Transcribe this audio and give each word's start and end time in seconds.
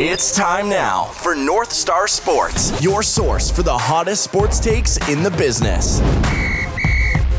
It's 0.00 0.32
time 0.32 0.68
now 0.68 1.06
for 1.06 1.34
North 1.34 1.72
Star 1.72 2.06
Sports, 2.06 2.80
your 2.80 3.02
source 3.02 3.50
for 3.50 3.64
the 3.64 3.76
hottest 3.76 4.22
sports 4.22 4.60
takes 4.60 4.96
in 5.08 5.24
the 5.24 5.30
business. 5.32 5.98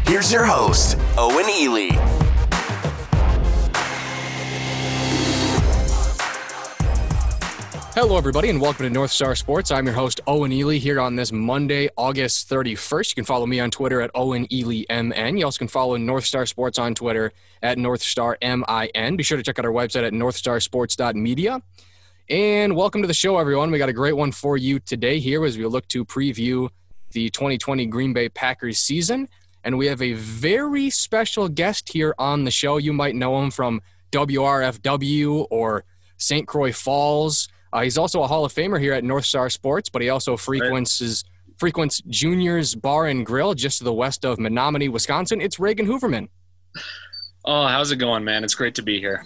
Here's 0.05 0.29
your 0.29 0.43
host, 0.43 0.97
Owen 1.17 1.49
Ely. 1.49 1.91
Hello, 7.95 8.17
everybody, 8.17 8.49
and 8.49 8.59
welcome 8.59 8.83
to 8.83 8.89
North 8.89 9.11
Star 9.11 9.35
Sports. 9.35 9.71
I'm 9.71 9.85
your 9.85 9.95
host, 9.95 10.19
Owen 10.27 10.51
Ely, 10.51 10.79
here 10.79 10.99
on 10.99 11.15
this 11.15 11.31
Monday, 11.31 11.87
August 11.95 12.49
31st. 12.49 13.11
You 13.11 13.15
can 13.15 13.23
follow 13.23 13.45
me 13.45 13.61
on 13.61 13.71
Twitter 13.71 14.01
at 14.01 14.11
Owen 14.13 14.45
Ely 14.51 14.83
MN. 14.89 15.37
You 15.37 15.45
also 15.45 15.59
can 15.59 15.69
follow 15.69 15.95
North 15.95 16.25
Star 16.25 16.45
Sports 16.45 16.77
on 16.77 16.93
Twitter 16.93 17.31
at 17.63 17.77
North 17.77 18.01
Star 18.01 18.37
MIN. 18.41 19.15
Be 19.15 19.23
sure 19.23 19.37
to 19.37 19.43
check 19.43 19.59
out 19.59 19.65
our 19.65 19.71
website 19.71 20.05
at 20.05 20.11
northstarsports.media. 20.11 21.61
And 22.29 22.75
welcome 22.75 23.01
to 23.01 23.07
the 23.07 23.13
show, 23.15 23.39
everyone. 23.39 23.71
We 23.71 23.79
got 23.79 23.89
a 23.89 23.93
great 23.93 24.15
one 24.15 24.31
for 24.31 24.55
you 24.55 24.77
today 24.77 25.17
here 25.17 25.43
as 25.45 25.57
we 25.57 25.65
look 25.65 25.87
to 25.87 26.05
preview 26.05 26.69
the 27.09 27.31
2020 27.31 27.87
Green 27.87 28.13
Bay 28.13 28.29
Packers 28.29 28.77
season. 28.77 29.27
And 29.63 29.79
we 29.79 29.87
have 29.87 29.99
a 29.99 30.13
very 30.13 30.91
special 30.91 31.49
guest 31.49 31.91
here 31.91 32.13
on 32.19 32.43
the 32.43 32.51
show. 32.51 32.77
You 32.77 32.93
might 32.93 33.15
know 33.15 33.41
him 33.41 33.49
from 33.49 33.81
WRFW 34.11 35.47
or 35.49 35.85
St. 36.17 36.47
Croix 36.47 36.71
Falls. 36.71 37.47
Uh, 37.73 37.81
he's 37.81 37.97
also 37.97 38.21
a 38.21 38.27
Hall 38.27 38.45
of 38.45 38.53
Famer 38.53 38.79
here 38.79 38.93
at 38.93 39.03
North 39.03 39.25
Star 39.25 39.49
Sports, 39.49 39.89
but 39.89 40.03
he 40.03 40.09
also 40.09 40.37
frequents 40.37 41.23
frequents 41.57 41.99
Junior's 42.09 42.75
Bar 42.75 43.07
and 43.07 43.25
Grill 43.25 43.55
just 43.55 43.79
to 43.79 43.83
the 43.83 43.93
west 43.93 44.23
of 44.23 44.37
Menomonie, 44.37 44.91
Wisconsin. 44.91 45.41
It's 45.41 45.59
Reagan 45.59 45.87
Hoverman. 45.87 46.29
Oh, 47.43 47.65
how's 47.65 47.91
it 47.91 47.95
going, 47.95 48.23
man? 48.23 48.43
It's 48.43 48.53
great 48.53 48.75
to 48.75 48.83
be 48.83 48.99
here. 48.99 49.25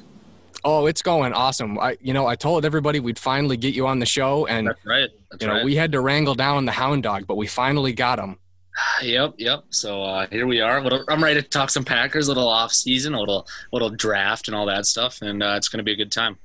Oh, 0.66 0.86
it's 0.86 1.02
going 1.02 1.34
awesome. 1.34 1.78
I, 1.78 1.98
you 2.00 2.14
know, 2.14 2.26
I 2.26 2.36
told 2.36 2.64
everybody 2.64 3.00
we'd 3.00 3.20
finally 3.20 3.58
get 3.58 3.74
you 3.74 3.86
on 3.86 4.00
the 4.00 4.06
show, 4.06 4.46
and 4.48 4.68
That's 4.68 4.86
right. 4.86 5.10
That's 5.30 5.42
you 5.42 5.48
know, 5.48 5.56
right. 5.56 5.66
we 5.66 5.76
had 5.76 5.92
to 5.92 6.00
wrangle 6.00 6.36
down 6.36 6.66
the 6.66 6.72
hound 6.72 7.04
dog, 7.04 7.28
but 7.28 7.36
we 7.36 7.48
finally 7.48 7.94
got 7.94 8.20
him. 8.20 8.38
Yep, 9.04 9.36
yep. 9.38 9.66
So 9.70 10.02
uh, 10.02 10.28
here 10.32 10.48
we 10.48 10.62
are. 10.62 10.82
Little, 10.82 11.04
I'm 11.08 11.24
ready 11.24 11.42
to 11.42 11.48
talk 11.48 11.70
some 11.70 11.84
Packers, 11.84 12.28
a 12.28 12.32
little 12.32 12.48
off 12.48 12.72
season, 12.72 13.14
a 13.14 13.20
little 13.20 13.48
little 13.72 13.90
draft, 13.90 14.48
and 14.48 14.56
all 14.56 14.66
that 14.68 14.86
stuff, 14.86 15.22
and 15.22 15.44
uh, 15.44 15.56
it's 15.58 15.68
going 15.68 15.78
to 15.78 15.84
be 15.84 15.92
a 15.92 15.96
good 15.96 16.12
time. 16.12 16.38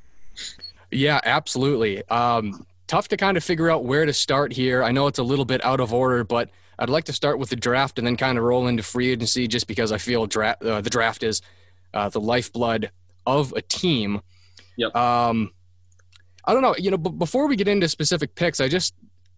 Yeah, 0.91 1.21
absolutely. 1.25 2.07
Um, 2.09 2.67
tough 2.87 3.09
to 3.09 3.17
kind 3.17 3.37
of 3.37 3.45
figure 3.45 3.71
out 3.71 3.85
where 3.85 4.05
to 4.05 4.13
start 4.13 4.53
here. 4.53 4.83
I 4.83 4.91
know 4.93 5.07
it's 5.07 5.19
a 5.19 5.23
little 5.23 5.45
bit 5.45 5.65
out 5.65 5.81
of 5.81 5.93
order, 5.93 6.25
but 6.25 6.51
I'd 6.79 6.91
like 6.91 7.05
to 7.05 7.13
start 7.13 7.39
with 7.39 7.51
the 7.51 7.57
draft 7.57 7.99
and 7.99 8.07
then 8.07 8.17
kind 8.17 8.39
of 8.39 8.45
roll 8.45 8.67
into 8.67 8.83
free 8.83 9.11
agency, 9.11 9.47
just 9.47 9.67
because 9.67 9.93
I 9.93 9.99
feel 9.99 10.27
dra- 10.27 10.57
uh, 10.61 10.81
the 10.81 10.91
draft 10.91 11.23
is 11.23 11.43
uh, 11.95 12.09
the 12.09 12.21
lifeblood 12.21 12.91
of 13.29 13.53
a 13.57 13.63
team. 13.63 14.21
Yep. 14.77 14.95
Um, 14.97 15.53
I 16.45 16.53
don't 16.55 16.63
know. 16.63 16.75
You 16.79 16.91
know, 16.91 16.97
b- 16.99 17.11
before 17.11 17.47
we 17.47 17.57
get 17.57 17.69
into 17.69 17.89
specific 17.89 18.35
picks, 18.35 18.61
I 18.61 18.69
just 18.69 18.95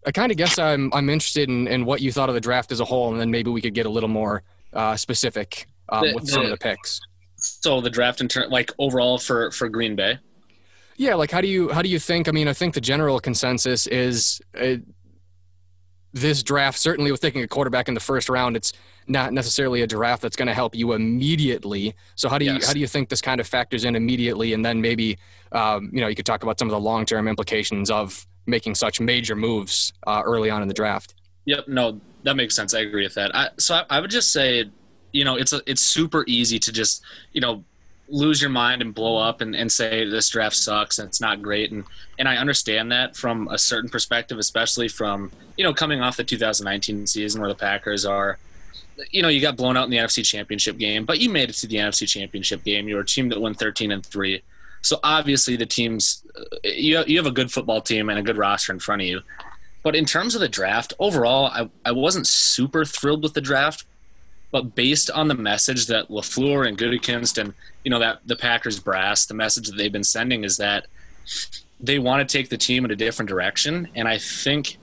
I 0.07 0.13
kind 0.13 0.31
of 0.31 0.39
guess 0.39 0.59
I'm 0.59 0.91
I'm 0.95 1.11
interested 1.11 1.49
in, 1.49 1.67
in 1.67 1.85
what 1.85 2.01
you 2.01 2.13
thought 2.13 2.29
of 2.29 2.35
the 2.35 2.41
draft 2.41 2.71
as 2.73 2.81
a 2.81 2.85
whole, 2.85 3.11
and 3.11 3.21
then 3.21 3.31
maybe 3.31 3.51
we 3.51 3.61
could 3.61 3.75
get 3.75 3.87
a 3.87 3.91
little 3.91 4.09
more 4.09 4.43
uh, 4.73 4.97
specific 4.97 5.67
um, 5.89 6.07
The- 6.07 6.15
with 6.15 6.29
some 6.29 6.43
of 6.43 6.49
the- 6.51 6.55
the 6.57 6.59
picks. 6.59 7.01
So 7.43 7.81
the 7.81 7.89
draft 7.91 8.21
in 8.21 8.29
turn, 8.29 8.51
like 8.51 8.71
overall 8.79 9.19
for 9.19 9.51
for 9.51 9.69
Green 9.69 9.97
Bay. 9.97 10.19
Yeah, 10.99 11.15
like 11.15 11.31
how 11.31 11.41
do 11.41 11.49
you 11.49 11.71
how 11.71 11.81
do 11.83 11.89
you 11.89 11.99
think? 11.99 12.29
I 12.29 12.33
mean, 12.33 12.47
I 12.49 12.53
think 12.53 12.75
the 12.75 12.81
general 12.83 13.19
consensus 13.19 13.87
is 13.87 14.41
uh, 14.61 14.77
this 16.13 16.43
draft 16.43 16.79
certainly 16.79 17.11
with 17.13 17.21
taking 17.21 17.43
a 17.43 17.49
quarterback 17.49 17.89
in 17.89 17.95
the 17.95 18.01
first 18.01 18.29
round, 18.29 18.57
it's 18.57 18.73
not 19.11 19.33
necessarily 19.33 19.83
a 19.83 19.87
draft 19.87 20.23
that's 20.23 20.37
going 20.37 20.47
to 20.49 20.55
help 20.55 20.75
you 20.75 20.93
immediately. 20.93 21.95
So 22.15 22.29
how 22.29 22.39
do 22.39 22.45
you 22.45 22.53
Yes. 22.53 22.67
how 22.67 22.73
do 22.73 22.81
you 22.81 22.87
think 22.87 23.09
this 23.09 23.21
kind 23.21 23.41
of 23.41 23.47
factors 23.47 23.85
in 23.85 23.97
immediately, 23.97 24.53
and 24.53 24.65
then 24.65 24.81
maybe 24.81 25.19
um, 25.53 25.91
you 25.93 26.01
know 26.01 26.07
you 26.07 26.15
could 26.15 26.27
talk 26.27 26.43
about 26.43 26.59
some 26.59 26.69
of 26.69 26.73
the 26.73 26.81
long 26.81 27.05
term 27.05 27.29
implications 27.29 27.91
of 27.91 28.27
making 28.47 28.75
such 28.75 29.01
major 29.01 29.37
moves 29.37 29.93
uh, 30.07 30.23
early 30.25 30.49
on 30.49 30.63
in 30.63 30.69
the 30.69 30.75
draft. 30.75 31.15
Yep. 31.45 31.69
No, 31.69 32.01
that 32.23 32.37
makes 32.37 32.55
sense. 32.55 32.75
I 32.75 32.81
agree 32.81 33.03
with 33.03 33.15
that. 33.15 33.35
I, 33.35 33.49
so 33.59 33.75
I, 33.75 33.85
I 33.91 34.01
would 34.01 34.11
just 34.11 34.33
say, 34.33 34.71
you 35.13 35.25
know, 35.25 35.37
it's 35.37 35.53
a, 35.53 35.61
it's 35.67 35.83
super 35.83 36.25
easy 36.27 36.59
to 36.61 36.73
just 36.73 37.03
you 37.33 37.41
know 37.41 37.65
lose 38.09 38.41
your 38.41 38.51
mind 38.51 38.83
and 38.83 38.93
blow 38.95 39.17
up 39.17 39.41
and, 39.41 39.55
and 39.55 39.71
say 39.71 40.05
this 40.09 40.29
draft 40.29 40.57
sucks 40.57 40.99
and 40.99 41.07
it's 41.07 41.21
not 41.21 41.41
great 41.41 41.71
and 41.71 41.85
and 42.19 42.29
I 42.29 42.39
understand 42.39 42.91
that 42.91 43.17
from 43.17 43.47
a 43.49 43.57
certain 43.57 43.89
perspective, 43.89 44.39
especially 44.39 44.89
from 44.89 45.31
you 45.57 45.65
know 45.65 45.75
coming 45.75 46.01
off 46.01 46.17
the 46.17 46.25
2019 46.25 47.07
season 47.07 47.41
where 47.41 47.51
the 47.51 47.57
Packers 47.57 48.05
are. 48.05 48.39
You 49.11 49.23
know, 49.23 49.29
you 49.29 49.41
got 49.41 49.57
blown 49.57 49.77
out 49.77 49.85
in 49.85 49.91
the 49.91 49.97
NFC 49.97 50.25
Championship 50.25 50.79
game, 50.79 51.05
but 51.05 51.21
you 51.21 51.31
made 51.31 51.51
it 51.51 51.55
to 51.55 51.67
the 51.67 51.77
NFC 51.77 52.09
Championship 52.09 52.65
game. 52.65 52.89
You 52.89 52.97
were 52.97 53.03
a 53.03 53.07
team 53.07 53.29
that 53.31 53.41
won 53.41 53.55
13 53.55 53.93
and 53.93 54.05
three, 54.05 54.43
so 54.83 54.99
obviously 55.03 55.57
the 55.57 55.67
teams 55.67 56.25
uh, 56.37 56.43
you 56.65 57.03
you 57.07 57.17
have 57.19 57.27
a 57.27 57.31
good 57.31 57.53
football 57.53 57.81
team 57.81 58.09
and 58.09 58.19
a 58.19 58.23
good 58.23 58.37
roster 58.37 58.73
in 58.73 58.79
front 58.79 59.03
of 59.03 59.09
you. 59.09 59.21
But 59.83 59.97
in 59.97 60.05
terms 60.05 60.35
of 60.35 60.41
the 60.41 60.49
draft, 60.49 60.93
overall, 60.99 61.47
I, 61.47 61.71
I 61.85 61.93
wasn't 61.93 62.27
super 62.27 62.85
thrilled 62.85 63.23
with 63.23 63.35
the 63.35 63.41
draft. 63.41 63.85
But 64.53 64.75
based 64.75 65.11
on 65.11 65.29
the 65.29 65.35
message 65.35 65.87
that 65.87 66.09
Lafleur 66.09 66.67
and 66.67 66.77
Gutekunst 66.77 67.39
and 67.39 67.55
you 67.85 67.91
know 67.91 68.01
that 68.01 68.21
the 68.27 68.37
Packers 68.37 68.81
brass, 68.81 69.27
the 69.27 69.35
message 69.35 69.69
that 69.69 69.77
they've 69.77 69.93
been 69.93 70.05
sending 70.05 70.45
is 70.45 70.57
that 70.57 70.87
they 71.79 71.99
want 71.99 72.27
to 72.27 72.39
take 72.39 72.49
the 72.49 72.59
team 72.59 72.85
in 72.85 72.91
a 72.91 72.97
different 72.97 73.29
direction. 73.29 73.89
And 73.95 74.09
I 74.09 74.19
think, 74.19 74.77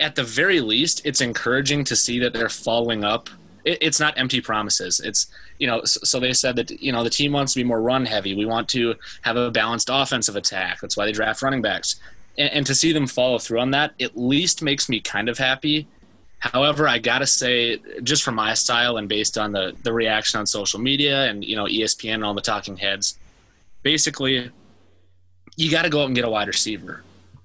at 0.00 0.14
the 0.14 0.24
very 0.24 0.60
least, 0.60 1.02
it's 1.04 1.20
encouraging 1.20 1.84
to 1.84 1.96
see 1.96 2.18
that 2.20 2.32
they're 2.32 2.48
following 2.48 3.04
up. 3.04 3.28
It, 3.64 3.78
it's 3.80 4.00
not 4.00 4.18
empty 4.18 4.40
promises. 4.40 5.00
It's 5.00 5.28
you 5.58 5.66
know, 5.66 5.82
so 5.84 6.18
they 6.18 6.32
said 6.32 6.56
that 6.56 6.70
you 6.82 6.92
know 6.92 7.04
the 7.04 7.10
team 7.10 7.32
wants 7.32 7.52
to 7.54 7.60
be 7.60 7.64
more 7.64 7.80
run 7.80 8.04
heavy. 8.04 8.34
We 8.34 8.46
want 8.46 8.68
to 8.70 8.94
have 9.22 9.36
a 9.36 9.50
balanced 9.50 9.90
offensive 9.92 10.36
attack. 10.36 10.80
That's 10.80 10.96
why 10.96 11.06
they 11.06 11.12
draft 11.12 11.42
running 11.42 11.62
backs 11.62 12.00
and, 12.38 12.66
to 12.66 12.74
see 12.74 12.92
them 12.92 13.06
follow 13.06 13.38
through 13.38 13.60
on 13.60 13.70
that 13.72 13.92
at 14.00 14.16
least 14.16 14.62
makes 14.62 14.88
me 14.88 15.00
kind 15.00 15.28
of 15.28 15.38
happy. 15.38 15.86
However, 16.38 16.88
I 16.88 16.98
gotta 16.98 17.26
say, 17.26 17.78
just 18.02 18.22
for 18.22 18.32
my 18.32 18.54
style 18.54 18.96
and 18.96 19.08
based 19.08 19.38
on 19.38 19.52
the 19.52 19.76
the 19.82 19.92
reaction 19.92 20.40
on 20.40 20.46
social 20.46 20.80
media 20.80 21.26
and 21.26 21.44
you 21.44 21.54
know 21.54 21.66
ESPN 21.66 22.14
and 22.14 22.24
all 22.24 22.34
the 22.34 22.40
talking 22.40 22.76
heads, 22.76 23.18
basically, 23.82 24.50
you 25.56 25.70
got 25.70 25.82
to 25.82 25.90
go 25.90 26.02
out 26.02 26.06
and 26.06 26.16
get 26.16 26.24
a 26.24 26.30
wide 26.30 26.48
receiver. 26.48 27.04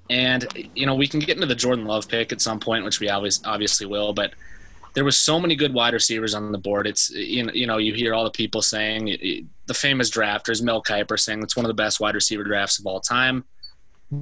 And 0.09 0.69
you 0.75 0.85
know 0.85 0.95
we 0.95 1.07
can 1.07 1.19
get 1.19 1.35
into 1.35 1.47
the 1.47 1.55
Jordan 1.55 1.85
Love 1.85 2.07
pick 2.07 2.31
at 2.31 2.41
some 2.41 2.59
point, 2.59 2.85
which 2.85 2.99
we 2.99 3.09
always 3.09 3.41
obviously 3.45 3.85
will, 3.85 4.13
but 4.13 4.33
there 4.93 5.03
was 5.03 5.17
so 5.17 5.39
many 5.39 5.55
good 5.55 5.73
wide 5.73 5.93
receivers 5.93 6.33
on 6.33 6.51
the 6.51 6.57
board. 6.57 6.87
It's 6.87 7.09
you 7.11 7.43
know, 7.43 7.53
you 7.53 7.67
know 7.67 7.77
you 7.77 7.93
hear 7.93 8.13
all 8.13 8.23
the 8.23 8.31
people 8.31 8.61
saying 8.61 9.47
the 9.67 9.73
famous 9.73 10.09
drafters, 10.09 10.61
Mel 10.61 10.81
Kiper 10.81 11.19
saying 11.19 11.43
it's 11.43 11.55
one 11.55 11.65
of 11.65 11.69
the 11.69 11.75
best 11.75 11.99
wide 11.99 12.15
receiver 12.15 12.43
drafts 12.43 12.79
of 12.79 12.87
all 12.87 12.99
time. 12.99 13.43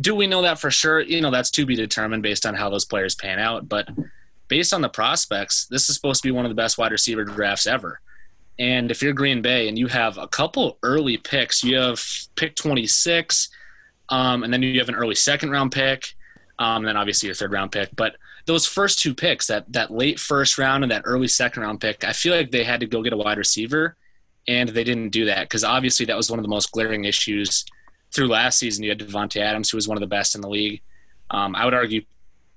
Do 0.02 0.16
we 0.16 0.28
know 0.28 0.42
that 0.42 0.60
for 0.60 0.72
sure? 0.72 1.00
You 1.00 1.22
know, 1.22 1.32
that's 1.32 1.52
to 1.52 1.66
be 1.66 1.76
determined 1.76 2.24
based 2.24 2.46
on 2.46 2.56
how 2.56 2.70
those 2.70 2.86
players 2.86 3.16
pan 3.16 3.40
out. 3.40 3.70
But 3.70 3.88
based 4.48 4.74
on 4.74 4.82
the 4.82 4.90
prospects, 4.90 5.68
this 5.68 5.88
is 5.90 5.96
supposed 5.96 6.22
to 6.24 6.28
be 6.28 6.32
one 6.32 6.44
of 6.46 6.50
the 6.50 6.56
best 6.56 6.78
wide 6.78 6.92
receiver 6.92 7.24
drafts 7.24 7.68
ever. 7.68 8.02
And 8.58 8.90
if 8.90 9.02
you're 9.02 9.14
Green 9.14 9.42
Bay 9.42 9.68
and 9.68 9.78
you 9.78 9.88
have 9.88 10.18
a 10.18 10.28
couple 10.28 10.78
early 10.82 11.18
picks, 11.18 11.64
you 11.64 11.78
have 11.78 12.04
pick 12.36 12.56
26, 12.56 13.50
um, 14.10 14.44
and 14.44 14.54
then 14.54 14.62
you 14.62 14.80
have 14.80 14.90
an 14.90 14.96
early 14.96 15.16
second 15.16 15.52
round 15.52 15.72
pick, 15.72 16.14
um, 16.60 16.78
and 16.78 16.88
then 16.88 16.98
obviously 16.98 17.28
your 17.28 17.36
third 17.36 17.52
round 17.52 17.72
pick. 17.72 17.96
But 17.96 18.16
those 18.46 18.66
first 18.66 19.00
two 19.00 19.14
picks, 19.14 19.48
that 19.48 19.72
that 19.74 19.92
late 19.92 20.20
first 20.20 20.58
round 20.58 20.84
and 20.84 20.92
that 20.92 21.04
early 21.06 21.28
second 21.28 21.64
round 21.64 21.82
pick, 21.82 22.04
I 22.04 22.14
feel 22.14 22.36
like 22.36 22.52
they 22.52 22.64
had 22.64 22.80
to 22.82 22.86
go 22.86 23.02
get 23.02 23.14
a 23.14 23.18
wide 23.18 23.38
receiver, 23.38 23.96
and 24.48 24.70
they 24.70 24.84
didn't 24.84 25.10
do 25.10 25.26
that 25.26 25.42
because 25.42 25.64
obviously 25.64 26.06
that 26.08 26.18
was 26.18 26.30
one 26.30 26.40
of 26.40 26.44
the 26.44 26.50
most 26.50 26.72
glaring 26.72 27.06
issues 27.06 27.66
through 28.14 28.28
last 28.28 28.60
season. 28.60 28.84
You 28.84 28.92
had 28.92 29.00
Davante 29.00 29.42
Adams, 29.42 29.70
who 29.70 29.78
was 29.78 29.88
one 29.88 29.98
of 29.98 30.02
the 30.02 30.08
best 30.08 30.36
in 30.36 30.42
the 30.42 30.50
league. 30.50 30.82
Um, 31.32 31.56
I 31.56 31.66
would 31.66 31.74
argue 31.74 32.04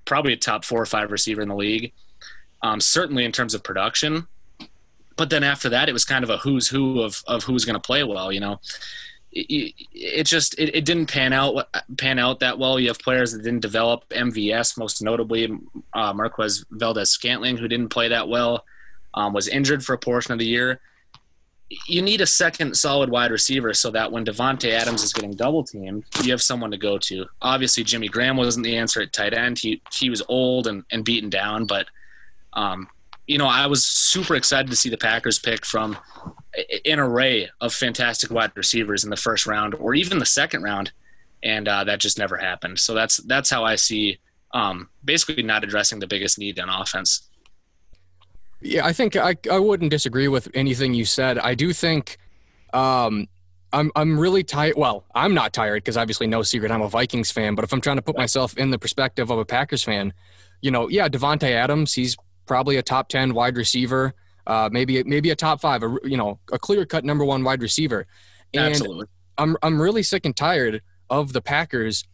probably 0.04 0.32
a 0.32 0.36
top 0.36 0.64
four 0.64 0.80
or 0.80 0.86
five 0.86 1.10
receiver 1.10 1.42
in 1.42 1.48
the 1.48 1.56
league, 1.56 1.92
um, 2.62 2.80
certainly 2.80 3.24
in 3.24 3.32
terms 3.32 3.54
of 3.54 3.62
production. 3.62 4.26
But 5.16 5.30
then 5.30 5.42
after 5.42 5.68
that, 5.70 5.88
it 5.88 5.92
was 5.92 6.04
kind 6.04 6.22
of 6.22 6.30
a 6.30 6.38
who's 6.38 6.68
who 6.68 7.02
of 7.02 7.22
of 7.26 7.44
who's 7.44 7.64
going 7.64 7.74
to 7.74 7.80
play 7.80 8.04
well. 8.04 8.30
You 8.30 8.40
know, 8.40 8.60
it, 9.32 9.74
it 9.92 10.24
just 10.24 10.58
it, 10.58 10.74
it 10.74 10.84
didn't 10.84 11.06
pan 11.06 11.32
out 11.32 11.68
pan 11.96 12.18
out 12.18 12.40
that 12.40 12.58
well. 12.58 12.78
You 12.80 12.88
have 12.88 12.98
players 12.98 13.32
that 13.32 13.42
didn't 13.42 13.60
develop. 13.60 14.08
MVS, 14.10 14.78
most 14.78 15.02
notably, 15.02 15.50
uh, 15.94 16.12
Marquez 16.12 16.64
Valdes 16.70 17.10
Scantling, 17.10 17.56
who 17.56 17.68
didn't 17.68 17.88
play 17.88 18.08
that 18.08 18.28
well, 18.28 18.64
um, 19.14 19.32
was 19.32 19.48
injured 19.48 19.84
for 19.84 19.94
a 19.94 19.98
portion 19.98 20.32
of 20.32 20.38
the 20.38 20.46
year. 20.46 20.80
You 21.86 22.00
need 22.00 22.22
a 22.22 22.26
second 22.26 22.74
solid 22.76 23.10
wide 23.10 23.30
receiver 23.30 23.74
so 23.74 23.90
that 23.90 24.10
when 24.10 24.24
Davante 24.24 24.70
Adams 24.70 25.02
is 25.02 25.12
getting 25.12 25.34
double 25.34 25.62
teamed, 25.62 26.04
you 26.22 26.30
have 26.30 26.40
someone 26.40 26.70
to 26.70 26.78
go 26.78 26.96
to. 26.96 27.26
Obviously, 27.42 27.84
Jimmy 27.84 28.08
Graham 28.08 28.38
wasn't 28.38 28.64
the 28.64 28.78
answer 28.78 29.02
at 29.02 29.12
tight 29.12 29.34
end. 29.34 29.58
He 29.58 29.82
he 29.92 30.08
was 30.08 30.22
old 30.28 30.66
and, 30.66 30.84
and 30.90 31.04
beaten 31.04 31.28
down, 31.28 31.66
but 31.66 31.86
um, 32.54 32.88
you 33.26 33.36
know, 33.36 33.46
I 33.46 33.66
was 33.66 33.86
super 33.86 34.34
excited 34.34 34.70
to 34.70 34.76
see 34.76 34.88
the 34.88 34.96
Packers 34.96 35.38
pick 35.38 35.66
from 35.66 35.98
an 36.84 36.98
array 36.98 37.48
of 37.60 37.72
fantastic 37.72 38.30
wide 38.30 38.52
receivers 38.54 39.04
in 39.04 39.10
the 39.10 39.16
first 39.16 39.46
round 39.46 39.74
or 39.74 39.94
even 39.94 40.18
the 40.18 40.26
second 40.26 40.62
round, 40.62 40.92
and 41.42 41.68
uh, 41.68 41.84
that 41.84 42.00
just 42.00 42.18
never 42.18 42.36
happened. 42.36 42.78
So 42.78 42.94
that's 42.94 43.18
that's 43.18 43.50
how 43.50 43.64
I 43.64 43.76
see 43.76 44.18
um, 44.52 44.88
basically 45.04 45.42
not 45.42 45.64
addressing 45.64 46.00
the 46.00 46.06
biggest 46.06 46.38
need 46.38 46.58
on 46.58 46.68
offense. 46.68 47.28
Yeah, 48.60 48.84
I 48.84 48.92
think 48.92 49.14
I, 49.16 49.36
I 49.50 49.58
wouldn't 49.58 49.90
disagree 49.90 50.26
with 50.26 50.48
anything 50.54 50.94
you 50.94 51.04
said. 51.04 51.38
I 51.38 51.54
do 51.54 51.72
think 51.72 52.18
um, 52.72 53.28
I'm 53.72 53.92
I'm 53.94 54.18
really 54.18 54.42
tired. 54.42 54.74
Well, 54.76 55.04
I'm 55.14 55.34
not 55.34 55.52
tired 55.52 55.84
because 55.84 55.96
obviously 55.96 56.26
no 56.26 56.42
secret 56.42 56.72
I'm 56.72 56.82
a 56.82 56.88
Vikings 56.88 57.30
fan. 57.30 57.54
But 57.54 57.64
if 57.64 57.72
I'm 57.72 57.80
trying 57.80 57.96
to 57.96 58.02
put 58.02 58.16
myself 58.16 58.56
in 58.56 58.70
the 58.70 58.78
perspective 58.78 59.30
of 59.30 59.38
a 59.38 59.44
Packers 59.44 59.84
fan, 59.84 60.12
you 60.60 60.70
know, 60.70 60.88
yeah, 60.88 61.08
Davante 61.08 61.50
Adams, 61.50 61.94
he's 61.94 62.16
probably 62.46 62.76
a 62.76 62.82
top 62.82 63.08
ten 63.08 63.34
wide 63.34 63.56
receiver, 63.56 64.14
uh, 64.48 64.68
maybe 64.72 65.04
maybe 65.04 65.30
a 65.30 65.36
top 65.36 65.60
five, 65.60 65.82
a, 65.82 65.96
you 66.02 66.16
know, 66.16 66.40
a 66.50 66.58
clear 66.58 66.84
cut 66.84 67.04
number 67.04 67.24
one 67.24 67.44
wide 67.44 67.62
receiver. 67.62 68.06
And 68.54 68.70
Absolutely. 68.70 69.06
I'm 69.36 69.56
I'm 69.62 69.80
really 69.80 70.02
sick 70.02 70.24
and 70.24 70.34
tired 70.34 70.82
of 71.08 71.32
the 71.32 71.40
Packers 71.40 72.04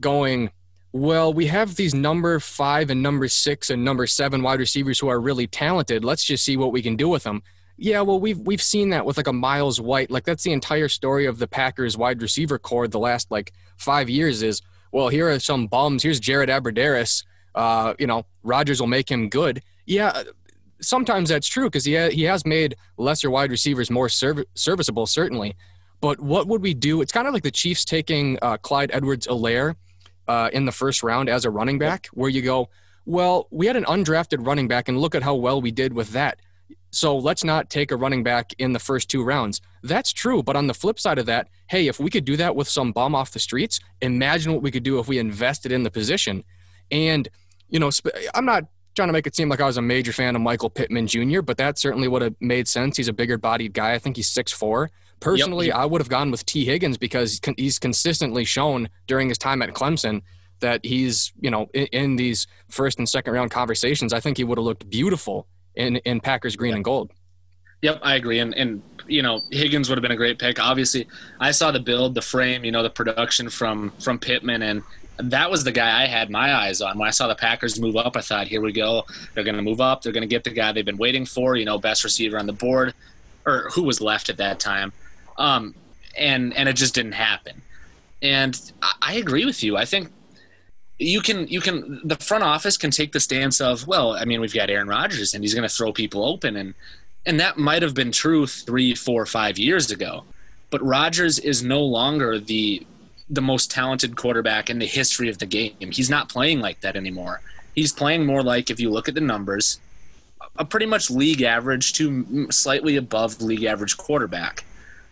going. 0.00 0.50
Well, 0.92 1.34
we 1.34 1.46
have 1.46 1.74
these 1.74 1.92
number 1.92 2.38
five 2.38 2.88
and 2.88 3.02
number 3.02 3.26
six 3.26 3.68
and 3.68 3.84
number 3.84 4.06
seven 4.06 4.42
wide 4.42 4.60
receivers 4.60 4.98
who 4.98 5.08
are 5.08 5.20
really 5.20 5.48
talented. 5.48 6.04
Let's 6.04 6.24
just 6.24 6.44
see 6.44 6.56
what 6.56 6.72
we 6.72 6.82
can 6.82 6.94
do 6.94 7.08
with 7.08 7.24
them. 7.24 7.42
Yeah, 7.76 8.00
well, 8.02 8.20
we've 8.20 8.38
we've 8.38 8.62
seen 8.62 8.90
that 8.90 9.04
with 9.04 9.16
like 9.16 9.26
a 9.26 9.32
Myles 9.32 9.80
White. 9.80 10.10
Like 10.10 10.24
that's 10.24 10.44
the 10.44 10.52
entire 10.52 10.88
story 10.88 11.26
of 11.26 11.38
the 11.38 11.48
Packers 11.48 11.98
wide 11.98 12.22
receiver 12.22 12.58
core 12.58 12.88
the 12.88 13.00
last 13.00 13.30
like 13.30 13.52
five 13.76 14.08
years. 14.08 14.42
Is 14.42 14.62
well, 14.92 15.08
here 15.08 15.28
are 15.28 15.40
some 15.40 15.66
bums. 15.66 16.02
Here's 16.02 16.20
Jared 16.20 16.48
Abbrederis. 16.48 17.24
Uh, 17.54 17.94
you 17.98 18.06
know, 18.06 18.24
Rodgers 18.42 18.80
will 18.80 18.86
make 18.86 19.10
him 19.10 19.28
good. 19.28 19.62
Yeah, 19.86 20.22
sometimes 20.86 21.28
that's 21.28 21.48
true 21.48 21.64
because 21.64 21.84
he 21.84 21.94
ha- 21.94 22.10
he 22.10 22.22
has 22.24 22.44
made 22.44 22.76
lesser 22.96 23.30
wide 23.30 23.50
receivers 23.50 23.90
more 23.90 24.08
serv- 24.08 24.44
serviceable, 24.54 25.06
certainly. 25.06 25.56
But 26.00 26.20
what 26.20 26.46
would 26.48 26.62
we 26.62 26.74
do? 26.74 27.00
It's 27.00 27.12
kind 27.12 27.26
of 27.26 27.32
like 27.32 27.42
the 27.42 27.50
Chiefs 27.50 27.84
taking 27.84 28.38
uh, 28.42 28.58
Clyde 28.58 28.90
Edwards-Helaire 28.92 29.74
uh, 30.28 30.50
in 30.52 30.66
the 30.66 30.72
first 30.72 31.02
round 31.02 31.28
as 31.28 31.44
a 31.44 31.50
running 31.50 31.78
back, 31.78 32.08
where 32.12 32.28
you 32.28 32.42
go, 32.42 32.68
well, 33.06 33.48
we 33.50 33.66
had 33.66 33.76
an 33.76 33.84
undrafted 33.84 34.46
running 34.46 34.68
back, 34.68 34.88
and 34.88 34.98
look 34.98 35.14
at 35.14 35.22
how 35.22 35.34
well 35.34 35.60
we 35.60 35.70
did 35.70 35.92
with 35.92 36.10
that. 36.10 36.40
So 36.90 37.16
let's 37.16 37.42
not 37.42 37.70
take 37.70 37.90
a 37.90 37.96
running 37.96 38.22
back 38.22 38.52
in 38.58 38.72
the 38.72 38.78
first 38.78 39.08
two 39.08 39.24
rounds. 39.24 39.60
That's 39.82 40.12
true. 40.12 40.42
But 40.42 40.56
on 40.56 40.68
the 40.68 40.74
flip 40.74 41.00
side 41.00 41.18
of 41.18 41.26
that, 41.26 41.48
hey, 41.68 41.88
if 41.88 41.98
we 41.98 42.08
could 42.08 42.24
do 42.24 42.36
that 42.36 42.54
with 42.54 42.68
some 42.68 42.92
bum 42.92 43.14
off 43.14 43.32
the 43.32 43.40
streets, 43.40 43.80
imagine 44.00 44.52
what 44.52 44.62
we 44.62 44.70
could 44.70 44.84
do 44.84 45.00
if 45.00 45.08
we 45.08 45.18
invested 45.18 45.72
in 45.72 45.82
the 45.82 45.90
position. 45.90 46.44
And, 46.90 47.28
you 47.68 47.80
know, 47.80 47.90
I'm 48.34 48.44
not 48.44 48.64
trying 48.94 49.08
to 49.08 49.12
make 49.12 49.26
it 49.26 49.34
seem 49.34 49.48
like 49.48 49.60
I 49.60 49.66
was 49.66 49.76
a 49.76 49.82
major 49.82 50.12
fan 50.12 50.36
of 50.36 50.42
Michael 50.42 50.70
Pittman 50.70 51.06
Jr., 51.06 51.42
but 51.42 51.56
that 51.58 51.78
certainly 51.78 52.08
would 52.08 52.22
have 52.22 52.34
made 52.40 52.68
sense. 52.68 52.96
He's 52.96 53.08
a 53.08 53.12
bigger 53.12 53.38
bodied 53.38 53.72
guy. 53.72 53.92
I 53.92 53.98
think 53.98 54.16
he's 54.16 54.28
six 54.28 54.52
four. 54.52 54.90
Personally, 55.20 55.68
yep. 55.68 55.76
I 55.76 55.86
would 55.86 56.00
have 56.00 56.08
gone 56.08 56.30
with 56.30 56.44
Tee 56.44 56.64
Higgins 56.64 56.98
because 56.98 57.40
he's 57.56 57.78
consistently 57.78 58.44
shown 58.44 58.88
during 59.06 59.28
his 59.28 59.38
time 59.38 59.62
at 59.62 59.70
Clemson 59.70 60.22
that 60.60 60.84
he's, 60.84 61.32
you 61.40 61.50
know, 61.50 61.68
in, 61.72 61.86
in 61.86 62.16
these 62.16 62.46
first 62.68 62.98
and 62.98 63.08
second 63.08 63.32
round 63.32 63.50
conversations. 63.50 64.12
I 64.12 64.20
think 64.20 64.36
he 64.36 64.44
would 64.44 64.58
have 64.58 64.64
looked 64.64 64.88
beautiful 64.88 65.46
in 65.74 65.96
in 65.96 66.20
Packers 66.20 66.56
green 66.56 66.74
and 66.74 66.84
gold. 66.84 67.10
Yep, 67.82 68.00
I 68.02 68.16
agree. 68.16 68.38
And 68.38 68.54
and 68.54 68.82
you 69.06 69.22
know, 69.22 69.40
Higgins 69.50 69.88
would 69.88 69.98
have 69.98 70.02
been 70.02 70.12
a 70.12 70.16
great 70.16 70.38
pick. 70.38 70.58
Obviously, 70.58 71.06
I 71.40 71.50
saw 71.50 71.70
the 71.70 71.80
build, 71.80 72.14
the 72.14 72.22
frame, 72.22 72.64
you 72.64 72.72
know, 72.72 72.82
the 72.82 72.90
production 72.90 73.48
from 73.48 73.92
from 74.00 74.18
Pittman 74.18 74.62
and 74.62 74.82
that 75.18 75.50
was 75.50 75.64
the 75.64 75.72
guy 75.72 76.02
I 76.02 76.06
had 76.06 76.30
my 76.30 76.54
eyes 76.54 76.80
on. 76.80 76.98
When 76.98 77.06
I 77.06 77.12
saw 77.12 77.28
the 77.28 77.34
Packers 77.34 77.80
move 77.80 77.96
up, 77.96 78.16
I 78.16 78.20
thought, 78.20 78.48
here 78.48 78.60
we 78.60 78.72
go. 78.72 79.04
They're 79.34 79.44
going 79.44 79.56
to 79.56 79.62
move 79.62 79.80
up. 79.80 80.02
They're 80.02 80.12
going 80.12 80.22
to 80.22 80.28
get 80.28 80.44
the 80.44 80.50
guy 80.50 80.72
they've 80.72 80.84
been 80.84 80.96
waiting 80.96 81.24
for, 81.24 81.56
you 81.56 81.64
know, 81.64 81.78
best 81.78 82.04
receiver 82.04 82.38
on 82.38 82.46
the 82.46 82.52
board, 82.52 82.94
or 83.46 83.70
who 83.74 83.82
was 83.82 84.00
left 84.00 84.28
at 84.28 84.38
that 84.38 84.58
time. 84.58 84.92
Um, 85.38 85.74
and 86.16 86.56
and 86.56 86.68
it 86.68 86.74
just 86.76 86.94
didn't 86.94 87.12
happen. 87.12 87.62
And 88.22 88.60
I, 88.82 88.92
I 89.02 89.14
agree 89.14 89.44
with 89.44 89.62
you. 89.62 89.76
I 89.76 89.84
think 89.84 90.10
you 90.98 91.20
can 91.20 91.46
you 91.48 91.60
can 91.60 92.00
the 92.04 92.16
front 92.16 92.44
office 92.44 92.76
can 92.76 92.90
take 92.90 93.12
the 93.12 93.18
stance 93.18 93.60
of 93.60 93.86
well 93.86 94.12
i 94.12 94.24
mean 94.24 94.40
we've 94.40 94.54
got 94.54 94.70
aaron 94.70 94.86
rodgers 94.86 95.34
and 95.34 95.42
he's 95.42 95.54
going 95.54 95.68
to 95.68 95.74
throw 95.74 95.92
people 95.92 96.24
open 96.24 96.56
and 96.56 96.74
and 97.26 97.40
that 97.40 97.58
might 97.58 97.82
have 97.82 97.94
been 97.94 98.12
true 98.12 98.46
three 98.46 98.94
four 98.94 99.26
five 99.26 99.58
years 99.58 99.90
ago 99.90 100.22
but 100.70 100.80
rodgers 100.82 101.38
is 101.40 101.64
no 101.64 101.82
longer 101.82 102.38
the 102.38 102.86
the 103.28 103.42
most 103.42 103.70
talented 103.70 104.16
quarterback 104.16 104.68
in 104.68 104.78
the 104.78 104.86
history 104.86 105.28
of 105.28 105.38
the 105.38 105.46
game 105.46 105.74
he's 105.90 106.10
not 106.10 106.28
playing 106.28 106.60
like 106.60 106.80
that 106.80 106.96
anymore 106.96 107.40
he's 107.74 107.92
playing 107.92 108.26
more 108.26 108.42
like 108.42 108.70
if 108.70 108.78
you 108.78 108.90
look 108.90 109.08
at 109.08 109.14
the 109.14 109.20
numbers 109.20 109.80
a 110.56 110.64
pretty 110.64 110.86
much 110.86 111.10
league 111.10 111.42
average 111.42 111.92
to 111.94 112.50
slightly 112.50 112.96
above 112.96 113.40
league 113.40 113.64
average 113.64 113.96
quarterback 113.96 114.64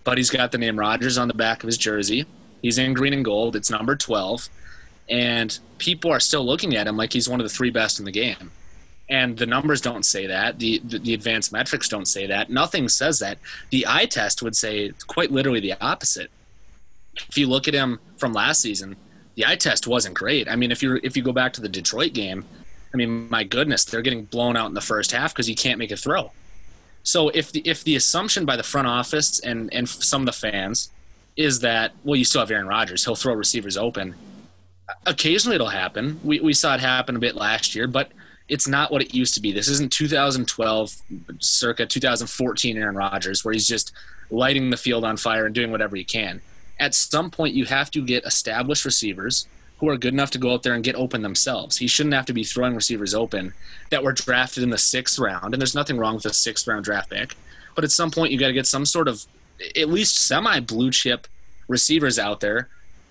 but 0.05 0.19
he's 0.19 0.31
got 0.31 0.53
the 0.53 0.59
name 0.59 0.79
rodgers 0.79 1.17
on 1.17 1.29
the 1.29 1.35
back 1.35 1.63
of 1.63 1.67
his 1.67 1.79
jersey 1.79 2.27
he's 2.61 2.79
in 2.79 2.93
green 2.93 3.13
and 3.13 3.25
gold 3.25 3.57
it's 3.57 3.71
number 3.71 3.97
12 3.97 4.49
and 5.09 5.59
people 5.79 6.11
are 6.11 6.21
still 6.21 6.45
looking 6.45 6.77
at 6.77 6.87
him 6.87 6.97
like 6.97 7.13
he's 7.13 7.29
one 7.29 7.41
of 7.41 7.45
the 7.45 7.55
three 7.55 7.71
best 7.71 7.99
in 7.99 8.05
the 8.05 8.13
game. 8.13 8.51
And 9.09 9.37
the 9.37 9.47
numbers 9.47 9.81
don't 9.81 10.05
say 10.05 10.27
that. 10.27 10.59
The, 10.59 10.79
the, 10.79 10.99
the 10.99 11.15
advanced 11.15 11.53
metrics 11.53 11.89
don't 11.89 12.07
say 12.07 12.27
that. 12.29 12.49
Nothing 12.49 12.89
says 12.89 13.19
that. 13.19 13.39
The 13.71 13.85
eye 13.87 14.07
test 14.07 14.43
would 14.43 14.57
say 14.57 14.93
quite 15.07 15.31
literally 15.31 15.61
the 15.61 15.75
opposite. 15.81 16.31
If 17.17 17.37
you 17.37 17.47
look 17.47 17.69
at 17.69 17.75
him 17.75 18.01
from 18.17 18.33
last 18.33 18.61
season, 18.61 18.97
the 19.35 19.47
eye 19.47 19.57
test 19.57 19.87
wasn't 19.87 20.15
great. 20.15 20.49
I 20.49 20.57
mean, 20.57 20.71
if 20.71 20.83
you 20.83 21.01
if 21.03 21.17
you 21.17 21.23
go 21.23 21.33
back 21.33 21.53
to 21.55 21.61
the 21.61 21.69
Detroit 21.69 22.13
game, 22.13 22.45
I 22.93 22.97
mean, 22.97 23.29
my 23.31 23.45
goodness, 23.45 23.85
they're 23.85 24.03
getting 24.03 24.25
blown 24.25 24.57
out 24.57 24.69
in 24.69 24.75
the 24.75 24.81
first 24.81 25.13
half 25.13 25.33
because 25.33 25.47
he 25.47 25.55
can't 25.55 25.79
make 25.79 25.91
a 25.91 25.97
throw. 25.97 26.33
So 27.03 27.29
if 27.31 27.53
the 27.53 27.61
if 27.67 27.85
the 27.85 27.97
assumption 27.97 28.45
by 28.45 28.57
the 28.57 28.63
front 28.63 28.89
office 28.89 29.41
and 29.41 29.73
and 29.73 29.89
some 29.89 30.23
of 30.23 30.27
the 30.27 30.33
fans 30.33 30.91
is 31.37 31.61
that 31.61 31.93
well, 32.05 32.17
you 32.17 32.25
still 32.25 32.41
have 32.41 32.51
Aaron 32.51 32.67
Rodgers, 32.67 33.05
he'll 33.05 33.17
throw 33.17 33.35
receivers 33.35 33.77
open 33.77 34.15
occasionally 35.07 35.57
it'll 35.57 35.69
happen. 35.69 36.21
We, 36.23 36.41
we 36.41 36.55
saw 36.55 36.75
it 36.75 36.81
happen 36.81 37.17
a 37.17 37.19
bit 37.19 37.35
last 37.35 37.75
year, 37.75 37.87
but 37.87 38.13
it's 38.49 38.69
not 38.69 38.91
what 38.91 39.03
it 39.03 39.15
used 39.15 39.35
to 39.35 39.41
be. 39.41 39.53
This 39.53 39.69
isn't 39.69 39.93
2012, 39.93 40.95
circa 41.39 41.87
2014 41.87 42.77
Aaron 42.77 42.97
Rodgers, 42.97 43.45
where 43.45 43.53
he's 43.53 43.69
just 43.69 43.93
lighting 44.31 44.71
the 44.71 44.77
field 44.77 45.05
on 45.05 45.17
fire 45.17 45.47
and 45.47 45.55
doing 45.55 45.71
whatever 45.71 45.97
he 45.97 46.05
can. 46.05 46.41
At 46.79 46.95
some 46.95 47.31
point, 47.31 47.55
you 47.55 47.65
have 47.67 47.91
to 47.93 48.03
get 48.03 48.25
established 48.25 48.85
receivers 48.85 49.47
who 49.79 49.89
are 49.89 49.97
good 49.97 50.15
enough 50.15 50.31
to 50.31 50.39
go 50.39 50.53
out 50.53 50.63
there 50.63 50.75
and 50.75 50.85
get 50.85 50.95
open 50.95 51.23
themselves. 51.23 51.79
He 51.79 51.89
shouldn't 51.89 52.15
have 52.15 52.27
to 52.27 52.33
be 52.33 52.45
throwing 52.45 52.75
receivers 52.75 53.15
open 53.15 53.53
that 53.91 54.05
were 54.05 54.13
drafted 54.13 54.63
in 54.63 54.71
the 54.71 54.79
sixth 54.79 55.19
round, 55.19 55.55
and 55.55 55.61
there's 55.61 55.75
nothing 55.75 55.99
wrong 55.99 56.15
with 56.15 56.27
a 56.27 56.33
sixth 56.33 56.67
round 56.69 56.85
draft 56.85 57.11
pick. 57.11 57.35
But 57.75 57.85
at 57.85 57.91
some 57.91 58.11
point, 58.11 58.33
you 58.33 58.39
got 58.39 58.49
to 58.49 58.53
get 58.53 58.67
some 58.67 58.87
sort 58.87 59.09
of 59.09 59.25
at 59.77 59.89
least 59.89 60.19
semi 60.19 60.61
blue 60.61 60.91
chip 60.91 61.27
receivers 61.69 62.19
out 62.19 62.41
there 62.41 62.69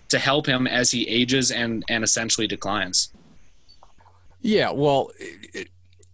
to 0.10 0.20
help 0.20 0.46
him 0.46 0.68
as 0.68 0.92
he 0.92 1.08
ages 1.08 1.52
and 1.52 1.84
and 1.90 2.04
essentially 2.04 2.48
declines. 2.48 3.12
Yeah, 4.42 4.72
well, 4.72 5.12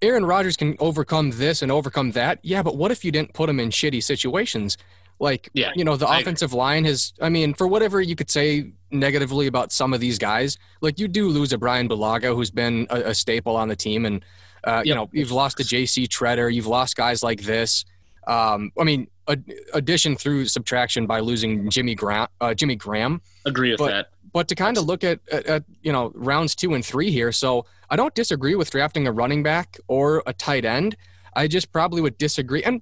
Aaron 0.02 0.26
Rodgers 0.26 0.58
can 0.58 0.76
overcome 0.80 1.32
this 1.32 1.62
and 1.62 1.72
overcome 1.72 2.12
that. 2.12 2.40
Yeah, 2.42 2.62
but 2.62 2.76
what 2.76 2.92
if 2.92 3.06
you 3.06 3.12
didn't 3.12 3.34
put 3.34 3.50
him 3.50 3.60
in 3.60 3.70
shitty 3.70 4.04
situations? 4.04 4.78
Like, 5.20 5.50
yeah, 5.54 5.72
you 5.76 5.84
know, 5.84 5.96
the 5.96 6.08
I 6.08 6.20
offensive 6.20 6.52
agree. 6.52 6.60
line 6.60 6.86
has, 6.86 7.14
I 7.22 7.30
mean, 7.30 7.54
for 7.54 7.68
whatever 7.68 8.00
you 8.02 8.16
could 8.16 8.30
say 8.30 8.72
negatively 8.92 9.48
about 9.48 9.72
some 9.72 9.94
of 9.94 10.00
these 10.00 10.18
guys, 10.20 10.58
like 10.82 11.00
you 11.00 11.08
do 11.08 11.30
lose 11.30 11.54
a 11.54 11.58
Brian 11.58 11.90
Bulaga 11.90 12.36
who's 12.36 12.52
been 12.52 12.86
a, 12.90 13.10
a 13.10 13.16
staple 13.16 13.56
on 13.56 13.68
the 13.68 13.76
team. 13.76 14.06
And, 14.06 14.24
uh, 14.64 14.78
yep. 14.78 14.86
you 14.86 14.96
know, 14.96 15.10
you've 15.12 15.32
lost 15.32 15.60
a 15.60 15.64
JC 15.64 16.08
Tretter, 16.08 16.54
you've 16.54 16.68
lost 16.68 16.96
guys 16.96 17.24
like 17.24 17.42
this. 17.42 17.84
Um, 18.28 18.72
I 18.80 18.84
mean, 18.84 19.08
addition 19.74 20.16
through 20.16 20.46
subtraction 20.46 21.06
by 21.06 21.20
losing 21.20 21.70
Jimmy 21.70 21.96
Graham. 21.96 22.28
Uh, 22.40 22.54
Jimmy 22.54 22.76
Graham. 22.76 23.22
Agree 23.46 23.72
with 23.72 23.80
but, 23.80 23.88
that. 23.88 24.08
But 24.34 24.48
to 24.50 24.56
kind 24.56 24.78
of 24.78 24.86
look 24.86 25.04
at, 25.04 25.20
at, 25.32 25.46
at, 25.46 25.64
you 25.82 25.92
know 25.92 26.12
rounds 26.14 26.56
two 26.56 26.74
and 26.74 26.86
three 26.86 27.12
here, 27.12 27.32
so 27.32 27.66
I 27.90 27.96
don't 27.96 28.14
disagree 28.14 28.56
with 28.56 28.70
drafting 28.70 29.08
a 29.08 29.12
running 29.12 29.44
back 29.44 29.78
or 29.88 30.22
a 30.26 30.34
tight 30.34 30.66
end. 30.66 30.96
I 31.36 31.48
just 31.48 31.72
probably 31.72 32.02
would 32.02 32.18
disagree. 32.18 32.64
And 32.64 32.82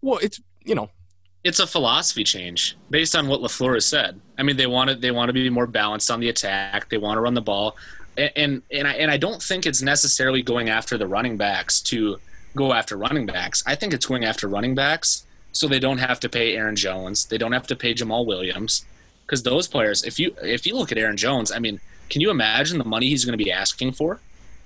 well, 0.00 0.18
it's 0.18 0.40
you 0.64 0.74
know, 0.74 0.90
it's 1.44 1.58
a 1.58 1.66
philosophy 1.66 2.24
change 2.24 2.76
based 2.90 3.16
on 3.16 3.26
what 3.26 3.40
Lafleur 3.40 3.74
has 3.74 3.86
said. 3.86 4.20
I 4.38 4.42
mean, 4.42 4.56
they 4.56 4.66
want 4.66 4.90
to 4.90 4.96
they 4.96 5.10
want 5.10 5.28
to 5.28 5.32
be 5.32 5.48
more 5.50 5.66
balanced 5.66 6.10
on 6.10 6.20
the 6.20 6.28
attack. 6.28 6.88
They 6.88 6.98
want 6.98 7.16
to 7.16 7.20
run 7.20 7.34
the 7.34 7.42
ball, 7.42 7.76
and 8.16 8.32
and 8.36 8.62
and 8.70 8.88
I, 8.88 8.92
and 8.92 9.10
I 9.10 9.16
don't 9.16 9.42
think 9.42 9.66
it's 9.66 9.82
necessarily 9.82 10.42
going 10.42 10.68
after 10.68 10.96
the 10.96 11.06
running 11.06 11.36
backs 11.36 11.80
to 11.82 12.18
go 12.54 12.72
after 12.72 12.96
running 12.96 13.26
backs. 13.26 13.62
I 13.66 13.74
think 13.74 13.92
it's 13.92 14.06
going 14.06 14.24
after 14.24 14.46
running 14.46 14.74
backs 14.74 15.26
so 15.52 15.68
they 15.68 15.78
don't 15.78 15.98
have 15.98 16.20
to 16.20 16.28
pay 16.28 16.56
Aaron 16.56 16.76
Jones. 16.76 17.26
They 17.26 17.38
don't 17.38 17.52
have 17.52 17.66
to 17.68 17.76
pay 17.76 17.94
Jamaal 17.94 18.26
Williams 18.26 18.84
because 19.26 19.42
those 19.42 19.68
players. 19.68 20.04
If 20.04 20.18
you 20.18 20.34
if 20.42 20.66
you 20.66 20.76
look 20.76 20.92
at 20.92 20.98
Aaron 20.98 21.16
Jones, 21.16 21.50
I 21.52 21.58
mean, 21.58 21.80
can 22.08 22.20
you 22.20 22.30
imagine 22.30 22.78
the 22.78 22.84
money 22.84 23.08
he's 23.08 23.24
going 23.24 23.36
to 23.38 23.44
be 23.44 23.52
asking 23.52 23.92
for? 23.92 24.20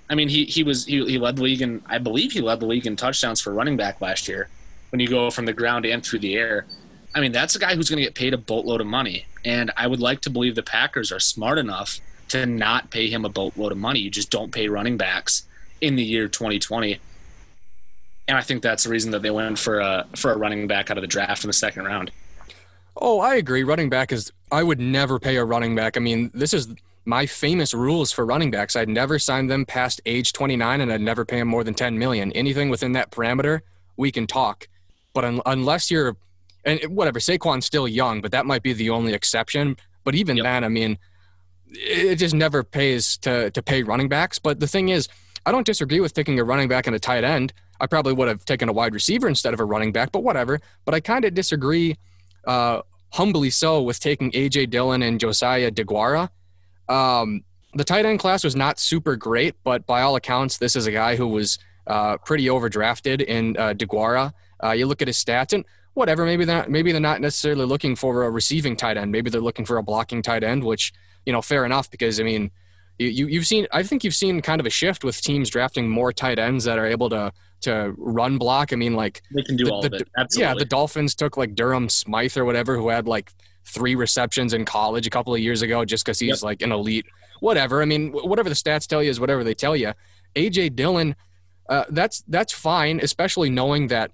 I 0.09 0.14
mean, 0.14 0.28
he 0.28 0.45
he 0.45 0.62
was 0.62 0.87
he, 0.87 1.04
he 1.06 1.18
led 1.18 1.37
the 1.37 1.42
league 1.42 1.62
and 1.62 1.83
I 1.87 1.99
believe 1.99 2.33
he 2.33 2.40
led 2.40 2.61
the 2.61 2.66
league 2.66 2.87
in 2.87 2.97
touchdowns 2.97 3.40
for 3.40 3.52
running 3.52 3.76
back 3.76 4.00
last 4.00 4.28
year. 4.28 4.49
When 4.90 5.00
you 5.00 5.09
go 5.09 5.31
from 5.31 5.47
the 5.47 5.52
ground 5.52 5.85
and 5.85 6.05
through 6.05 6.21
the 6.21 6.37
air, 6.37 6.66
I 7.14 7.21
mean, 7.21 7.33
that's 7.33 7.57
a 7.57 7.59
guy 7.59 7.75
who's 7.75 7.90
going 7.90 7.99
to 7.99 8.05
get 8.05 8.14
paid 8.14 8.35
a 8.35 8.38
boatload 8.38 8.81
of 8.81 8.87
money. 8.87 9.26
And 9.45 9.71
I 9.76 9.87
would 9.87 10.00
like 10.00 10.21
to 10.23 10.31
believe 10.31 10.55
the 10.55 10.62
Packers 10.62 11.11
are 11.12 11.21
smart 11.21 11.59
enough 11.59 12.00
to 12.28 12.47
not 12.47 12.90
pay 12.90 13.09
him 13.09 13.25
a 13.25 13.28
boatload 13.28 13.73
of 13.73 13.78
money. 13.78 14.00
You 14.00 14.11
just 14.11 14.31
don't 14.31 14.52
pay 14.52 14.69
running 14.69 14.97
backs 14.97 15.45
in 15.81 15.97
the 15.97 16.02
year 16.05 16.28
2020 16.28 17.00
and 18.28 18.37
I 18.37 18.43
think 18.43 18.62
that's 18.62 18.85
the 18.85 18.90
reason 18.90 19.12
that 19.12 19.23
they 19.23 19.31
went 19.31 19.59
for 19.59 19.81
a 19.81 20.07
for 20.16 20.33
a 20.33 20.37
running 20.37 20.66
back 20.66 20.90
out 20.90 20.99
of 20.99 21.02
the 21.02 21.09
draft 21.09 21.45
in 21.45 21.49
the 21.49 21.55
second 21.55 21.85
round. 21.85 22.11
Oh, 22.97 23.21
I 23.21 23.37
agree. 23.37 23.62
Running 23.62 23.90
back 23.90 24.11
is 24.11 24.33
I 24.50 24.62
would 24.62 24.81
never 24.81 25.19
pay 25.19 25.37
a 25.37 25.45
running 25.45 25.76
back. 25.76 25.97
I 25.97 26.00
mean, 26.00 26.31
this 26.35 26.55
is 26.55 26.69
my 27.05 27.26
famous 27.26 27.75
rules 27.75 28.11
for 28.11 28.25
running 28.25 28.50
backs. 28.50 28.75
I'd 28.75 28.88
never 28.88 29.19
sign 29.19 29.47
them 29.47 29.64
past 29.64 30.00
age 30.07 30.33
29 30.33 30.81
and 30.81 30.93
I'd 30.93 31.00
never 31.00 31.25
pay 31.25 31.38
them 31.38 31.49
more 31.49 31.62
than 31.62 31.75
10 31.75 31.99
million. 31.99 32.33
Anything 32.33 32.69
within 32.69 32.93
that 32.93 33.11
parameter, 33.11 33.61
we 33.97 34.11
can 34.11 34.26
talk. 34.26 34.66
But 35.16 35.25
un- 35.25 35.40
unless 35.46 35.90
you're 35.90 36.18
and 36.66 36.78
whatever, 36.94 37.20
Saquon's 37.20 37.64
still 37.64 37.88
young, 37.88 38.20
but 38.20 38.32
that 38.32 38.44
might 38.44 38.62
be 38.62 38.75
the 38.75 38.90
only 38.90 39.14
exception. 39.14 39.76
But 40.04 40.14
even 40.14 40.37
yep. 40.37 40.44
then, 40.44 40.62
I 40.62 40.68
mean, 40.68 40.99
it 41.70 42.16
just 42.16 42.35
never 42.35 42.62
pays 42.62 43.16
to 43.18 43.50
to 43.50 43.62
pay 43.62 43.82
running 43.82 44.11
backs. 44.11 44.38
But 44.38 44.61
the 44.61 44.66
thing 44.66 44.90
is, 44.90 45.08
I 45.46 45.52
don't 45.52 45.64
disagree 45.64 46.00
with 46.00 46.12
taking 46.12 46.38
a 46.38 46.44
running 46.44 46.68
back 46.68 46.87
and 46.87 46.94
a 46.94 46.99
tight 46.99 47.25
end. 47.25 47.54
I 47.80 47.87
probably 47.87 48.12
would 48.12 48.28
have 48.28 48.44
taken 48.44 48.68
a 48.68 48.75
wide 48.75 48.92
receiver 48.92 49.26
instead 49.26 49.54
of 49.54 49.61
a 49.61 49.64
running 49.64 49.90
back, 49.90 50.12
but 50.12 50.23
whatever. 50.23 50.61
But 50.85 50.94
I 50.94 51.00
kind 51.00 51.25
of 51.25 51.32
disagree, 51.32 51.96
uh, 52.46 52.82
humbly 53.14 53.49
so, 53.49 53.80
with 53.80 53.99
taking 53.99 54.30
AJ 54.32 54.68
Dillon 54.68 55.02
and 55.02 55.18
Josiah 55.18 55.70
DeGuara. 55.70 56.28
Um, 56.90 57.42
the 57.73 57.85
tight 57.85 58.04
end 58.04 58.18
class 58.18 58.44
was 58.44 58.54
not 58.54 58.78
super 58.78 59.16
great, 59.16 59.54
but 59.64 59.87
by 59.87 60.02
all 60.02 60.14
accounts, 60.16 60.58
this 60.58 60.76
is 60.76 60.87
a 60.87 60.92
guy 60.92 61.16
who 61.16 61.28
was 61.28 61.58
uh, 61.87 62.18
pretty 62.18 62.46
overdrafted 62.46 63.23
in 63.23 63.56
uh, 63.56 63.73
DeGuara. 63.73 64.35
Uh, 64.62 64.72
you 64.72 64.86
look 64.86 65.02
at 65.02 65.08
his 65.08 65.22
stats, 65.22 65.52
and 65.52 65.64
whatever. 65.94 66.25
Maybe 66.25 66.44
they're 66.44 66.56
not, 66.56 66.70
maybe 66.70 66.92
they're 66.92 67.00
not 67.00 67.20
necessarily 67.20 67.64
looking 67.64 67.96
for 67.96 68.25
a 68.25 68.30
receiving 68.30 68.76
tight 68.76 68.96
end. 68.96 69.10
Maybe 69.12 69.30
they're 69.30 69.40
looking 69.40 69.64
for 69.64 69.78
a 69.78 69.82
blocking 69.82 70.22
tight 70.22 70.44
end, 70.44 70.64
which 70.64 70.92
you 71.25 71.32
know, 71.32 71.42
fair 71.42 71.64
enough. 71.64 71.90
Because 71.90 72.20
I 72.20 72.22
mean, 72.22 72.50
you 72.98 73.26
you've 73.26 73.46
seen. 73.46 73.66
I 73.72 73.82
think 73.82 74.04
you've 74.04 74.14
seen 74.14 74.40
kind 74.40 74.60
of 74.60 74.66
a 74.66 74.70
shift 74.70 75.04
with 75.04 75.20
teams 75.20 75.50
drafting 75.50 75.88
more 75.88 76.12
tight 76.12 76.38
ends 76.38 76.64
that 76.64 76.78
are 76.78 76.86
able 76.86 77.10
to 77.10 77.32
to 77.62 77.94
run 77.96 78.38
block. 78.38 78.72
I 78.72 78.76
mean, 78.76 78.94
like 78.94 79.22
they 79.34 79.42
can 79.42 79.56
do 79.56 79.64
the, 79.64 79.70
all 79.72 79.82
the, 79.82 79.88
of 79.88 79.94
it. 79.94 80.08
Absolutely. 80.16 80.48
Yeah, 80.48 80.54
the 80.58 80.64
Dolphins 80.64 81.14
took 81.14 81.36
like 81.36 81.54
Durham 81.54 81.88
Smythe 81.88 82.36
or 82.36 82.44
whatever, 82.44 82.76
who 82.76 82.88
had 82.88 83.06
like 83.06 83.32
three 83.64 83.94
receptions 83.94 84.54
in 84.54 84.64
college 84.64 85.06
a 85.06 85.10
couple 85.10 85.34
of 85.34 85.40
years 85.40 85.62
ago, 85.62 85.84
just 85.84 86.04
because 86.04 86.18
he's 86.18 86.28
yep. 86.28 86.42
like 86.42 86.62
an 86.62 86.72
elite. 86.72 87.06
Whatever. 87.40 87.82
I 87.82 87.84
mean, 87.84 88.12
whatever 88.12 88.48
the 88.48 88.54
stats 88.54 88.86
tell 88.86 89.02
you 89.02 89.10
is 89.10 89.20
whatever 89.20 89.44
they 89.44 89.54
tell 89.54 89.76
you. 89.76 89.92
AJ 90.34 90.76
Dillon, 90.76 91.16
uh, 91.68 91.84
that's 91.90 92.22
that's 92.28 92.52
fine, 92.52 93.00
especially 93.02 93.50
knowing 93.50 93.88
that 93.88 94.10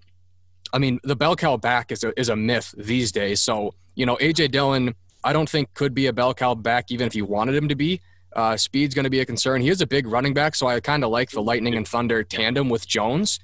I 0.72 0.78
mean, 0.78 1.00
the 1.02 1.16
bell 1.16 1.36
cow 1.36 1.56
back 1.56 1.92
is 1.92 2.02
a, 2.04 2.18
is 2.18 2.28
a 2.28 2.36
myth 2.36 2.74
these 2.76 3.12
days. 3.12 3.40
So, 3.42 3.74
you 3.94 4.06
know, 4.06 4.16
AJ 4.16 4.52
Dillon, 4.52 4.94
I 5.22 5.32
don't 5.32 5.48
think 5.48 5.74
could 5.74 5.94
be 5.94 6.06
a 6.06 6.12
bell 6.12 6.34
cow 6.34 6.54
back 6.54 6.90
even 6.90 7.06
if 7.06 7.14
you 7.14 7.24
wanted 7.24 7.54
him 7.54 7.68
to 7.68 7.74
be. 7.74 8.00
Uh, 8.34 8.56
speed's 8.56 8.94
going 8.94 9.04
to 9.04 9.10
be 9.10 9.20
a 9.20 9.26
concern. 9.26 9.60
He 9.60 9.68
is 9.68 9.82
a 9.82 9.86
big 9.86 10.06
running 10.06 10.32
back, 10.32 10.54
so 10.54 10.66
I 10.66 10.80
kind 10.80 11.04
of 11.04 11.10
like 11.10 11.30
the 11.30 11.42
Lightning 11.42 11.74
and 11.74 11.86
Thunder 11.86 12.24
tandem 12.24 12.70
with 12.70 12.86
Jones. 12.88 13.38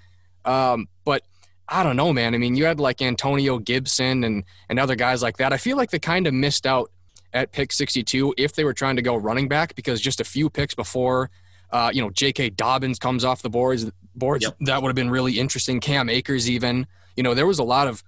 Um, 0.46 0.88
but 1.04 1.22
I 1.68 1.82
don't 1.82 1.96
know, 1.96 2.12
man. 2.12 2.34
I 2.34 2.38
mean, 2.38 2.56
you 2.56 2.64
had 2.64 2.80
like 2.80 3.02
Antonio 3.02 3.58
Gibson 3.58 4.24
and 4.24 4.44
and 4.70 4.78
other 4.78 4.96
guys 4.96 5.22
like 5.22 5.36
that. 5.36 5.52
I 5.52 5.58
feel 5.58 5.76
like 5.76 5.90
they 5.90 5.98
kind 5.98 6.26
of 6.26 6.32
missed 6.32 6.66
out 6.66 6.90
at 7.34 7.52
pick 7.52 7.72
62 7.72 8.34
if 8.38 8.54
they 8.54 8.64
were 8.64 8.72
trying 8.72 8.96
to 8.96 9.02
go 9.02 9.14
running 9.14 9.48
back 9.48 9.74
because 9.74 10.00
just 10.00 10.20
a 10.20 10.24
few 10.24 10.48
picks 10.48 10.74
before, 10.74 11.30
uh, 11.70 11.90
you 11.92 12.00
know, 12.00 12.08
J.K. 12.08 12.50
Dobbins 12.50 12.98
comes 12.98 13.24
off 13.24 13.42
the 13.42 13.50
boards. 13.50 13.90
Boards 14.14 14.44
yep. 14.44 14.56
that 14.60 14.82
would 14.82 14.88
have 14.88 14.96
been 14.96 15.10
really 15.10 15.38
interesting. 15.38 15.80
Cam 15.80 16.08
Akers 16.08 16.48
even 16.48 16.86
you 17.18 17.24
know, 17.24 17.34
there 17.34 17.48
was 17.48 17.58
a 17.58 17.64
lot 17.64 17.88
of 17.88 18.04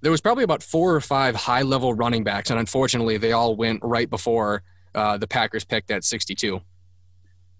there 0.00 0.10
was 0.10 0.22
probably 0.22 0.42
about 0.42 0.62
four 0.62 0.94
or 0.94 1.02
five 1.02 1.36
high 1.36 1.60
level 1.60 1.92
running 1.92 2.24
backs, 2.24 2.48
and 2.48 2.58
unfortunately, 2.58 3.18
they 3.18 3.32
all 3.32 3.54
went 3.54 3.80
right 3.84 4.08
before 4.08 4.62
uh, 4.94 5.18
the 5.18 5.26
Packers 5.26 5.64
picked 5.64 5.90
at 5.90 6.02
62. 6.02 6.58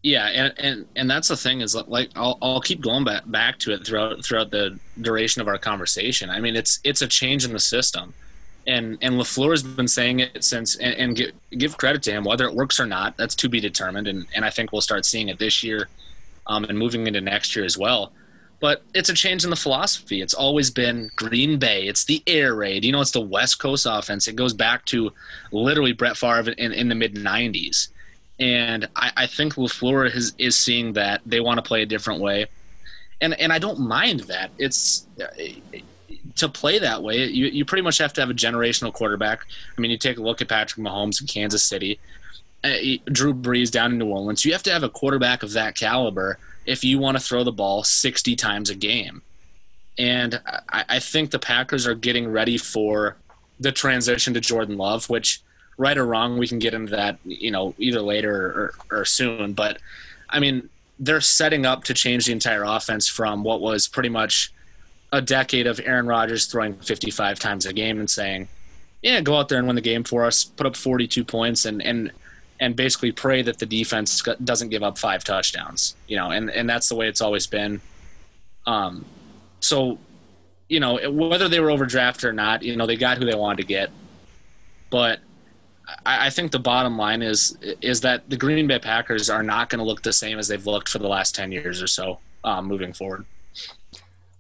Yeah, 0.03 0.29
and, 0.29 0.55
and 0.57 0.87
and 0.97 1.11
that's 1.11 1.29
the 1.29 1.37
thing 1.37 1.61
is 1.61 1.75
like 1.75 2.09
I'll 2.17 2.39
I'll 2.41 2.63
keep 2.63 2.81
going 2.81 3.05
back 3.05 3.25
back 3.27 3.59
to 3.59 3.75
it 3.75 3.87
throughout 3.87 4.25
throughout 4.25 4.51
the 4.51 4.79
duration 4.99 5.43
of 5.43 5.49
our 5.49 5.59
conversation. 5.59 6.31
I 6.31 6.41
mean, 6.41 6.57
it's 6.57 6.81
it's 6.85 7.03
a 7.03 7.07
change 7.07 7.45
in 7.45 7.53
the 7.53 7.61
system, 7.61 8.15
and 8.67 8.97
and 9.03 9.17
Lafleur 9.17 9.51
has 9.51 9.63
been 9.63 9.89
saying 9.89 10.21
it 10.21 10.43
since, 10.43 10.77
and, 10.77 10.95
and 10.95 11.17
give, 11.17 11.33
give 11.59 11.77
credit 11.77 12.03
to 12.05 12.13
him 12.13 12.25
whether 12.25 12.47
it 12.47 12.55
works 12.55 12.81
or 12.81 12.87
not. 12.87 13.15
That's 13.19 13.35
to 13.35 13.51
be 13.51 13.61
determined, 13.61 14.09
and 14.09 14.27
and 14.35 14.43
I 14.43 14.49
think 14.49 14.73
we'll 14.73 14.81
start 14.81 15.05
seeing 15.05 15.29
it 15.29 15.39
this 15.39 15.63
year, 15.63 15.89
um, 16.47 16.65
and 16.65 16.79
moving 16.79 17.07
into 17.07 17.21
next 17.21 17.55
year 17.55 17.67
as 17.67 17.77
well 17.77 18.13
but 18.61 18.83
it's 18.95 19.09
a 19.09 19.15
change 19.15 19.45
in 19.45 19.51
the 19.51 19.57
philosophy. 19.57 20.21
It's 20.21 20.35
always 20.35 20.71
been 20.71 21.11
Green 21.15 21.59
Bay. 21.59 21.87
It's 21.87 22.05
the 22.05 22.23
air 22.27 22.55
raid. 22.55 22.85
You 22.85 22.93
know, 22.93 23.01
it's 23.01 23.13
the 23.13 23.21
West 23.21 23.59
Coast 23.59 23.87
offense. 23.89 24.27
It 24.27 24.37
goes 24.37 24.53
back 24.53 24.85
to 24.87 25.13
literally 25.53 25.93
Brett 25.93 26.17
Favre 26.17 26.51
in, 26.53 26.73
in 26.73 26.89
the 26.89 26.95
mid 26.95 27.15
90s. 27.15 27.89
And 28.41 28.89
I, 28.97 29.13
I 29.17 29.27
think 29.27 29.55
LaFleur 29.55 30.15
is, 30.15 30.35
is 30.39 30.57
seeing 30.57 30.93
that 30.95 31.21
they 31.25 31.41
want 31.41 31.59
to 31.59 31.63
play 31.63 31.83
a 31.83 31.87
different 31.87 32.21
way. 32.21 32.47
And, 33.21 33.39
and 33.41 33.53
I 33.53 33.59
don't 33.59 33.81
mind 33.81 34.21
that. 34.21 34.51
It's 34.59 35.07
to 36.37 36.49
play 36.49 36.79
that 36.79 37.03
way, 37.03 37.27
you, 37.27 37.47
you 37.47 37.65
pretty 37.65 37.83
much 37.83 37.99
have 37.99 38.13
to 38.15 38.21
have 38.21 38.31
a 38.31 38.35
generational 38.35 38.93
quarterback. 38.93 39.45
I 39.77 39.81
mean, 39.81 39.91
you 39.91 39.99
take 39.99 40.19
a 40.19 40.23
look 40.23 40.41
at 40.41 40.49
Patrick 40.49 40.85
Mahomes 40.85 41.21
in 41.21 41.27
Kansas 41.27 41.65
City, 41.65 41.99
uh, 42.65 42.71
Drew 43.07 43.35
Brees 43.35 43.71
down 43.71 43.93
in 43.93 43.99
New 43.99 44.07
Orleans. 44.07 44.45
You 44.45 44.53
have 44.53 44.63
to 44.65 44.73
have 44.73 44.83
a 44.83 44.89
quarterback 44.89 45.43
of 45.43 45.53
that 45.53 45.75
caliber 45.75 46.39
if 46.69 46.85
you 46.85 46.99
want 46.99 47.17
to 47.17 47.23
throw 47.23 47.43
the 47.43 47.51
ball 47.51 47.83
60 47.83 48.37
times 48.37 48.69
a 48.69 48.75
game. 48.75 49.23
And 49.99 50.41
I, 50.69 50.85
I 50.89 50.99
think 50.99 51.31
the 51.31 51.39
Packers 51.39 51.87
are 51.87 51.95
getting 51.95 52.31
ready 52.31 52.59
for 52.59 53.17
the 53.59 53.73
transition 53.73 54.35
to 54.35 54.41
Jordan 54.41 54.77
Love, 54.77 55.09
which, 55.09 55.41
right 55.79 55.97
or 55.97 56.05
wrong, 56.05 56.37
we 56.37 56.47
can 56.47 56.59
get 56.59 56.75
into 56.75 56.95
that, 56.95 57.19
you 57.25 57.51
know, 57.51 57.75
either 57.79 58.03
later 58.03 58.73
or, 58.91 58.99
or 58.99 59.05
soon. 59.07 59.55
But 59.55 59.79
I 60.29 60.41
mean, 60.41 60.69
they're 60.99 61.23
setting 61.23 61.65
up 61.65 61.85
to 61.85 61.95
change 61.95 62.27
the 62.27 62.33
entire 62.33 62.65
offense 62.65 63.09
from 63.09 63.45
what 63.45 63.63
was 63.63 63.89
pretty 63.89 64.11
much 64.11 64.53
a 65.11 65.23
decade 65.23 65.67
of 65.67 65.81
Aaron 65.83 66.07
Rodgers 66.07 66.47
throwing 66.47 66.75
55 66.75 67.39
times 67.39 67.65
a 67.65 67.73
game 67.73 67.99
and 67.99 68.11
saying, 68.11 68.47
"Yeah, 69.03 69.23
go 69.23 69.39
out 69.39 69.49
there 69.49 69.59
and 69.59 69.67
win 69.67 69.77
the 69.77 69.81
game 69.81 70.05
for 70.05 70.27
us, 70.27 70.45
put 70.45 70.67
up 70.67 70.77
42 70.77 71.25
points 71.25 71.65
and 71.65 71.81
and 71.81 72.13
and 72.61 72.75
basically 72.77 73.13
pray 73.13 73.43
that 73.43 73.59
the 73.59 73.67
defense 73.67 74.23
doesn't 74.43 74.69
give 74.69 74.83
up 74.83 74.99
five 74.99 75.25
touchdowns. 75.25 75.97
You 76.07 76.17
know, 76.17 76.31
and 76.31 76.51
and 76.51 76.69
that's 76.69 76.89
the 76.89 76.95
way 76.95 77.09
it's 77.09 77.21
always 77.21 77.47
been. 77.47 77.81
Um, 78.67 79.05
so, 79.61 79.99
you 80.69 80.81
know, 80.81 81.11
whether 81.11 81.49
they 81.49 81.61
were 81.61 81.69
overdrafted 81.69 82.25
or 82.25 82.33
not, 82.33 82.63
you 82.63 82.77
know, 82.77 82.87
they 82.87 82.97
got 82.97 83.19
who 83.19 83.25
they 83.25 83.35
wanted 83.35 83.59
to 83.59 83.69
get. 83.69 83.91
But 84.91 85.21
I, 86.05 86.27
I 86.27 86.31
think 86.31 86.53
the 86.53 86.59
bottom 86.59 86.99
line 86.99 87.23
is 87.23 87.57
is 87.81 88.01
that 88.03 88.29
the 88.29 88.37
Green 88.37 88.67
Bay 88.67 88.79
Packers 88.79 89.31
are 89.31 89.43
not 89.43 89.71
going 89.71 89.79
to 89.79 89.85
look 89.85 90.03
the 90.03 90.13
same 90.13 90.39
as 90.39 90.49
they've 90.49 90.67
looked 90.67 90.89
for 90.89 90.99
the 90.99 91.09
last 91.09 91.35
ten 91.35 91.51
years 91.53 91.83
or 91.83 91.87
so 91.87 92.19
um, 92.45 92.67
moving 92.67 92.93
forward. 92.93 93.25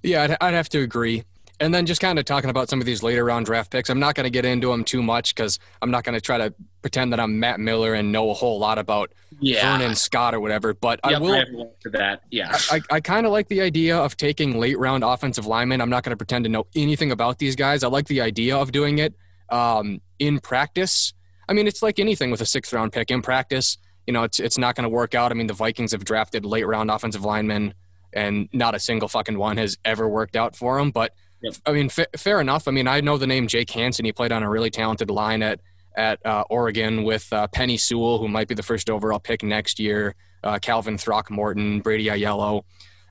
Yeah, 0.03 0.23
I'd, 0.25 0.37
I'd 0.41 0.55
have 0.55 0.69
to 0.71 0.81
agree. 0.81 1.25
And 1.61 1.75
then 1.75 1.87
just 1.87 2.00
kind 2.00 2.19
of 2.19 2.25
talking 2.25 2.50
about 2.50 2.69
some 2.69 2.79
of 2.79 2.87
these 2.87 3.03
later 3.03 3.25
round 3.25 3.47
draft 3.47 3.73
picks. 3.73 3.91
I'm 3.91 3.99
not 3.99 4.15
going 4.15 4.25
to 4.25 4.31
get 4.31 4.45
into 4.45 4.69
them 4.71 4.85
too 4.85 5.03
much 5.03 5.35
because 5.35 5.59
I'm 5.83 5.91
not 5.91 6.05
going 6.05 6.15
to 6.15 6.21
try 6.21 6.38
to 6.38 6.55
pretend 6.83 7.12
that 7.12 7.19
I'm 7.19 7.41
Matt 7.41 7.59
Miller 7.59 7.95
and 7.95 8.12
know 8.12 8.31
a 8.31 8.35
whole 8.35 8.61
lot 8.61 8.79
about 8.79 9.12
yeah. 9.41 9.77
Vernon 9.77 9.97
Scott 9.97 10.35
or 10.35 10.41
whatever. 10.41 10.73
But 10.73 11.00
yep, 11.05 11.17
I 11.17 11.19
will. 11.19 11.35
I 11.35 11.91
that. 11.91 12.23
Yeah. 12.31 12.57
I, 12.71 12.81
I 12.91 13.00
kind 13.00 13.27
of 13.27 13.33
like 13.33 13.49
the 13.49 13.61
idea 13.61 13.99
of 13.99 14.17
taking 14.17 14.59
late 14.59 14.79
round 14.79 15.03
offensive 15.03 15.47
linemen. 15.47 15.81
I'm 15.81 15.91
not 15.91 16.05
going 16.05 16.12
to 16.12 16.17
pretend 16.17 16.45
to 16.45 16.49
know 16.49 16.67
anything 16.77 17.11
about 17.11 17.38
these 17.38 17.57
guys. 17.57 17.83
I 17.83 17.88
like 17.88 18.07
the 18.07 18.21
idea 18.21 18.57
of 18.57 18.71
doing 18.71 18.99
it 18.99 19.15
um, 19.50 20.00
in 20.19 20.38
practice. 20.38 21.12
I 21.49 21.55
mean, 21.55 21.67
it's 21.67 21.83
like 21.83 21.99
anything 21.99 22.31
with 22.31 22.41
a 22.41 22.47
sixth 22.47 22.73
round 22.73 22.93
pick 22.93 23.11
in 23.11 23.23
practice. 23.23 23.79
You 24.07 24.12
know, 24.12 24.23
it's 24.23 24.38
it's 24.38 24.59
not 24.59 24.75
going 24.75 24.85
to 24.85 24.91
work 24.91 25.15
out. 25.15 25.33
I 25.33 25.35
mean, 25.35 25.47
the 25.47 25.55
Vikings 25.55 25.93
have 25.93 26.05
drafted 26.05 26.45
late 26.45 26.67
round 26.67 26.91
offensive 26.91 27.25
linemen, 27.25 27.75
and 28.12 28.49
not 28.53 28.75
a 28.75 28.79
single 28.79 29.09
fucking 29.09 29.38
one 29.38 29.57
has 29.57 29.77
ever 29.85 30.09
worked 30.09 30.37
out 30.37 30.57
for 30.57 30.79
them. 30.79 30.91
But 30.91 31.12
Yep. 31.42 31.54
I 31.66 31.73
mean, 31.73 31.88
fa- 31.88 32.07
fair 32.16 32.40
enough. 32.40 32.66
I 32.66 32.73
mean, 32.73 32.88
I 32.88 33.00
know 33.00 33.16
the 33.16 33.26
name 33.26 33.47
Jake 33.47 33.71
Hanson. 33.71 34.04
He 34.04 34.12
played 34.12 34.33
on 34.33 34.42
a 34.42 34.50
really 34.50 34.71
talented 34.71 35.11
line 35.11 35.42
at 35.42 35.61
at 35.97 36.25
uh, 36.25 36.45
Oregon 36.49 37.02
with 37.02 37.33
uh, 37.33 37.49
Penei 37.49 37.78
Sewell, 37.78 38.18
who 38.18 38.28
might 38.28 38.47
be 38.47 38.54
the 38.54 38.62
first 38.62 38.88
overall 38.88 39.18
pick 39.18 39.42
next 39.42 39.80
year. 39.80 40.14
Uh, 40.45 40.59
Calvin 40.59 40.97
Throckmorton, 40.97 41.80
Brady 41.80 42.07
Aiello, 42.07 42.62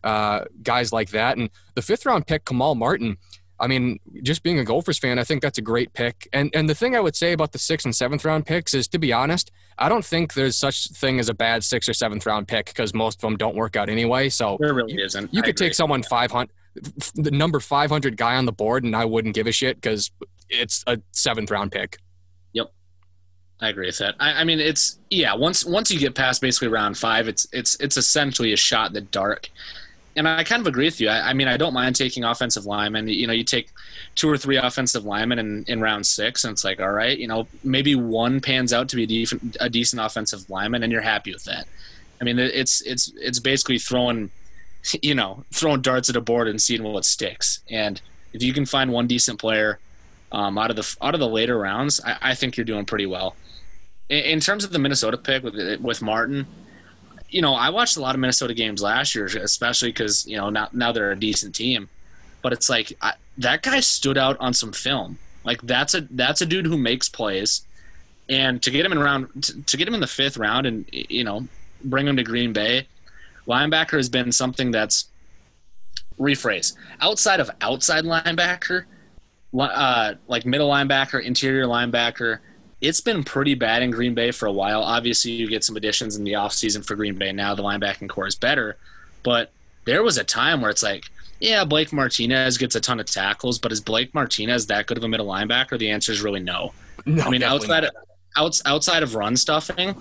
uh, 0.03 0.45
guys 0.63 0.93
like 0.93 1.09
that, 1.09 1.37
and 1.37 1.49
the 1.75 1.81
fifth 1.81 2.05
round 2.05 2.25
pick 2.25 2.45
Kamal 2.45 2.75
Martin. 2.75 3.17
I 3.59 3.67
mean, 3.67 3.99
just 4.21 4.43
being 4.43 4.59
a 4.59 4.63
Gophers 4.63 4.99
fan, 4.99 5.17
I 5.17 5.23
think 5.23 5.41
that's 5.41 5.57
a 5.57 5.63
great 5.63 5.91
pick. 5.93 6.29
And 6.31 6.51
and 6.53 6.69
the 6.69 6.75
thing 6.75 6.95
I 6.95 6.99
would 6.99 7.15
say 7.15 7.33
about 7.33 7.51
the 7.51 7.59
sixth 7.59 7.85
and 7.85 7.95
seventh 7.95 8.23
round 8.23 8.45
picks 8.45 8.73
is, 8.73 8.87
to 8.89 8.99
be 8.99 9.11
honest, 9.11 9.51
I 9.77 9.89
don't 9.89 10.05
think 10.05 10.33
there's 10.35 10.55
such 10.55 10.89
thing 10.89 11.19
as 11.19 11.27
a 11.27 11.33
bad 11.33 11.63
sixth 11.63 11.89
or 11.89 11.93
seventh 11.93 12.25
round 12.25 12.47
pick 12.47 12.67
because 12.67 12.93
most 12.93 13.17
of 13.17 13.21
them 13.21 13.35
don't 13.35 13.55
work 13.55 13.75
out 13.75 13.89
anyway. 13.89 14.29
So 14.29 14.57
there 14.59 14.73
really 14.73 15.01
isn't. 15.01 15.33
You, 15.33 15.37
you 15.37 15.43
could 15.43 15.57
take 15.57 15.73
someone 15.73 16.03
five 16.03 16.31
hundred 16.31 16.51
the 17.15 17.31
number 17.31 17.59
500 17.59 18.17
guy 18.17 18.35
on 18.35 18.45
the 18.45 18.51
board, 18.51 18.83
and 18.83 18.95
I 18.95 19.05
wouldn't 19.05 19.35
give 19.35 19.47
a 19.47 19.51
shit 19.51 19.77
because 19.77 20.11
it's 20.49 20.83
a 20.87 20.99
seventh 21.11 21.51
round 21.51 21.71
pick. 21.71 21.97
Yep, 22.53 22.71
I 23.61 23.69
agree 23.69 23.87
with 23.87 23.97
that. 23.99 24.15
I, 24.19 24.41
I, 24.41 24.43
mean, 24.43 24.59
it's 24.59 24.99
yeah. 25.09 25.33
Once 25.33 25.65
once 25.65 25.91
you 25.91 25.99
get 25.99 26.15
past 26.15 26.41
basically 26.41 26.69
round 26.69 26.97
five, 26.97 27.27
it's 27.27 27.47
it's 27.51 27.75
it's 27.79 27.97
essentially 27.97 28.53
a 28.53 28.57
shot 28.57 28.87
in 28.87 28.93
the 28.93 29.01
dark. 29.01 29.49
And 30.15 30.27
I 30.27 30.43
kind 30.43 30.61
of 30.61 30.65
agree 30.65 30.85
with 30.85 30.99
you. 30.99 31.09
I, 31.09 31.29
I 31.29 31.33
mean, 31.33 31.47
I 31.47 31.57
don't 31.57 31.73
mind 31.73 31.95
taking 31.95 32.23
offensive 32.23 32.65
linemen. 32.65 33.07
You 33.07 33.27
know, 33.27 33.33
you 33.33 33.43
take 33.43 33.69
two 34.15 34.27
or 34.27 34.35
three 34.35 34.57
offensive 34.57 35.05
linemen 35.05 35.37
in, 35.37 35.63
in 35.67 35.79
round 35.79 36.07
six, 36.07 36.43
and 36.43 36.53
it's 36.53 36.63
like, 36.63 36.79
all 36.79 36.91
right, 36.91 37.15
you 37.15 37.27
know, 37.27 37.47
maybe 37.63 37.93
one 37.93 38.41
pans 38.41 38.73
out 38.73 38.89
to 38.89 38.95
be 38.95 39.03
a, 39.03 39.07
def- 39.07 39.55
a 39.59 39.69
decent 39.69 40.01
offensive 40.01 40.49
lineman, 40.49 40.81
and 40.81 40.91
you're 40.91 41.03
happy 41.03 41.31
with 41.31 41.43
that. 41.43 41.67
I 42.19 42.23
mean, 42.23 42.39
it's 42.39 42.81
it's 42.81 43.11
it's 43.17 43.39
basically 43.39 43.77
throwing 43.77 44.31
you 45.01 45.15
know, 45.15 45.43
throwing 45.51 45.81
darts 45.81 46.09
at 46.09 46.15
a 46.15 46.21
board 46.21 46.47
and 46.47 46.61
seeing 46.61 46.83
what 46.83 47.05
sticks. 47.05 47.61
And 47.69 48.01
if 48.33 48.43
you 48.43 48.53
can 48.53 48.65
find 48.65 48.91
one 48.91 49.07
decent 49.07 49.39
player 49.39 49.79
um, 50.31 50.57
out 50.57 50.69
of 50.69 50.75
the 50.75 50.97
out 51.01 51.13
of 51.13 51.19
the 51.19 51.27
later 51.27 51.57
rounds, 51.57 52.01
I, 52.05 52.17
I 52.21 52.35
think 52.35 52.57
you're 52.57 52.65
doing 52.65 52.85
pretty 52.85 53.05
well. 53.05 53.35
In, 54.09 54.23
in, 54.23 54.39
terms 54.39 54.63
of 54.63 54.71
the 54.71 54.79
Minnesota 54.79 55.17
pick 55.17 55.43
with 55.43 55.81
with 55.81 56.01
Martin, 56.01 56.47
you 57.29 57.41
know, 57.41 57.53
I 57.53 57.69
watched 57.69 57.97
a 57.97 58.01
lot 58.01 58.15
of 58.15 58.21
Minnesota 58.21 58.53
games 58.53 58.81
last 58.81 59.15
year, 59.15 59.25
especially 59.25 59.89
because 59.89 60.25
you 60.27 60.37
know 60.37 60.49
now 60.49 60.69
now 60.73 60.91
they're 60.91 61.11
a 61.11 61.19
decent 61.19 61.55
team. 61.55 61.89
but 62.41 62.53
it's 62.53 62.69
like 62.69 62.93
I, 63.01 63.13
that 63.37 63.61
guy 63.63 63.79
stood 63.79 64.17
out 64.17 64.37
on 64.39 64.53
some 64.53 64.71
film. 64.71 65.17
Like 65.43 65.61
that's 65.61 65.93
a 65.93 66.01
that's 66.11 66.41
a 66.41 66.45
dude 66.45 66.65
who 66.65 66.77
makes 66.77 67.09
plays, 67.09 67.65
and 68.29 68.61
to 68.63 68.71
get 68.71 68.85
him 68.85 68.91
in 68.91 68.99
round 68.99 69.43
to, 69.43 69.61
to 69.63 69.77
get 69.77 69.87
him 69.87 69.93
in 69.93 70.01
the 70.01 70.07
fifth 70.07 70.37
round 70.37 70.65
and 70.65 70.85
you 70.91 71.23
know 71.23 71.47
bring 71.83 72.07
him 72.07 72.17
to 72.17 72.23
Green 72.23 72.53
Bay, 72.53 72.87
linebacker 73.47 73.97
has 73.97 74.09
been 74.09 74.31
something 74.31 74.71
that's 74.71 75.09
rephrase 76.19 76.73
outside 76.99 77.39
of 77.39 77.49
outside 77.61 78.03
linebacker, 78.03 78.85
uh, 79.57 80.13
like 80.27 80.45
middle 80.45 80.69
linebacker, 80.69 81.23
interior 81.23 81.65
linebacker. 81.65 82.39
It's 82.79 83.01
been 83.01 83.23
pretty 83.23 83.55
bad 83.55 83.81
in 83.81 83.89
Green 83.89 84.13
Bay 84.13 84.31
for 84.31 84.45
a 84.45 84.51
while. 84.51 84.83
Obviously, 84.83 85.31
you 85.31 85.47
get 85.47 85.63
some 85.63 85.77
additions 85.77 86.15
in 86.15 86.23
the 86.23 86.33
offseason 86.33 86.85
for 86.85 86.95
Green 86.95 87.15
Bay. 87.15 87.31
Now 87.31 87.55
the 87.55 87.63
linebacking 87.63 88.09
core 88.09 88.27
is 88.27 88.35
better, 88.35 88.77
but 89.23 89.51
there 89.85 90.03
was 90.03 90.17
a 90.17 90.23
time 90.23 90.61
where 90.61 90.69
it's 90.69 90.83
like, 90.83 91.05
yeah, 91.39 91.63
Blake 91.63 91.93
Martinez 91.93 92.57
gets 92.57 92.75
a 92.75 92.81
ton 92.81 92.99
of 92.99 93.05
tackles, 93.05 93.57
but 93.57 93.71
is 93.71 93.79
Blake 93.79 94.13
Martinez 94.13 94.67
that 94.67 94.85
good 94.85 94.97
of 94.97 95.03
a 95.03 95.07
middle 95.07 95.27
linebacker? 95.27 95.77
The 95.77 95.89
answer 95.89 96.11
is 96.11 96.21
really 96.21 96.39
no. 96.39 96.73
no 97.05 97.23
I 97.23 97.29
mean, 97.29 97.43
outside 97.43 97.83
of, 97.83 97.91
outside 98.65 99.03
of 99.03 99.15
run 99.15 99.37
stuffing, 99.37 99.95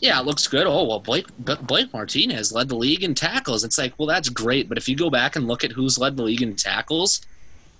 yeah, 0.00 0.18
it 0.18 0.26
looks 0.26 0.46
good. 0.46 0.66
Oh 0.66 0.84
well, 0.84 1.00
Blake 1.00 1.26
Blake 1.38 1.92
Martinez 1.92 2.52
led 2.52 2.68
the 2.68 2.76
league 2.76 3.04
in 3.04 3.14
tackles. 3.14 3.64
It's 3.64 3.78
like, 3.78 3.92
well, 3.98 4.08
that's 4.08 4.28
great, 4.28 4.68
but 4.68 4.78
if 4.78 4.88
you 4.88 4.96
go 4.96 5.10
back 5.10 5.36
and 5.36 5.46
look 5.46 5.62
at 5.62 5.72
who's 5.72 5.98
led 5.98 6.16
the 6.16 6.22
league 6.22 6.42
in 6.42 6.56
tackles, 6.56 7.20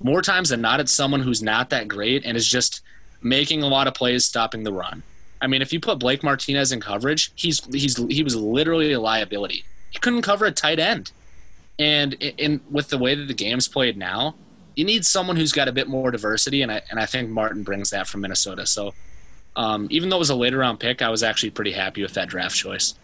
more 0.02 0.22
times 0.22 0.50
than 0.50 0.60
not, 0.60 0.80
it's 0.80 0.92
someone 0.92 1.20
who's 1.20 1.42
not 1.42 1.70
that 1.70 1.88
great 1.88 2.24
and 2.24 2.36
is 2.36 2.46
just 2.46 2.82
making 3.22 3.62
a 3.62 3.68
lot 3.68 3.86
of 3.86 3.94
plays, 3.94 4.24
stopping 4.24 4.64
the 4.64 4.72
run. 4.72 5.02
I 5.40 5.46
mean, 5.46 5.62
if 5.62 5.72
you 5.72 5.80
put 5.80 5.98
Blake 5.98 6.22
Martinez 6.22 6.72
in 6.72 6.80
coverage, 6.80 7.32
he's 7.34 7.64
he's 7.72 7.96
he 7.96 8.22
was 8.22 8.36
literally 8.36 8.92
a 8.92 9.00
liability. 9.00 9.64
He 9.90 9.98
couldn't 9.98 10.22
cover 10.22 10.44
a 10.44 10.52
tight 10.52 10.78
end, 10.78 11.12
and 11.78 12.14
in, 12.14 12.34
in 12.36 12.60
with 12.70 12.88
the 12.88 12.98
way 12.98 13.14
that 13.14 13.28
the 13.28 13.34
game's 13.34 13.66
played 13.66 13.96
now, 13.96 14.34
you 14.76 14.84
need 14.84 15.06
someone 15.06 15.36
who's 15.36 15.52
got 15.52 15.68
a 15.68 15.72
bit 15.72 15.88
more 15.88 16.10
diversity, 16.10 16.60
and 16.60 16.70
I 16.70 16.82
and 16.90 17.00
I 17.00 17.06
think 17.06 17.30
Martin 17.30 17.62
brings 17.62 17.90
that 17.90 18.06
from 18.06 18.20
Minnesota. 18.20 18.66
So 18.66 18.92
um, 19.56 19.88
even 19.90 20.08
though 20.08 20.16
it 20.16 20.20
was 20.20 20.30
a 20.30 20.34
later 20.34 20.58
round 20.58 20.80
pick, 20.80 21.02
I 21.02 21.08
was 21.08 21.22
actually 21.22 21.50
pretty 21.50 21.72
happy 21.72 22.02
with 22.02 22.14
that 22.14 22.28
draft 22.28 22.56
choice. 22.56 22.94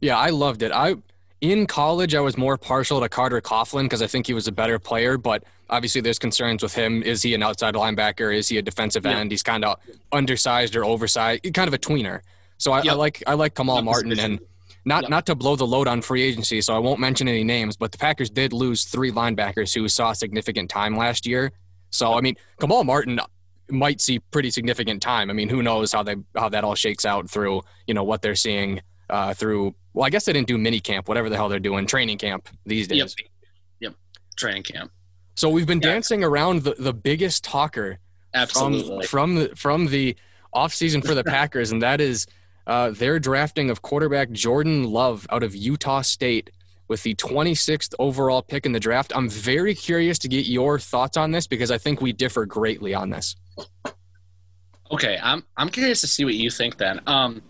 Yeah, 0.00 0.18
I 0.18 0.30
loved 0.30 0.62
it. 0.62 0.72
I 0.72 0.96
in 1.40 1.66
college 1.66 2.14
I 2.14 2.20
was 2.20 2.36
more 2.36 2.56
partial 2.56 3.00
to 3.00 3.08
Carter 3.08 3.40
Coughlin 3.40 3.84
because 3.84 4.02
I 4.02 4.06
think 4.06 4.26
he 4.26 4.34
was 4.34 4.48
a 4.48 4.52
better 4.52 4.78
player, 4.78 5.18
but 5.18 5.44
obviously 5.68 6.00
there's 6.00 6.18
concerns 6.18 6.62
with 6.62 6.74
him. 6.74 7.02
Is 7.02 7.22
he 7.22 7.34
an 7.34 7.42
outside 7.42 7.74
linebacker? 7.74 8.34
Is 8.34 8.48
he 8.48 8.58
a 8.58 8.62
defensive 8.62 9.04
yeah. 9.04 9.18
end? 9.18 9.30
He's 9.30 9.42
kind 9.42 9.64
of 9.64 9.78
undersized 10.12 10.76
or 10.76 10.84
oversized, 10.84 11.42
kind 11.54 11.68
of 11.68 11.74
a 11.74 11.78
tweener. 11.78 12.20
So 12.58 12.72
I, 12.72 12.82
yep. 12.82 12.94
I 12.94 12.96
like 12.96 13.22
I 13.26 13.34
like 13.34 13.54
Kamal 13.54 13.82
Martin 13.82 14.18
and 14.18 14.40
not 14.84 15.02
yep. 15.02 15.10
not 15.10 15.26
to 15.26 15.34
blow 15.34 15.56
the 15.56 15.66
load 15.66 15.88
on 15.88 16.00
free 16.00 16.22
agency, 16.22 16.60
so 16.60 16.74
I 16.74 16.78
won't 16.78 17.00
mention 17.00 17.28
any 17.28 17.44
names, 17.44 17.76
but 17.76 17.92
the 17.92 17.98
Packers 17.98 18.30
did 18.30 18.52
lose 18.52 18.84
three 18.84 19.10
linebackers 19.10 19.74
who 19.74 19.88
saw 19.88 20.12
significant 20.12 20.70
time 20.70 20.96
last 20.96 21.26
year. 21.26 21.52
So 21.90 22.14
I 22.14 22.20
mean, 22.20 22.36
Kamal 22.60 22.84
Martin, 22.84 23.20
might 23.70 24.00
see 24.00 24.18
pretty 24.18 24.50
significant 24.50 25.02
time. 25.02 25.30
I 25.30 25.32
mean, 25.32 25.48
who 25.48 25.62
knows 25.62 25.92
how 25.92 26.02
they 26.02 26.16
how 26.36 26.48
that 26.48 26.64
all 26.64 26.74
shakes 26.74 27.04
out 27.04 27.28
through 27.30 27.62
you 27.86 27.94
know 27.94 28.04
what 28.04 28.22
they're 28.22 28.34
seeing 28.34 28.80
uh, 29.10 29.34
through. 29.34 29.74
Well, 29.94 30.04
I 30.04 30.10
guess 30.10 30.24
they 30.24 30.32
didn't 30.32 30.48
do 30.48 30.58
mini 30.58 30.80
camp, 30.80 31.08
whatever 31.08 31.30
the 31.30 31.36
hell 31.36 31.48
they're 31.48 31.58
doing, 31.58 31.86
training 31.86 32.18
camp 32.18 32.48
these 32.66 32.88
days. 32.88 33.16
Yep, 33.18 33.28
yep. 33.80 33.94
training 34.36 34.64
camp. 34.64 34.90
So 35.36 35.50
we've 35.50 35.66
been 35.66 35.80
yeah. 35.80 35.92
dancing 35.92 36.24
around 36.24 36.62
the, 36.62 36.74
the 36.78 36.94
biggest 36.94 37.44
talker 37.44 37.98
Absolutely. 38.34 39.06
from 39.06 39.34
from 39.34 39.34
the, 39.36 39.56
from 39.56 39.86
the 39.86 40.16
off 40.52 40.74
season 40.74 41.02
for 41.02 41.14
the 41.14 41.24
Packers, 41.36 41.72
and 41.72 41.82
that 41.82 42.00
is 42.00 42.26
uh, 42.66 42.90
their 42.90 43.18
drafting 43.18 43.70
of 43.70 43.82
quarterback 43.82 44.30
Jordan 44.30 44.84
Love 44.84 45.26
out 45.30 45.42
of 45.42 45.54
Utah 45.54 46.02
State 46.02 46.50
with 46.88 47.02
the 47.02 47.14
26th 47.14 47.94
overall 47.98 48.42
pick 48.42 48.66
in 48.66 48.72
the 48.72 48.80
draft. 48.80 49.12
I'm 49.14 49.28
very 49.28 49.74
curious 49.74 50.18
to 50.20 50.28
get 50.28 50.46
your 50.46 50.78
thoughts 50.78 51.16
on 51.16 51.30
this 51.30 51.46
because 51.46 51.70
I 51.70 51.78
think 51.78 52.00
we 52.00 52.12
differ 52.12 52.46
greatly 52.46 52.94
on 52.94 53.10
this. 53.10 53.36
Okay, 54.92 55.18
I'm 55.20 55.44
I'm 55.56 55.68
curious 55.68 56.00
to 56.02 56.06
see 56.06 56.24
what 56.24 56.34
you 56.34 56.50
think 56.50 56.78
then. 56.78 57.00
Um, 57.06 57.42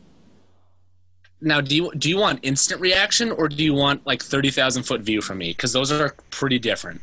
now, 1.40 1.60
do 1.60 1.76
you 1.76 1.92
do 1.96 2.08
you 2.08 2.16
want 2.16 2.40
instant 2.42 2.80
reaction 2.80 3.30
or 3.30 3.48
do 3.48 3.62
you 3.62 3.74
want 3.74 4.06
like 4.06 4.22
thirty 4.22 4.50
thousand 4.50 4.84
foot 4.84 5.02
view 5.02 5.20
from 5.20 5.38
me? 5.38 5.50
Because 5.50 5.72
those 5.72 5.92
are 5.92 6.14
pretty 6.30 6.58
different. 6.58 7.02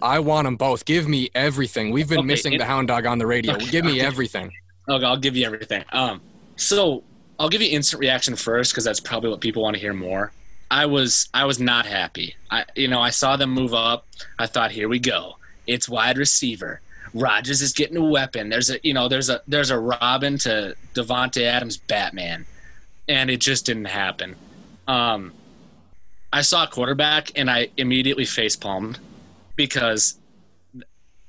I 0.00 0.18
want 0.18 0.46
them 0.46 0.56
both. 0.56 0.84
Give 0.84 1.06
me 1.06 1.30
everything. 1.34 1.90
We've 1.90 2.08
been 2.08 2.20
okay, 2.20 2.26
missing 2.26 2.52
it, 2.54 2.58
the 2.58 2.64
hound 2.64 2.88
dog 2.88 3.06
on 3.06 3.18
the 3.18 3.26
radio. 3.26 3.54
Okay, 3.54 3.70
give 3.70 3.84
me 3.84 4.00
everything. 4.00 4.50
Okay, 4.88 5.04
I'll 5.04 5.16
give 5.16 5.36
you 5.36 5.46
everything. 5.46 5.84
Um, 5.92 6.20
so 6.56 7.04
I'll 7.38 7.48
give 7.48 7.62
you 7.62 7.70
instant 7.70 8.00
reaction 8.00 8.36
first 8.36 8.72
because 8.72 8.84
that's 8.84 9.00
probably 9.00 9.30
what 9.30 9.40
people 9.40 9.62
want 9.62 9.74
to 9.74 9.80
hear 9.80 9.94
more. 9.94 10.32
I 10.74 10.86
was 10.86 11.28
I 11.32 11.44
was 11.44 11.60
not 11.60 11.86
happy. 11.86 12.34
I 12.50 12.64
you 12.74 12.88
know 12.88 13.00
I 13.00 13.10
saw 13.10 13.36
them 13.36 13.50
move 13.50 13.72
up. 13.72 14.08
I 14.40 14.48
thought 14.48 14.72
here 14.72 14.88
we 14.88 14.98
go. 14.98 15.36
It's 15.68 15.88
wide 15.88 16.18
receiver. 16.18 16.80
Rodgers 17.14 17.62
is 17.62 17.72
getting 17.72 17.96
a 17.96 18.04
weapon. 18.04 18.48
There's 18.48 18.70
a 18.70 18.80
you 18.82 18.92
know 18.92 19.06
there's 19.06 19.30
a 19.30 19.40
there's 19.46 19.70
a 19.70 19.78
Robin 19.78 20.36
to 20.38 20.74
Davante 20.92 21.42
Adams 21.42 21.76
Batman, 21.76 22.44
and 23.08 23.30
it 23.30 23.40
just 23.40 23.66
didn't 23.66 23.84
happen. 23.84 24.34
Um, 24.88 25.32
I 26.32 26.40
saw 26.40 26.64
a 26.64 26.66
quarterback 26.66 27.30
and 27.36 27.48
I 27.48 27.68
immediately 27.76 28.24
face 28.24 28.56
palmed 28.56 28.98
because 29.54 30.18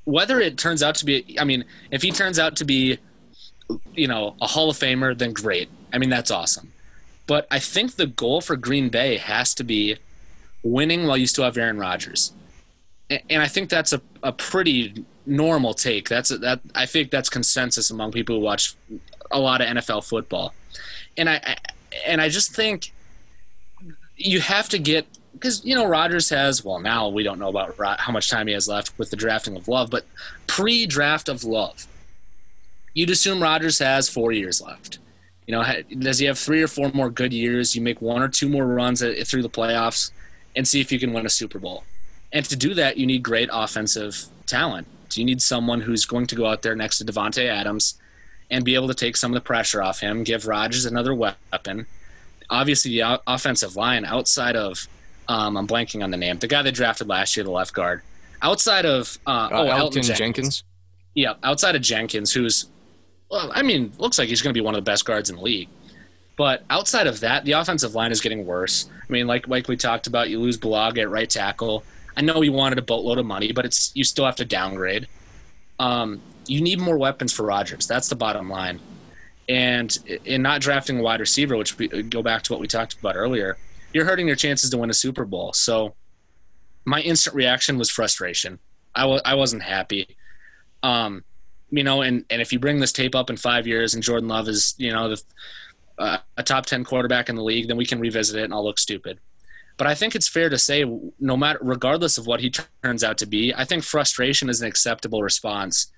whether 0.06 0.40
it 0.40 0.58
turns 0.58 0.82
out 0.82 0.96
to 0.96 1.06
be, 1.06 1.38
I 1.40 1.44
mean, 1.44 1.66
if 1.92 2.02
he 2.02 2.10
turns 2.10 2.40
out 2.40 2.56
to 2.58 2.66
be, 2.66 2.98
you 3.94 4.08
know, 4.08 4.36
a 4.42 4.48
Hall 4.48 4.72
of 4.72 4.78
Famer, 4.78 5.16
then 5.16 5.34
great. 5.34 5.70
I 5.94 6.00
mean, 6.00 6.10
that's 6.10 6.32
awesome. 6.32 6.72
But 7.28 7.48
I 7.50 7.60
think 7.60 7.96
the 7.96 8.08
goal 8.08 8.42
for 8.42 8.56
Green 8.56 8.90
Bay 8.90 9.18
has 9.18 9.54
to 9.56 9.64
be 9.64 9.98
winning 10.64 11.08
while 11.08 11.18
you 11.18 11.28
still 11.28 11.44
have 11.44 11.58
Aaron 11.58 11.78
Rodgers. 11.78 12.34
And 13.10 13.42
I 13.42 13.48
think 13.48 13.70
that's 13.70 13.94
a, 13.94 14.02
a 14.24 14.32
pretty 14.32 15.06
normal 15.26 15.74
take. 15.74 16.10
That's 16.10 16.30
that 16.30 16.60
I 16.74 16.86
think 16.86 17.12
that's 17.12 17.30
consensus 17.30 17.92
among 17.92 18.12
people 18.12 18.38
who 18.38 18.42
watch 18.42 18.76
a 19.32 19.40
lot 19.40 19.62
of 19.62 19.68
NFL 19.68 20.08
football. 20.08 20.54
And 21.18 21.30
I 21.30 21.58
and 22.06 22.20
I 22.20 22.30
just 22.30 22.54
think 22.54 22.94
you 24.18 24.42
have 24.42 24.70
to 24.70 24.80
get 24.80 25.06
because 25.34 25.64
you 25.64 25.76
know 25.76 25.86
Rodgers 25.86 26.30
has 26.30 26.64
well 26.64 26.80
now 26.80 27.10
we 27.10 27.22
don't 27.22 27.40
know 27.40 27.50
about 27.50 28.00
how 28.00 28.12
much 28.12 28.30
time 28.30 28.48
he 28.48 28.54
has 28.54 28.68
left 28.68 28.98
with 28.98 29.12
the 29.12 29.16
drafting 29.16 29.56
of 29.56 29.68
Love, 29.68 29.90
but 29.92 30.06
pre-draft 30.48 31.30
of 31.30 31.44
Love, 31.44 31.88
you'd 32.94 33.10
assume 33.10 33.42
Rodgers 33.42 33.80
has 33.80 34.10
four 34.10 34.32
years 34.32 34.62
left. 34.62 35.00
You 35.48 35.52
know, 35.52 35.64
does 36.00 36.20
he 36.20 36.26
have 36.26 36.40
three 36.40 36.64
or 36.64 36.68
four 36.68 36.92
more 36.94 37.10
good 37.10 37.32
years? 37.32 37.76
You 37.76 37.82
make 37.82 38.02
one 38.02 38.22
or 38.22 38.28
two 38.28 38.50
more 38.50 38.66
runs 38.66 39.02
through 39.02 39.44
the 39.44 39.50
playoffs 39.50 40.12
and 40.56 40.68
see 40.68 40.82
if 40.82 40.92
you 40.92 41.00
can 41.00 41.14
win 41.14 41.26
a 41.26 41.30
Super 41.30 41.60
Bowl. 41.60 41.84
And 42.32 42.46
to 42.46 42.56
do 42.56 42.74
that, 42.74 42.98
you 42.98 43.06
need 43.06 43.24
great 43.24 43.50
offensive 43.52 44.26
talent. 44.48 44.88
You 45.14 45.24
need 45.24 45.42
someone 45.42 45.82
who's 45.82 46.06
going 46.06 46.28
to 46.28 46.36
go 46.36 46.46
out 46.46 46.62
there 46.62 46.76
next 46.76 46.98
to 46.98 47.06
Davante 47.06 47.48
Adams 47.48 47.98
and 48.52 48.66
be 48.66 48.76
able 48.76 48.88
to 48.88 48.94
take 48.94 49.16
some 49.16 49.32
of 49.32 49.36
the 49.36 49.46
pressure 49.46 49.82
off 49.82 50.00
him, 50.00 50.24
give 50.24 50.46
Rodgers 50.46 50.86
another 50.86 51.14
weapon. 51.14 51.86
Obviously, 52.50 53.00
the 53.00 53.22
offensive 53.26 53.76
line 53.76 54.04
outside 54.04 54.56
of 54.56 54.88
um, 55.28 55.58
I'm 55.58 55.68
blanking 55.68 56.04
on 56.04 56.12
the 56.12 56.18
name, 56.18 56.38
the 56.38 56.48
guy 56.48 56.62
they 56.62 56.72
drafted 56.72 57.08
last 57.08 57.36
year, 57.36 57.44
the 57.44 57.52
left 57.52 57.74
guard. 57.74 58.02
Outside 58.42 58.86
of 58.86 59.18
uh, 59.26 59.30
uh, 59.30 59.50
oh, 59.52 59.66
Elgton 59.66 60.04
Jenkins. 60.04 60.18
Jenkins. 60.18 60.64
Yeah, 61.14 61.34
outside 61.44 61.76
of 61.76 61.82
Jenkins, 61.82 62.34
who's 62.34 62.66
well, 63.30 63.52
I 63.54 63.62
mean, 63.62 63.92
looks 63.98 64.18
like 64.18 64.30
he's 64.30 64.42
going 64.42 64.54
to 64.54 64.58
be 64.60 64.64
one 64.64 64.76
of 64.76 64.84
the 64.84 64.90
best 64.90 65.06
guards 65.06 65.30
in 65.30 65.38
the 65.38 65.42
league. 65.42 65.70
But 66.38 66.64
outside 66.70 67.08
of 67.08 67.22
that, 67.22 67.46
the 67.46 67.54
offensive 67.54 67.96
line 67.96 68.12
is 68.12 68.22
getting 68.22 68.46
worse. 68.46 68.90
I 69.08 69.12
mean, 69.12 69.28
like 69.28 69.48
like 69.48 69.68
we 69.68 69.78
talked 69.78 70.08
about, 70.08 70.30
you 70.30 70.40
lose 70.40 70.58
Bulaga 70.58 71.00
at 71.00 71.10
right 71.10 71.30
tackle. 71.30 71.84
I 72.18 72.22
know 72.22 72.42
he 72.42 72.50
wanted 72.50 72.78
a 72.78 72.82
boatload 72.82 73.18
of 73.18 73.26
money, 73.26 73.52
but 73.52 73.66
it's 73.66 73.92
you 73.96 74.04
still 74.04 74.26
have 74.26 74.36
to 74.38 74.46
downgrade. 74.46 75.08
Um, 75.80 76.22
you 76.48 76.62
need 76.62 76.80
more 76.80 76.98
weapons 76.98 77.34
for 77.34 77.44
Rodgers. 77.44 77.88
That's 77.88 78.10
the 78.10 78.16
bottom 78.16 78.50
line. 78.50 78.80
And 79.48 79.98
in 80.26 80.42
not 80.42 80.62
drafting 80.62 81.00
a 81.00 81.04
wide 81.04 81.20
receiver, 81.20 81.56
which 81.56 81.78
we 81.78 81.88
go 81.88 82.22
back 82.22 82.44
to 82.44 82.54
what 82.54 82.60
we 82.60 82.68
talked 82.68 82.98
about 82.98 83.16
earlier, 83.16 83.58
you're 83.94 84.06
hurting 84.06 84.28
your 84.28 84.36
chances 84.36 84.70
to 84.72 84.78
win 84.78 84.90
a 84.90 84.94
Super 84.94 85.24
Bowl. 85.24 85.54
So 85.54 85.96
my 86.84 87.02
instant 87.02 87.36
reaction 87.36 87.78
was 87.78 87.90
frustration. 87.90 88.60
I 88.94 89.02
w- 89.02 89.22
I 89.24 89.36
wasn't 89.36 89.64
happy. 89.64 90.18
Um, 90.84 91.24
you 91.70 91.84
know, 91.84 92.02
and, 92.02 92.26
and 92.30 92.42
if 92.42 92.54
you 92.54 92.60
bring 92.60 92.80
this 92.80 92.92
tape 92.92 93.16
up 93.16 93.30
in 93.30 93.38
five 93.38 93.68
years 93.68 93.94
and 93.94 94.04
Jordan 94.04 94.30
Love 94.30 94.48
is, 94.48 94.76
you 94.78 94.92
know, 94.92 95.10
the, 95.10 95.24
uh, 95.98 96.18
a 96.38 96.44
top 96.44 96.66
10 96.66 96.84
quarterback 96.84 97.30
in 97.30 97.36
the 97.36 97.44
league, 97.44 97.68
then 97.68 97.78
we 97.78 97.86
can 97.86 98.00
revisit 98.00 98.40
it 98.40 98.44
and 98.44 98.54
I'll 98.54 98.64
look 98.64 98.80
stupid. 98.80 99.20
But 99.78 99.88
I 99.88 99.96
think 99.96 100.16
it's 100.16 100.28
fair 100.28 100.50
to 100.50 100.58
say, 100.58 100.86
no 101.20 101.36
matter, 101.36 101.60
regardless 101.62 102.18
of 102.18 102.28
what 102.28 102.40
he 102.40 102.52
turns 102.84 103.04
out 103.04 103.18
to 103.20 103.26
be, 103.26 103.54
I 103.54 103.66
think 103.66 103.84
frustration 103.84 104.50
is 104.50 104.62
an 104.62 104.68
acceptable 104.68 105.22
response 105.22 105.92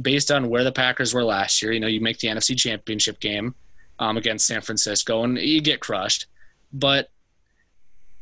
based 0.00 0.30
on 0.30 0.48
where 0.48 0.64
the 0.64 0.72
Packers 0.72 1.14
were 1.14 1.24
last 1.24 1.60
year. 1.60 1.72
You 1.72 1.80
know, 1.80 1.88
you 1.88 2.00
make 2.00 2.18
the 2.18 2.28
NFC 2.28 2.56
Championship 2.56 3.18
game 3.18 3.54
um, 3.98 4.16
against 4.16 4.46
San 4.46 4.60
Francisco 4.60 5.24
and 5.24 5.38
you 5.38 5.60
get 5.60 5.80
crushed. 5.80 6.26
But 6.72 7.10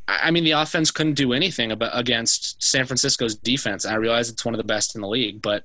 I 0.09 0.31
mean, 0.31 0.45
the 0.45 0.53
offense 0.53 0.91
couldn't 0.91 1.15
do 1.15 1.33
anything 1.33 1.73
about, 1.73 1.97
against 1.99 2.63
San 2.63 2.87
Francisco's 2.87 3.37
defense. 3.37 3.87
I 3.87 3.95
realize 3.95 4.29
it's 4.29 4.45
one 4.45 4.55
of 4.55 4.59
the 4.59 4.65
best 4.65 4.95
in 4.95 5.01
the 5.01 5.09
league, 5.09 5.41
but 5.41 5.65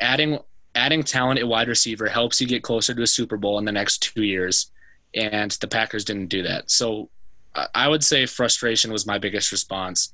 adding 0.00 0.38
adding 0.74 1.02
talent 1.02 1.38
at 1.38 1.48
wide 1.48 1.68
receiver 1.68 2.08
helps 2.08 2.40
you 2.40 2.46
get 2.46 2.62
closer 2.62 2.94
to 2.94 3.02
a 3.02 3.06
Super 3.06 3.36
Bowl 3.36 3.58
in 3.58 3.64
the 3.64 3.72
next 3.72 4.02
two 4.02 4.22
years, 4.22 4.70
and 5.14 5.50
the 5.52 5.68
Packers 5.68 6.04
didn't 6.04 6.28
do 6.28 6.42
that. 6.42 6.70
So 6.70 7.10
I 7.74 7.88
would 7.88 8.02
say 8.02 8.26
frustration 8.26 8.92
was 8.92 9.06
my 9.06 9.18
biggest 9.18 9.52
response 9.52 10.12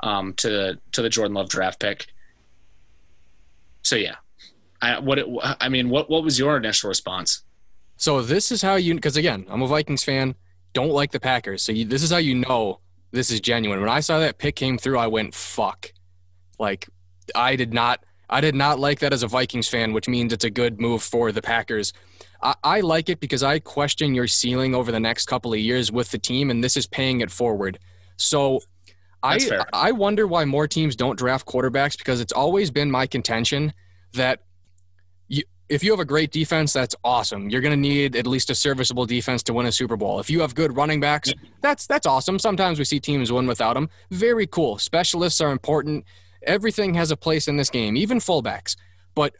um, 0.00 0.34
to 0.34 0.48
the 0.48 0.78
to 0.92 1.02
the 1.02 1.08
Jordan 1.08 1.34
Love 1.34 1.48
draft 1.48 1.80
pick, 1.80 2.06
so 3.82 3.96
yeah, 3.96 4.16
I 4.80 4.98
what 4.98 5.18
it, 5.18 5.26
I 5.42 5.68
mean, 5.68 5.90
what 5.90 6.08
what 6.08 6.24
was 6.24 6.38
your 6.38 6.56
initial 6.56 6.88
response? 6.88 7.42
So 7.96 8.22
this 8.22 8.50
is 8.50 8.62
how 8.62 8.76
you 8.76 8.94
because 8.94 9.16
again, 9.16 9.46
I'm 9.48 9.62
a 9.62 9.66
Vikings 9.66 10.04
fan. 10.04 10.34
Don't 10.72 10.90
like 10.90 11.12
the 11.12 11.20
Packers. 11.20 11.62
So 11.62 11.72
you, 11.72 11.84
this 11.84 12.02
is 12.02 12.10
how 12.10 12.16
you 12.16 12.34
know 12.34 12.80
this 13.10 13.30
is 13.30 13.40
genuine. 13.40 13.80
When 13.80 13.90
I 13.90 14.00
saw 14.00 14.18
that 14.20 14.38
pick 14.38 14.56
came 14.56 14.78
through, 14.78 14.98
I 14.98 15.06
went 15.06 15.34
fuck. 15.34 15.92
Like 16.58 16.88
I 17.34 17.56
did 17.56 17.74
not 17.74 18.04
I 18.32 18.40
did 18.40 18.54
not 18.54 18.78
like 18.78 18.98
that 19.00 19.12
as 19.12 19.22
a 19.22 19.28
Vikings 19.28 19.68
fan, 19.68 19.92
which 19.92 20.08
means 20.08 20.32
it's 20.32 20.44
a 20.44 20.50
good 20.50 20.80
move 20.80 21.02
for 21.02 21.32
the 21.32 21.42
Packers. 21.42 21.92
I, 22.42 22.54
I 22.64 22.80
like 22.80 23.10
it 23.10 23.20
because 23.20 23.42
I 23.42 23.58
question 23.58 24.14
your 24.14 24.26
ceiling 24.26 24.74
over 24.74 24.90
the 24.90 25.00
next 25.00 25.26
couple 25.26 25.52
of 25.52 25.58
years 25.58 25.92
with 25.92 26.10
the 26.10 26.18
team, 26.18 26.50
and 26.50 26.64
this 26.64 26.76
is 26.76 26.86
paying 26.86 27.20
it 27.20 27.30
forward. 27.30 27.78
So 28.16 28.60
I 29.22 29.38
I 29.72 29.92
wonder 29.92 30.26
why 30.26 30.44
more 30.46 30.66
teams 30.66 30.96
don't 30.96 31.16
draft 31.16 31.46
quarterbacks 31.46 31.96
because 31.98 32.20
it's 32.20 32.32
always 32.32 32.70
been 32.70 32.90
my 32.90 33.06
contention 33.06 33.72
that 34.14 34.40
you, 35.28 35.42
if 35.68 35.84
you 35.84 35.90
have 35.90 36.00
a 36.00 36.04
great 36.04 36.32
defense, 36.32 36.72
that's 36.72 36.96
awesome. 37.04 37.48
You're 37.48 37.60
going 37.60 37.72
to 37.72 37.80
need 37.80 38.16
at 38.16 38.26
least 38.26 38.50
a 38.50 38.54
serviceable 38.54 39.06
defense 39.06 39.42
to 39.44 39.52
win 39.52 39.66
a 39.66 39.72
Super 39.72 39.96
Bowl. 39.96 40.20
If 40.20 40.28
you 40.28 40.40
have 40.40 40.54
good 40.54 40.74
running 40.76 41.00
backs, 41.00 41.32
that's 41.60 41.86
that's 41.86 42.06
awesome. 42.06 42.38
Sometimes 42.38 42.78
we 42.78 42.84
see 42.84 42.98
teams 42.98 43.30
win 43.30 43.46
without 43.46 43.74
them. 43.74 43.88
Very 44.10 44.46
cool. 44.46 44.78
Specialists 44.78 45.40
are 45.40 45.52
important. 45.52 46.04
Everything 46.44 46.94
has 46.94 47.10
a 47.10 47.16
place 47.16 47.48
in 47.48 47.56
this 47.56 47.70
game, 47.70 47.96
even 47.96 48.18
fullbacks. 48.18 48.76
But 49.14 49.34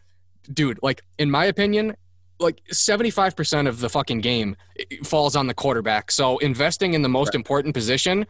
dude, 0.53 0.79
like 0.83 1.03
in 1.19 1.31
my 1.31 1.47
opinion, 1.47 1.95
like 2.39 2.63
75% 2.73 3.69
of 3.69 3.81
the 3.81 3.89
fucking 3.89 4.21
game 4.21 4.57
eh, 4.79 4.85
falls 5.05 5.37
on 5.37 5.47
the 5.47 5.55
quarterback. 5.55 6.11
So 6.11 6.39
investing 6.39 6.95
in 6.95 7.03
the 7.03 7.09
most 7.09 7.29
right. 7.29 7.37
important 7.37 7.75
position, 7.75 8.27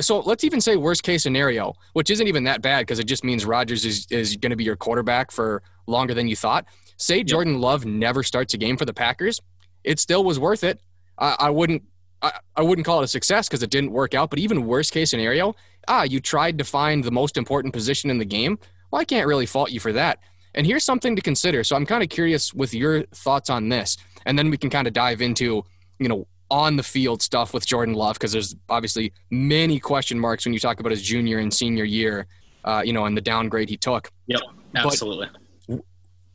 so 0.00 0.20
let's 0.20 0.44
even 0.44 0.60
say 0.60 0.76
worst 0.76 1.02
case 1.02 1.22
scenario, 1.22 1.74
which 1.94 2.10
isn't 2.10 2.26
even 2.26 2.44
that 2.44 2.62
bad 2.62 2.80
because 2.80 2.98
it 2.98 3.06
just 3.06 3.24
means 3.24 3.46
Rodgers 3.46 3.84
is, 3.84 4.06
is 4.10 4.36
going 4.36 4.50
to 4.50 4.56
be 4.56 4.64
your 4.64 4.76
quarterback 4.76 5.30
for 5.30 5.62
longer 5.86 6.14
than 6.14 6.28
you 6.28 6.36
thought. 6.36 6.66
Say 6.98 7.18
yep. 7.18 7.26
Jordan 7.26 7.60
Love 7.60 7.84
never 7.84 8.22
starts 8.22 8.54
a 8.54 8.58
game 8.58 8.76
for 8.76 8.84
the 8.84 8.94
Packers, 8.94 9.40
it 9.84 9.98
still 9.98 10.24
was 10.24 10.38
worth 10.38 10.64
it. 10.64 10.80
I, 11.18 11.36
I 11.38 11.50
wouldn't 11.50 11.82
I, 12.22 12.32
I 12.56 12.62
wouldn't 12.62 12.86
call 12.86 13.00
it 13.00 13.04
a 13.04 13.08
success 13.08 13.48
because 13.48 13.62
it 13.62 13.70
didn't 13.70 13.92
work 13.92 14.14
out. 14.14 14.30
But 14.30 14.38
even 14.38 14.66
worst 14.66 14.92
case 14.92 15.10
scenario, 15.10 15.54
ah, 15.88 16.02
you 16.02 16.20
tried 16.20 16.58
to 16.58 16.64
find 16.64 17.04
the 17.04 17.10
most 17.10 17.36
important 17.36 17.72
position 17.72 18.10
in 18.10 18.18
the 18.18 18.24
game. 18.24 18.58
Well, 18.90 19.00
I 19.00 19.04
can't 19.04 19.26
really 19.26 19.46
fault 19.46 19.70
you 19.70 19.80
for 19.80 19.92
that. 19.92 20.18
And 20.54 20.66
here's 20.66 20.84
something 20.84 21.14
to 21.16 21.22
consider. 21.22 21.64
So 21.64 21.76
I'm 21.76 21.86
kind 21.86 22.02
of 22.02 22.08
curious 22.08 22.54
with 22.54 22.72
your 22.72 23.02
thoughts 23.06 23.50
on 23.50 23.68
this, 23.68 23.96
and 24.24 24.38
then 24.38 24.50
we 24.50 24.56
can 24.56 24.70
kind 24.70 24.86
of 24.86 24.92
dive 24.92 25.20
into 25.20 25.64
you 25.98 26.08
know 26.08 26.26
on 26.50 26.76
the 26.76 26.82
field 26.82 27.22
stuff 27.22 27.52
with 27.52 27.66
Jordan 27.66 27.94
Love 27.94 28.14
because 28.14 28.32
there's 28.32 28.54
obviously 28.68 29.12
many 29.30 29.80
question 29.80 30.18
marks 30.18 30.44
when 30.44 30.54
you 30.54 30.60
talk 30.60 30.80
about 30.80 30.92
his 30.92 31.02
junior 31.02 31.38
and 31.38 31.52
senior 31.52 31.84
year, 31.84 32.26
uh, 32.64 32.82
you 32.84 32.92
know, 32.92 33.04
and 33.04 33.16
the 33.16 33.20
downgrade 33.20 33.68
he 33.68 33.76
took. 33.76 34.10
Yep, 34.28 34.40
absolutely. 34.76 35.28
But 35.66 35.80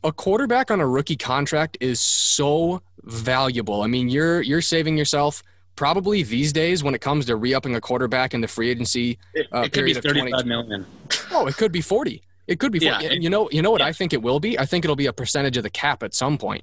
a 0.04 0.12
quarterback 0.12 0.70
on 0.70 0.80
a 0.80 0.86
rookie 0.86 1.16
contract 1.16 1.78
is 1.80 2.00
so 2.00 2.82
valuable. 3.04 3.82
I 3.82 3.86
mean, 3.86 4.08
you're 4.08 4.42
you're 4.42 4.62
saving 4.62 4.98
yourself 4.98 5.42
probably 5.76 6.22
these 6.22 6.52
days 6.52 6.82
when 6.82 6.94
it 6.94 7.00
comes 7.00 7.26
to 7.26 7.36
re-upping 7.36 7.74
a 7.74 7.80
quarterback 7.80 8.34
in 8.34 8.40
the 8.40 8.48
free 8.48 8.70
agency 8.70 9.18
uh, 9.52 9.60
it, 9.60 9.72
period 9.72 9.96
of 9.96 10.04
35 10.04 10.46
million. 10.46 10.86
Oh, 11.30 11.46
it 11.46 11.56
could 11.56 11.72
be 11.72 11.80
40. 11.80 12.22
It 12.46 12.58
could 12.58 12.72
be 12.72 12.80
40. 12.80 13.04
Yeah, 13.04 13.12
and 13.12 13.22
you 13.22 13.30
know, 13.30 13.48
you 13.50 13.62
know 13.62 13.70
what 13.70 13.80
yeah. 13.80 13.86
I 13.86 13.92
think 13.92 14.12
it 14.12 14.22
will 14.22 14.40
be? 14.40 14.58
I 14.58 14.66
think 14.66 14.84
it'll 14.84 14.96
be 14.96 15.06
a 15.06 15.12
percentage 15.12 15.56
of 15.56 15.62
the 15.62 15.70
cap 15.70 16.02
at 16.02 16.14
some 16.14 16.38
point. 16.38 16.62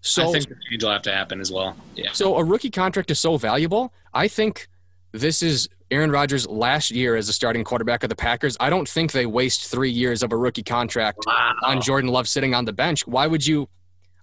So 0.00 0.28
I 0.28 0.32
think 0.32 0.48
the 0.48 0.56
change 0.70 0.82
will 0.84 0.90
have 0.90 1.02
to 1.02 1.12
happen 1.12 1.40
as 1.40 1.50
well. 1.50 1.76
Yeah. 1.94 2.12
So 2.12 2.36
a 2.36 2.44
rookie 2.44 2.70
contract 2.70 3.10
is 3.10 3.18
so 3.18 3.36
valuable. 3.36 3.92
I 4.14 4.28
think 4.28 4.68
this 5.12 5.42
is 5.42 5.68
Aaron 5.90 6.10
Rodgers' 6.10 6.46
last 6.46 6.90
year 6.90 7.16
as 7.16 7.28
a 7.28 7.32
starting 7.32 7.64
quarterback 7.64 8.02
of 8.02 8.08
the 8.08 8.16
Packers. 8.16 8.56
I 8.60 8.70
don't 8.70 8.88
think 8.88 9.12
they 9.12 9.26
waste 9.26 9.68
three 9.68 9.90
years 9.90 10.22
of 10.22 10.32
a 10.32 10.36
rookie 10.36 10.62
contract 10.62 11.20
wow. 11.26 11.54
on 11.64 11.80
Jordan 11.80 12.10
Love 12.10 12.28
sitting 12.28 12.54
on 12.54 12.64
the 12.64 12.72
bench. 12.72 13.06
Why 13.06 13.26
would 13.26 13.46
you? 13.46 13.68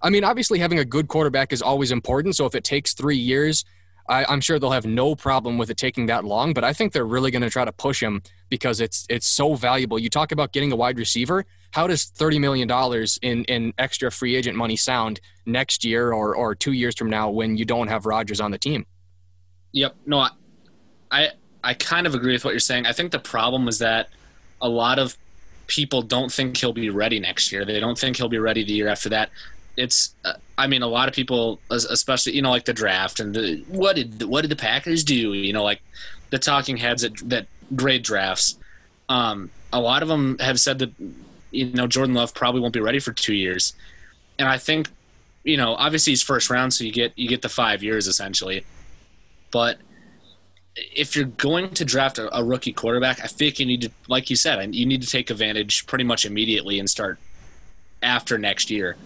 I 0.01 0.09
mean, 0.09 0.23
obviously 0.23 0.59
having 0.59 0.79
a 0.79 0.85
good 0.85 1.07
quarterback 1.07 1.53
is 1.53 1.61
always 1.61 1.91
important. 1.91 2.35
So 2.35 2.45
if 2.45 2.55
it 2.55 2.63
takes 2.65 2.93
three 2.93 3.17
years, 3.17 3.63
I, 4.07 4.31
am 4.31 4.41
sure 4.41 4.59
they'll 4.59 4.71
have 4.71 4.85
no 4.85 5.15
problem 5.15 5.57
with 5.57 5.69
it 5.69 5.77
taking 5.77 6.07
that 6.07 6.25
long. 6.25 6.53
But 6.53 6.63
I 6.63 6.73
think 6.73 6.93
they're 6.93 7.05
really 7.05 7.31
going 7.31 7.41
to 7.41 7.49
try 7.49 7.65
to 7.65 7.71
push 7.71 8.01
him 8.01 8.21
because 8.49 8.81
it's 8.81 9.05
it's 9.09 9.27
so 9.27 9.55
valuable. 9.55 9.97
You 9.97 10.09
talk 10.09 10.31
about 10.31 10.51
getting 10.51 10.71
a 10.71 10.75
wide 10.75 10.97
receiver 10.97 11.45
how 11.73 11.87
does 11.87 12.05
$30 12.05 12.39
million 12.39 12.69
in, 13.23 13.43
in 13.45 13.73
extra 13.79 14.11
free 14.11 14.35
agent 14.35 14.55
money 14.55 14.75
sound 14.75 15.19
next 15.47 15.83
year 15.83 16.13
or, 16.13 16.35
or 16.35 16.53
two 16.53 16.71
years 16.71 16.95
from 16.95 17.09
now 17.09 17.31
when 17.31 17.57
you 17.57 17.65
don't 17.65 17.87
have 17.87 18.05
Rodgers 18.05 18.39
on 18.39 18.51
the 18.51 18.59
team? 18.59 18.85
Yep. 19.71 19.95
No, 20.05 20.19
I, 20.19 20.29
I, 21.11 21.29
I 21.63 21.73
kind 21.73 22.05
of 22.05 22.13
agree 22.13 22.33
with 22.33 22.45
what 22.45 22.51
you're 22.51 22.59
saying. 22.59 22.85
I 22.85 22.93
think 22.93 23.11
the 23.11 23.17
problem 23.17 23.67
is 23.67 23.79
that 23.79 24.09
a 24.61 24.69
lot 24.69 24.99
of 24.99 25.17
people 25.65 26.03
don't 26.03 26.31
think 26.31 26.57
he'll 26.57 26.73
be 26.73 26.91
ready 26.91 27.19
next 27.19 27.51
year. 27.51 27.65
They 27.65 27.79
don't 27.79 27.97
think 27.97 28.17
he'll 28.17 28.29
be 28.29 28.37
ready 28.37 28.63
the 28.63 28.73
year 28.73 28.87
after 28.87 29.09
that. 29.09 29.31
It's, 29.75 30.13
uh, 30.23 30.33
I 30.57 30.67
mean, 30.67 30.83
a 30.83 30.87
lot 30.87 31.07
of 31.07 31.15
people, 31.15 31.59
especially 31.69 32.35
you 32.35 32.41
know, 32.41 32.51
like 32.51 32.65
the 32.65 32.73
draft 32.73 33.19
and 33.19 33.33
the 33.33 33.63
what 33.67 33.95
did 33.95 34.23
what 34.23 34.41
did 34.41 34.51
the 34.51 34.55
Packers 34.55 35.03
do? 35.03 35.33
You 35.33 35.51
know, 35.53 35.63
like 35.63 35.81
the 36.29 36.39
talking 36.39 36.77
heads 36.77 37.01
that 37.01 37.17
that 37.29 37.47
grade 37.75 38.03
drafts. 38.03 38.57
Um, 39.09 39.49
a 39.71 39.79
lot 39.79 40.01
of 40.03 40.07
them 40.07 40.37
have 40.39 40.59
said 40.59 40.79
that 40.79 40.91
you 41.51 41.71
know 41.71 41.87
Jordan 41.87 42.13
Love 42.13 42.33
probably 42.33 42.61
won't 42.61 42.73
be 42.73 42.79
ready 42.79 42.99
for 42.99 43.11
two 43.11 43.33
years, 43.33 43.73
and 44.37 44.47
I 44.47 44.57
think 44.59 44.89
you 45.43 45.57
know 45.57 45.75
obviously 45.75 46.11
he's 46.11 46.21
first 46.21 46.49
round, 46.49 46.73
so 46.73 46.83
you 46.83 46.91
get 46.91 47.13
you 47.17 47.27
get 47.27 47.41
the 47.41 47.49
five 47.49 47.81
years 47.81 48.07
essentially, 48.07 48.63
but 49.51 49.79
if 50.75 51.15
you're 51.15 51.25
going 51.25 51.69
to 51.69 51.85
draft 51.85 52.17
a, 52.17 52.35
a 52.35 52.43
rookie 52.43 52.73
quarterback, 52.73 53.23
I 53.23 53.27
think 53.27 53.59
you 53.59 53.65
need 53.65 53.81
to, 53.83 53.91
like 54.07 54.31
you 54.31 54.35
said, 54.35 54.73
you 54.73 54.87
need 54.87 55.03
to 55.03 55.07
take 55.07 55.29
advantage 55.29 55.85
pretty 55.85 56.03
much 56.03 56.25
immediately 56.25 56.79
and 56.79 56.89
start 56.89 57.19
after 58.01 58.39
next 58.39 58.71
year 58.71 58.97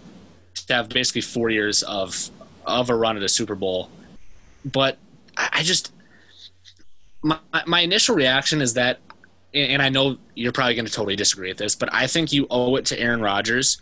to 0.65 0.73
have 0.73 0.89
basically 0.89 1.21
four 1.21 1.49
years 1.49 1.83
of 1.83 2.29
of 2.65 2.89
a 2.89 2.95
run 2.95 3.17
at 3.17 3.23
a 3.23 3.29
Super 3.29 3.55
Bowl. 3.55 3.89
But 4.65 4.97
I, 5.37 5.63
just 5.63 5.93
my 7.21 7.39
my 7.65 7.81
initial 7.81 8.15
reaction 8.15 8.61
is 8.61 8.73
that 8.73 8.99
and 9.53 9.81
I 9.81 9.89
know 9.89 10.17
you're 10.35 10.51
probably 10.51 10.75
going 10.75 10.85
to 10.85 10.91
totally 10.91 11.15
disagree 11.15 11.49
with 11.49 11.57
this, 11.57 11.75
but 11.75 11.93
I 11.93 12.07
think 12.07 12.31
you 12.31 12.47
owe 12.49 12.75
it 12.75 12.85
to 12.87 12.99
Aaron 12.99 13.21
Rodgers 13.21 13.81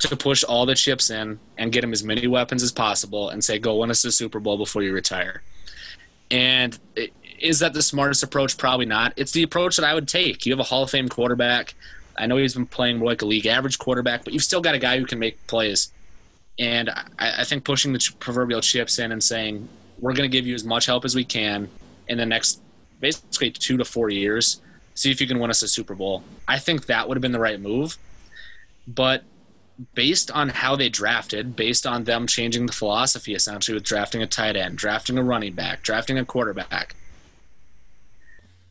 to 0.00 0.16
push 0.16 0.42
all 0.42 0.66
the 0.66 0.74
chips 0.74 1.10
in 1.10 1.38
and 1.56 1.72
get 1.72 1.84
him 1.84 1.92
as 1.92 2.02
many 2.02 2.26
weapons 2.26 2.62
as 2.62 2.72
possible 2.72 3.30
and 3.30 3.42
say, 3.42 3.58
go 3.58 3.76
win 3.76 3.90
us 3.90 4.04
a 4.04 4.10
Super 4.10 4.40
Bowl 4.40 4.58
before 4.58 4.82
you 4.82 4.92
retire. 4.92 5.42
And 6.30 6.78
is 7.38 7.60
that 7.60 7.72
the 7.72 7.82
smartest 7.82 8.22
approach? 8.22 8.58
Probably 8.58 8.86
not. 8.86 9.12
It's 9.16 9.32
the 9.32 9.42
approach 9.42 9.76
that 9.76 9.84
I 9.84 9.94
would 9.94 10.08
take. 10.08 10.44
You 10.44 10.52
have 10.52 10.60
a 10.60 10.64
Hall 10.64 10.82
of 10.82 10.90
Fame 10.90 11.08
quarterback. 11.08 11.74
I 12.16 12.26
know 12.26 12.36
he's 12.36 12.54
been 12.54 12.66
playing 12.66 12.98
more 12.98 13.08
like 13.08 13.22
a 13.22 13.26
league 13.26 13.46
average 13.46 13.78
quarterback, 13.78 14.24
but 14.24 14.32
you've 14.32 14.42
still 14.42 14.60
got 14.60 14.74
a 14.74 14.78
guy 14.78 14.98
who 14.98 15.06
can 15.06 15.18
make 15.18 15.46
plays. 15.46 15.92
And 16.58 16.90
I, 16.90 17.06
I 17.18 17.44
think 17.44 17.64
pushing 17.64 17.92
the 17.92 18.12
proverbial 18.18 18.60
chips 18.60 18.98
in 18.98 19.12
and 19.12 19.22
saying, 19.22 19.68
we're 19.98 20.12
going 20.12 20.30
to 20.30 20.36
give 20.36 20.46
you 20.46 20.54
as 20.54 20.64
much 20.64 20.86
help 20.86 21.04
as 21.04 21.14
we 21.14 21.24
can 21.24 21.68
in 22.08 22.18
the 22.18 22.26
next 22.26 22.60
basically 23.00 23.50
two 23.50 23.76
to 23.76 23.84
four 23.84 24.10
years– 24.10 24.60
see 24.94 25.10
if 25.10 25.20
you 25.20 25.26
can 25.26 25.38
win 25.38 25.50
us 25.50 25.62
a 25.62 25.68
Super 25.68 25.94
Bowl. 25.94 26.22
I 26.46 26.58
think 26.58 26.86
that 26.86 27.08
would 27.08 27.16
have 27.16 27.22
been 27.22 27.32
the 27.32 27.40
right 27.40 27.60
move. 27.60 27.96
But 28.86 29.24
based 29.94 30.30
on 30.30 30.50
how 30.50 30.76
they 30.76 30.88
drafted, 30.88 31.56
based 31.56 31.86
on 31.86 32.04
them 32.04 32.26
changing 32.26 32.66
the 32.66 32.72
philosophy 32.72 33.34
essentially 33.34 33.74
with 33.74 33.84
drafting 33.84 34.22
a 34.22 34.26
tight 34.26 34.56
end, 34.56 34.76
drafting 34.76 35.18
a 35.18 35.22
running 35.22 35.54
back, 35.54 35.82
drafting 35.82 36.18
a 36.18 36.24
quarterback, 36.24 36.94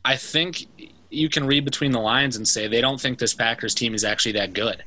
I 0.04 0.16
think 0.16 0.66
you 1.12 1.28
can 1.28 1.46
read 1.46 1.64
between 1.64 1.92
the 1.92 2.00
lines 2.00 2.36
and 2.36 2.46
say 2.46 2.66
they 2.66 2.80
don't 2.80 3.00
think 3.00 3.18
this 3.18 3.34
Packers 3.34 3.74
team 3.74 3.94
is 3.94 4.04
actually 4.04 4.32
that 4.32 4.52
good. 4.52 4.82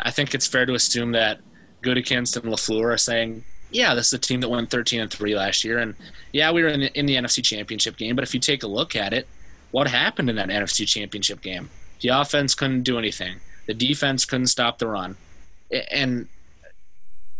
I 0.00 0.10
think 0.10 0.34
it's 0.34 0.46
fair 0.46 0.66
to 0.66 0.74
assume 0.74 1.12
that 1.12 1.40
Gutekunst 1.82 2.36
and 2.36 2.52
LaFleur 2.52 2.94
are 2.94 2.98
saying, 2.98 3.44
yeah, 3.70 3.94
this 3.94 4.06
is 4.08 4.12
a 4.14 4.18
team 4.18 4.40
that 4.40 4.48
won 4.48 4.66
13 4.66 5.00
and 5.00 5.10
3 5.10 5.36
last 5.36 5.64
year. 5.64 5.78
And 5.78 5.94
yeah, 6.32 6.50
we 6.50 6.62
were 6.62 6.68
in 6.68 6.80
the, 6.80 6.98
in 6.98 7.06
the 7.06 7.16
NFC 7.16 7.44
Championship 7.44 7.96
game. 7.96 8.16
But 8.16 8.24
if 8.24 8.34
you 8.34 8.40
take 8.40 8.62
a 8.62 8.66
look 8.66 8.96
at 8.96 9.12
it, 9.12 9.26
what 9.70 9.88
happened 9.88 10.30
in 10.30 10.36
that 10.36 10.48
NFC 10.48 10.86
Championship 10.86 11.40
game? 11.40 11.70
The 12.00 12.08
offense 12.08 12.54
couldn't 12.54 12.82
do 12.82 12.98
anything. 12.98 13.40
The 13.66 13.74
defense 13.74 14.24
couldn't 14.24 14.46
stop 14.46 14.78
the 14.78 14.86
run. 14.86 15.16
And 15.90 16.28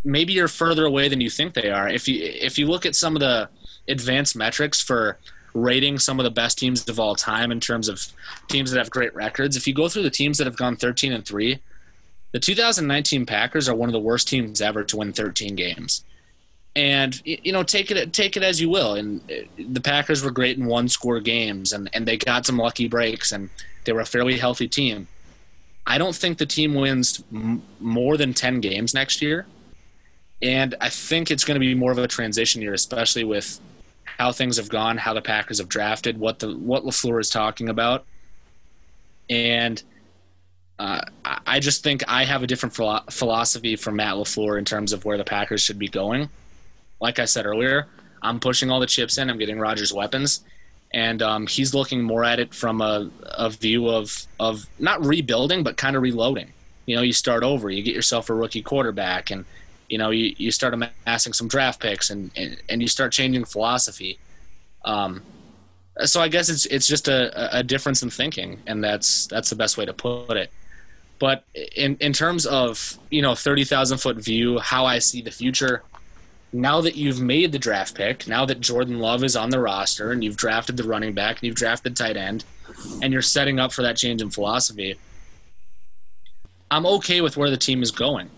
maybe 0.05 0.33
you're 0.33 0.49
further 0.49 0.85
away 0.85 1.09
than 1.09 1.21
you 1.21 1.31
think 1.31 1.55
they 1.55 1.71
are. 1.71 1.89
If 1.89 2.09
you 2.09 2.21
if 2.23 2.59
you 2.59 2.67
look 2.67 2.87
at 2.87 2.95
some 2.95 3.15
of 3.15 3.21
the 3.21 3.49
advanced 3.89 4.37
metrics 4.37 4.81
for 4.81 5.19
rating 5.55 5.99
some 5.99 6.19
of 6.19 6.25
the 6.25 6.31
best 6.31 6.59
teams 6.59 6.87
of 6.89 6.99
all 6.99 7.15
time 7.15 7.53
in 7.53 7.61
terms 7.61 7.89
of 7.89 8.07
teams 8.49 8.73
that 8.73 8.79
have 8.79 8.91
great 8.91 9.15
records, 9.15 9.57
if 9.57 9.67
you 9.67 9.73
go 9.73 9.89
through 9.89 10.03
the 10.03 10.11
teams 10.11 10.37
that 10.39 10.47
have 10.47 10.57
gone 10.57 10.77
13 10.77 11.13
and 11.13 11.25
3, 11.25 11.59
the 12.33 12.41
2019 12.41 13.25
Packers 13.25 13.69
are 13.69 13.75
one 13.75 13.89
of 13.89 13.93
the 13.93 14.01
worst 14.01 14.29
teams 14.29 14.61
ever 14.61 14.83
to 14.85 14.97
win 14.97 15.13
13 15.13 15.55
games. 15.55 16.05
And 16.77 17.23
you 17.25 17.53
know 17.53 17.63
take 17.63 17.93
it 17.93 18.13
take 18.13 18.37
it 18.37 18.43
as 18.43 18.61
you 18.61 18.69
will. 18.69 18.95
And 18.95 19.21
uh, 19.31 19.47
the 19.69 19.81
packers 19.81 20.25
were 20.25 20.33
great 20.33 20.59
in 20.59 20.67
one 20.67 20.89
score 20.89 21.21
games 21.21 21.73
and, 21.73 21.89
and 21.93 22.05
they 22.05 22.17
got 22.17 22.45
some 22.45 22.59
lucky 22.59 22.89
breaks 22.89 23.31
and 23.31 23.49
they 23.85 23.93
were 23.93 24.01
a 24.01 24.05
fairly 24.05 24.37
healthy 24.39 24.67
team. 24.67 25.07
I 25.87 25.99
don't 25.99 26.17
think 26.17 26.39
the 26.39 26.47
team 26.47 26.75
wins 26.75 27.23
m- 27.33 27.63
more 27.79 28.17
than 28.17 28.35
10 28.35 28.61
games 28.61 28.93
next 28.93 29.23
year. 29.23 29.47
And 30.43 30.75
i 30.81 30.89
think 30.89 31.31
it's 31.31 31.45
going 31.45 31.55
to 31.55 31.61
be 31.61 31.77
more 31.77 31.93
of 31.93 31.99
a 31.99 32.09
transition 32.09 32.61
year 32.61 32.75
especially 32.75 33.23
with 33.23 33.61
how 34.19 34.33
things 34.33 34.57
have 34.57 34.69
gone 34.69 34.97
how 34.97 35.13
the 35.15 35.23
packers 35.23 35.59
have 35.59 35.69
drafted 35.69 36.19
what 36.19 36.39
the 36.39 36.57
what 36.57 36.85
LaFleur 36.85 37.21
is 37.21 37.31
talking 37.31 37.69
about 37.69 38.05
and 39.29 39.83
uh, 40.79 41.01
I 41.25 41.61
just 41.61 41.83
think 41.85 42.03
I 42.09 42.25
have 42.25 42.43
a 42.43 42.47
different 42.47 42.75
philo- 42.75 43.05
philosophy 43.11 43.77
from 43.77 43.97
Matt 43.97 44.15
LaFleur 44.15 44.59
in 44.59 44.65
terms 44.65 44.93
of 44.93 45.05
where 45.05 45.17
the 45.17 45.25
Packers 45.25 45.63
should 45.63 45.79
be 45.79 45.89
going. 45.89 46.29
Like 47.01 47.19
I 47.19 47.27
said 47.27 47.47
earlier, 47.47 47.87
I'm 48.23 48.41
pushing 48.41 48.71
all 48.71 48.81
the 48.81 48.87
chips 48.87 49.19
in. 49.19 49.31
I'm 49.31 49.39
getting 49.39 49.59
Rodgers 49.59 49.93
weapons, 49.93 50.43
and 50.93 51.23
um, 51.23 51.47
he's 51.47 51.75
looking 51.75 52.03
more 52.03 52.25
at 52.25 52.41
it 52.41 52.53
from 52.53 52.81
a, 52.81 53.09
a 53.23 53.51
view 53.51 53.89
of 53.89 54.27
of 54.41 54.67
not 54.79 55.05
rebuilding, 55.05 55.63
but 55.63 55.77
kind 55.77 55.95
of 55.95 56.03
reloading. 56.03 56.53
You 56.87 56.97
know, 56.97 57.03
you 57.03 57.13
start 57.13 57.45
over, 57.45 57.71
you 57.71 57.83
get 57.83 57.95
yourself 57.95 58.29
a 58.29 58.35
rookie 58.35 58.63
quarterback, 58.63 59.31
and 59.31 59.45
you 59.89 59.99
know 59.99 60.11
you, 60.11 60.35
you 60.37 60.51
start 60.51 60.75
amassing 60.75 61.33
some 61.33 61.49
draft 61.49 61.81
picks, 61.81 62.11
and 62.11 62.31
and, 62.37 62.57
and 62.69 62.83
you 62.83 62.89
start 62.89 63.13
changing 63.13 63.45
philosophy. 63.45 64.19
Um, 64.85 65.23
so 66.05 66.21
I 66.21 66.29
guess 66.29 66.49
it's 66.49 66.67
it's 66.67 66.87
just 66.87 67.09
a, 67.09 67.59
a 67.59 67.63
difference 67.63 68.03
in 68.03 68.11
thinking, 68.11 68.61
and 68.67 68.83
that's 68.83 69.27
that's 69.27 69.51
the 69.51 69.57
best 69.57 69.77
way 69.77 69.85
to 69.85 69.93
put 69.93 70.37
it. 70.37 70.51
But 71.19 71.45
in 71.77 71.97
in 72.01 72.13
terms 72.13 72.47
of 72.47 72.99
you 73.11 73.23
know 73.23 73.35
thirty 73.35 73.65
thousand 73.65 73.99
foot 73.99 74.17
view, 74.17 74.59
how 74.59 74.85
I 74.85 74.99
see 74.99 75.23
the 75.23 75.31
future, 75.31 75.83
now 76.53 76.81
that 76.81 76.97
you've 76.97 77.21
made 77.21 77.53
the 77.53 77.59
draft 77.59 77.95
pick, 77.95 78.27
now 78.27 78.45
that 78.47 78.61
Jordan 78.61 78.99
Love 78.99 79.23
is 79.23 79.37
on 79.37 79.51
the 79.51 79.61
roster, 79.61 80.11
and 80.11 80.25
you've 80.25 80.37
drafted 80.37 80.77
the 80.77 80.85
running 80.85 81.15
back, 81.15 81.37
and 81.37 81.45
you've 81.45 81.55
drafted 81.55 81.97
tight 81.97 82.17
end, 82.17 82.45
and 83.01 83.13
you're 83.13 83.23
setting 83.23 83.61
up 83.61 83.73
for 83.73 83.83
that 83.83 83.97
change 83.97 84.21
in 84.21 84.31
philosophy, 84.31 84.97
I'm 86.71 86.87
okay 86.87 87.21
with 87.21 87.37
where 87.37 87.51
the 87.51 87.57
team 87.57 87.83
is 87.83 87.93
going. 87.93 88.31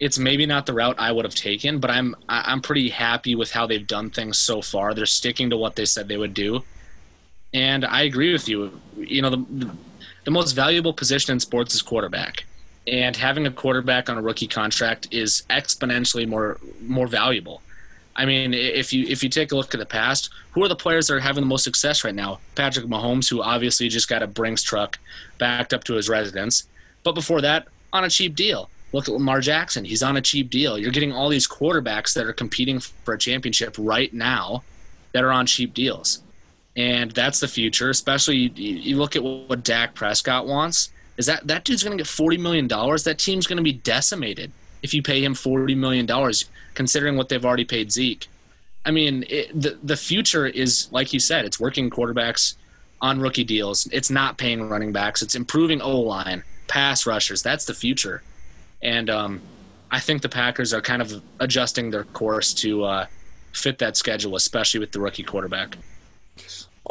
It's 0.00 0.18
maybe 0.18 0.46
not 0.46 0.66
the 0.66 0.74
route 0.74 0.96
I 0.98 1.10
would 1.10 1.24
have 1.24 1.34
taken, 1.34 1.80
but 1.80 1.90
I'm 1.90 2.14
I'm 2.28 2.60
pretty 2.60 2.88
happy 2.88 3.34
with 3.34 3.50
how 3.50 3.66
they've 3.66 3.86
done 3.86 4.10
things 4.10 4.38
so 4.38 4.62
far. 4.62 4.94
They're 4.94 5.06
sticking 5.06 5.50
to 5.50 5.56
what 5.56 5.76
they 5.76 5.84
said 5.84 6.08
they 6.08 6.16
would 6.16 6.34
do, 6.34 6.62
and 7.52 7.84
I 7.84 8.02
agree 8.02 8.32
with 8.32 8.48
you. 8.48 8.80
You 8.96 9.22
know 9.22 9.30
the 9.30 9.70
the 10.24 10.30
most 10.30 10.52
valuable 10.52 10.92
position 10.92 11.32
in 11.32 11.40
sports 11.40 11.74
is 11.74 11.80
quarterback. 11.80 12.44
And 12.86 13.16
having 13.16 13.46
a 13.46 13.50
quarterback 13.50 14.10
on 14.10 14.18
a 14.18 14.22
rookie 14.22 14.46
contract 14.46 15.08
is 15.10 15.42
exponentially 15.48 16.28
more 16.28 16.58
more 16.82 17.06
valuable. 17.06 17.62
I 18.14 18.26
mean, 18.26 18.52
if 18.52 18.92
you 18.92 19.06
if 19.06 19.22
you 19.22 19.30
take 19.30 19.52
a 19.52 19.56
look 19.56 19.72
at 19.72 19.80
the 19.80 19.86
past, 19.86 20.28
who 20.52 20.62
are 20.62 20.68
the 20.68 20.76
players 20.76 21.06
that 21.06 21.14
are 21.14 21.20
having 21.20 21.42
the 21.42 21.48
most 21.48 21.64
success 21.64 22.04
right 22.04 22.14
now? 22.14 22.40
Patrick 22.56 22.86
Mahomes, 22.86 23.30
who 23.30 23.42
obviously 23.42 23.88
just 23.88 24.08
got 24.08 24.22
a 24.22 24.26
Brinks 24.26 24.62
truck 24.62 24.98
backed 25.38 25.72
up 25.72 25.84
to 25.84 25.94
his 25.94 26.08
residence, 26.10 26.64
but 27.04 27.14
before 27.14 27.40
that, 27.40 27.68
on 27.92 28.04
a 28.04 28.10
cheap 28.10 28.34
deal. 28.34 28.68
Look 28.92 29.08
at 29.08 29.14
Lamar 29.14 29.40
Jackson; 29.40 29.84
he's 29.84 30.02
on 30.02 30.16
a 30.16 30.22
cheap 30.22 30.50
deal. 30.50 30.78
You're 30.78 30.92
getting 30.92 31.12
all 31.12 31.28
these 31.28 31.48
quarterbacks 31.48 32.14
that 32.14 32.26
are 32.26 32.32
competing 32.32 32.80
for 32.80 33.14
a 33.14 33.18
championship 33.18 33.74
right 33.78 34.12
now 34.12 34.62
that 35.12 35.24
are 35.24 35.32
on 35.32 35.46
cheap 35.46 35.74
deals 35.74 36.22
and 36.78 37.10
that's 37.10 37.40
the 37.40 37.48
future. 37.48 37.90
Especially 37.90 38.36
you, 38.54 38.96
look 38.96 39.16
at 39.16 39.22
what, 39.22 39.64
Dak 39.64 39.94
Prescott 39.94 40.46
wants. 40.46 40.90
Is 41.18 41.26
that 41.26 41.46
that 41.48 41.64
dude's 41.64 41.82
going 41.82 41.98
to 41.98 42.02
get 42.02 42.08
forty 42.08 42.38
million 42.38 42.68
dollars? 42.68 43.04
That 43.04 43.18
team's 43.18 43.46
going 43.46 43.56
to 43.58 43.62
be 43.62 43.72
decimated 43.72 44.52
if 44.82 44.94
you 44.94 45.02
pay 45.02 45.22
him 45.22 45.34
forty 45.34 45.74
million 45.74 46.06
dollars, 46.06 46.44
considering 46.74 47.16
what 47.16 47.28
they've 47.28 47.44
already 47.44 47.64
paid 47.64 47.90
Zeke. 47.90 48.28
I 48.86 48.92
mean, 48.92 49.24
it, 49.28 49.60
the 49.60 49.76
the 49.82 49.96
future 49.96 50.46
is 50.46 50.88
like 50.92 51.12
you 51.12 51.18
said, 51.18 51.44
it's 51.44 51.58
working 51.58 51.90
quarterbacks 51.90 52.54
on 53.00 53.20
rookie 53.20 53.44
deals. 53.44 53.88
It's 53.92 54.10
not 54.10 54.38
paying 54.38 54.68
running 54.68 54.92
backs. 54.92 55.20
It's 55.20 55.34
improving 55.34 55.82
O 55.82 55.98
line, 55.98 56.44
pass 56.68 57.06
rushers. 57.06 57.42
That's 57.42 57.64
the 57.64 57.74
future, 57.74 58.22
and 58.82 59.10
um, 59.10 59.40
I 59.90 60.00
think 60.00 60.22
the 60.22 60.28
Packers 60.28 60.72
are 60.72 60.80
kind 60.80 61.02
of 61.02 61.22
adjusting 61.40 61.90
their 61.90 62.04
course 62.04 62.54
to 62.54 62.84
uh, 62.84 63.06
fit 63.52 63.78
that 63.78 63.96
schedule, 63.96 64.36
especially 64.36 64.80
with 64.80 64.92
the 64.92 65.00
rookie 65.00 65.22
quarterback. 65.22 65.76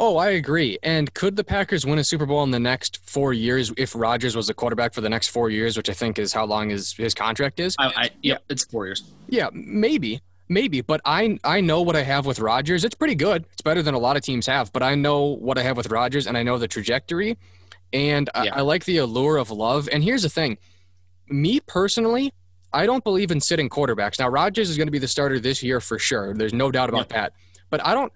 Oh, 0.00 0.16
I 0.16 0.30
agree. 0.30 0.78
And 0.82 1.12
could 1.14 1.34
the 1.34 1.42
Packers 1.42 1.84
win 1.84 1.98
a 1.98 2.04
Super 2.04 2.24
Bowl 2.24 2.44
in 2.44 2.52
the 2.52 2.60
next 2.60 3.00
four 3.04 3.32
years 3.32 3.72
if 3.76 3.96
Rodgers 3.96 4.36
was 4.36 4.48
a 4.48 4.54
quarterback 4.54 4.94
for 4.94 5.00
the 5.00 5.08
next 5.08 5.28
four 5.28 5.50
years, 5.50 5.76
which 5.76 5.90
I 5.90 5.92
think 5.92 6.20
is 6.20 6.32
how 6.32 6.44
long 6.44 6.70
his, 6.70 6.92
his 6.92 7.14
contract 7.14 7.58
is? 7.58 7.74
I, 7.78 7.86
I, 7.96 8.10
yeah, 8.22 8.38
it's 8.48 8.64
four 8.64 8.86
years. 8.86 9.10
Yeah, 9.28 9.48
maybe, 9.52 10.20
maybe. 10.48 10.82
But 10.82 11.00
I 11.04 11.38
I 11.42 11.60
know 11.60 11.82
what 11.82 11.96
I 11.96 12.02
have 12.02 12.26
with 12.26 12.38
Rodgers. 12.38 12.84
It's 12.84 12.94
pretty 12.94 13.16
good. 13.16 13.44
It's 13.52 13.62
better 13.62 13.82
than 13.82 13.94
a 13.94 13.98
lot 13.98 14.16
of 14.16 14.22
teams 14.22 14.46
have. 14.46 14.72
But 14.72 14.84
I 14.84 14.94
know 14.94 15.24
what 15.24 15.58
I 15.58 15.62
have 15.62 15.76
with 15.76 15.90
Rodgers, 15.90 16.28
and 16.28 16.38
I 16.38 16.44
know 16.44 16.58
the 16.58 16.68
trajectory, 16.68 17.36
and 17.92 18.30
yeah. 18.36 18.54
I, 18.54 18.58
I 18.58 18.60
like 18.60 18.84
the 18.84 18.98
allure 18.98 19.36
of 19.36 19.50
love. 19.50 19.88
And 19.92 20.04
here's 20.04 20.22
the 20.22 20.28
thing, 20.28 20.58
me 21.30 21.60
personally, 21.60 22.32
I 22.72 22.86
don't 22.86 23.04
believe 23.04 23.30
in 23.30 23.40
sitting 23.40 23.68
quarterbacks. 23.68 24.18
Now 24.18 24.28
Rodgers 24.28 24.70
is 24.70 24.76
going 24.76 24.88
to 24.88 24.92
be 24.92 24.98
the 24.98 25.08
starter 25.08 25.40
this 25.40 25.62
year 25.62 25.80
for 25.80 25.98
sure. 25.98 26.34
There's 26.34 26.54
no 26.54 26.70
doubt 26.70 26.88
about 26.88 27.06
yeah. 27.10 27.22
that. 27.22 27.32
But 27.70 27.84
I 27.86 27.94
don't 27.94 28.12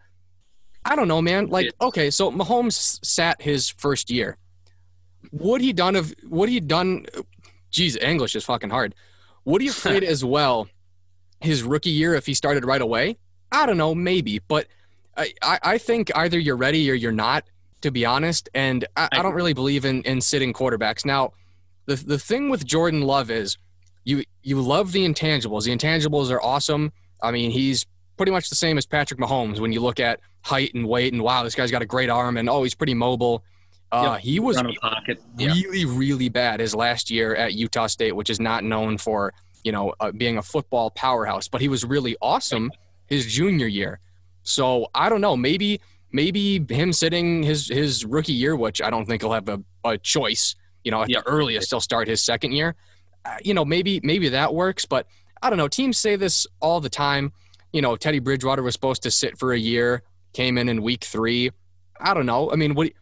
I 0.84 0.96
don't 0.96 1.06
know, 1.06 1.22
man. 1.22 1.46
Like, 1.46 1.72
okay, 1.80 2.10
so 2.10 2.32
Mahomes 2.32 2.98
sat 3.04 3.40
his 3.40 3.68
first 3.68 4.10
year. 4.10 4.36
Would 5.30 5.60
he 5.60 5.72
done 5.72 5.94
of 5.94 6.12
would 6.24 6.48
he 6.48 6.58
done 6.60 7.06
geez, 7.72 7.96
English 7.96 8.36
is 8.36 8.44
fucking 8.44 8.70
hard. 8.70 8.94
Would 9.44 9.62
he 9.62 9.66
have 9.66 9.76
played 9.82 10.04
as 10.04 10.24
well 10.24 10.68
his 11.40 11.64
rookie 11.64 11.90
year 11.90 12.14
if 12.14 12.26
he 12.26 12.34
started 12.34 12.64
right 12.64 12.80
away? 12.80 13.16
I 13.50 13.66
don't 13.66 13.76
know, 13.76 13.94
maybe. 13.94 14.38
But 14.38 14.68
I, 15.16 15.32
I 15.42 15.78
think 15.78 16.10
either 16.14 16.38
you're 16.38 16.56
ready 16.56 16.90
or 16.90 16.94
you're 16.94 17.12
not, 17.12 17.44
to 17.82 17.90
be 17.90 18.06
honest. 18.06 18.48
And 18.54 18.86
I, 18.96 19.08
I 19.12 19.22
don't 19.22 19.34
really 19.34 19.52
believe 19.52 19.84
in, 19.84 20.02
in 20.02 20.20
sitting 20.20 20.52
quarterbacks. 20.52 21.04
Now, 21.04 21.32
the 21.86 21.96
the 21.96 22.18
thing 22.18 22.48
with 22.48 22.64
Jordan 22.64 23.02
Love 23.02 23.30
is 23.30 23.56
you 24.04 24.24
you 24.42 24.60
love 24.60 24.92
the 24.92 25.06
intangibles. 25.06 25.64
The 25.64 25.76
intangibles 25.76 26.30
are 26.30 26.42
awesome. 26.42 26.92
I 27.22 27.30
mean, 27.30 27.50
he's 27.50 27.86
pretty 28.16 28.32
much 28.32 28.48
the 28.48 28.56
same 28.56 28.78
as 28.78 28.86
Patrick 28.86 29.20
Mahomes 29.20 29.60
when 29.60 29.72
you 29.72 29.80
look 29.80 30.00
at 30.00 30.20
height 30.42 30.74
and 30.74 30.86
weight 30.86 31.12
and 31.12 31.22
wow, 31.22 31.42
this 31.44 31.54
guy's 31.54 31.70
got 31.70 31.82
a 31.82 31.86
great 31.86 32.10
arm 32.10 32.36
and 32.36 32.48
oh, 32.48 32.62
he's 32.62 32.74
pretty 32.74 32.94
mobile. 32.94 33.44
Uh, 33.90 34.12
yep. 34.14 34.20
He 34.22 34.40
was 34.40 34.56
really, 34.62 34.78
yeah. 35.36 35.84
really 35.86 36.28
bad 36.30 36.60
his 36.60 36.74
last 36.74 37.10
year 37.10 37.34
at 37.34 37.52
Utah 37.52 37.86
State, 37.86 38.16
which 38.16 38.30
is 38.30 38.40
not 38.40 38.64
known 38.64 38.96
for 38.96 39.34
you 39.64 39.72
know 39.72 39.94
uh, 40.00 40.10
being 40.12 40.38
a 40.38 40.42
football 40.42 40.90
powerhouse. 40.90 41.48
But 41.48 41.60
he 41.60 41.68
was 41.68 41.84
really 41.84 42.16
awesome 42.22 42.70
his 43.06 43.26
junior 43.26 43.66
year. 43.66 44.00
So 44.42 44.88
I 44.94 45.08
don't 45.08 45.20
know. 45.20 45.36
Maybe 45.36 45.80
maybe 46.10 46.64
him 46.68 46.92
sitting 46.92 47.42
his 47.42 47.68
his 47.68 48.04
rookie 48.04 48.32
year, 48.32 48.56
which 48.56 48.80
I 48.80 48.90
don't 48.90 49.06
think 49.06 49.22
he'll 49.22 49.32
have 49.32 49.48
a, 49.48 49.62
a 49.84 49.98
choice. 49.98 50.54
You 50.84 50.90
know, 50.90 51.02
at 51.02 51.10
yep. 51.10 51.24
the 51.24 51.30
earliest, 51.30 51.70
he'll 51.70 51.80
start 51.80 52.08
his 52.08 52.22
second 52.22 52.52
year. 52.52 52.74
Uh, 53.24 53.36
you 53.44 53.54
know, 53.54 53.64
maybe 53.64 54.00
maybe 54.02 54.30
that 54.30 54.52
works, 54.54 54.84
but 54.84 55.06
I 55.40 55.48
don't 55.48 55.58
know. 55.58 55.68
Teams 55.68 55.98
say 55.98 56.16
this 56.16 56.46
all 56.60 56.80
the 56.80 56.90
time 56.90 57.32
you 57.72 57.80
know, 57.80 57.96
Teddy 57.96 58.18
Bridgewater 58.18 58.62
was 58.62 58.74
supposed 58.74 59.02
to 59.02 59.10
sit 59.10 59.38
for 59.38 59.52
a 59.52 59.58
year, 59.58 60.02
came 60.32 60.58
in 60.58 60.68
in 60.68 60.82
week 60.82 61.04
three. 61.04 61.50
I 62.00 62.14
don't 62.14 62.26
know. 62.26 62.52
I 62.52 62.56
mean, 62.56 62.74
would 62.74 62.92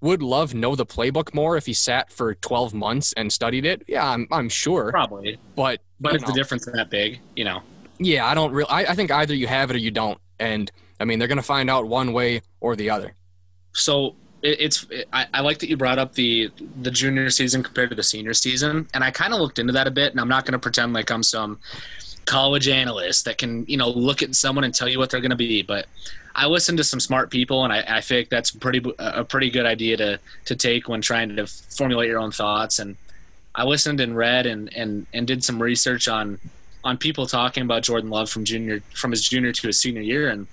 would 0.00 0.22
Love 0.22 0.54
know 0.54 0.74
the 0.74 0.86
playbook 0.86 1.32
more 1.32 1.56
if 1.56 1.66
he 1.66 1.72
sat 1.72 2.10
for 2.10 2.34
12 2.34 2.74
months 2.74 3.12
and 3.12 3.32
studied 3.32 3.64
it? 3.64 3.84
Yeah, 3.86 4.08
I'm, 4.08 4.26
I'm 4.32 4.48
sure. 4.48 4.90
Probably. 4.90 5.38
But 5.54 5.80
but 6.00 6.16
if 6.16 6.22
know, 6.22 6.28
the 6.28 6.32
difference 6.32 6.66
is 6.66 6.72
that 6.74 6.90
big, 6.90 7.20
you 7.36 7.44
know. 7.44 7.62
Yeah, 7.98 8.26
I 8.26 8.34
don't 8.34 8.52
really. 8.52 8.70
I, 8.70 8.80
I 8.80 8.94
think 8.94 9.10
either 9.10 9.34
you 9.34 9.46
have 9.46 9.70
it 9.70 9.74
or 9.74 9.78
you 9.78 9.90
don't, 9.90 10.18
and 10.38 10.70
I 11.00 11.04
mean 11.04 11.18
they're 11.18 11.28
going 11.28 11.36
to 11.36 11.42
find 11.42 11.70
out 11.70 11.86
one 11.86 12.12
way 12.12 12.42
or 12.60 12.76
the 12.76 12.90
other. 12.90 13.14
So 13.74 14.16
it, 14.42 14.60
it's 14.60 14.86
it, 14.90 15.08
I, 15.12 15.26
I 15.32 15.40
like 15.40 15.58
that 15.60 15.68
you 15.68 15.76
brought 15.76 15.98
up 15.98 16.14
the 16.14 16.50
the 16.82 16.90
junior 16.90 17.30
season 17.30 17.62
compared 17.62 17.90
to 17.90 17.96
the 17.96 18.02
senior 18.02 18.34
season, 18.34 18.88
and 18.92 19.02
I 19.02 19.10
kind 19.10 19.32
of 19.32 19.40
looked 19.40 19.58
into 19.58 19.72
that 19.72 19.86
a 19.86 19.90
bit, 19.90 20.12
and 20.12 20.20
I'm 20.20 20.28
not 20.28 20.44
going 20.44 20.52
to 20.52 20.58
pretend 20.58 20.92
like 20.92 21.10
I'm 21.10 21.22
some 21.22 21.58
college 22.24 22.68
analyst 22.68 23.24
that 23.24 23.38
can 23.38 23.64
you 23.66 23.76
know 23.76 23.88
look 23.88 24.22
at 24.22 24.34
someone 24.34 24.64
and 24.64 24.74
tell 24.74 24.88
you 24.88 24.98
what 24.98 25.10
they're 25.10 25.20
going 25.20 25.30
to 25.30 25.36
be 25.36 25.62
but 25.62 25.86
i 26.34 26.46
listened 26.46 26.78
to 26.78 26.84
some 26.84 27.00
smart 27.00 27.30
people 27.30 27.64
and 27.64 27.72
I, 27.72 27.84
I 27.96 28.00
think 28.00 28.28
that's 28.28 28.50
pretty 28.52 28.82
a 28.98 29.24
pretty 29.24 29.50
good 29.50 29.66
idea 29.66 29.96
to 29.96 30.20
to 30.44 30.56
take 30.56 30.88
when 30.88 31.00
trying 31.00 31.34
to 31.36 31.46
formulate 31.46 32.08
your 32.08 32.20
own 32.20 32.30
thoughts 32.30 32.78
and 32.78 32.96
i 33.54 33.64
listened 33.64 34.00
and 34.00 34.16
read 34.16 34.46
and 34.46 34.72
and 34.74 35.06
and 35.12 35.26
did 35.26 35.42
some 35.42 35.60
research 35.60 36.06
on 36.06 36.38
on 36.84 36.96
people 36.96 37.26
talking 37.26 37.64
about 37.64 37.82
jordan 37.82 38.08
love 38.08 38.30
from 38.30 38.44
junior 38.44 38.80
from 38.94 39.10
his 39.10 39.28
junior 39.28 39.52
to 39.52 39.66
his 39.66 39.80
senior 39.80 40.02
year 40.02 40.28
and 40.28 40.46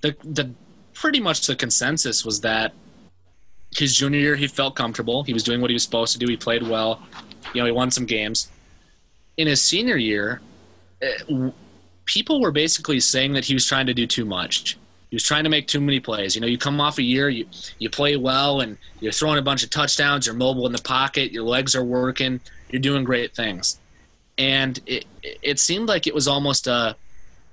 the 0.00 0.16
the 0.24 0.50
pretty 0.94 1.20
much 1.20 1.46
the 1.46 1.54
consensus 1.54 2.24
was 2.24 2.40
that 2.40 2.72
his 3.76 3.94
junior 3.94 4.18
year 4.18 4.36
he 4.36 4.46
felt 4.46 4.74
comfortable 4.74 5.22
he 5.22 5.32
was 5.32 5.42
doing 5.42 5.60
what 5.60 5.70
he 5.70 5.74
was 5.74 5.82
supposed 5.82 6.12
to 6.12 6.18
do 6.18 6.26
he 6.26 6.36
played 6.36 6.62
well 6.62 7.00
you 7.54 7.60
know 7.60 7.66
he 7.66 7.72
won 7.72 7.90
some 7.90 8.06
games 8.06 8.50
in 9.36 9.46
his 9.46 9.60
senior 9.62 9.96
year 9.96 10.40
uh, 11.02 11.50
people 12.06 12.40
were 12.40 12.52
basically 12.52 13.00
saying 13.00 13.34
that 13.34 13.44
he 13.44 13.52
was 13.52 13.66
trying 13.66 13.86
to 13.86 13.94
do 13.94 14.06
too 14.06 14.24
much. 14.24 14.78
He 15.10 15.16
was 15.16 15.22
trying 15.22 15.44
to 15.44 15.50
make 15.50 15.66
too 15.66 15.80
many 15.80 16.00
plays. 16.00 16.34
You 16.34 16.40
know, 16.40 16.46
you 16.46 16.58
come 16.58 16.80
off 16.80 16.98
a 16.98 17.02
year, 17.02 17.28
you 17.28 17.46
you 17.78 17.90
play 17.90 18.16
well, 18.16 18.60
and 18.60 18.78
you're 19.00 19.12
throwing 19.12 19.38
a 19.38 19.42
bunch 19.42 19.62
of 19.62 19.70
touchdowns. 19.70 20.26
You're 20.26 20.34
mobile 20.34 20.66
in 20.66 20.72
the 20.72 20.82
pocket. 20.82 21.32
Your 21.32 21.44
legs 21.44 21.74
are 21.76 21.84
working. 21.84 22.40
You're 22.70 22.82
doing 22.82 23.04
great 23.04 23.34
things. 23.34 23.78
And 24.38 24.80
it 24.86 25.04
it 25.22 25.60
seemed 25.60 25.88
like 25.88 26.06
it 26.06 26.14
was 26.14 26.26
almost 26.26 26.66
a 26.66 26.96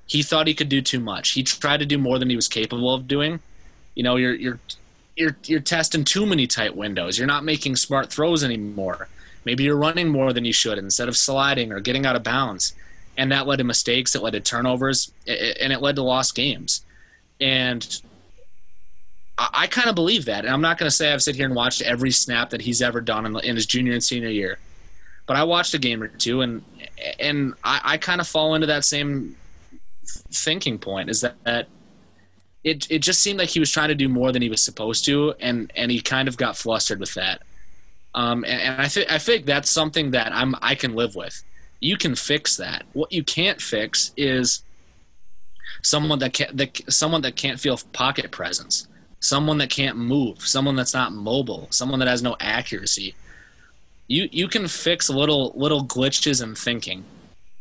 he 0.07 0.23
thought 0.23 0.47
he 0.47 0.53
could 0.53 0.69
do 0.69 0.81
too 0.81 0.99
much. 0.99 1.31
He 1.31 1.43
tried 1.43 1.77
to 1.77 1.85
do 1.85 1.97
more 1.97 2.17
than 2.19 2.29
he 2.29 2.35
was 2.35 2.47
capable 2.47 2.93
of 2.93 3.07
doing. 3.07 3.39
You 3.95 4.03
know, 4.03 4.15
you're 4.15 4.33
you're 4.33 4.59
you're 5.15 5.37
you're 5.45 5.59
testing 5.59 6.03
too 6.03 6.25
many 6.25 6.47
tight 6.47 6.75
windows. 6.75 7.17
You're 7.17 7.27
not 7.27 7.43
making 7.43 7.75
smart 7.75 8.11
throws 8.11 8.43
anymore. 8.43 9.07
Maybe 9.45 9.63
you're 9.63 9.77
running 9.77 10.07
more 10.07 10.33
than 10.33 10.45
you 10.45 10.53
should 10.53 10.77
instead 10.77 11.07
of 11.07 11.17
sliding 11.17 11.71
or 11.71 11.79
getting 11.79 12.05
out 12.05 12.15
of 12.15 12.23
bounds 12.23 12.73
and 13.17 13.31
that 13.31 13.47
led 13.47 13.57
to 13.57 13.63
mistakes. 13.63 14.15
It 14.15 14.23
led 14.23 14.31
to 14.31 14.39
turnovers, 14.39 15.11
and 15.27 15.71
it 15.71 15.81
led 15.81 15.95
to 15.97 16.03
lost 16.03 16.35
games. 16.35 16.83
And 17.39 18.01
I, 19.37 19.67
kind 19.67 19.89
of 19.89 19.95
believe 19.95 20.25
that. 20.25 20.45
And 20.45 20.53
I'm 20.53 20.61
not 20.61 20.77
going 20.77 20.87
to 20.87 20.95
say 20.95 21.11
I've 21.11 21.21
sit 21.21 21.35
here 21.35 21.45
and 21.45 21.55
watched 21.55 21.81
every 21.81 22.11
snap 22.11 22.51
that 22.51 22.61
he's 22.61 22.81
ever 22.81 23.01
done 23.01 23.25
in, 23.25 23.39
in 23.39 23.55
his 23.55 23.65
junior 23.65 23.93
and 23.93 24.03
senior 24.03 24.29
year, 24.29 24.59
but 25.25 25.35
I 25.35 25.43
watched 25.43 25.73
a 25.73 25.79
game 25.79 26.01
or 26.01 26.07
two, 26.07 26.41
and 26.41 26.63
and 27.19 27.53
I, 27.63 27.81
I 27.83 27.97
kind 27.97 28.21
of 28.21 28.27
fall 28.27 28.55
into 28.55 28.67
that 28.67 28.85
same 28.85 29.35
thinking 30.31 30.79
point. 30.79 31.09
Is 31.09 31.21
that, 31.21 31.35
that 31.43 31.67
it 32.63 32.89
it 32.89 32.99
just 32.99 33.21
seemed 33.21 33.39
like 33.39 33.49
he 33.49 33.59
was 33.59 33.71
trying 33.71 33.89
to 33.89 33.95
do 33.95 34.07
more 34.07 34.31
than 34.31 34.41
he 34.41 34.49
was 34.49 34.61
supposed 34.61 35.05
to, 35.05 35.33
and 35.39 35.71
and 35.75 35.91
he 35.91 35.99
kind 35.99 36.27
of 36.27 36.37
got 36.37 36.55
flustered 36.57 36.99
with 36.99 37.13
that. 37.15 37.41
Um, 38.15 38.43
and, 38.45 38.61
and 38.61 38.81
I 38.81 38.87
think 38.87 39.11
I 39.11 39.17
think 39.17 39.45
that's 39.45 39.69
something 39.69 40.11
that 40.11 40.31
I'm 40.33 40.55
I 40.61 40.75
can 40.75 40.95
live 40.95 41.15
with. 41.15 41.43
You 41.79 41.97
can 41.97 42.15
fix 42.15 42.55
that. 42.57 42.83
What 42.93 43.11
you 43.11 43.23
can't 43.23 43.61
fix 43.61 44.11
is 44.15 44.63
someone 45.81 46.19
that 46.19 46.33
can't 46.33 46.55
that, 46.55 46.81
someone 46.87 47.21
that 47.23 47.35
can't 47.35 47.59
feel 47.59 47.77
pocket 47.91 48.31
presence, 48.31 48.87
someone 49.19 49.57
that 49.57 49.69
can't 49.69 49.97
move, 49.97 50.47
someone 50.47 50.77
that's 50.77 50.93
not 50.93 51.11
mobile, 51.11 51.67
someone 51.69 51.99
that 51.99 52.07
has 52.07 52.23
no 52.23 52.37
accuracy. 52.39 53.13
You 54.07 54.29
you 54.31 54.47
can 54.47 54.69
fix 54.69 55.09
little 55.09 55.51
little 55.55 55.83
glitches 55.83 56.41
in 56.41 56.55
thinking, 56.55 57.03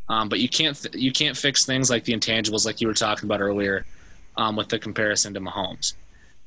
um, 0.07 0.29
but 0.29 0.39
you 0.39 0.47
can't 0.47 0.85
you 0.93 1.11
can't 1.11 1.35
fix 1.35 1.65
things 1.65 1.89
like 1.89 2.05
the 2.05 2.13
intangibles 2.13 2.65
like 2.65 2.79
you 2.79 2.87
were 2.87 2.93
talking 2.93 3.25
about 3.25 3.41
earlier 3.41 3.85
um, 4.37 4.55
with 4.55 4.69
the 4.69 4.79
comparison 4.79 5.33
to 5.33 5.39
Mahomes. 5.39 5.93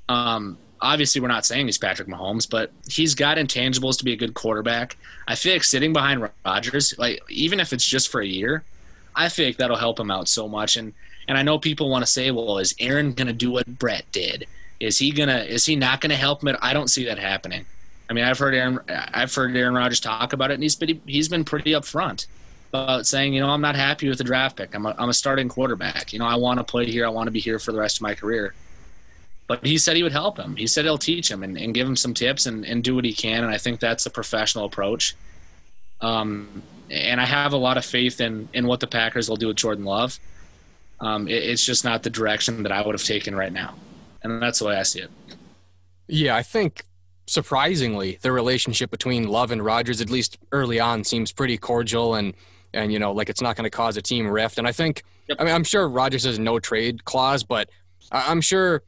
Um, 0.09 0.59
obviously, 0.81 1.20
we're 1.20 1.29
not 1.29 1.46
saying 1.46 1.66
he's 1.66 1.79
Patrick 1.79 2.09
Mahomes, 2.09 2.49
but 2.49 2.70
he's 2.88 3.14
got 3.14 3.38
intangibles 3.38 3.99
to 3.99 4.05
be 4.05 4.12
a 4.12 4.16
good 4.16 4.35
quarterback. 4.35 4.96
I 5.27 5.35
feel 5.35 5.53
like 5.53 5.64
sitting 5.64 5.92
behind 5.92 6.29
Rodgers, 6.44 6.94
like 6.99 7.22
even 7.29 7.61
if 7.61 7.72
it's 7.72 7.85
just 7.85 8.09
for 8.09 8.20
a 8.20 8.27
year, 8.27 8.64
I 9.14 9.29
feel 9.29 9.46
like 9.46 9.57
that'll 9.57 9.77
help 9.77 9.99
him 9.99 10.11
out 10.11 10.29
so 10.29 10.49
much. 10.49 10.77
And 10.77 10.92
and 11.29 11.37
I 11.37 11.42
know 11.42 11.59
people 11.59 11.90
want 11.90 12.05
to 12.05 12.11
say, 12.11 12.31
well, 12.31 12.59
is 12.59 12.75
Aaron 12.79 13.12
going 13.12 13.27
to 13.27 13.33
do 13.33 13.51
what 13.51 13.66
Brett 13.79 14.05
did? 14.12 14.46
Is 14.79 14.99
he 14.99 15.11
gonna? 15.11 15.38
Is 15.38 15.64
he 15.64 15.75
not 15.77 16.01
going 16.01 16.11
to 16.11 16.16
help 16.16 16.42
him? 16.42 16.57
I 16.61 16.72
don't 16.72 16.88
see 16.88 17.07
that 17.07 17.18
happening. 17.18 17.64
I 18.09 18.12
mean, 18.12 18.25
I've 18.25 18.38
heard 18.38 18.55
Aaron, 18.55 18.79
I've 18.88 19.35
heard 19.35 19.57
Aaron 19.57 19.75
Rodgers 19.75 20.01
talk 20.01 20.33
about 20.33 20.51
it, 20.51 20.55
and 20.55 20.62
he's 20.62 20.79
he's 21.07 21.29
been 21.29 21.44
pretty 21.44 21.72
upfront 21.72 22.27
about 22.68 23.07
saying, 23.07 23.35
you 23.35 23.40
know, 23.40 23.48
I'm 23.48 23.61
not 23.61 23.76
happy 23.76 24.09
with 24.09 24.18
the 24.18 24.24
draft 24.24 24.57
pick. 24.57 24.74
I'm 24.74 24.87
a, 24.87 24.94
I'm 24.98 25.09
a 25.09 25.14
starting 25.14 25.48
quarterback. 25.48 26.12
You 26.12 26.18
know, 26.18 26.26
I 26.26 26.37
want 26.37 26.59
to 26.59 26.64
play 26.64 26.87
here. 26.87 27.07
I 27.07 27.09
want 27.09 27.26
to 27.26 27.31
be 27.31 27.40
here 27.40 27.59
for 27.59 27.72
the 27.72 27.79
rest 27.79 27.98
of 27.98 28.02
my 28.02 28.14
career. 28.14 28.55
But 29.46 29.64
he 29.64 29.79
said 29.79 29.96
he 29.96 30.02
would 30.02 30.12
help 30.12 30.38
him. 30.38 30.57
He 30.57 30.66
said 30.66 30.85
he'll 30.85 30.98
teach 30.98 31.31
him 31.31 31.42
and, 31.42 31.57
and 31.57 31.72
give 31.72 31.87
him 31.87 31.96
some 31.96 32.14
tips 32.14 32.46
and, 32.46 32.64
and 32.64 32.83
do 32.83 32.94
what 32.94 33.05
he 33.05 33.12
can. 33.12 33.44
And 33.44 33.52
I 33.52 33.59
think 33.59 33.79
that's 33.79 34.05
a 34.05 34.11
professional 34.11 34.64
approach. 34.64 35.14
Um, 36.00 36.62
and 36.90 37.20
I 37.20 37.24
have 37.24 37.52
a 37.52 37.57
lot 37.57 37.76
of 37.76 37.85
faith 37.85 38.20
in, 38.20 38.48
in 38.52 38.66
what 38.66 38.81
the 38.81 38.87
Packers 38.87 39.29
will 39.29 39.37
do 39.37 39.46
with 39.48 39.57
Jordan 39.57 39.85
Love. 39.85 40.18
Um, 41.00 41.29
it, 41.29 41.42
it's 41.42 41.64
just 41.64 41.85
not 41.85 42.02
the 42.02 42.11
direction 42.11 42.62
that 42.64 42.72
I 42.72 42.85
would 42.85 42.94
have 42.94 43.05
taken 43.05 43.37
right 43.37 43.52
now. 43.52 43.74
And 44.22 44.42
that's 44.42 44.59
the 44.59 44.66
way 44.66 44.76
I 44.76 44.83
see 44.83 45.00
it. 45.00 45.11
Yeah, 46.09 46.35
I 46.35 46.42
think 46.42 46.85
surprisingly, 47.26 48.18
the 48.22 48.33
relationship 48.33 48.90
between 48.90 49.29
Love 49.29 49.50
and 49.50 49.64
Rodgers, 49.64 50.00
at 50.00 50.11
least 50.11 50.38
early 50.52 50.81
on, 50.81 51.05
seems 51.05 51.33
pretty 51.33 51.57
cordial 51.59 52.14
and 52.14 52.35
and 52.77 52.93
you 52.93 52.99
know 52.99 53.12
like 53.12 53.29
it's 53.29 53.41
not 53.41 53.57
going 53.57 53.65
to 53.65 53.71
cause 53.71 53.97
a 53.97 54.03
team 54.03 54.27
rift. 54.27 54.59
And 54.59 54.67
I 54.67 54.73
think, 54.73 55.03
yep. 55.29 55.39
I 55.41 55.45
mean, 55.45 55.55
I'm 55.55 55.65
sure 55.65 55.89
Rodgers 55.89 56.25
has 56.25 56.39
no 56.39 56.59
trade 56.59 57.05
clause, 57.05 57.43
but 57.43 57.71
I'm 58.12 58.41
sure, 58.41 58.83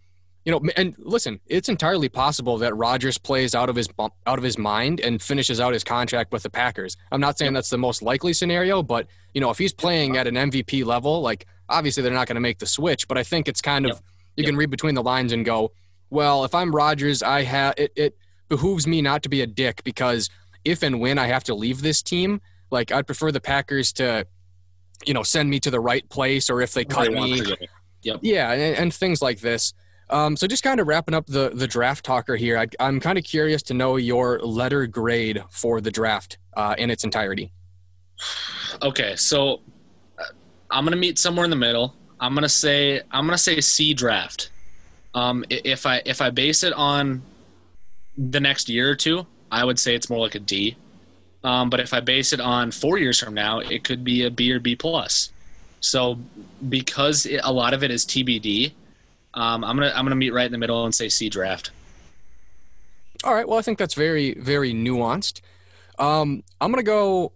you 0.45 0.53
know, 0.53 0.61
and 0.77 0.95
listen, 0.99 1.41
it's 1.47 1.69
entirely 1.69 2.09
possible 2.09 2.59
that 2.59 2.75
Rodgers 2.77 3.19
plays 3.19 3.55
out 3.55 3.69
of 3.69 3.77
his 3.77 3.89
out 3.99 4.39
of 4.39 4.43
his 4.43 4.59
mind 4.59 5.01
and 5.01 5.21
finishes 5.21 5.61
out 5.61 5.73
his 5.73 5.85
contract 5.85 6.33
with 6.33 6.43
the 6.43 6.51
Packers. 6.51 6.97
I'm 7.11 7.21
not 7.21 7.39
saying 7.39 7.53
yep. 7.53 7.59
that's 7.59 7.71
the 7.71 7.79
most 7.79 8.03
likely 8.03 8.33
scenario, 8.33 8.83
but 8.83 9.09
you 9.35 9.41
know, 9.41 9.51
if 9.51 9.59
he's 9.59 9.73
playing 9.73 10.17
at 10.17 10.27
an 10.27 10.35
MVP 10.35 10.85
level, 10.85 11.21
like 11.21 11.47
obviously 11.69 12.03
they're 12.03 12.13
not 12.13 12.29
going 12.29 12.37
to 12.37 12.41
make 12.41 12.59
the 12.59 12.67
switch. 12.67 13.09
But 13.09 13.19
I 13.19 13.23
think 13.23 13.49
it's 13.49 13.61
kind 13.61 13.87
of 13.87 13.93
yep. 13.93 14.03
you 14.37 14.45
can 14.45 14.57
read 14.57 14.71
between 14.71 14.95
the 14.95 15.03
lines 15.03 15.33
and 15.33 15.45
go, 15.45 15.73
well, 16.11 16.45
if 16.45 16.55
I'm 16.55 16.75
Rodgers, 16.75 17.23
I 17.23 17.43
have 17.43 17.75
it. 17.77 17.93
it 17.97 18.19
behooves 18.49 18.87
me 18.87 19.03
not 19.03 19.23
to 19.23 19.29
be 19.29 19.43
a 19.43 19.47
dick 19.47 19.83
because 19.85 20.31
if 20.65 20.83
and 20.83 21.01
when 21.01 21.19
I 21.19 21.27
have 21.27 21.45
to 21.45 21.55
leave 21.55 21.83
this 21.83 22.03
team, 22.03 22.41
like 22.71 22.93
I'd 22.93 23.07
prefer 23.07 23.33
the 23.33 23.41
Packers 23.41 23.93
to, 23.95 24.27
you 25.07 25.15
know, 25.15 25.23
send 25.23 25.51
me 25.51 25.61
to 25.61 25.71
the 25.71 25.81
right 25.81 26.09
place 26.09 26.51
or 26.51 26.61
if 26.61 26.73
they 26.73 26.85
cut 26.85 27.13
me. 27.13 27.43
Yep. 28.03 28.21
Yeah, 28.23 28.53
and, 28.53 28.77
and, 28.77 28.95
things 28.95 29.21
like 29.21 29.41
this. 29.41 29.75
Um, 30.11 30.37
so 30.37 30.47
just 30.47 30.63
kind 30.63 30.81
of 30.81 30.87
wrapping 30.87 31.15
up 31.15 31.27
the 31.27 31.51
the 31.53 31.67
draft 31.67 32.05
talker 32.05 32.37
here. 32.37 32.57
I, 32.57 32.67
am 32.81 33.01
kind 33.01 33.19
of 33.19 33.25
curious 33.25 33.63
to 33.65 33.75
know 33.75 33.97
your 33.97 34.39
letter 34.39 34.87
grade 34.87 35.43
for 35.51 35.81
the 35.81 35.91
draft 35.91 36.39
uh, 36.57 36.75
in 36.79 36.91
its 36.91 37.05
entirety. 37.05 37.53
Okay, 38.83 39.17
so 39.17 39.61
uh, 40.19 40.25
I'm 40.71 40.85
gonna 40.85 40.97
meet 40.97 41.19
somewhere 41.19 41.45
in 41.45 41.51
the 41.51 41.57
middle. 41.57 41.95
I'm 42.21 42.35
gonna 42.35 42.49
say 42.49 43.01
I'm 43.11 43.27
gonna 43.27 43.37
say 43.37 43.61
C 43.61 43.95
draft. 43.95 44.51
Um, 45.15 45.45
if 45.51 45.85
I 45.85 46.01
if 46.07 46.23
I 46.23 46.31
base 46.31 46.63
it 46.63 46.73
on 46.73 47.23
the 48.17 48.41
next 48.41 48.69
year 48.69 48.91
or 48.91 48.95
two, 48.95 49.27
I 49.51 49.65
would 49.65 49.79
say 49.79 49.95
it's 49.95 50.09
more 50.09 50.21
like 50.21 50.35
a 50.35 50.41
D. 50.41 50.77
Um, 51.45 51.71
but 51.71 51.81
if 51.81 51.95
I 51.95 52.01
base 52.01 52.33
it 52.33 52.41
on 52.41 52.71
four 52.71 52.99
years 52.99 53.19
from 53.19 53.35
now, 53.35 53.61
it 53.61 53.85
could 53.85 54.03
be 54.05 54.25
a 54.25 54.31
B 54.31 54.53
or 54.53 54.61
B 54.61 54.75
plus. 54.75 55.31
So 55.81 56.19
because 56.69 57.27
it, 57.27 57.41
a 57.45 57.53
lot 57.53 57.75
of 57.75 57.85
it 57.85 57.91
is 57.91 58.05
TBD, 58.05 58.73
um, 59.35 59.65
I'm 59.65 59.77
gonna 59.77 59.93
I'm 59.95 60.05
gonna 60.05 60.17
meet 60.17 60.33
right 60.33 60.47
in 60.47 60.53
the 60.53 60.59
middle 60.59 60.85
and 60.85 60.95
say 60.95 61.09
C 61.09 61.29
draft. 61.29 61.71
All 63.25 63.35
right. 63.35 63.49
Well, 63.49 63.59
I 63.59 63.63
think 63.63 63.79
that's 63.79 63.95
very 63.95 64.35
very 64.35 64.73
nuanced. 64.73 65.41
Um, 65.99 66.43
I'm 66.61 66.73
gonna 66.73 66.83
go 66.83 67.33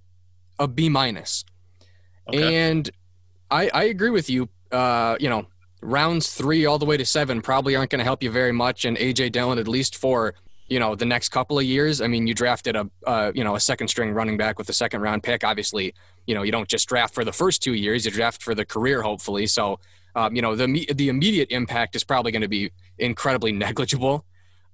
a 0.59 0.67
B 0.67 0.89
minus, 0.89 1.45
okay. 2.29 2.57
and 2.57 2.91
I 3.51 3.71
I 3.73 3.85
agree 3.85 4.11
with 4.11 4.29
you. 4.29 4.49
Uh, 4.73 5.17
you 5.21 5.29
know, 5.29 5.47
rounds 5.83 6.33
three 6.33 6.65
all 6.65 6.79
the 6.79 6.87
way 6.87 6.97
to 6.97 7.05
seven 7.05 7.43
probably 7.43 7.77
aren't 7.77 7.91
going 7.91 7.99
to 7.99 8.05
help 8.05 8.23
you 8.23 8.31
very 8.31 8.53
much, 8.53 8.85
and 8.85 8.97
AJ 8.97 9.33
Dillon 9.33 9.59
at 9.59 9.69
least 9.69 9.97
for 9.97 10.35
you 10.73 10.81
know 10.81 10.95
the 10.95 11.05
next 11.05 11.29
couple 11.29 11.59
of 11.59 11.65
years. 11.65 12.01
I 12.01 12.07
mean, 12.07 12.27
you 12.27 12.35
drafted 12.35 12.77
a 12.77 12.91
uh, 13.07 13.31
you 13.35 13.45
know 13.45 13.55
a 13.57 13.61
second 13.61 13.89
string 13.89 14.13
running 14.13 14.39
back 14.39 14.59
with 14.59 14.71
a 14.71 14.73
second 14.73 15.03
round 15.03 15.23
pick. 15.23 15.45
Obviously, 15.45 15.95
you 16.27 16.35
know 16.35 16.43
you 16.43 16.51
don't 16.51 16.69
just 16.69 16.89
draft 16.89 17.15
for 17.15 17.25
the 17.25 17.33
first 17.33 17.63
two 17.63 17.75
years; 17.75 18.07
you 18.07 18.11
draft 18.11 18.43
for 18.43 18.55
the 18.55 18.65
career, 18.65 19.03
hopefully. 19.03 19.47
So, 19.47 19.81
um, 20.17 20.35
you 20.35 20.41
know 20.41 20.57
the 20.57 20.87
the 20.95 21.11
immediate 21.11 21.51
impact 21.51 21.95
is 21.95 22.05
probably 22.05 22.33
going 22.33 22.43
to 22.43 22.49
be 22.49 22.73
incredibly 22.99 23.53
negligible. 23.67 24.25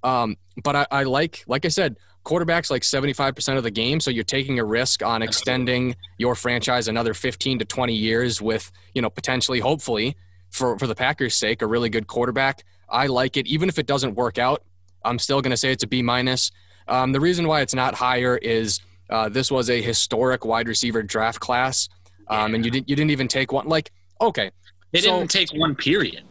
Um, 0.04 0.36
but 0.62 0.76
I, 0.76 0.86
I 0.92 1.02
like, 1.02 1.42
like 1.48 1.64
I 1.64 1.68
said, 1.68 1.96
quarterbacks 2.24 2.70
like 2.70 2.82
75% 2.82 3.56
of 3.56 3.64
the 3.64 3.70
game. 3.72 3.98
So 3.98 4.12
you're 4.12 4.22
taking 4.22 4.60
a 4.60 4.64
risk 4.64 5.02
on 5.02 5.22
extending 5.22 5.96
your 6.18 6.36
franchise 6.36 6.86
another 6.86 7.14
15 7.14 7.58
to 7.58 7.64
20 7.64 7.94
years 7.94 8.40
with, 8.40 8.70
you 8.94 9.02
know, 9.02 9.10
potentially, 9.10 9.58
hopefully, 9.58 10.16
for, 10.50 10.78
for 10.78 10.86
the 10.86 10.94
Packers' 10.94 11.34
sake, 11.34 11.62
a 11.62 11.66
really 11.66 11.88
good 11.88 12.06
quarterback. 12.06 12.64
I 12.88 13.08
like 13.08 13.36
it. 13.36 13.48
Even 13.48 13.68
if 13.68 13.80
it 13.80 13.86
doesn't 13.86 14.14
work 14.14 14.38
out, 14.38 14.62
I'm 15.04 15.18
still 15.18 15.40
going 15.40 15.50
to 15.50 15.56
say 15.56 15.72
it's 15.72 15.84
a 15.84 15.86
B 15.86 16.02
minus. 16.02 16.50
Um, 16.86 17.12
the 17.12 17.20
reason 17.20 17.46
why 17.46 17.60
it's 17.60 17.74
not 17.74 17.94
higher 17.94 18.36
is 18.36 18.80
uh, 19.10 19.28
this 19.28 19.50
was 19.50 19.70
a 19.70 19.80
historic 19.80 20.44
wide 20.44 20.68
receiver 20.68 21.02
draft 21.02 21.40
class, 21.40 21.88
um, 22.28 22.50
yeah. 22.50 22.56
and 22.56 22.64
you 22.64 22.70
didn't 22.70 22.88
you 22.88 22.96
didn't 22.96 23.10
even 23.10 23.28
take 23.28 23.52
one. 23.52 23.68
Like, 23.68 23.90
okay, 24.20 24.50
they 24.92 25.00
so, 25.00 25.18
didn't 25.18 25.30
take 25.30 25.50
one 25.50 25.74
period. 25.74 26.22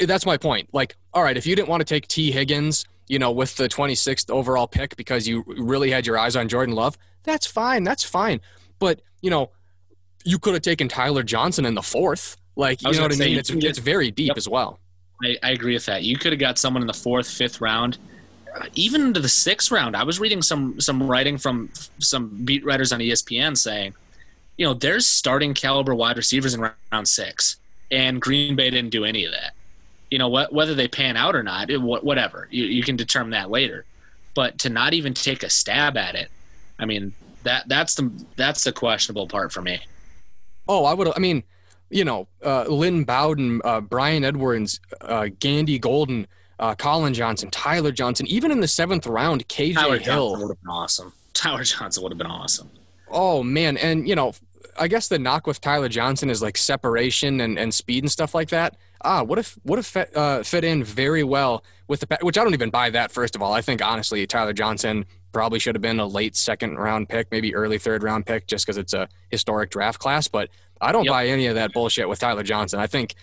That's 0.00 0.26
my 0.26 0.36
point. 0.36 0.68
Like, 0.72 0.96
all 1.12 1.22
right, 1.22 1.36
if 1.36 1.46
you 1.46 1.56
didn't 1.56 1.68
want 1.68 1.80
to 1.80 1.84
take 1.84 2.06
Tee 2.06 2.30
Higgins, 2.30 2.84
you 3.08 3.18
know, 3.18 3.32
with 3.32 3.56
the 3.56 3.68
26th 3.68 4.30
overall 4.30 4.68
pick 4.68 4.96
because 4.96 5.26
you 5.26 5.44
really 5.46 5.90
had 5.90 6.06
your 6.06 6.18
eyes 6.18 6.36
on 6.36 6.48
Jordan 6.48 6.74
Love, 6.74 6.96
that's 7.24 7.46
fine. 7.46 7.82
That's 7.82 8.04
fine. 8.04 8.40
But 8.78 9.00
you 9.20 9.30
know, 9.30 9.50
you 10.24 10.38
could 10.38 10.54
have 10.54 10.62
taken 10.62 10.88
Tyler 10.88 11.22
Johnson 11.22 11.64
in 11.64 11.74
the 11.74 11.82
fourth. 11.82 12.36
Like, 12.54 12.82
you 12.82 12.92
know 12.92 13.02
what 13.02 13.12
I 13.12 13.16
mean? 13.16 13.38
It's, 13.38 13.48
it's 13.48 13.78
very 13.78 14.10
deep 14.10 14.28
yep. 14.28 14.36
as 14.36 14.46
well. 14.46 14.78
I, 15.22 15.36
I 15.42 15.50
agree 15.50 15.74
with 15.74 15.86
that. 15.86 16.02
You 16.02 16.16
could 16.16 16.32
have 16.32 16.40
got 16.40 16.58
someone 16.58 16.82
in 16.82 16.86
the 16.86 16.94
fourth, 16.94 17.28
fifth 17.28 17.60
round, 17.60 17.98
uh, 18.54 18.66
even 18.74 19.02
into 19.02 19.20
the 19.20 19.28
sixth 19.28 19.70
round. 19.70 19.96
I 19.96 20.04
was 20.04 20.20
reading 20.20 20.42
some 20.42 20.80
some 20.80 21.02
writing 21.02 21.38
from 21.38 21.70
some 21.98 22.44
beat 22.44 22.64
writers 22.64 22.92
on 22.92 23.00
ESPN 23.00 23.56
saying, 23.56 23.94
you 24.56 24.66
know, 24.66 24.74
there's 24.74 25.06
starting 25.06 25.54
caliber 25.54 25.94
wide 25.94 26.16
receivers 26.16 26.54
in 26.54 26.60
round 26.60 27.08
six, 27.08 27.56
and 27.90 28.20
Green 28.20 28.56
Bay 28.56 28.70
didn't 28.70 28.90
do 28.90 29.04
any 29.04 29.24
of 29.24 29.32
that. 29.32 29.52
You 30.10 30.18
know, 30.18 30.28
whether 30.28 30.74
they 30.74 30.88
pan 30.88 31.16
out 31.16 31.34
or 31.34 31.42
not, 31.42 31.70
it, 31.70 31.80
whatever 31.80 32.46
you, 32.50 32.64
you 32.64 32.82
can 32.82 32.96
determine 32.96 33.30
that 33.30 33.50
later. 33.50 33.86
But 34.34 34.58
to 34.60 34.68
not 34.68 34.92
even 34.92 35.14
take 35.14 35.42
a 35.42 35.48
stab 35.48 35.96
at 35.96 36.14
it, 36.14 36.30
I 36.78 36.84
mean, 36.84 37.14
that 37.44 37.68
that's 37.68 37.94
the 37.94 38.10
that's 38.36 38.64
the 38.64 38.72
questionable 38.72 39.26
part 39.26 39.52
for 39.52 39.62
me. 39.62 39.80
Oh, 40.68 40.84
I 40.84 40.94
would. 40.94 41.08
I 41.16 41.18
mean, 41.18 41.42
you 41.92 42.04
know, 42.04 42.26
uh, 42.44 42.64
Lynn 42.64 43.04
Bowden, 43.04 43.60
uh, 43.64 43.80
Bryan 43.80 44.24
Edwards, 44.24 44.80
uh, 45.02 45.28
Gandy 45.38 45.78
Golden, 45.78 46.26
uh, 46.58 46.74
Collin 46.74 47.14
Johnson, 47.14 47.50
Tyler 47.50 47.92
Johnson, 47.92 48.26
even 48.26 48.50
in 48.50 48.60
the 48.60 48.68
seventh 48.68 49.06
round, 49.06 49.46
KJ 49.48 49.74
Tyler 49.74 49.98
Hill 49.98 50.32
would 50.32 50.48
have 50.48 50.60
been 50.60 50.70
awesome. 50.70 51.12
Tyler 51.34 51.64
Johnson 51.64 52.02
would 52.02 52.12
have 52.12 52.18
been 52.18 52.26
awesome. 52.26 52.70
Oh 53.08 53.42
man, 53.42 53.76
and 53.76 54.08
you 54.08 54.14
know, 54.14 54.32
I 54.78 54.88
guess 54.88 55.08
the 55.08 55.18
knock 55.18 55.46
with 55.46 55.60
Tyler 55.60 55.88
Johnson 55.88 56.30
is 56.30 56.40
like 56.40 56.56
separation 56.56 57.40
and, 57.40 57.58
and 57.58 57.72
speed 57.74 58.04
and 58.04 58.10
stuff 58.10 58.34
like 58.34 58.48
that. 58.48 58.76
Ah, 59.04 59.22
what 59.22 59.38
if 59.38 59.58
what 59.64 59.78
if 59.78 59.86
fit, 59.86 60.16
uh, 60.16 60.42
fit 60.42 60.64
in 60.64 60.82
very 60.82 61.24
well 61.24 61.64
with 61.88 62.00
the 62.00 62.18
which 62.22 62.38
I 62.38 62.44
don't 62.44 62.54
even 62.54 62.70
buy 62.70 62.90
that. 62.90 63.12
First 63.12 63.36
of 63.36 63.42
all, 63.42 63.52
I 63.52 63.60
think 63.60 63.82
honestly 63.82 64.26
Tyler 64.26 64.52
Johnson 64.52 65.04
probably 65.32 65.58
should 65.58 65.74
have 65.74 65.82
been 65.82 65.98
a 65.98 66.06
late 66.06 66.36
second 66.36 66.76
round 66.76 67.08
pick, 67.08 67.30
maybe 67.30 67.54
early 67.54 67.78
third 67.78 68.02
round 68.02 68.24
pick, 68.26 68.46
just 68.46 68.64
because 68.64 68.78
it's 68.78 68.92
a 68.92 69.08
historic 69.30 69.70
draft 69.70 69.98
class. 69.98 70.28
But 70.28 70.50
I 70.82 70.92
don't 70.92 71.04
yep. 71.04 71.12
buy 71.12 71.26
any 71.28 71.46
of 71.46 71.54
that 71.54 71.72
bullshit 71.72 72.08
with 72.08 72.18
Tyler 72.18 72.42
Johnson. 72.42 72.80
I 72.80 72.86
think, 72.86 73.14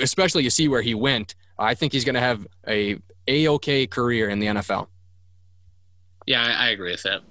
especially 0.00 0.42
you 0.42 0.50
see 0.50 0.68
where 0.68 0.82
he 0.82 0.94
went. 0.94 1.34
I 1.58 1.74
think 1.74 1.92
he's 1.92 2.04
going 2.04 2.14
to 2.14 2.20
have 2.20 2.46
a 2.66 2.98
a-okay 3.28 3.86
career 3.86 4.28
in 4.28 4.38
the 4.38 4.46
NFL. 4.46 4.88
Yeah, 6.26 6.42
I, 6.42 6.66
I 6.66 6.68
agree 6.70 6.90
with 6.90 7.04
that. 7.04 7.22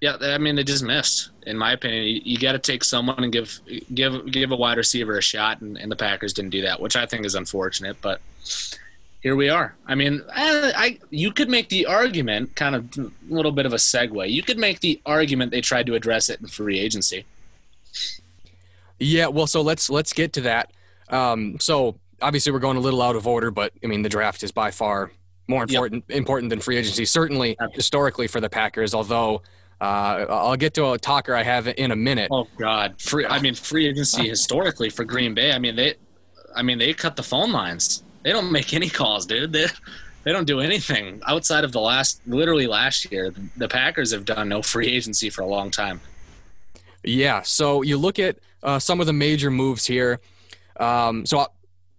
Yeah, 0.00 0.16
I 0.20 0.38
mean 0.38 0.56
they 0.56 0.64
just 0.64 0.82
missed. 0.82 1.30
In 1.46 1.56
my 1.56 1.72
opinion, 1.72 2.04
you, 2.04 2.20
you 2.24 2.38
got 2.38 2.52
to 2.52 2.58
take 2.58 2.82
someone 2.82 3.22
and 3.22 3.32
give 3.32 3.60
give 3.94 4.32
give 4.32 4.50
a 4.50 4.56
wide 4.56 4.78
receiver 4.78 5.16
a 5.16 5.22
shot, 5.22 5.60
and, 5.60 5.78
and, 5.78 5.92
the 5.92 5.96
Packers 5.96 6.32
didn't 6.32 6.50
do 6.50 6.62
that, 6.62 6.80
which 6.80 6.96
I 6.96 7.06
think 7.06 7.24
is 7.24 7.36
unfortunate. 7.36 7.98
But 8.02 8.20
here 9.20 9.36
we 9.36 9.48
are. 9.48 9.76
I 9.86 9.94
mean, 9.94 10.22
I, 10.34 10.72
I 10.74 10.98
you 11.10 11.30
could 11.30 11.48
make 11.48 11.68
the 11.68 11.86
argument, 11.86 12.56
kind 12.56 12.74
of 12.74 12.98
a 12.98 13.10
little 13.32 13.52
bit 13.52 13.64
of 13.64 13.72
a 13.72 13.76
segue. 13.76 14.28
You 14.28 14.42
could 14.42 14.58
make 14.58 14.80
the 14.80 15.00
argument 15.06 15.52
they 15.52 15.60
tried 15.60 15.86
to 15.86 15.94
address 15.94 16.28
it 16.28 16.40
in 16.40 16.48
free 16.48 16.80
agency. 16.80 17.24
Yeah, 19.02 19.26
well, 19.26 19.46
so 19.46 19.62
let's 19.62 19.90
let's 19.90 20.12
get 20.12 20.32
to 20.34 20.42
that. 20.42 20.72
Um, 21.08 21.58
so 21.60 21.96
obviously 22.20 22.52
we're 22.52 22.60
going 22.60 22.76
a 22.76 22.80
little 22.80 23.02
out 23.02 23.16
of 23.16 23.26
order, 23.26 23.50
but 23.50 23.72
I 23.82 23.86
mean 23.86 24.02
the 24.02 24.08
draft 24.08 24.42
is 24.42 24.52
by 24.52 24.70
far 24.70 25.10
more 25.48 25.64
important 25.64 26.04
yep. 26.08 26.16
important 26.16 26.50
than 26.50 26.60
free 26.60 26.76
agency, 26.76 27.04
certainly 27.04 27.56
historically 27.72 28.28
for 28.28 28.40
the 28.40 28.48
Packers. 28.48 28.94
Although 28.94 29.42
uh, 29.80 30.26
I'll 30.28 30.56
get 30.56 30.74
to 30.74 30.92
a 30.92 30.98
talker 30.98 31.34
I 31.34 31.42
have 31.42 31.66
in 31.66 31.90
a 31.90 31.96
minute. 31.96 32.28
Oh 32.30 32.46
God, 32.56 33.00
free. 33.00 33.26
I 33.26 33.40
mean, 33.40 33.54
free 33.54 33.86
agency 33.88 34.28
historically 34.28 34.88
for 34.88 35.04
Green 35.04 35.34
Bay. 35.34 35.52
I 35.52 35.58
mean 35.58 35.76
they, 35.76 35.94
I 36.54 36.62
mean 36.62 36.78
they 36.78 36.94
cut 36.94 37.16
the 37.16 37.22
phone 37.22 37.52
lines. 37.52 38.04
They 38.22 38.30
don't 38.30 38.52
make 38.52 38.72
any 38.72 38.88
calls, 38.88 39.26
dude. 39.26 39.52
They, 39.52 39.66
they 40.22 40.30
don't 40.30 40.46
do 40.46 40.60
anything 40.60 41.20
outside 41.26 41.64
of 41.64 41.72
the 41.72 41.80
last, 41.80 42.20
literally 42.26 42.68
last 42.68 43.10
year. 43.10 43.34
The 43.56 43.68
Packers 43.68 44.12
have 44.12 44.24
done 44.24 44.48
no 44.48 44.62
free 44.62 44.86
agency 44.86 45.28
for 45.28 45.42
a 45.42 45.46
long 45.46 45.72
time. 45.72 46.00
Yeah. 47.02 47.42
So 47.42 47.82
you 47.82 47.98
look 47.98 48.20
at 48.20 48.36
uh, 48.62 48.78
some 48.78 49.00
of 49.00 49.06
the 49.06 49.12
major 49.12 49.50
moves 49.50 49.84
here. 49.84 50.20
Um, 50.78 51.26
so 51.26 51.46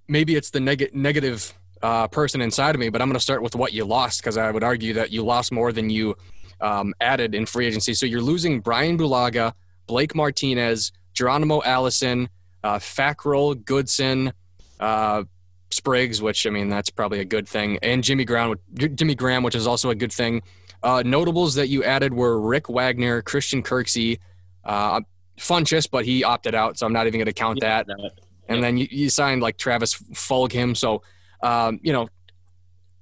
maybe 0.07 0.35
it's 0.35 0.49
the 0.49 0.59
neg- 0.59 0.93
negative 0.93 1.53
uh, 1.81 2.07
person 2.07 2.41
inside 2.41 2.75
of 2.75 2.79
me, 2.79 2.89
but 2.89 3.01
I'm 3.01 3.07
going 3.07 3.15
to 3.15 3.19
start 3.19 3.41
with 3.41 3.55
what 3.55 3.73
you 3.73 3.85
lost 3.85 4.21
because 4.21 4.37
I 4.37 4.49
would 4.49 4.63
argue 4.63 4.93
that 4.93 5.11
you 5.11 5.23
lost 5.23 5.51
more 5.51 5.71
than 5.71 5.89
you 5.89 6.15
um, 6.61 6.93
added 7.01 7.35
in 7.35 7.45
free 7.45 7.67
agency. 7.67 7.93
So 7.93 8.05
you're 8.05 8.21
losing 8.21 8.61
Brian 8.61 8.97
Bulaga, 8.97 9.53
Blake 9.85 10.15
Martinez, 10.15 10.91
Geronimo 11.13 11.61
Allison, 11.63 12.29
uh, 12.63 12.79
Fackrell, 12.79 13.63
Goodson, 13.63 14.31
uh, 14.79 15.23
Spriggs, 15.71 16.21
which 16.21 16.45
I 16.47 16.51
mean 16.51 16.69
that's 16.69 16.89
probably 16.89 17.19
a 17.19 17.25
good 17.25 17.47
thing, 17.47 17.79
and 17.81 18.03
Jimmy 18.03 18.25
Graham, 18.25 18.55
Jimmy 18.75 19.15
Graham, 19.15 19.43
which 19.43 19.55
is 19.55 19.67
also 19.67 19.89
a 19.89 19.95
good 19.95 20.13
thing. 20.13 20.41
Uh, 20.83 21.01
notables 21.05 21.55
that 21.55 21.67
you 21.67 21.83
added 21.83 22.13
were 22.13 22.39
Rick 22.39 22.69
Wagner, 22.69 23.21
Christian 23.21 23.63
Kirksey, 23.63 24.19
uh, 24.65 25.01
Funchess, 25.37 25.89
but 25.89 26.05
he 26.05 26.23
opted 26.23 26.55
out, 26.55 26.77
so 26.77 26.85
I'm 26.85 26.93
not 26.93 27.07
even 27.07 27.19
going 27.19 27.25
to 27.25 27.33
count 27.33 27.59
yeah, 27.61 27.83
that. 27.83 28.11
And 28.49 28.63
then 28.63 28.77
you, 28.77 28.87
you, 28.91 29.09
signed 29.09 29.41
like 29.41 29.57
Travis 29.57 29.95
Fulgham, 30.13 30.75
so 30.75 31.01
um, 31.41 31.79
you 31.81 31.93
know 31.93 32.07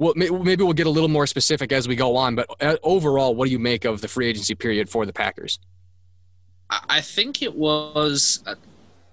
well, 0.01 0.13
maybe 0.15 0.63
we'll 0.63 0.73
get 0.73 0.87
a 0.87 0.89
little 0.89 1.09
more 1.09 1.27
specific 1.27 1.71
as 1.71 1.87
we 1.87 1.95
go 1.95 2.15
on. 2.15 2.33
But 2.33 2.47
uh, 2.59 2.77
overall, 2.81 3.35
what 3.35 3.45
do 3.45 3.51
you 3.51 3.59
make 3.59 3.85
of 3.85 4.01
the 4.01 4.07
free 4.07 4.27
agency 4.27 4.55
period 4.55 4.89
for 4.89 5.05
the 5.05 5.13
Packers? 5.13 5.59
I 6.71 7.01
think 7.01 7.43
it 7.43 7.53
was, 7.53 8.43
uh, 8.47 8.55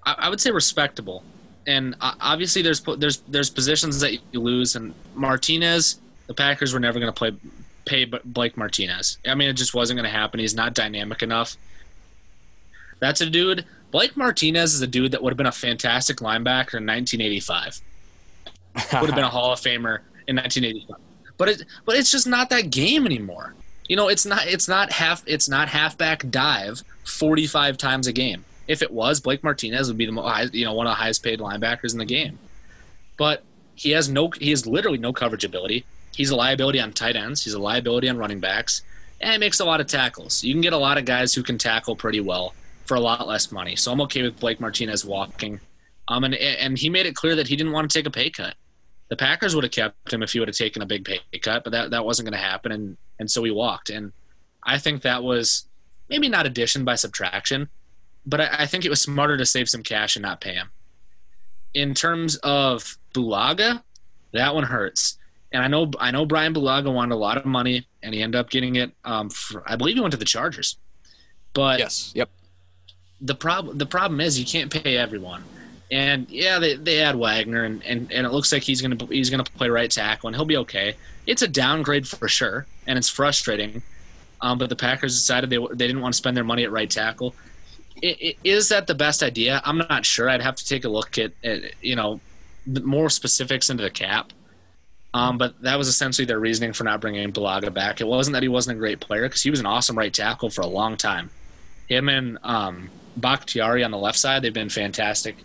I 0.04 0.30
would 0.30 0.40
say, 0.40 0.50
respectable. 0.50 1.22
And 1.66 1.94
uh, 2.00 2.14
obviously, 2.22 2.62
there's 2.62 2.80
there's 2.80 3.18
there's 3.28 3.50
positions 3.50 4.00
that 4.00 4.14
you 4.32 4.40
lose, 4.40 4.76
and 4.76 4.94
Martinez, 5.14 6.00
the 6.26 6.32
Packers 6.32 6.72
were 6.72 6.80
never 6.80 6.98
going 6.98 7.12
to 7.12 7.18
play 7.18 7.36
pay 7.84 8.06
Blake 8.06 8.56
Martinez. 8.56 9.18
I 9.26 9.34
mean, 9.34 9.50
it 9.50 9.54
just 9.54 9.74
wasn't 9.74 9.98
going 9.98 10.10
to 10.10 10.16
happen. 10.16 10.40
He's 10.40 10.54
not 10.54 10.72
dynamic 10.72 11.22
enough. 11.22 11.58
That's 13.00 13.20
a 13.20 13.30
dude. 13.30 13.64
Blake 13.90 14.16
Martinez 14.16 14.74
is 14.74 14.82
a 14.82 14.86
dude 14.86 15.12
that 15.12 15.22
would 15.22 15.30
have 15.30 15.38
been 15.38 15.46
a 15.46 15.52
fantastic 15.52 16.18
linebacker 16.18 16.74
in 16.74 16.86
1985. 16.86 17.80
would 19.00 19.10
have 19.10 19.14
been 19.14 19.24
a 19.24 19.28
Hall 19.28 19.52
of 19.52 19.60
Famer 19.60 20.00
in 20.26 20.36
1985. 20.36 20.96
But 21.36 21.48
it 21.48 21.64
but 21.84 21.96
it's 21.96 22.10
just 22.10 22.26
not 22.26 22.50
that 22.50 22.70
game 22.70 23.06
anymore. 23.06 23.54
You 23.88 23.96
know, 23.96 24.08
it's 24.08 24.26
not 24.26 24.46
it's 24.46 24.68
not 24.68 24.92
half 24.92 25.22
it's 25.26 25.48
not 25.48 25.68
halfback 25.68 26.28
dive 26.30 26.82
45 27.04 27.78
times 27.78 28.06
a 28.06 28.12
game. 28.12 28.44
If 28.66 28.82
it 28.82 28.90
was, 28.90 29.20
Blake 29.20 29.42
Martinez 29.42 29.88
would 29.88 29.96
be 29.96 30.04
the 30.04 30.12
most, 30.12 30.54
you 30.54 30.64
know 30.64 30.74
one 30.74 30.86
of 30.86 30.90
the 30.90 30.96
highest 30.96 31.22
paid 31.22 31.40
linebackers 31.40 31.92
in 31.92 31.98
the 31.98 32.04
game. 32.04 32.38
But 33.16 33.42
he 33.74 33.92
has 33.92 34.08
no 34.08 34.30
he 34.30 34.50
has 34.50 34.66
literally 34.66 34.98
no 34.98 35.12
coverage 35.12 35.44
ability. 35.44 35.86
He's 36.14 36.30
a 36.30 36.36
liability 36.36 36.80
on 36.80 36.92
tight 36.92 37.16
ends. 37.16 37.44
He's 37.44 37.54
a 37.54 37.60
liability 37.60 38.08
on 38.08 38.18
running 38.18 38.40
backs, 38.40 38.82
and 39.20 39.32
he 39.32 39.38
makes 39.38 39.60
a 39.60 39.64
lot 39.64 39.80
of 39.80 39.86
tackles. 39.86 40.42
You 40.42 40.52
can 40.52 40.60
get 40.60 40.72
a 40.72 40.78
lot 40.78 40.98
of 40.98 41.04
guys 41.04 41.32
who 41.32 41.42
can 41.42 41.56
tackle 41.56 41.96
pretty 41.96 42.20
well 42.20 42.54
for 42.88 42.96
a 42.96 43.00
lot 43.00 43.28
less 43.28 43.52
money. 43.52 43.76
So 43.76 43.92
I'm 43.92 44.00
okay 44.02 44.22
with 44.22 44.40
Blake 44.40 44.60
Martinez 44.60 45.04
walking. 45.04 45.60
Um, 46.08 46.24
and 46.24 46.34
and 46.34 46.76
he 46.76 46.88
made 46.88 47.06
it 47.06 47.14
clear 47.14 47.36
that 47.36 47.46
he 47.46 47.54
didn't 47.54 47.72
want 47.72 47.88
to 47.90 47.98
take 47.98 48.06
a 48.06 48.10
pay 48.10 48.30
cut 48.30 48.54
the 49.08 49.16
Packers 49.16 49.54
would 49.54 49.64
have 49.64 49.72
kept 49.72 50.12
him 50.12 50.22
if 50.22 50.32
he 50.32 50.38
would 50.38 50.48
have 50.48 50.56
taken 50.56 50.82
a 50.82 50.86
big 50.86 51.04
pay 51.04 51.20
cut, 51.40 51.64
but 51.64 51.70
that, 51.70 51.90
that 51.90 52.04
wasn't 52.04 52.26
going 52.26 52.38
to 52.38 52.46
happen, 52.46 52.72
and 52.72 52.96
and 53.18 53.30
so 53.30 53.42
he 53.42 53.50
walked. 53.50 53.90
And 53.90 54.12
I 54.62 54.78
think 54.78 55.02
that 55.02 55.22
was 55.22 55.66
maybe 56.08 56.28
not 56.28 56.46
addition 56.46 56.84
by 56.84 56.94
subtraction, 56.94 57.68
but 58.26 58.40
I, 58.40 58.48
I 58.60 58.66
think 58.66 58.84
it 58.84 58.90
was 58.90 59.02
smarter 59.02 59.36
to 59.36 59.46
save 59.46 59.68
some 59.68 59.82
cash 59.82 60.14
and 60.16 60.22
not 60.22 60.40
pay 60.40 60.54
him. 60.54 60.70
In 61.74 61.94
terms 61.94 62.36
of 62.36 62.96
Bulaga, 63.14 63.82
that 64.32 64.54
one 64.54 64.64
hurts. 64.64 65.18
And 65.52 65.62
I 65.62 65.68
know 65.68 65.90
I 65.98 66.10
know 66.10 66.26
Brian 66.26 66.52
Bulaga 66.52 66.92
wanted 66.92 67.14
a 67.14 67.18
lot 67.18 67.38
of 67.38 67.46
money, 67.46 67.86
and 68.02 68.14
he 68.14 68.22
ended 68.22 68.38
up 68.38 68.50
getting 68.50 68.76
it. 68.76 68.92
Um, 69.04 69.30
for, 69.30 69.62
I 69.66 69.76
believe 69.76 69.96
he 69.96 70.00
went 70.02 70.12
to 70.12 70.18
the 70.18 70.26
Chargers. 70.26 70.76
But 71.54 71.78
yes, 71.78 72.12
yep. 72.14 72.28
The 73.20 73.34
problem 73.34 73.78
the 73.78 73.86
problem 73.86 74.20
is 74.20 74.38
you 74.38 74.46
can't 74.46 74.70
pay 74.70 74.96
everyone. 74.96 75.44
And 75.90 76.28
yeah, 76.28 76.58
they, 76.58 76.76
they 76.76 77.00
add 77.00 77.16
Wagner, 77.16 77.64
and, 77.64 77.82
and, 77.82 78.12
and 78.12 78.26
it 78.26 78.30
looks 78.30 78.52
like 78.52 78.62
he's 78.62 78.82
gonna 78.82 78.98
he's 79.06 79.30
gonna 79.30 79.44
play 79.44 79.70
right 79.70 79.90
tackle, 79.90 80.28
and 80.28 80.36
he'll 80.36 80.44
be 80.44 80.58
okay. 80.58 80.94
It's 81.26 81.42
a 81.42 81.48
downgrade 81.48 82.06
for 82.06 82.28
sure, 82.28 82.66
and 82.86 82.98
it's 82.98 83.08
frustrating. 83.08 83.82
Um, 84.40 84.58
but 84.58 84.68
the 84.68 84.76
Packers 84.76 85.14
decided 85.14 85.50
they 85.50 85.58
they 85.70 85.86
didn't 85.86 86.02
want 86.02 86.14
to 86.14 86.18
spend 86.18 86.36
their 86.36 86.44
money 86.44 86.64
at 86.64 86.70
right 86.70 86.90
tackle. 86.90 87.34
It, 88.00 88.20
it, 88.20 88.36
is 88.44 88.68
that 88.68 88.86
the 88.86 88.94
best 88.94 89.22
idea? 89.22 89.62
I'm 89.64 89.78
not 89.78 90.04
sure. 90.04 90.28
I'd 90.28 90.42
have 90.42 90.56
to 90.56 90.64
take 90.64 90.84
a 90.84 90.88
look 90.88 91.18
at, 91.18 91.32
at 91.42 91.62
you 91.82 91.96
know 91.96 92.20
more 92.66 93.08
specifics 93.08 93.70
into 93.70 93.82
the 93.82 93.90
cap. 93.90 94.32
Um, 95.14 95.38
but 95.38 95.60
that 95.62 95.78
was 95.78 95.88
essentially 95.88 96.26
their 96.26 96.38
reasoning 96.38 96.74
for 96.74 96.84
not 96.84 97.00
bringing 97.00 97.32
Bulaga 97.32 97.72
back. 97.72 98.00
It 98.00 98.06
wasn't 98.06 98.34
that 98.34 98.42
he 98.42 98.48
wasn't 98.48 98.76
a 98.76 98.78
great 98.78 99.00
player 99.00 99.22
because 99.22 99.42
he 99.42 99.50
was 99.50 99.58
an 99.58 99.66
awesome 99.66 99.96
right 99.96 100.12
tackle 100.12 100.50
for 100.50 100.60
a 100.60 100.66
long 100.66 100.98
time. 100.98 101.30
Him 101.88 102.10
and 102.10 102.38
um, 102.42 102.90
Bakhtiari 103.20 103.84
on 103.84 103.90
the 103.90 103.98
left 103.98 104.18
side, 104.18 104.42
they've 104.42 104.52
been 104.52 104.68
fantastic. 104.68 105.36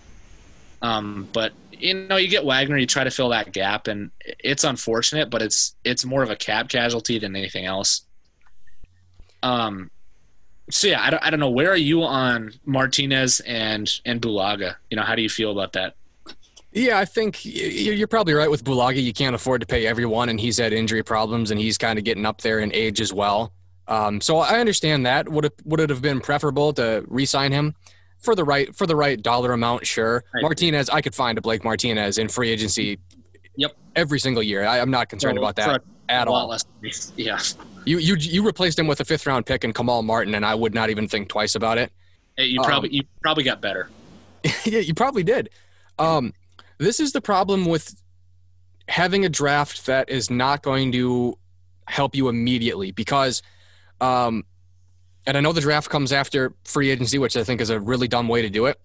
Um, 0.81 1.27
but 1.33 1.53
you 1.71 1.93
know, 1.93 2.17
you 2.17 2.27
get 2.27 2.45
Wagner, 2.45 2.77
you 2.77 2.87
try 2.87 3.03
to 3.03 3.11
fill 3.11 3.29
that 3.29 3.51
gap, 3.51 3.87
and 3.87 4.11
it's 4.39 4.63
unfortunate, 4.63 5.29
but 5.29 5.41
it's 5.41 5.75
it's 5.83 6.05
more 6.05 6.23
of 6.23 6.29
a 6.29 6.35
cap 6.35 6.69
casualty 6.69 7.19
than 7.19 7.35
anything 7.35 7.65
else. 7.65 8.03
Um, 9.41 9.91
so 10.69 10.87
yeah, 10.87 11.01
I 11.01 11.09
don't, 11.09 11.23
I 11.23 11.29
don't 11.29 11.39
know. 11.39 11.49
Where 11.49 11.71
are 11.71 11.77
you 11.77 12.03
on 12.03 12.53
Martinez 12.65 13.41
and 13.41 13.91
and 14.05 14.21
Bulaga? 14.21 14.75
You 14.89 14.97
know, 14.97 15.03
how 15.03 15.15
do 15.15 15.21
you 15.21 15.29
feel 15.29 15.51
about 15.51 15.73
that? 15.73 15.95
Yeah, 16.71 16.97
I 16.97 17.05
think 17.05 17.45
you're 17.45 18.07
probably 18.07 18.33
right 18.33 18.49
with 18.49 18.63
Bulaga. 18.63 19.01
You 19.01 19.13
can't 19.13 19.35
afford 19.35 19.61
to 19.61 19.67
pay 19.67 19.85
everyone, 19.85 20.29
and 20.29 20.39
he's 20.39 20.57
had 20.57 20.73
injury 20.73 21.03
problems, 21.03 21.51
and 21.51 21.59
he's 21.59 21.77
kind 21.77 21.99
of 21.99 22.05
getting 22.05 22.25
up 22.25 22.41
there 22.41 22.59
in 22.59 22.73
age 22.73 22.99
as 22.99 23.13
well. 23.13 23.53
Um, 23.87 24.21
so 24.21 24.37
I 24.37 24.59
understand 24.59 25.05
that. 25.05 25.29
Would 25.29 25.45
it 25.45 25.53
would 25.65 25.79
it 25.79 25.89
have 25.89 26.01
been 26.01 26.21
preferable 26.21 26.73
to 26.73 27.03
re-sign 27.07 27.51
him? 27.51 27.75
for 28.23 28.35
the 28.35 28.43
right 28.43 28.73
for 28.73 28.87
the 28.87 28.95
right 28.95 29.21
dollar 29.21 29.51
amount, 29.51 29.85
sure. 29.85 30.23
Right. 30.33 30.41
Martinez, 30.41 30.89
I 30.89 31.01
could 31.01 31.13
find 31.13 31.37
a 31.37 31.41
Blake 31.41 31.63
Martinez 31.63 32.17
in 32.17 32.29
free 32.29 32.49
agency. 32.49 32.97
Yep. 33.57 33.73
Every 33.95 34.19
single 34.19 34.41
year, 34.41 34.65
I, 34.65 34.79
am 34.79 34.89
not 34.89 35.09
concerned 35.09 35.37
about 35.37 35.55
that 35.57 35.83
at 36.09 36.27
all. 36.27 36.47
Less, 36.47 36.65
yeah. 37.15 37.39
You 37.85 37.99
you 37.99 38.15
you 38.15 38.43
replaced 38.43 38.79
him 38.79 38.87
with 38.87 39.01
a 39.01 39.05
fifth 39.05 39.27
round 39.27 39.45
pick 39.45 39.63
and 39.63 39.75
Kamal 39.75 40.01
Martin, 40.01 40.33
and 40.33 40.45
I 40.45 40.55
would 40.55 40.73
not 40.73 40.89
even 40.89 41.07
think 41.07 41.27
twice 41.27 41.53
about 41.53 41.77
it. 41.77 41.91
Hey, 42.37 42.45
you 42.45 42.61
probably 42.63 42.89
um, 42.89 42.95
you 42.95 43.01
probably 43.21 43.43
got 43.43 43.61
better. 43.61 43.89
yeah, 44.63 44.79
you 44.79 44.93
probably 44.93 45.23
did. 45.23 45.49
Um, 45.99 46.33
this 46.77 46.99
is 46.99 47.11
the 47.11 47.21
problem 47.21 47.65
with 47.65 48.01
having 48.87 49.25
a 49.25 49.29
draft 49.29 49.85
that 49.85 50.09
is 50.09 50.29
not 50.29 50.63
going 50.63 50.91
to 50.93 51.37
help 51.87 52.15
you 52.15 52.29
immediately 52.29 52.91
because 52.91 53.43
um, 54.03 54.43
and 55.25 55.37
I 55.37 55.39
know 55.39 55.53
the 55.53 55.61
draft 55.61 55.89
comes 55.89 56.11
after 56.11 56.53
free 56.65 56.89
agency, 56.89 57.17
which 57.17 57.37
I 57.37 57.43
think 57.43 57.61
is 57.61 57.69
a 57.69 57.79
really 57.79 58.09
dumb 58.09 58.27
way 58.27 58.41
to 58.41 58.49
do 58.49 58.65
it. 58.65 58.79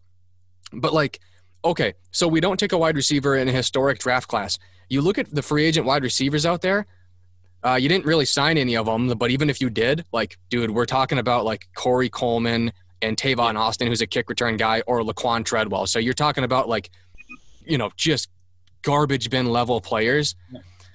But 0.73 0.95
like, 0.95 1.19
okay, 1.65 1.95
so 2.13 2.29
we 2.29 2.41
don't 2.41 2.59
take 2.59 2.73
a 2.73 2.79
wide 2.79 2.95
receiver 2.95 3.37
in 3.37 3.49
a 3.49 3.53
historic 3.53 3.99
draft 3.99 4.29
class. 4.29 4.59
You 4.89 5.01
look 5.01 5.19
at 5.19 5.35
the 5.35 5.43
free 5.43 5.65
agent 5.65 5.87
wide 5.87 6.05
receivers 6.05 6.47
out 6.47 6.63
there. 6.63 6.87
Uh, 7.65 7.75
you 7.75 7.89
didn't 7.89 8.07
really 8.07 8.25
sign 8.25 8.57
any 8.57 8.77
of 8.77 8.87
them, 8.87 9.09
but 9.19 9.33
even 9.33 9.51
if 9.51 9.61
you 9.61 9.69
did, 9.69 10.05
like, 10.13 10.39
dude, 10.51 10.71
we're 10.71 10.87
talking 10.87 11.19
about 11.19 11.45
like 11.45 11.67
Corey 11.75 12.09
Coleman 12.09 12.73
and 13.03 13.17
Tavon 13.17 13.57
Austin, 13.57 13.89
who's 13.89 14.01
a 14.01 14.07
kick 14.07 14.29
return 14.29 14.57
guy, 14.57 14.83
or 14.87 15.03
Laquan 15.03 15.45
Treadwell. 15.45 15.87
So 15.87 15.99
you're 15.99 16.15
talking 16.15 16.45
about 16.45 16.69
like, 16.69 16.91
you 17.67 17.77
know, 17.77 17.91
just 17.97 18.29
garbage 18.83 19.29
bin 19.31 19.51
level 19.51 19.81
players. 19.81 20.37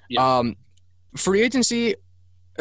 Yeah. 0.10 0.38
Um, 0.38 0.56
free 1.18 1.42
agency. 1.42 1.96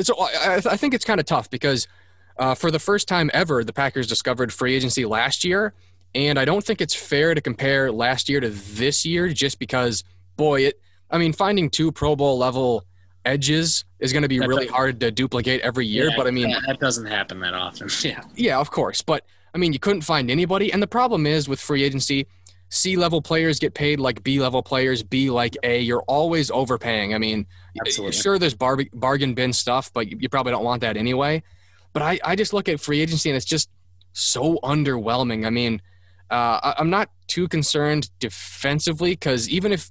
So 0.00 0.14
I, 0.18 0.62
I 0.64 0.76
think 0.76 0.94
it's 0.94 1.04
kind 1.04 1.20
of 1.20 1.26
tough 1.26 1.50
because– 1.50 1.88
uh, 2.36 2.54
for 2.54 2.70
the 2.70 2.78
first 2.78 3.08
time 3.08 3.30
ever, 3.34 3.64
the 3.64 3.72
Packers 3.72 4.06
discovered 4.06 4.52
free 4.52 4.74
agency 4.74 5.04
last 5.04 5.44
year. 5.44 5.74
And 6.14 6.38
I 6.38 6.44
don't 6.44 6.64
think 6.64 6.80
it's 6.80 6.94
fair 6.94 7.34
to 7.34 7.40
compare 7.40 7.90
last 7.90 8.28
year 8.28 8.40
to 8.40 8.50
this 8.50 9.06
year 9.06 9.28
just 9.28 9.58
because, 9.58 10.04
boy, 10.36 10.62
it. 10.66 10.80
I 11.10 11.18
mean, 11.18 11.32
finding 11.32 11.70
two 11.70 11.92
Pro 11.92 12.16
Bowl 12.16 12.38
level 12.38 12.84
edges 13.24 13.84
is 13.98 14.12
going 14.12 14.22
to 14.22 14.28
be 14.28 14.38
That 14.38 14.48
really 14.48 14.66
hard 14.66 15.00
to 15.00 15.10
duplicate 15.10 15.60
every 15.60 15.86
year. 15.86 16.08
Yeah, 16.08 16.16
but 16.16 16.26
I 16.26 16.30
mean, 16.30 16.50
that, 16.50 16.62
that 16.66 16.80
doesn't 16.80 17.06
happen 17.06 17.40
that 17.40 17.54
often. 17.54 17.88
Yeah, 18.02 18.22
yeah, 18.34 18.58
of 18.58 18.70
course. 18.70 19.02
But 19.02 19.24
I 19.54 19.58
mean, 19.58 19.72
you 19.72 19.78
couldn't 19.78 20.02
find 20.02 20.30
anybody. 20.30 20.72
And 20.72 20.82
the 20.82 20.86
problem 20.86 21.26
is 21.26 21.48
with 21.48 21.60
free 21.60 21.82
agency, 21.82 22.26
C 22.74 22.96
level 22.96 23.20
players 23.20 23.58
get 23.58 23.74
paid 23.74 24.00
like 24.00 24.22
B 24.24 24.40
level 24.40 24.62
players, 24.62 25.02
B 25.02 25.28
like 25.28 25.58
A. 25.62 25.80
You're 25.80 26.02
always 26.08 26.50
overpaying. 26.50 27.12
I 27.12 27.18
mean, 27.18 27.46
Absolutely. 27.78 28.16
sure, 28.16 28.38
there's 28.38 28.54
bar- 28.54 28.78
bargain 28.94 29.34
bin 29.34 29.52
stuff, 29.52 29.92
but 29.92 30.08
you, 30.10 30.16
you 30.18 30.30
probably 30.30 30.52
don't 30.52 30.64
want 30.64 30.80
that 30.80 30.96
anyway. 30.96 31.42
But 31.92 32.00
I, 32.02 32.18
I 32.24 32.34
just 32.34 32.54
look 32.54 32.70
at 32.70 32.80
free 32.80 33.02
agency 33.02 33.28
and 33.28 33.36
it's 33.36 33.44
just 33.44 33.68
so 34.14 34.58
underwhelming. 34.64 35.44
I 35.46 35.50
mean, 35.50 35.82
uh, 36.30 36.60
I, 36.62 36.74
I'm 36.78 36.88
not 36.88 37.10
too 37.26 37.46
concerned 37.46 38.08
defensively 38.20 39.10
because 39.10 39.50
even 39.50 39.70
if, 39.70 39.90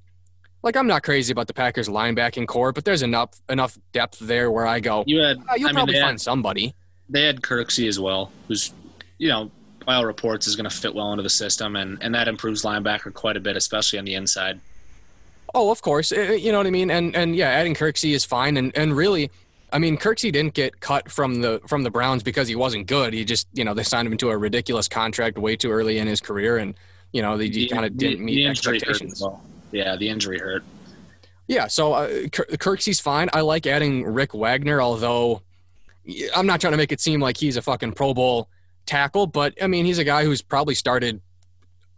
like, 0.64 0.76
I'm 0.76 0.88
not 0.88 1.04
crazy 1.04 1.32
about 1.32 1.46
the 1.46 1.54
Packers 1.54 1.88
linebacking 1.88 2.48
core, 2.48 2.72
but 2.72 2.84
there's 2.84 3.04
enough 3.04 3.40
enough 3.48 3.78
depth 3.94 4.18
there 4.18 4.50
where 4.50 4.66
I 4.66 4.80
go, 4.80 5.04
you 5.06 5.20
had. 5.20 5.38
"Ah, 5.48 5.54
you'll 5.56 5.70
I 5.70 5.74
probably 5.74 5.94
they 5.94 6.02
find 6.02 6.14
had, 6.14 6.22
somebody. 6.22 6.74
they 7.10 7.26
had 7.26 7.42
Kirksey 7.44 7.88
as 7.88 8.00
well, 8.00 8.32
who's 8.48 8.74
you 9.20 9.28
know 9.28 9.52
all 9.88 10.06
reports 10.06 10.48
is 10.48 10.56
going 10.56 10.70
to 10.70 10.76
fit 10.76 10.94
well 10.96 11.12
into 11.12 11.24
the 11.24 11.30
system, 11.30 11.76
and 11.76 11.98
and 12.02 12.14
that 12.16 12.28
improves 12.28 12.64
linebacker 12.64 13.14
quite 13.14 13.38
a 13.38 13.40
bit, 13.40 13.56
especially 13.56 14.00
on 14.00 14.06
the 14.06 14.16
inside. 14.16 14.60
Oh, 15.54 15.70
of 15.72 15.82
course. 15.82 16.12
You 16.12 16.52
know 16.52 16.58
what 16.60 16.68
I 16.68 16.72
mean? 16.72 16.90
And 16.92 17.16
and 17.16 17.36
yeah, 17.36 17.50
adding 17.50 17.76
Kirksey 17.76 18.14
is 18.14 18.24
fine. 18.24 18.58
And 18.58 18.76
and 18.78 18.96
really, 18.96 19.30
I 19.74 19.80
mean, 19.80 19.98
Kirksey 19.98 20.32
didn't 20.32 20.54
get 20.54 20.80
cut 20.80 21.12
from 21.12 21.42
the 21.42 21.62
from 21.68 21.84
the 21.84 21.90
Browns 21.92 22.24
because 22.24 22.48
he 22.48 22.56
wasn't 22.56 22.88
good. 22.88 23.14
He 23.14 23.26
just 23.26 23.48
you 23.54 23.64
know 23.66 23.74
they 23.74 23.84
signed 23.84 24.08
him 24.08 24.18
to 24.18 24.30
a 24.30 24.38
ridiculous 24.38 24.88
contract 24.88 25.38
way 25.38 25.56
too 25.56 25.72
early 25.72 25.98
in 25.98 26.08
his 26.08 26.22
career, 26.22 26.58
and 26.58 26.74
you 27.12 27.22
know 27.22 27.38
they 27.38 27.50
The- 27.50 27.68
kind 27.68 27.86
of 27.86 27.98
didn't 27.98 28.24
meet 28.24 28.36
the 28.36 28.48
expectations. 28.48 29.22
well. 29.22 29.44
Yeah, 29.72 29.96
the 29.96 30.10
injury 30.10 30.38
hurt. 30.40 30.64
Yeah, 31.48 31.68
so 31.68 31.94
uh, 31.94 32.08
Kirksey's 32.30 33.00
fine. 33.02 33.30
I 33.34 33.42
like 33.42 33.68
adding 33.68 34.06
Rick 34.06 34.34
Wagner, 34.34 34.82
although 34.82 35.42
I'm 36.36 36.46
not 36.46 36.62
trying 36.62 36.72
to 36.72 36.78
make 36.78 36.94
it 36.94 37.02
seem 37.02 37.20
like 37.20 37.36
he's 37.36 37.58
a 37.58 37.62
fucking 37.62 37.92
Pro 37.94 38.14
Bowl 38.14 38.48
tackle, 38.86 39.28
but 39.28 39.54
I 39.62 39.68
mean 39.68 39.86
he's 39.86 40.00
a 40.00 40.04
guy 40.04 40.24
who's 40.24 40.42
probably 40.42 40.76
started, 40.76 41.22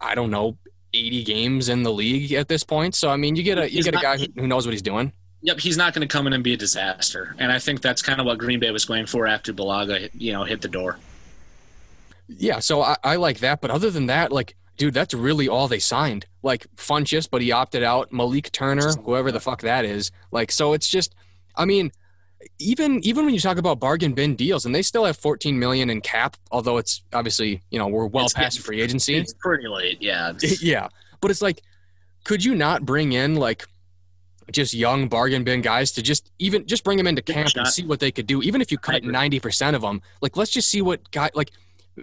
I 0.00 0.14
don't 0.14 0.30
know, 0.30 0.56
80 0.92 1.24
games 1.24 1.68
in 1.68 1.82
the 1.82 1.92
league 1.92 2.32
at 2.32 2.48
this 2.48 2.64
point. 2.64 2.94
So 2.94 3.10
I 3.10 3.16
mean 3.16 3.36
you 3.36 3.42
get 3.42 3.58
a 3.58 3.68
you 3.68 3.76
He's 3.76 3.84
get 3.84 3.94
a 3.94 3.98
guy 3.98 4.18
who 4.18 4.26
who 4.36 4.46
knows 4.46 4.66
what 4.66 4.72
he's 4.72 4.82
doing. 4.82 5.12
Yep, 5.42 5.60
he's 5.60 5.76
not 5.76 5.92
going 5.92 6.08
to 6.08 6.10
come 6.10 6.26
in 6.26 6.32
and 6.32 6.42
be 6.42 6.54
a 6.54 6.56
disaster, 6.56 7.36
and 7.38 7.52
I 7.52 7.58
think 7.58 7.82
that's 7.82 8.00
kind 8.00 8.18
of 8.18 8.24
what 8.24 8.38
Green 8.38 8.60
Bay 8.60 8.70
was 8.70 8.86
going 8.86 9.04
for 9.04 9.26
after 9.26 9.52
Bulaga, 9.52 10.08
you 10.14 10.32
know, 10.32 10.44
hit 10.44 10.62
the 10.62 10.68
door. 10.68 10.98
Yeah, 12.28 12.60
so 12.60 12.82
I, 12.82 12.96
I 13.04 13.16
like 13.16 13.40
that. 13.40 13.60
But 13.60 13.70
other 13.70 13.90
than 13.90 14.06
that, 14.06 14.32
like, 14.32 14.56
dude, 14.76 14.94
that's 14.94 15.14
really 15.14 15.48
all 15.48 15.68
they 15.68 15.78
signed. 15.78 16.26
Like 16.42 16.66
Funchess, 16.76 17.28
but 17.30 17.42
he 17.42 17.52
opted 17.52 17.82
out. 17.82 18.12
Malik 18.12 18.52
Turner, 18.52 18.92
whoever 19.04 19.30
the 19.30 19.40
fuck 19.40 19.60
that 19.62 19.84
is. 19.84 20.10
Like, 20.30 20.50
so 20.50 20.72
it's 20.72 20.88
just, 20.88 21.14
I 21.56 21.64
mean, 21.64 21.92
even 22.58 23.04
even 23.04 23.24
when 23.24 23.34
you 23.34 23.40
talk 23.40 23.56
about 23.58 23.80
bargain 23.80 24.12
bin 24.12 24.36
deals, 24.36 24.66
and 24.66 24.74
they 24.74 24.82
still 24.82 25.04
have 25.04 25.16
14 25.16 25.58
million 25.58 25.90
in 25.90 26.00
cap, 26.00 26.36
although 26.50 26.78
it's 26.78 27.02
obviously 27.12 27.62
you 27.70 27.78
know 27.78 27.86
we're 27.86 28.06
well 28.06 28.24
It's 28.24 28.34
past 28.34 28.56
getting- 28.58 28.64
free 28.66 28.80
agency. 28.82 29.16
It's 29.16 29.34
pretty 29.34 29.68
late, 29.68 30.00
yeah. 30.00 30.32
Yeah, 30.60 30.88
but 31.20 31.30
it's 31.30 31.42
like, 31.42 31.62
could 32.24 32.44
you 32.44 32.54
not 32.54 32.84
bring 32.84 33.12
in 33.12 33.36
like 33.36 33.66
just 34.52 34.74
young 34.74 35.08
bargain 35.08 35.42
bin 35.42 35.62
guys 35.62 35.90
to 35.92 36.02
just 36.02 36.30
even 36.38 36.66
just 36.66 36.84
bring 36.84 36.98
them 36.98 37.06
into 37.06 37.22
camp 37.22 37.48
and 37.56 37.66
see 37.66 37.84
what 37.84 37.98
they 38.00 38.10
could 38.12 38.26
do, 38.26 38.42
even 38.42 38.60
if 38.60 38.70
you 38.70 38.78
cut 38.78 39.02
ninety 39.04 39.40
percent 39.40 39.74
of 39.74 39.82
them. 39.82 40.02
Like, 40.20 40.36
let's 40.36 40.50
just 40.50 40.68
see 40.70 40.82
what 40.82 41.10
guy 41.10 41.30
like. 41.34 41.50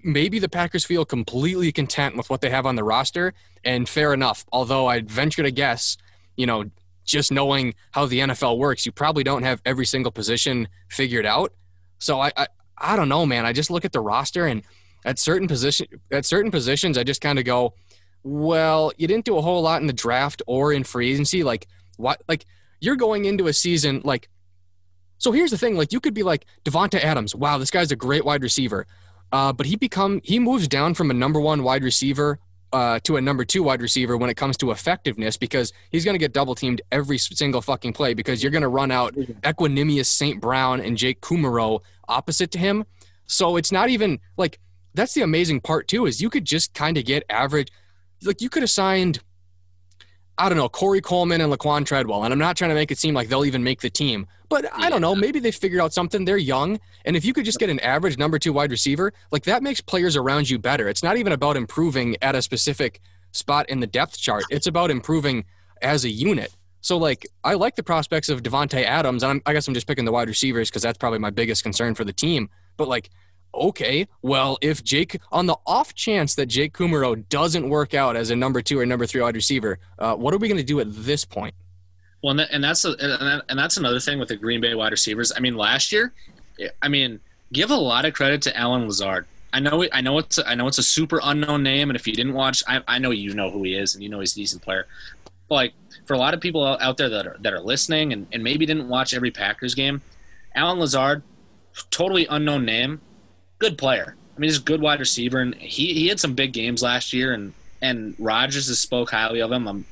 Maybe 0.04 0.39
the 0.39 0.48
Packers 0.48 0.86
feel 0.86 1.04
completely 1.04 1.70
content 1.74 2.16
with 2.16 2.30
what 2.30 2.39
they 2.39 2.50
have 2.50 2.66
on 2.66 2.78
the 2.78 2.84
roster, 2.84 3.34
and 3.66 3.88
fair 3.89 4.14
enough. 4.14 4.46
Although 4.52 4.88
I'd 4.88 5.12
venture 5.12 5.44
to 5.44 5.52
guess, 5.52 5.98
you 6.38 6.46
know, 6.46 6.64
just 7.12 7.32
knowing 7.32 7.76
how 7.91 8.05
the 8.05 8.20
NFL 8.20 8.57
works, 8.57 8.86
you 8.86 8.91
probably 8.91 9.24
don't 9.24 9.43
have 9.43 9.62
every 9.66 9.86
single 9.86 10.12
position 10.12 10.68
figured 10.89 11.26
out. 11.26 11.53
So 11.99 12.20
I, 12.20 12.32
I, 12.36 12.47
I 12.78 12.95
don't 12.95 13.09
know, 13.09 13.26
man. 13.26 13.45
I 13.45 13.53
just 13.53 13.70
look 13.70 13.86
at 13.86 13.91
the 13.91 13.99
roster 13.99 14.47
and 14.47 14.64
at 15.05 15.20
certain 15.20 15.47
position, 15.47 15.88
at 16.12 16.26
certain 16.26 16.51
positions, 16.51 16.97
I 16.97 17.03
just 17.03 17.22
kind 17.22 17.39
of 17.39 17.45
go, 17.45 17.74
well, 18.24 18.91
you 18.97 19.07
didn't 19.07 19.26
do 19.26 19.38
a 19.38 19.41
whole 19.41 19.62
lot 19.62 19.82
in 19.82 19.88
the 19.88 19.93
draft 19.93 20.41
or 20.47 20.74
in 20.74 20.84
free 20.84 21.12
agency. 21.12 21.43
Like 21.43 21.68
what? 21.97 22.22
Like 22.28 22.45
you're 22.80 22.95
going 22.95 23.26
into 23.26 23.47
a 23.47 23.53
season 23.53 24.01
like. 24.03 24.30
So 25.18 25.32
here's 25.32 25.51
the 25.51 25.57
thing: 25.57 25.76
like 25.76 25.91
you 25.91 25.99
could 25.99 26.14
be 26.14 26.24
like 26.24 26.45
Davante 26.66 26.99
Adams. 27.03 27.36
Wow, 27.36 27.57
this 27.57 27.72
guy's 27.72 27.91
a 27.91 27.95
great 27.95 28.26
wide 28.26 28.43
receiver, 28.43 28.88
uh, 29.32 29.53
but 29.53 29.66
he 29.66 29.76
become 29.76 30.22
he 30.24 30.39
moves 30.39 30.68
down 30.68 30.93
from 30.93 31.12
a 31.12 31.14
number 31.14 31.39
one 31.39 31.64
wide 31.64 31.84
receiver 31.84 32.39
uh, 32.74 32.99
to 33.03 33.17
a 33.17 33.22
number 33.22 33.43
two 33.43 33.63
wide 33.63 33.82
receiver 33.82 34.17
when 34.17 34.30
it 34.30 34.36
comes 34.36 34.57
to 34.57 34.72
effectiveness 34.72 35.38
because 35.38 35.74
he's 35.89 36.05
going 36.05 36.15
to 36.15 36.19
get 36.19 36.34
double 36.34 36.55
teamed 36.55 36.82
every 36.91 37.17
single 37.17 37.61
fucking 37.61 37.93
play 37.93 38.13
because 38.13 38.41
you're 38.41 38.51
going 38.51 38.61
to 38.61 38.67
run 38.67 38.91
out 38.91 39.13
Equanimeous 39.15 40.05
St. 40.05 40.39
Brown 40.39 40.80
and 40.80 40.97
Jake 40.97 41.22
Kumerow 41.22 41.82
opposite 42.07 42.51
to 42.51 42.59
him. 42.59 42.86
So 43.26 43.57
it's 43.57 43.72
not 43.72 43.89
even 43.89 44.19
like 44.38 44.59
that's 44.93 45.13
the 45.13 45.22
amazing 45.22 45.61
part 45.61 45.88
too 45.88 46.05
is 46.05 46.22
you 46.22 46.30
could 46.30 46.45
just 46.45 46.74
kind 46.74 46.97
of 46.97 47.05
get 47.05 47.24
average. 47.30 47.69
Like 48.24 48.41
you 48.41 48.49
could 48.49 48.63
have 48.63 48.69
signed, 48.69 49.19
I 50.38 50.49
don't 50.49 50.57
know, 50.57 50.69
Corey 50.69 51.01
Coleman 51.01 51.41
and 51.41 51.51
Laquan 51.51 51.86
Treadwell, 51.86 52.24
and 52.24 52.34
I'm 52.34 52.39
not 52.39 52.57
trying 52.57 52.69
to 52.69 52.76
make 52.76 52.91
it 52.91 52.97
seem 52.97 53.13
like 53.13 53.30
they'll 53.30 53.45
even 53.45 53.63
make 53.63 53.82
the 53.82 53.89
team, 53.89 54.28
but 54.52 54.70
I 54.74 54.89
don't 54.89 54.99
know. 54.99 55.16
Maybe 55.16 55.39
they 55.39 55.52
figured 55.52 55.80
out 55.80 55.93
something. 55.93 56.26
They're 56.26 56.36
young, 56.36 56.78
and 57.06 57.16
if 57.16 57.24
you 57.24 57.32
could 57.32 57.45
just 57.45 57.58
get 57.58 57.70
an 57.70 57.80
average 57.80 58.18
number 58.18 58.38
two 58.38 58.52
wide 58.52 58.70
receiver, 58.70 59.14
like 59.32 59.43
that 59.43 59.64
makes 59.64 59.80
players 59.80 60.18
around 60.18 60.49
you 60.49 60.60
better. 60.60 60.89
It's 60.89 61.02
not 61.02 61.16
even 61.16 61.32
about 61.32 61.56
improving 61.56 62.18
at 62.22 62.36
a 62.36 62.41
specific 62.41 62.99
spot 63.32 63.70
in 63.70 63.80
the 63.80 63.88
depth 63.88 64.20
chart. 64.20 64.43
It's 64.49 64.68
about 64.68 64.91
improving 64.91 65.45
as 65.82 66.04
a 66.04 66.10
unit. 66.10 66.54
So 66.82 66.97
like 66.97 67.26
I 67.45 67.54
like 67.54 67.78
the 67.78 67.84
prospects 67.84 68.28
of 68.28 68.43
Davante 68.43 68.84
Adams, 68.84 69.24
and 69.24 69.32
I'm, 69.32 69.41
I 69.45 69.54
guess 69.54 69.70
I'm 69.70 69.74
just 69.74 69.88
picking 69.88 70.04
the 70.04 70.12
wide 70.12 70.28
receivers 70.28 70.70
because 70.70 70.82
that's 70.82 70.97
probably 70.97 71.20
my 71.20 71.30
biggest 71.30 71.64
concern 71.64 71.95
for 71.95 72.04
the 72.04 72.12
team. 72.12 72.49
But 72.76 72.89
like, 72.89 73.10
okay, 73.56 74.06
well 74.22 74.58
if 74.62 74.84
Jake 74.84 75.18
on 75.32 75.45
the 75.45 75.56
off 75.66 75.93
chance 75.93 76.36
that 76.36 76.47
Jake 76.47 76.74
Kumerow 76.74 77.28
doesn't 77.30 77.70
work 77.70 77.93
out 77.93 78.18
as 78.18 78.32
a 78.32 78.36
number 78.36 78.62
two 78.62 78.80
or 78.80 78.86
number 78.86 79.06
three 79.06 79.22
wide 79.22 79.36
receiver, 79.36 79.80
uh, 79.97 80.14
what 80.16 80.34
are 80.34 80.38
we 80.38 80.49
going 80.49 80.58
to 80.58 80.64
do 80.64 80.82
at 80.82 80.88
this 80.89 81.24
point? 81.24 81.56
Well, 82.22 82.32
and, 82.32 82.39
that, 82.39 82.49
and 82.51 82.63
that's 82.63 82.86
a, 82.86 82.89
and, 82.89 82.99
that, 82.99 83.45
and 83.49 83.57
that's 83.57 83.78
another 83.78 83.99
thing 83.99 84.19
with 84.19 84.30
the 84.30 84.36
Green 84.36 84.61
Bay 84.61 84.76
wide 84.76 84.91
receivers. 84.91 85.32
I 85.36 85.39
mean, 85.39 85.55
last 85.55 85.91
year, 85.91 86.13
I 86.82 86.88
mean, 86.88 87.19
give 87.51 87.72
a 87.72 87.76
lot 87.76 88.05
of 88.05 88.13
credit 88.13 88.41
to 88.43 88.57
Allen 88.57 88.86
Lazard. 88.86 89.26
I 89.53 89.59
know, 89.59 89.86
I 89.91 90.01
know 90.01 90.19
it's, 90.19 90.38
a, 90.38 90.47
I 90.47 90.55
know 90.55 90.67
it's 90.67 90.78
a 90.78 90.84
super 90.84 91.19
unknown 91.24 91.63
name, 91.63 91.89
and 91.89 91.97
if 91.97 92.07
you 92.07 92.13
didn't 92.13 92.34
watch, 92.34 92.63
I, 92.67 92.82
I 92.88 92.99
know 92.99 93.11
you 93.11 93.34
know 93.34 93.49
who 93.49 93.63
he 93.63 93.76
is, 93.76 93.95
and 93.95 94.03
you 94.03 94.09
know 94.09 94.19
he's 94.19 94.34
a 94.34 94.36
decent 94.36 94.61
player. 94.61 94.88
But 95.49 95.55
like 95.55 95.74
for 96.05 96.13
a 96.13 96.17
lot 96.17 96.34
of 96.34 96.39
people 96.39 96.65
out 96.65 96.97
there 96.97 97.09
that 97.09 97.28
are 97.28 97.38
that 97.41 97.53
are 97.53 97.59
listening 97.59 98.13
and, 98.13 98.28
and 98.32 98.43
maybe 98.43 98.65
didn't 98.65 98.88
watch 98.88 99.13
every 99.13 99.32
Packers 99.32 99.76
game, 99.76 100.01
Allen 100.55 100.80
Lazard, 100.80 101.24
totally 101.89 102.26
unknown 102.28 102.65
name, 102.65 103.01
good 103.59 103.78
player. 103.78 104.15
I 104.36 104.39
mean, 104.39 104.49
he's 104.49 104.59
a 104.59 104.63
good 104.63 104.82
wide 104.82 104.99
receiver, 104.99 105.39
and 105.39 105.55
he, 105.55 105.93
he 105.93 106.07
had 106.07 106.19
some 106.19 106.34
big 106.34 106.53
games 106.53 106.82
last 106.82 107.11
year, 107.11 107.34
and 107.34 107.53
and 107.82 108.15
Rodgers 108.19 108.67
has 108.67 108.80
spoke 108.80 109.11
highly 109.11 109.41
of 109.41 109.51
him. 109.51 109.67
Um, 109.67 109.86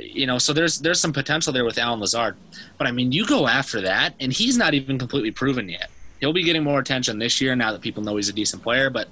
you 0.00 0.26
know, 0.26 0.38
so 0.38 0.52
there's 0.52 0.78
there's 0.78 1.00
some 1.00 1.12
potential 1.12 1.52
there 1.52 1.64
with 1.64 1.78
Allen 1.78 2.00
Lazard, 2.00 2.36
but 2.78 2.86
I 2.86 2.92
mean, 2.92 3.12
you 3.12 3.26
go 3.26 3.46
after 3.46 3.80
that, 3.82 4.14
and 4.20 4.32
he's 4.32 4.56
not 4.56 4.74
even 4.74 4.98
completely 4.98 5.30
proven 5.30 5.68
yet. 5.68 5.90
He'll 6.20 6.32
be 6.32 6.44
getting 6.44 6.62
more 6.62 6.78
attention 6.78 7.18
this 7.18 7.40
year 7.40 7.56
now 7.56 7.72
that 7.72 7.80
people 7.80 8.02
know 8.02 8.16
he's 8.16 8.28
a 8.28 8.32
decent 8.32 8.62
player, 8.62 8.90
but 8.90 9.08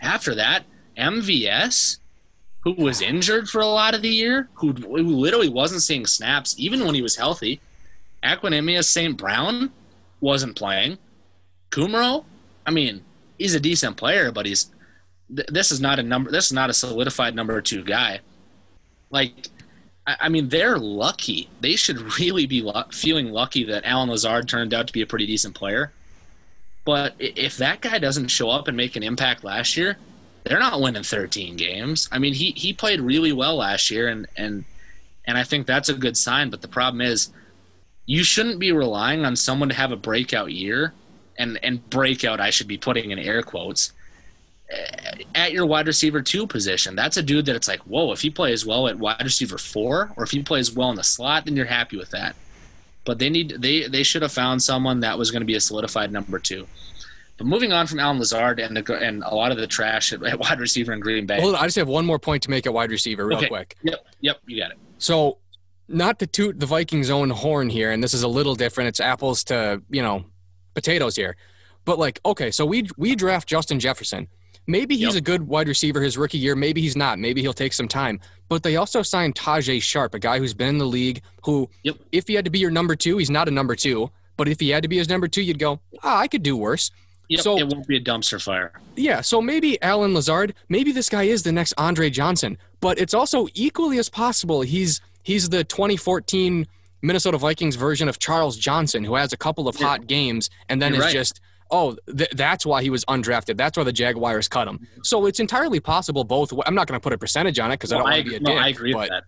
after 0.00 0.34
that, 0.34 0.64
MVS, 0.96 1.98
who 2.60 2.72
was 2.72 3.00
injured 3.00 3.48
for 3.48 3.60
a 3.60 3.66
lot 3.66 3.94
of 3.94 4.02
the 4.02 4.08
year, 4.08 4.48
who, 4.54 4.72
who 4.72 5.02
literally 5.02 5.48
wasn't 5.48 5.82
seeing 5.82 6.06
snaps 6.06 6.54
even 6.58 6.84
when 6.84 6.94
he 6.94 7.02
was 7.02 7.16
healthy, 7.16 7.60
Equanimeous 8.22 8.84
St. 8.84 9.16
Brown 9.16 9.70
wasn't 10.20 10.56
playing. 10.56 10.98
Kumerow, 11.70 12.24
I 12.66 12.70
mean, 12.70 13.04
he's 13.38 13.54
a 13.54 13.60
decent 13.60 13.96
player, 13.96 14.32
but 14.32 14.46
he's 14.46 14.70
th- 15.34 15.48
this 15.48 15.70
is 15.70 15.80
not 15.80 15.98
a 15.98 16.02
number. 16.02 16.30
This 16.30 16.46
is 16.46 16.52
not 16.52 16.70
a 16.70 16.74
solidified 16.74 17.34
number 17.34 17.60
two 17.60 17.84
guy. 17.84 18.20
Like, 19.10 19.48
I, 20.20 20.28
mean, 20.28 20.48
they're 20.48 20.78
lucky. 20.78 21.48
They 21.60 21.76
should 21.76 22.18
really 22.18 22.46
be 22.46 22.62
lu- 22.62 22.84
feeling 22.92 23.30
lucky 23.30 23.64
that 23.64 23.84
Allen 23.84 24.08
Lazard 24.08 24.48
turned 24.48 24.72
out 24.72 24.86
to 24.86 24.92
be 24.92 25.02
a 25.02 25.06
pretty 25.06 25.26
decent 25.26 25.54
player. 25.54 25.92
But 26.84 27.14
if 27.18 27.58
that 27.58 27.82
guy 27.82 27.98
doesn't 27.98 28.28
show 28.28 28.48
up 28.48 28.68
and 28.68 28.76
make 28.76 28.96
an 28.96 29.02
impact 29.02 29.44
last 29.44 29.76
year, 29.76 29.98
they're 30.44 30.58
not 30.58 30.80
winning 30.80 31.02
13 31.02 31.56
games. 31.56 32.08
I 32.10 32.18
mean, 32.18 32.32
he 32.32 32.52
he 32.52 32.72
played 32.72 33.00
really 33.00 33.32
well 33.32 33.56
last 33.56 33.90
year, 33.90 34.08
and 34.08 34.26
and 34.36 34.64
and 35.26 35.36
I 35.36 35.44
think 35.44 35.66
that's 35.66 35.90
a 35.90 35.94
good 35.94 36.16
sign. 36.16 36.48
But 36.48 36.62
the 36.62 36.68
problem 36.68 37.02
is, 37.02 37.30
you 38.06 38.24
shouldn't 38.24 38.58
be 38.58 38.72
relying 38.72 39.26
on 39.26 39.36
someone 39.36 39.68
to 39.68 39.74
have 39.74 39.92
a 39.92 39.96
breakout 39.96 40.52
year, 40.52 40.94
and 41.36 41.58
and 41.62 41.90
breakout 41.90 42.40
I 42.40 42.48
should 42.48 42.68
be 42.68 42.78
putting 42.78 43.10
in 43.10 43.18
air 43.18 43.42
quotes 43.42 43.92
at 45.34 45.52
your 45.52 45.66
wide 45.66 45.86
receiver 45.86 46.20
two 46.22 46.46
position. 46.46 46.94
That's 46.94 47.16
a 47.16 47.22
dude 47.22 47.46
that 47.46 47.56
it's 47.56 47.68
like, 47.68 47.80
whoa, 47.80 48.12
if 48.12 48.20
he 48.20 48.30
plays 48.30 48.66
well 48.66 48.88
at 48.88 48.98
wide 48.98 49.22
receiver 49.22 49.58
four, 49.58 50.10
or 50.16 50.24
if 50.24 50.30
he 50.30 50.42
plays 50.42 50.72
well 50.72 50.90
in 50.90 50.96
the 50.96 51.04
slot, 51.04 51.44
then 51.46 51.56
you're 51.56 51.66
happy 51.66 51.96
with 51.96 52.10
that. 52.10 52.36
But 53.04 53.18
they 53.18 53.30
need 53.30 53.56
they 53.60 53.88
they 53.88 54.02
should 54.02 54.22
have 54.22 54.32
found 54.32 54.62
someone 54.62 55.00
that 55.00 55.18
was 55.18 55.30
going 55.30 55.40
to 55.40 55.46
be 55.46 55.54
a 55.54 55.60
solidified 55.60 56.12
number 56.12 56.38
two. 56.38 56.66
But 57.38 57.46
moving 57.46 57.72
on 57.72 57.86
from 57.86 58.00
Allen 58.00 58.18
Lazard 58.18 58.58
and 58.58 58.76
the, 58.76 58.94
and 58.96 59.22
a 59.22 59.32
lot 59.34 59.52
of 59.52 59.58
the 59.58 59.66
trash 59.66 60.12
at, 60.12 60.22
at 60.24 60.38
wide 60.40 60.58
receiver 60.58 60.92
in 60.92 61.00
Green 61.00 61.24
Bay. 61.24 61.40
Hold 61.40 61.54
on, 61.54 61.62
I 61.62 61.66
just 61.66 61.76
have 61.76 61.88
one 61.88 62.04
more 62.04 62.18
point 62.18 62.42
to 62.42 62.50
make 62.50 62.66
at 62.66 62.74
wide 62.74 62.90
receiver, 62.90 63.24
real 63.26 63.38
Okay. 63.38 63.48
quick. 63.48 63.76
Yep, 63.82 64.06
yep, 64.20 64.40
you 64.46 64.60
got 64.60 64.72
it. 64.72 64.78
So 64.98 65.38
not 65.86 66.18
to 66.18 66.26
toot 66.26 66.58
the 66.60 66.66
Vikings' 66.66 67.08
own 67.10 67.30
horn 67.30 67.70
here, 67.70 67.92
and 67.92 68.02
this 68.02 68.12
is 68.12 68.24
a 68.24 68.28
little 68.28 68.54
different. 68.56 68.88
It's 68.88 69.00
apples 69.00 69.44
to 69.44 69.80
you 69.88 70.02
know 70.02 70.24
potatoes 70.74 71.16
here, 71.16 71.36
but 71.86 71.98
like 71.98 72.20
okay, 72.26 72.50
so 72.50 72.66
we 72.66 72.88
we 72.98 73.14
draft 73.14 73.48
Justin 73.48 73.80
Jefferson. 73.80 74.28
Maybe 74.68 74.94
he's 74.96 75.14
Yep. 75.14 75.16
a 75.16 75.20
good 75.22 75.48
wide 75.48 75.66
receiver 75.66 76.00
his 76.02 76.16
rookie 76.16 76.38
year. 76.38 76.54
Maybe 76.54 76.80
he's 76.80 76.94
not. 76.94 77.18
Maybe 77.18 77.40
he'll 77.40 77.52
take 77.54 77.72
some 77.72 77.88
time. 77.88 78.20
But 78.48 78.62
they 78.62 78.76
also 78.76 79.02
signed 79.02 79.34
Tajaé 79.34 79.82
Sharpe, 79.82 80.14
a 80.14 80.18
guy 80.18 80.38
who's 80.38 80.54
been 80.54 80.68
in 80.68 80.78
the 80.78 80.86
league. 80.86 81.22
Who, 81.44 81.68
Yep. 81.82 81.96
if 82.12 82.28
he 82.28 82.34
had 82.34 82.44
to 82.44 82.50
be 82.50 82.58
your 82.60 82.70
number 82.70 82.94
two, 82.94 83.16
he's 83.18 83.30
not 83.30 83.48
a 83.48 83.50
number 83.50 83.74
two. 83.74 84.10
But 84.36 84.46
if 84.46 84.60
he 84.60 84.68
had 84.68 84.82
to 84.84 84.88
be 84.88 84.98
his 84.98 85.08
number 85.08 85.26
two, 85.26 85.42
you'd 85.42 85.58
go, 85.58 85.80
ah, 86.04 86.18
I 86.18 86.28
could 86.28 86.42
do 86.42 86.56
worse. 86.56 86.90
Yep, 87.28 87.40
So- 87.40 87.58
it 87.58 87.66
won't 87.66 87.86
be 87.88 87.96
a 87.96 88.00
dumpster 88.00 88.40
fire. 88.42 88.72
Yeah, 88.96 89.20
so 89.22 89.40
maybe 89.42 89.80
Allen 89.82 90.14
Lazard, 90.14 90.54
maybe 90.68 90.92
this 90.92 91.08
guy 91.08 91.24
is 91.24 91.42
the 91.42 91.52
next 91.52 91.72
Andre 91.76 92.08
Johnson, 92.10 92.56
but 92.80 92.98
it's 92.98 93.14
also 93.14 93.48
equally 93.54 93.98
as 93.98 94.08
possible 94.08 94.60
he's 94.62 95.00
he's 95.22 95.48
the 95.50 95.62
2014 95.64 96.66
Minnesota 97.02 97.36
Vikings 97.36 97.76
version 97.76 98.08
of 98.08 98.18
Charles 98.18 98.56
Johnson 98.56 99.04
who 99.04 99.14
has 99.16 99.32
a 99.32 99.36
couple 99.36 99.68
of 99.68 99.76
hot 99.76 100.06
games 100.06 100.48
and 100.70 100.80
then 100.80 100.92
You're 100.94 101.02
is 101.02 101.06
right. 101.06 101.12
just 101.12 101.40
oh 101.70 101.96
th- 102.16 102.30
that's 102.34 102.64
why 102.64 102.82
he 102.82 102.90
was 102.90 103.04
undrafted. 103.06 103.56
That's 103.56 103.76
why 103.76 103.84
the 103.84 103.92
Jaguars 103.92 104.48
cut 104.48 104.68
him. 104.68 104.86
So 105.02 105.26
it's 105.26 105.40
entirely 105.40 105.80
possible 105.80 106.24
both. 106.24 106.52
I'm 106.66 106.74
not 106.74 106.86
going 106.86 106.98
to 106.98 107.02
put 107.02 107.12
a 107.12 107.18
percentage 107.18 107.58
on 107.58 107.70
it 107.70 107.74
because 107.74 107.92
I 107.92 107.96
don't 107.96 108.04
want 108.04 108.24
to 108.24 108.30
be 108.30 108.36
a 108.36 108.40
no, 108.40 108.52
dick. 108.52 108.60
I 108.60 108.68
agree 108.68 108.92
but 108.92 109.00
with 109.00 109.10
that. 109.10 109.24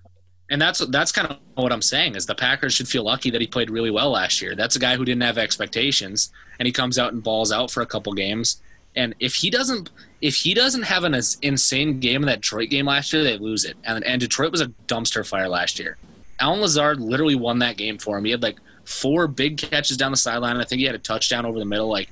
And 0.50 0.60
that's 0.60 0.84
that's 0.86 1.12
kind 1.12 1.28
of 1.28 1.38
what 1.54 1.72
I'm 1.72 1.82
saying 1.82 2.16
is 2.16 2.26
the 2.26 2.34
Packers 2.34 2.74
should 2.74 2.88
feel 2.88 3.04
lucky 3.04 3.30
that 3.30 3.40
he 3.40 3.46
played 3.46 3.70
really 3.70 3.90
well 3.90 4.10
last 4.10 4.42
year. 4.42 4.56
That's 4.56 4.74
a 4.74 4.80
guy 4.80 4.96
who 4.96 5.04
didn't 5.04 5.22
have 5.22 5.38
expectations, 5.38 6.32
and 6.58 6.66
he 6.66 6.72
comes 6.72 6.98
out 6.98 7.12
and 7.12 7.22
balls 7.22 7.52
out 7.52 7.70
for 7.70 7.82
a 7.82 7.86
couple 7.86 8.12
games. 8.14 8.60
And 8.96 9.14
if 9.20 9.36
he 9.36 9.50
doesn't, 9.50 9.90
if 10.20 10.34
he 10.34 10.52
doesn't 10.52 10.82
have 10.82 11.04
an 11.04 11.14
insane 11.42 12.00
game 12.00 12.22
in 12.22 12.26
that 12.26 12.40
Detroit 12.40 12.68
game 12.68 12.86
last 12.86 13.12
year, 13.12 13.22
they 13.22 13.38
lose 13.38 13.64
it. 13.64 13.76
And 13.84 14.02
and 14.04 14.20
Detroit 14.20 14.50
was 14.50 14.60
a 14.60 14.66
dumpster 14.88 15.24
fire 15.24 15.48
last 15.48 15.78
year. 15.78 15.96
Allen 16.40 16.60
Lazard 16.60 17.00
literally 17.00 17.36
won 17.36 17.60
that 17.60 17.76
game 17.76 17.98
for 17.98 18.18
him. 18.18 18.24
He 18.24 18.32
had 18.32 18.42
like 18.42 18.58
four 18.84 19.28
big 19.28 19.56
catches 19.56 19.96
down 19.96 20.10
the 20.10 20.16
sideline. 20.16 20.56
I 20.56 20.64
think 20.64 20.80
he 20.80 20.86
had 20.86 20.96
a 20.96 20.98
touchdown 20.98 21.46
over 21.46 21.60
the 21.60 21.64
middle. 21.64 21.88
Like 21.88 22.10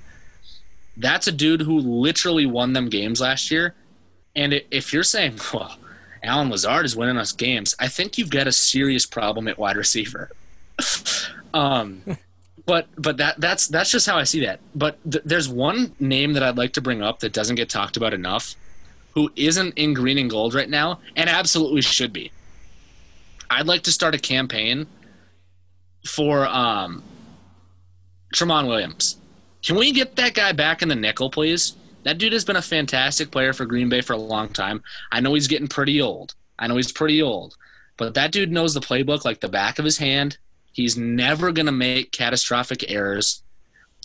that's 0.99 1.27
a 1.27 1.33
dude 1.33 1.63
who 1.63 1.79
literally 1.79 2.47
won 2.47 2.73
them 2.73 2.89
games 2.89 3.21
last 3.21 3.51
year. 3.51 3.75
And 4.35 4.63
if 4.71 4.93
you're 4.93 5.03
saying, 5.03 5.39
well, 5.55 5.77
Allen 6.23 6.51
Lazard 6.51 6.85
is 6.85 6.97
winning 6.97 7.17
us 7.17 7.33
games, 7.33 7.75
I 7.79 7.89
think 7.89 8.19
you've 8.19 8.31
got 8.31 8.47
a 8.47 8.53
serious 8.53 9.07
problem 9.07 9.49
at 9.49 9.59
wide 9.59 9.77
receiver. 9.77 10.31
um, 11.55 12.03
but 12.67 12.87
but 12.97 13.17
that 13.17 13.41
that's 13.41 13.69
that's 13.69 13.91
just 13.91 14.07
how 14.07 14.19
I 14.19 14.25
see 14.25 14.45
that. 14.45 14.61
But 14.75 14.99
th- 15.11 15.25
there's 15.25 15.49
one 15.49 15.95
name 16.01 16.35
that 16.35 16.43
I'd 16.43 16.59
like 16.59 16.75
to 16.75 16.81
bring 16.81 17.03
up 17.03 17.21
that 17.21 17.33
doesn't 17.33 17.57
get 17.57 17.71
talked 17.71 17.97
about 17.97 18.13
enough, 18.13 18.57
who 19.13 19.31
isn't 19.37 19.79
in 19.79 19.95
green 19.95 20.19
and 20.19 20.29
gold 20.29 20.55
right 20.55 20.69
now, 20.69 21.01
and 21.17 21.31
absolutely 21.31 21.83
should 21.83 22.13
be. 22.13 22.31
I'd 23.51 23.67
like 23.67 23.83
to 23.85 23.93
start 23.93 24.15
a 24.15 24.19
campaign 24.19 24.87
for 26.05 26.47
um, 26.47 27.03
Tramon 28.35 28.69
Williams. 28.69 29.18
Can 29.63 29.77
we 29.77 29.93
get 29.93 30.17
that 30.17 30.35
guy 30.35 30.53
back 30.53 30.83
in 30.83 30.89
the 30.89 30.95
nickel, 30.95 31.31
please? 31.31 31.77
That 32.05 32.19
dude 32.19 32.33
has 32.33 32.45
been 32.45 32.57
a 32.57 32.63
fantastic 32.63 33.31
player 33.31 33.53
for 33.53 33.67
Green 33.67 33.89
Bay 33.89 34.01
for 34.01 34.13
a 34.13 34.19
long 34.19 34.49
time. 34.49 34.83
I 35.11 35.21
know 35.21 35.35
he's 35.35 35.49
getting 35.49 35.69
pretty 35.69 36.01
old. 36.01 36.35
I 36.59 36.67
know 36.67 36.77
he's 36.77 36.93
pretty 36.93 37.21
old. 37.21 37.57
But 37.97 38.15
that 38.15 38.33
dude 38.33 38.53
knows 38.53 38.73
the 38.73 38.81
playbook 38.81 39.25
like 39.25 39.41
the 39.41 39.49
back 39.49 39.79
of 39.79 39.85
his 39.85 39.99
hand. 39.99 40.39
He's 40.73 40.97
never 40.97 41.51
going 41.51 41.67
to 41.67 41.73
make 41.73 42.13
catastrophic 42.13 42.89
errors. 42.91 43.43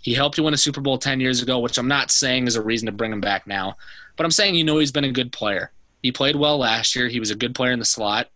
He 0.02 0.16
helped 0.16 0.38
you 0.38 0.44
win 0.44 0.54
a 0.54 0.58
Super 0.58 0.82
Bowl 0.82 0.98
10 0.98 1.20
years 1.20 1.42
ago, 1.42 1.60
which 1.60 1.78
I'm 1.78 1.88
not 1.88 2.12
saying 2.12 2.48
is 2.48 2.56
a 2.56 2.62
reason 2.62 2.88
to 2.88 2.92
bring 2.92 3.14
him 3.14 3.22
back 3.22 3.48
now. 3.48 3.78
But 4.18 4.26
I'm 4.26 4.32
saying 4.32 4.56
you 4.56 4.64
know 4.64 4.80
he's 4.80 4.92
been 4.92 5.04
a 5.04 5.12
good 5.12 5.32
player. 5.32 5.72
He 6.02 6.12
played 6.12 6.36
well 6.36 6.58
last 6.58 6.96
year. 6.96 7.08
He 7.08 7.20
was 7.20 7.32
a 7.32 7.36
good 7.36 7.56
player 7.56 7.72
in 7.72 7.80
the 7.80 7.86
slot. 7.86 8.30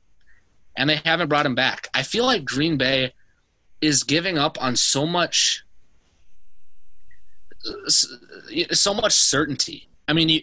And 0.77 0.89
they 0.89 1.01
haven't 1.03 1.27
brought 1.27 1.45
him 1.45 1.55
back. 1.55 1.89
I 1.93 2.03
feel 2.03 2.25
like 2.25 2.45
Green 2.45 2.77
Bay 2.77 3.13
is 3.81 4.03
giving 4.03 4.37
up 4.37 4.61
on 4.61 4.75
so 4.75 5.05
much 5.05 5.65
so 8.71 8.93
much 8.93 9.13
certainty. 9.13 9.87
I 10.07 10.13
mean, 10.13 10.29
you, 10.29 10.41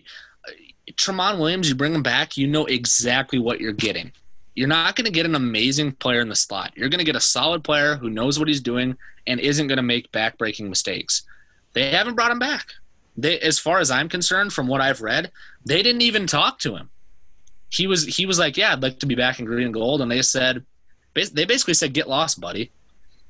Tramon 0.92 1.38
Williams, 1.38 1.68
you 1.68 1.74
bring 1.74 1.94
him 1.94 2.02
back, 2.02 2.36
you 2.36 2.46
know 2.46 2.66
exactly 2.66 3.38
what 3.38 3.60
you're 3.60 3.72
getting. 3.72 4.12
You're 4.54 4.68
not 4.68 4.94
going 4.94 5.06
to 5.06 5.10
get 5.10 5.26
an 5.26 5.34
amazing 5.34 5.92
player 5.92 6.20
in 6.20 6.28
the 6.28 6.36
slot. 6.36 6.72
You're 6.76 6.88
going 6.88 7.00
to 7.00 7.04
get 7.04 7.16
a 7.16 7.20
solid 7.20 7.64
player 7.64 7.96
who 7.96 8.08
knows 8.08 8.38
what 8.38 8.48
he's 8.48 8.60
doing 8.60 8.96
and 9.26 9.40
isn't 9.40 9.66
going 9.66 9.76
to 9.76 9.82
make 9.82 10.12
backbreaking 10.12 10.68
mistakes. 10.68 11.22
They 11.72 11.90
haven't 11.90 12.14
brought 12.14 12.30
him 12.30 12.38
back. 12.38 12.68
They, 13.16 13.38
as 13.40 13.58
far 13.58 13.78
as 13.78 13.90
I'm 13.90 14.08
concerned, 14.08 14.52
from 14.52 14.68
what 14.68 14.80
I've 14.80 15.00
read, 15.00 15.30
they 15.64 15.82
didn't 15.82 16.02
even 16.02 16.26
talk 16.26 16.58
to 16.60 16.76
him. 16.76 16.90
He 17.68 17.86
was 17.88 18.04
he 18.04 18.26
was 18.26 18.38
like, 18.38 18.56
"Yeah, 18.56 18.72
I'd 18.72 18.82
like 18.82 19.00
to 19.00 19.06
be 19.06 19.16
back 19.16 19.40
in 19.40 19.46
green 19.46 19.64
and 19.64 19.74
gold," 19.74 20.00
and 20.00 20.10
they 20.10 20.22
said, 20.22 20.64
they 21.14 21.44
basically 21.44 21.74
said, 21.74 21.92
"Get 21.92 22.08
lost, 22.08 22.40
buddy." 22.40 22.70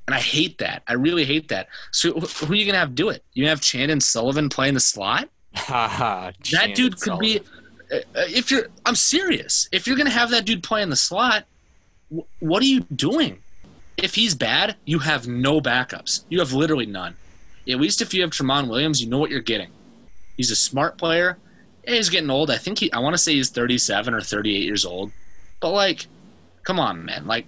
And 0.07 0.13
I 0.15 0.19
hate 0.19 0.59
that. 0.59 0.83
I 0.87 0.93
really 0.93 1.25
hate 1.25 1.47
that. 1.49 1.67
So 1.91 2.11
who 2.19 2.51
are 2.53 2.55
you 2.55 2.65
gonna 2.65 2.77
have 2.77 2.93
do 2.95 3.09
it? 3.09 3.23
You 3.33 3.47
have 3.47 3.59
Chandon 3.61 3.99
Sullivan 3.99 4.49
playing 4.49 4.75
the 4.75 4.79
slot? 4.79 5.29
That 6.51 6.75
dude 6.75 6.99
could 6.99 7.17
be. 7.19 7.39
uh, 7.91 7.99
If 8.15 8.51
you're, 8.51 8.67
I'm 8.85 8.95
serious. 8.95 9.67
If 9.71 9.87
you're 9.87 9.97
gonna 9.97 10.09
have 10.11 10.29
that 10.31 10.45
dude 10.45 10.61
playing 10.63 10.89
the 10.89 10.95
slot, 10.95 11.45
wh- 12.15 12.21
what 12.39 12.61
are 12.61 12.67
you 12.67 12.81
doing? 12.95 13.39
If 13.97 14.13
he's 14.15 14.35
bad, 14.35 14.75
you 14.85 14.99
have 14.99 15.27
no 15.27 15.61
backups. 15.61 16.23
You 16.29 16.39
have 16.39 16.51
literally 16.53 16.85
none. 16.85 17.15
At 17.67 17.79
least 17.79 18.01
if 18.01 18.13
you 18.13 18.21
have 18.21 18.29
Tramon 18.31 18.67
Williams, 18.69 19.01
you 19.01 19.09
know 19.09 19.17
what 19.17 19.31
you're 19.31 19.39
getting. 19.39 19.69
He's 20.37 20.51
a 20.51 20.55
smart 20.55 20.97
player. 20.97 21.37
Yeah, 21.87 21.95
he's 21.95 22.09
getting 22.09 22.29
old. 22.29 22.51
I 22.51 22.57
think 22.57 22.77
he. 22.79 22.91
I 22.91 22.99
want 22.99 23.13
to 23.15 23.17
say 23.17 23.33
he's 23.33 23.49
37 23.49 24.13
or 24.13 24.21
38 24.21 24.61
years 24.61 24.85
old. 24.85 25.11
But 25.61 25.71
like, 25.71 26.05
come 26.63 26.79
on, 26.79 27.05
man. 27.05 27.25
Like, 27.25 27.45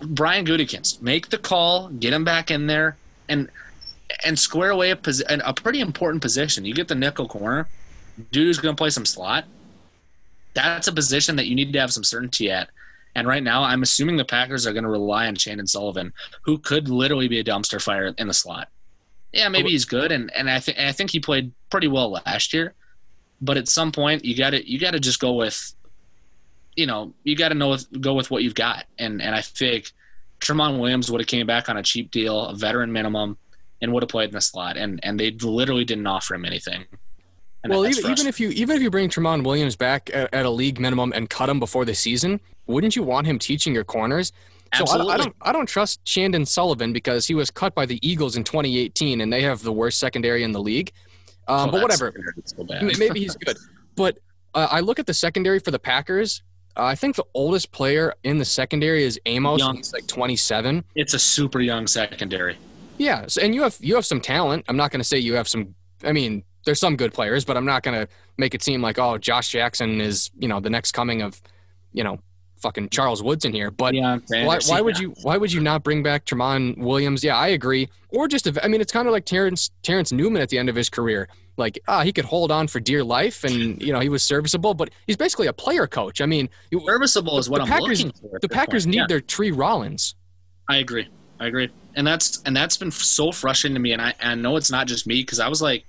Brian 0.00 0.44
Gutekunst, 0.46 1.02
make 1.02 1.28
the 1.28 1.38
call, 1.38 1.88
get 1.88 2.12
him 2.12 2.24
back 2.24 2.50
in 2.50 2.66
there, 2.66 2.96
and 3.28 3.50
and 4.24 4.38
square 4.38 4.70
away 4.70 4.90
a, 4.90 4.96
posi- 4.96 5.40
a 5.44 5.54
pretty 5.54 5.80
important 5.80 6.20
position. 6.20 6.64
You 6.64 6.74
get 6.74 6.88
the 6.88 6.94
nickel 6.94 7.28
corner, 7.28 7.68
dude 8.32 8.46
who's 8.46 8.58
going 8.58 8.74
to 8.74 8.80
play 8.80 8.90
some 8.90 9.06
slot. 9.06 9.44
That's 10.54 10.88
a 10.88 10.92
position 10.92 11.36
that 11.36 11.46
you 11.46 11.54
need 11.54 11.72
to 11.72 11.80
have 11.80 11.92
some 11.92 12.02
certainty 12.02 12.50
at. 12.50 12.70
And 13.14 13.26
right 13.26 13.42
now, 13.42 13.62
I'm 13.62 13.82
assuming 13.82 14.16
the 14.16 14.24
Packers 14.24 14.66
are 14.66 14.72
going 14.72 14.84
to 14.84 14.90
rely 14.90 15.26
on 15.26 15.34
Chandon 15.36 15.66
Sullivan, 15.66 16.12
who 16.42 16.58
could 16.58 16.88
literally 16.88 17.28
be 17.28 17.40
a 17.40 17.44
dumpster 17.44 17.80
fire 17.80 18.14
in 18.18 18.26
the 18.26 18.34
slot. 18.34 18.68
Yeah, 19.32 19.48
maybe 19.48 19.70
he's 19.70 19.84
good, 19.84 20.10
and, 20.10 20.32
and 20.34 20.50
I 20.50 20.58
think 20.58 20.78
I 20.78 20.90
think 20.90 21.10
he 21.10 21.20
played 21.20 21.52
pretty 21.70 21.86
well 21.86 22.10
last 22.10 22.52
year. 22.52 22.74
But 23.40 23.56
at 23.56 23.68
some 23.68 23.92
point, 23.92 24.24
you 24.24 24.36
got 24.36 24.50
to 24.50 24.68
you 24.68 24.78
got 24.78 24.90
to 24.90 25.00
just 25.00 25.20
go 25.20 25.34
with, 25.34 25.72
you 26.80 26.86
know, 26.86 27.12
you 27.24 27.36
got 27.36 27.50
to 27.50 27.54
know 27.54 27.68
with, 27.68 28.00
go 28.00 28.14
with 28.14 28.30
what 28.30 28.42
you've 28.42 28.54
got. 28.54 28.86
And 28.98 29.20
and 29.20 29.34
I 29.34 29.42
think 29.42 29.92
Tramon 30.40 30.80
Williams 30.80 31.10
would 31.10 31.20
have 31.20 31.28
came 31.28 31.46
back 31.46 31.68
on 31.68 31.76
a 31.76 31.82
cheap 31.82 32.10
deal, 32.10 32.46
a 32.46 32.54
veteran 32.54 32.90
minimum, 32.90 33.36
and 33.82 33.92
would 33.92 34.02
have 34.02 34.08
played 34.08 34.30
in 34.30 34.34
the 34.34 34.40
slot. 34.40 34.78
And 34.78 34.98
and 35.02 35.20
they 35.20 35.32
literally 35.32 35.84
didn't 35.84 36.06
offer 36.06 36.34
him 36.34 36.46
anything. 36.46 36.86
And 37.62 37.70
well, 37.70 37.86
even, 37.86 38.10
even 38.10 38.26
if 38.26 38.40
you 38.40 38.48
even 38.48 38.76
if 38.76 38.82
you 38.82 38.90
bring 38.90 39.10
Tramon 39.10 39.44
Williams 39.44 39.76
back 39.76 40.08
at, 40.14 40.32
at 40.32 40.46
a 40.46 40.50
league 40.50 40.80
minimum 40.80 41.12
and 41.14 41.28
cut 41.28 41.50
him 41.50 41.60
before 41.60 41.84
the 41.84 41.94
season, 41.94 42.40
wouldn't 42.66 42.96
you 42.96 43.02
want 43.02 43.26
him 43.26 43.38
teaching 43.38 43.74
your 43.74 43.84
corners? 43.84 44.32
So 44.74 44.78
I, 44.78 44.80
Absolutely. 44.80 45.12
I 45.12 45.16
don't 45.18 45.36
I 45.42 45.52
don't 45.52 45.66
trust 45.66 46.02
Chandon 46.06 46.46
Sullivan 46.46 46.94
because 46.94 47.26
he 47.26 47.34
was 47.34 47.50
cut 47.50 47.74
by 47.74 47.84
the 47.84 47.98
Eagles 48.08 48.36
in 48.36 48.44
2018 48.44 49.20
and 49.20 49.30
they 49.30 49.42
have 49.42 49.62
the 49.62 49.72
worst 49.72 49.98
secondary 49.98 50.44
in 50.44 50.52
the 50.52 50.62
league. 50.62 50.92
Um, 51.46 51.68
Oh, 51.68 51.72
but 51.72 51.82
whatever, 51.82 52.14
so 52.44 52.64
maybe 52.98 53.20
he's 53.20 53.36
good. 53.36 53.58
But 53.96 54.18
uh, 54.54 54.68
I 54.70 54.80
look 54.80 54.98
at 54.98 55.06
the 55.06 55.14
secondary 55.14 55.58
for 55.58 55.72
the 55.72 55.78
Packers. 55.78 56.42
Uh, 56.76 56.84
I 56.84 56.94
think 56.94 57.16
the 57.16 57.24
oldest 57.34 57.72
player 57.72 58.14
in 58.24 58.38
the 58.38 58.44
secondary 58.44 59.04
is 59.04 59.20
Amos. 59.26 59.58
Young. 59.58 59.76
He's 59.76 59.92
like 59.92 60.06
27. 60.06 60.84
It's 60.94 61.14
a 61.14 61.18
super 61.18 61.60
young 61.60 61.86
secondary. 61.86 62.56
Yeah, 62.98 63.26
so, 63.28 63.40
and 63.40 63.54
you 63.54 63.62
have 63.62 63.76
you 63.80 63.94
have 63.94 64.04
some 64.04 64.20
talent. 64.20 64.64
I'm 64.68 64.76
not 64.76 64.90
going 64.90 65.00
to 65.00 65.04
say 65.04 65.18
you 65.18 65.34
have 65.34 65.48
some. 65.48 65.74
I 66.04 66.12
mean, 66.12 66.44
there's 66.64 66.78
some 66.78 66.96
good 66.96 67.14
players, 67.14 67.44
but 67.44 67.56
I'm 67.56 67.64
not 67.64 67.82
going 67.82 67.98
to 67.98 68.08
make 68.36 68.54
it 68.54 68.62
seem 68.62 68.82
like 68.82 68.98
oh, 68.98 69.18
Josh 69.18 69.48
Jackson 69.48 70.00
is 70.00 70.30
you 70.38 70.48
know 70.48 70.60
the 70.60 70.70
next 70.70 70.92
coming 70.92 71.22
of, 71.22 71.40
you 71.92 72.04
know, 72.04 72.20
fucking 72.60 72.88
Charles 72.90 73.22
Woodson 73.22 73.52
here. 73.52 73.70
But 73.70 73.94
Yeah, 73.94 74.18
why, 74.28 74.58
why 74.66 74.80
would 74.80 74.98
you 74.98 75.14
why 75.22 75.36
would 75.36 75.52
you 75.52 75.60
not 75.60 75.82
bring 75.82 76.02
back 76.02 76.24
Tramon 76.26 76.78
Williams? 76.78 77.22
Yeah, 77.24 77.36
I 77.36 77.48
agree. 77.48 77.88
Or 78.10 78.28
just 78.28 78.48
I 78.62 78.68
mean, 78.68 78.80
it's 78.80 78.92
kind 78.92 79.06
of 79.08 79.12
like 79.12 79.24
Terrence 79.24 79.70
Terrence 79.82 80.12
Newman 80.12 80.42
at 80.42 80.48
the 80.48 80.58
end 80.58 80.68
of 80.68 80.74
his 80.76 80.88
career. 80.88 81.28
Like 81.56 81.78
ah, 81.88 82.02
he 82.02 82.12
could 82.12 82.24
hold 82.24 82.50
on 82.50 82.68
for 82.68 82.80
dear 82.80 83.04
life, 83.04 83.44
and 83.44 83.80
you 83.82 83.92
know 83.92 84.00
he 84.00 84.08
was 84.08 84.22
serviceable, 84.22 84.72
but 84.74 84.90
he's 85.06 85.16
basically 85.16 85.46
a 85.46 85.52
player 85.52 85.86
coach. 85.86 86.20
I 86.20 86.26
mean, 86.26 86.48
you- 86.70 86.80
serviceable 86.86 87.38
is 87.38 87.50
what 87.50 87.58
the 87.58 87.62
I'm 87.64 87.68
Packers- 87.80 88.04
looking 88.04 88.20
for. 88.30 88.38
the 88.40 88.48
Packers 88.48 88.84
point. 88.84 88.92
need 88.94 89.00
Yeah, 89.00 89.06
their 89.08 89.20
Tree 89.20 89.50
Rollins. 89.50 90.14
I 90.68 90.76
agree. 90.76 91.08
I 91.38 91.46
agree. 91.46 91.68
And 91.96 92.06
that's 92.06 92.40
and 92.46 92.56
that's 92.56 92.76
been 92.76 92.90
so 92.90 93.32
frustrating 93.32 93.74
to 93.74 93.80
me. 93.80 93.92
And 93.92 94.00
I, 94.00 94.14
and 94.20 94.30
I 94.30 94.34
know 94.36 94.56
it's 94.56 94.70
not 94.70 94.86
just 94.86 95.06
me 95.06 95.22
because 95.22 95.40
I 95.40 95.48
was 95.48 95.60
like, 95.60 95.84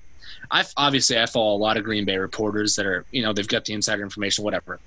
I 0.50 0.66
obviously 0.76 1.18
I 1.20 1.26
follow 1.26 1.56
a 1.56 1.58
lot 1.58 1.78
of 1.78 1.84
Green 1.84 2.04
Bay 2.06 2.18
reporters 2.18 2.76
that 2.76 2.86
are 2.86 3.06
you 3.12 3.22
know 3.22 3.32
they've 3.32 3.48
got 3.48 3.66
the 3.66 3.74
insider 3.74 4.02
information, 4.04 4.44
whatever. 4.44 4.80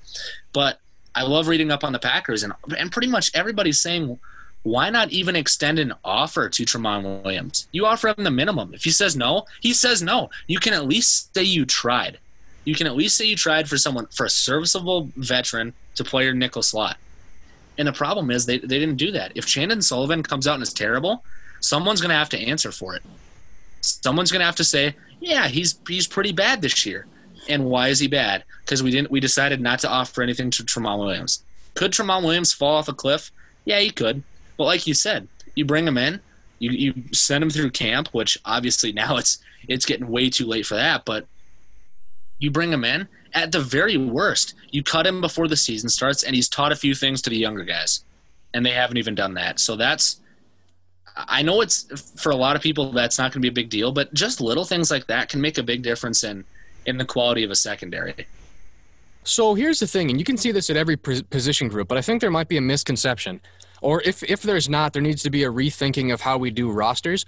But 0.52 0.80
I 1.14 1.22
love 1.22 1.48
reading 1.48 1.70
up 1.70 1.84
on 1.84 1.92
the 1.92 1.98
Packers, 1.98 2.42
and 2.42 2.52
and 2.78 2.90
pretty 2.90 3.08
much 3.08 3.30
everybody's 3.34 3.80
saying, 3.80 4.18
why 4.64 4.88
not 4.90 5.10
even 5.10 5.36
extend 5.36 5.78
an 5.78 5.92
offer 6.04 6.48
to 6.48 6.64
Tramon 6.64 7.22
Williams? 7.22 7.68
You 7.70 7.86
offer 7.86 8.08
him 8.08 8.24
the 8.24 8.30
minimum. 8.30 8.72
If 8.74 8.84
he 8.84 8.90
says 8.90 9.14
no, 9.14 9.44
he 9.60 9.72
says 9.72 10.02
no. 10.02 10.30
You 10.46 10.58
can 10.58 10.72
at 10.72 10.86
least 10.86 11.34
say 11.34 11.42
you 11.42 11.66
tried. 11.66 12.18
You 12.64 12.74
can 12.74 12.86
at 12.86 12.96
least 12.96 13.16
say 13.16 13.26
you 13.26 13.36
tried 13.36 13.68
for 13.68 13.76
someone 13.76 14.06
for 14.06 14.24
a 14.24 14.30
serviceable 14.30 15.10
veteran 15.16 15.74
to 15.96 16.04
play 16.04 16.24
your 16.24 16.32
nickel 16.32 16.62
slot. 16.62 16.96
And 17.76 17.86
the 17.86 17.92
problem 17.92 18.30
is 18.30 18.46
they, 18.46 18.58
they 18.58 18.78
didn't 18.78 18.96
do 18.96 19.10
that. 19.10 19.32
If 19.34 19.44
Chandon 19.46 19.82
Sullivan 19.82 20.22
comes 20.22 20.46
out 20.46 20.54
and 20.54 20.62
is 20.62 20.72
terrible, 20.72 21.24
someone's 21.60 22.00
going 22.00 22.10
to 22.10 22.16
have 22.16 22.30
to 22.30 22.38
answer 22.38 22.72
for 22.72 22.94
it. 22.94 23.02
Someone's 23.82 24.32
going 24.32 24.40
to 24.40 24.46
have 24.46 24.56
to 24.56 24.64
say, 24.64 24.94
yeah, 25.20 25.48
he's 25.48 25.78
he's 25.86 26.06
pretty 26.06 26.32
bad 26.32 26.62
this 26.62 26.86
year. 26.86 27.06
And 27.48 27.66
why 27.66 27.88
is 27.88 27.98
he 27.98 28.08
bad? 28.08 28.44
Because 28.64 28.82
we 28.82 28.90
didn't 28.90 29.10
we 29.10 29.20
decided 29.20 29.60
not 29.60 29.78
to 29.80 29.90
offer 29.90 30.22
anything 30.22 30.50
to 30.52 30.64
Tramon 30.64 30.98
Williams. 30.98 31.44
Could 31.74 31.92
Tramon 31.92 32.22
Williams 32.22 32.52
fall 32.52 32.76
off 32.76 32.88
a 32.88 32.94
cliff? 32.94 33.30
Yeah, 33.64 33.80
he 33.80 33.90
could. 33.90 34.22
But 34.56 34.64
like 34.64 34.86
you 34.86 34.94
said, 34.94 35.28
you 35.54 35.64
bring 35.64 35.86
him 35.86 35.98
in, 35.98 36.20
you, 36.58 36.70
you 36.70 36.94
send 37.12 37.42
him 37.42 37.50
through 37.50 37.70
camp, 37.70 38.08
which 38.08 38.38
obviously 38.44 38.92
now 39.04 39.16
it's 39.16 39.38
it's 39.68 39.86
getting 39.86 40.08
way 40.08 40.30
too 40.30 40.46
late 40.46 40.66
for 40.66 40.74
that, 40.74 41.04
but 41.04 41.26
you 42.38 42.50
bring 42.50 42.72
him 42.72 42.84
in, 42.84 43.08
at 43.32 43.52
the 43.52 43.60
very 43.60 43.96
worst, 43.96 44.54
you 44.70 44.82
cut 44.82 45.06
him 45.06 45.20
before 45.20 45.48
the 45.48 45.56
season 45.56 45.88
starts 45.88 46.22
and 46.22 46.34
he's 46.34 46.48
taught 46.48 46.72
a 46.72 46.76
few 46.76 46.94
things 46.94 47.22
to 47.22 47.30
the 47.30 47.36
younger 47.36 47.64
guys. 47.64 48.04
And 48.52 48.64
they 48.64 48.70
haven't 48.70 48.98
even 48.98 49.14
done 49.14 49.34
that. 49.34 49.58
So 49.58 49.76
that's 49.76 50.20
I 51.16 51.42
know 51.42 51.60
it's 51.60 52.10
for 52.20 52.30
a 52.30 52.36
lot 52.36 52.56
of 52.56 52.62
people 52.62 52.92
that's 52.92 53.18
not 53.18 53.32
going 53.32 53.40
to 53.40 53.40
be 53.40 53.48
a 53.48 53.52
big 53.52 53.70
deal, 53.70 53.92
but 53.92 54.12
just 54.14 54.40
little 54.40 54.64
things 54.64 54.90
like 54.90 55.06
that 55.06 55.28
can 55.28 55.40
make 55.40 55.58
a 55.58 55.62
big 55.62 55.82
difference 55.82 56.24
in 56.24 56.44
in 56.86 56.98
the 56.98 57.04
quality 57.04 57.44
of 57.44 57.50
a 57.50 57.56
secondary. 57.56 58.26
So 59.24 59.54
here's 59.54 59.80
the 59.80 59.86
thing, 59.86 60.10
and 60.10 60.18
you 60.18 60.24
can 60.24 60.36
see 60.36 60.52
this 60.52 60.68
at 60.68 60.76
every 60.76 60.96
position 60.96 61.68
group, 61.68 61.88
but 61.88 61.96
I 61.96 62.02
think 62.02 62.20
there 62.20 62.30
might 62.30 62.48
be 62.48 62.58
a 62.58 62.60
misconception. 62.60 63.40
Or 63.80 64.02
if, 64.02 64.22
if 64.22 64.42
there's 64.42 64.68
not, 64.68 64.92
there 64.92 65.02
needs 65.02 65.22
to 65.22 65.30
be 65.30 65.44
a 65.44 65.50
rethinking 65.50 66.12
of 66.12 66.20
how 66.20 66.36
we 66.38 66.50
do 66.50 66.70
rosters 66.70 67.24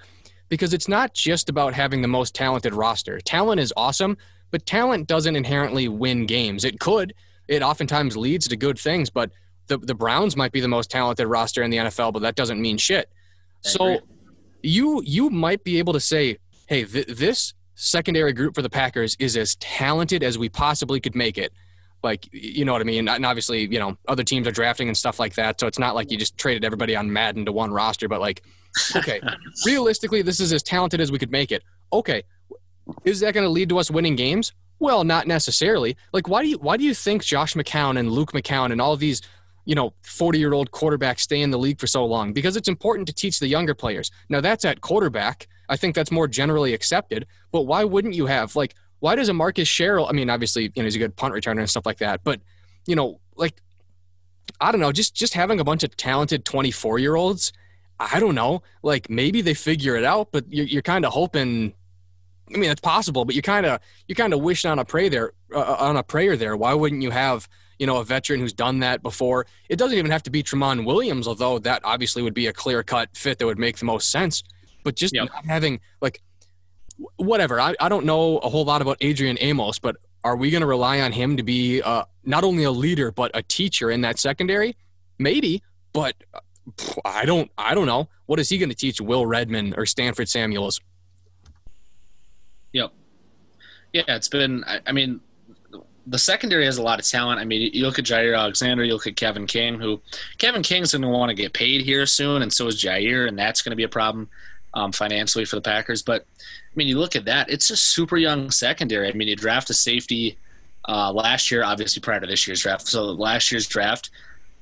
because 0.49 0.73
it's 0.73 0.89
not 0.89 1.15
just 1.15 1.49
about 1.49 1.75
having 1.75 2.03
the 2.03 2.09
most 2.09 2.35
talented 2.35 2.75
roster. 2.75 3.19
Talent 3.21 3.61
is 3.61 3.73
awesome, 3.77 4.17
but 4.51 4.65
talent 4.67 5.07
doesn't 5.07 5.37
inherently 5.37 5.89
win 5.89 6.27
games. 6.27 6.65
It 6.65 6.79
could, 6.81 7.15
it 7.49 7.63
oftentimes 7.63 8.17
leads 8.17 8.47
to 8.49 8.57
good 8.57 8.79
things, 8.79 9.11
but 9.11 9.31
the, 9.67 9.79
the 9.79 9.95
Browns 9.95 10.37
might 10.37 10.53
be 10.53 10.61
the 10.61 10.69
most 10.69 10.91
talented 10.91 11.27
roster 11.27 11.63
in 11.63 11.71
the 11.71 11.79
NFL, 11.79 12.13
but 12.13 12.23
that 12.23 12.37
doesn't 12.37 12.61
mean 12.61 12.79
shit. 12.79 13.11
So 13.63 14.01
you 14.63 15.03
you 15.05 15.31
might 15.31 15.65
be 15.65 15.79
able 15.79 15.93
to 15.93 16.01
say, 16.01 16.39
hey, 16.69 16.85
th- 16.85 17.07
this 17.07 17.55
secondary 17.77 18.33
group 18.33 18.55
for 18.55 18.63
the 18.63 18.71
Packers 18.71 19.17
is 19.21 19.37
as 19.37 19.55
talented 19.57 20.23
as 20.25 20.39
we 20.39 20.49
possibly 20.49 20.99
could 20.99 21.15
make 21.15 21.39
it. 21.39 21.53
Like, 22.03 22.29
you 22.33 22.65
know 22.65 22.73
what 22.73 22.81
I 22.81 22.85
mean? 22.85 23.09
And 23.09 23.25
obviously, 23.25 23.67
you 23.67 23.79
know, 23.79 23.97
other 24.09 24.25
teams 24.25 24.47
are 24.47 24.53
drafting 24.53 24.89
and 24.89 24.97
stuff 24.97 25.19
like 25.19 25.35
that. 25.35 25.61
So 25.61 25.67
it's 25.67 25.79
not 25.79 25.95
like 25.95 26.11
you 26.11 26.19
just 26.19 26.37
traded 26.37 26.65
everybody 26.65 26.97
on 26.97 27.13
Madden 27.13 27.45
to 27.47 27.53
one 27.53 27.73
roster, 27.73 28.09
but 28.09 28.21
like, 28.21 28.43
okay, 28.95 29.21
realistically, 29.67 30.23
this 30.23 30.41
is 30.41 30.53
as 30.53 30.63
talented 30.63 31.01
as 31.01 31.13
we 31.13 31.19
could 31.19 31.31
make 31.31 31.53
it. 31.53 31.63
Okay, 31.93 32.23
is 33.05 33.21
that 33.21 33.35
going 33.35 33.45
to 33.45 33.51
lead 33.51 33.69
to 33.71 33.79
us 33.79 33.91
winning 33.91 34.17
games? 34.17 34.53
Well, 34.79 35.05
not 35.05 35.27
necessarily. 35.27 35.97
Like, 36.13 36.29
why 36.29 36.43
do 36.43 36.49
you 36.49 36.59
why 36.59 36.77
do 36.77 36.85
you 36.85 36.95
think 36.95 37.25
Josh 37.25 37.55
McCown 37.55 37.99
and 37.99 38.11
Luke 38.11 38.33
McCown 38.33 38.73
and 38.73 38.81
all 38.81 38.97
these 38.97 39.23
you 39.67 39.75
know, 39.75 39.93
40 40.03 40.39
year 40.39 40.55
old 40.55 40.71
quarterbacks 40.71 41.21
stay 41.21 41.43
in 41.43 41.51
the 41.51 41.59
league 41.59 41.79
for 41.79 41.87
so 41.87 42.07
long 42.07 42.33
because 42.33 42.57
it's 42.57 42.69
important 42.69 43.07
to 43.09 43.13
teach 43.13 43.41
the 43.41 43.49
younger 43.49 43.75
players. 43.75 44.11
Now, 44.31 44.41
that's 44.41 44.65
at 44.65 44.81
quarterback. 44.81 45.49
I 45.69 45.77
think 45.77 45.95
that's 45.95 46.13
more 46.13 46.29
generally 46.29 46.73
accepted. 46.73 47.27
But 47.53 47.63
why 47.63 47.85
wouldn't 47.85 48.15
you 48.15 48.27
have, 48.27 48.57
like, 48.57 48.75
why 49.01 49.17
does 49.17 49.29
a 49.29 49.35
Marcus 49.35 49.69
Sherels? 49.69 50.09
I 50.09 50.13
mean, 50.13 50.31
obviously, 50.31 50.65
you 50.65 50.73
know, 50.77 50.85
he's 50.85 50.95
a 50.95 51.01
good 51.01 51.17
punt 51.17 51.35
returner 51.35 51.59
and 51.59 51.69
stuff 51.69 51.85
like 51.85 51.99
that. 51.99 52.23
But, 52.23 52.41
you 52.87 52.95
know, 52.95 53.21
like, 53.35 53.61
I 54.61 54.71
don't 54.71 54.81
know, 54.81 54.93
just 54.93 55.15
just 55.15 55.35
having 55.35 55.61
a 55.61 55.65
bunch 55.65 55.83
of 55.83 55.97
talented 55.97 56.45
24 56.45 56.99
year 56.99 57.17
olds, 57.17 57.53
I 57.99 58.21
don't 58.21 58.35
know, 58.35 58.63
like 58.83 59.11
maybe 59.11 59.43
they 59.43 59.55
figure 59.55 59.97
it 59.97 60.05
out, 60.05 60.29
but 60.31 60.45
you're, 60.49 60.67
you're 60.67 60.83
kind 60.83 61.05
of 61.05 61.13
hoping. 61.13 61.75
I 62.55 62.59
mean, 62.59 62.71
it's 62.71 62.81
possible, 62.81 63.25
but 63.25 63.35
you 63.35 63.43
kind 63.43 63.67
of 63.67 63.81
you 64.07 64.15
kind 64.15 64.33
of 64.33 64.41
wish 64.41 64.65
on 64.65 64.79
a 64.79 64.85
prayer 64.85 65.11
there 65.11 65.33
uh, 65.53 65.77
on 65.81 65.97
a 65.97 66.05
prayer 66.05 66.37
there. 66.37 66.57
Why 66.57 66.75
wouldn't 66.75 67.03
you 67.03 67.11
have 67.11 67.49
you 67.79 67.87
know, 67.87 67.99
a 67.99 68.05
veteran 68.05 68.41
who's 68.41 68.53
done 68.53 68.81
that 68.81 69.03
before. 69.03 69.47
It 69.69 69.77
doesn't 69.77 69.97
even 69.97 70.11
have 70.11 70.23
to 70.25 70.31
be 70.31 70.43
Tramon 70.43 70.85
Williams, 70.85 71.29
although 71.29 71.59
that 71.61 71.83
obviously 71.85 72.23
would 72.23 72.35
be 72.35 72.47
a 72.47 72.53
clear 72.53 72.83
cut 72.83 73.11
fit 73.15 73.39
that 73.39 73.47
would 73.47 73.59
make 73.59 73.79
the 73.79 73.85
most 73.85 74.11
sense. 74.11 74.43
But 74.85 74.97
just 74.97 75.15
yep. 75.15 75.29
having 75.47 75.81
like 76.01 76.21
whatever. 77.17 77.61
I, 77.61 77.75
I 77.81 77.89
don't 77.89 78.07
know 78.07 78.39
a 78.39 78.49
whole 78.49 78.65
lot 78.65 78.83
about 78.83 78.99
Adrian 79.01 79.37
Amos, 79.41 79.79
but 79.79 79.97
are 80.25 80.37
we 80.37 80.51
going 80.51 80.61
to 80.61 80.67
rely 80.67 81.01
on 81.01 81.13
him 81.13 81.37
to 81.37 81.43
be 81.43 81.83
uh, 81.83 82.05
not 82.25 82.45
only 82.45 82.65
a 82.65 82.71
leader 82.71 83.13
but 83.13 83.31
a 83.35 83.43
teacher 83.43 83.91
in 83.91 84.01
that 84.03 84.19
secondary? 84.19 84.77
Maybe, 85.19 85.63
but 85.93 86.15
I 87.05 87.25
don't. 87.25 87.51
I 87.57 87.75
don't 87.75 87.87
know. 87.87 88.09
What 88.27 88.41
is 88.41 88.49
he 88.49 88.59
going 88.59 88.71
to 88.71 88.75
teach 88.75 89.01
Will 89.01 89.25
Redmond 89.27 89.75
or 89.77 89.87
Stanford 89.87 90.29
Samuels? 90.29 90.81
Yep. 92.73 92.93
Yeah, 93.93 94.03
it's 94.09 94.29
been. 94.29 94.65
I, 94.65 94.81
I 94.87 94.93
mean, 94.93 95.21
the 96.07 96.19
secondary 96.19 96.65
has 96.65 96.79
a 96.79 96.83
lot 96.83 97.01
of 97.01 97.07
talent. 97.07 97.41
I 97.41 97.45
mean, 97.45 97.71
you 97.73 97.85
look 97.85 97.99
at 97.99 98.05
Jaire 98.05 98.39
Alexander, 98.39 98.85
you 98.85 98.93
look 98.93 99.07
at 99.07 99.17
Kevin 99.17 99.47
King, 99.47 99.81
who 99.81 100.01
Kevin 100.39 100.63
King's 100.63 100.93
going 100.93 101.03
to 101.03 101.09
want 101.09 101.31
to 101.31 101.35
get 101.35 101.53
paid 101.53 101.83
here 101.83 102.07
soon, 102.07 102.43
and 102.43 102.53
so 102.53 102.67
is 102.69 102.81
Jaire, 102.81 103.27
and 103.27 103.39
that's 103.39 103.63
going 103.63 103.71
to 103.71 103.77
be 103.77 103.83
a 103.83 103.89
problem 103.89 104.29
um, 104.75 104.93
financially 104.93 105.45
for 105.45 105.57
the 105.57 105.63
Packers. 105.63 106.03
But 106.03 106.23
I 106.23 106.73
mean, 106.77 106.87
you 106.87 106.99
look 106.99 107.17
at 107.17 107.25
that; 107.25 107.51
it's 107.51 107.71
a 107.71 107.77
super 107.77 108.17
young 108.17 108.51
secondary. 108.51 109.09
I 109.09 109.13
mean, 109.13 109.29
you 109.29 109.37
draft 109.37 109.69
a 109.71 109.75
safety 109.75 110.39
uh, 110.89 111.13
last 111.13 111.51
year, 111.51 111.65
obviously 111.65 112.01
prior 112.01 112.21
to 112.21 112.27
this 112.27 112.47
year's 112.47 112.63
draft. 112.63 112.87
So 112.87 113.05
last 113.05 113.51
year's 113.51 113.67
draft, 113.67 114.11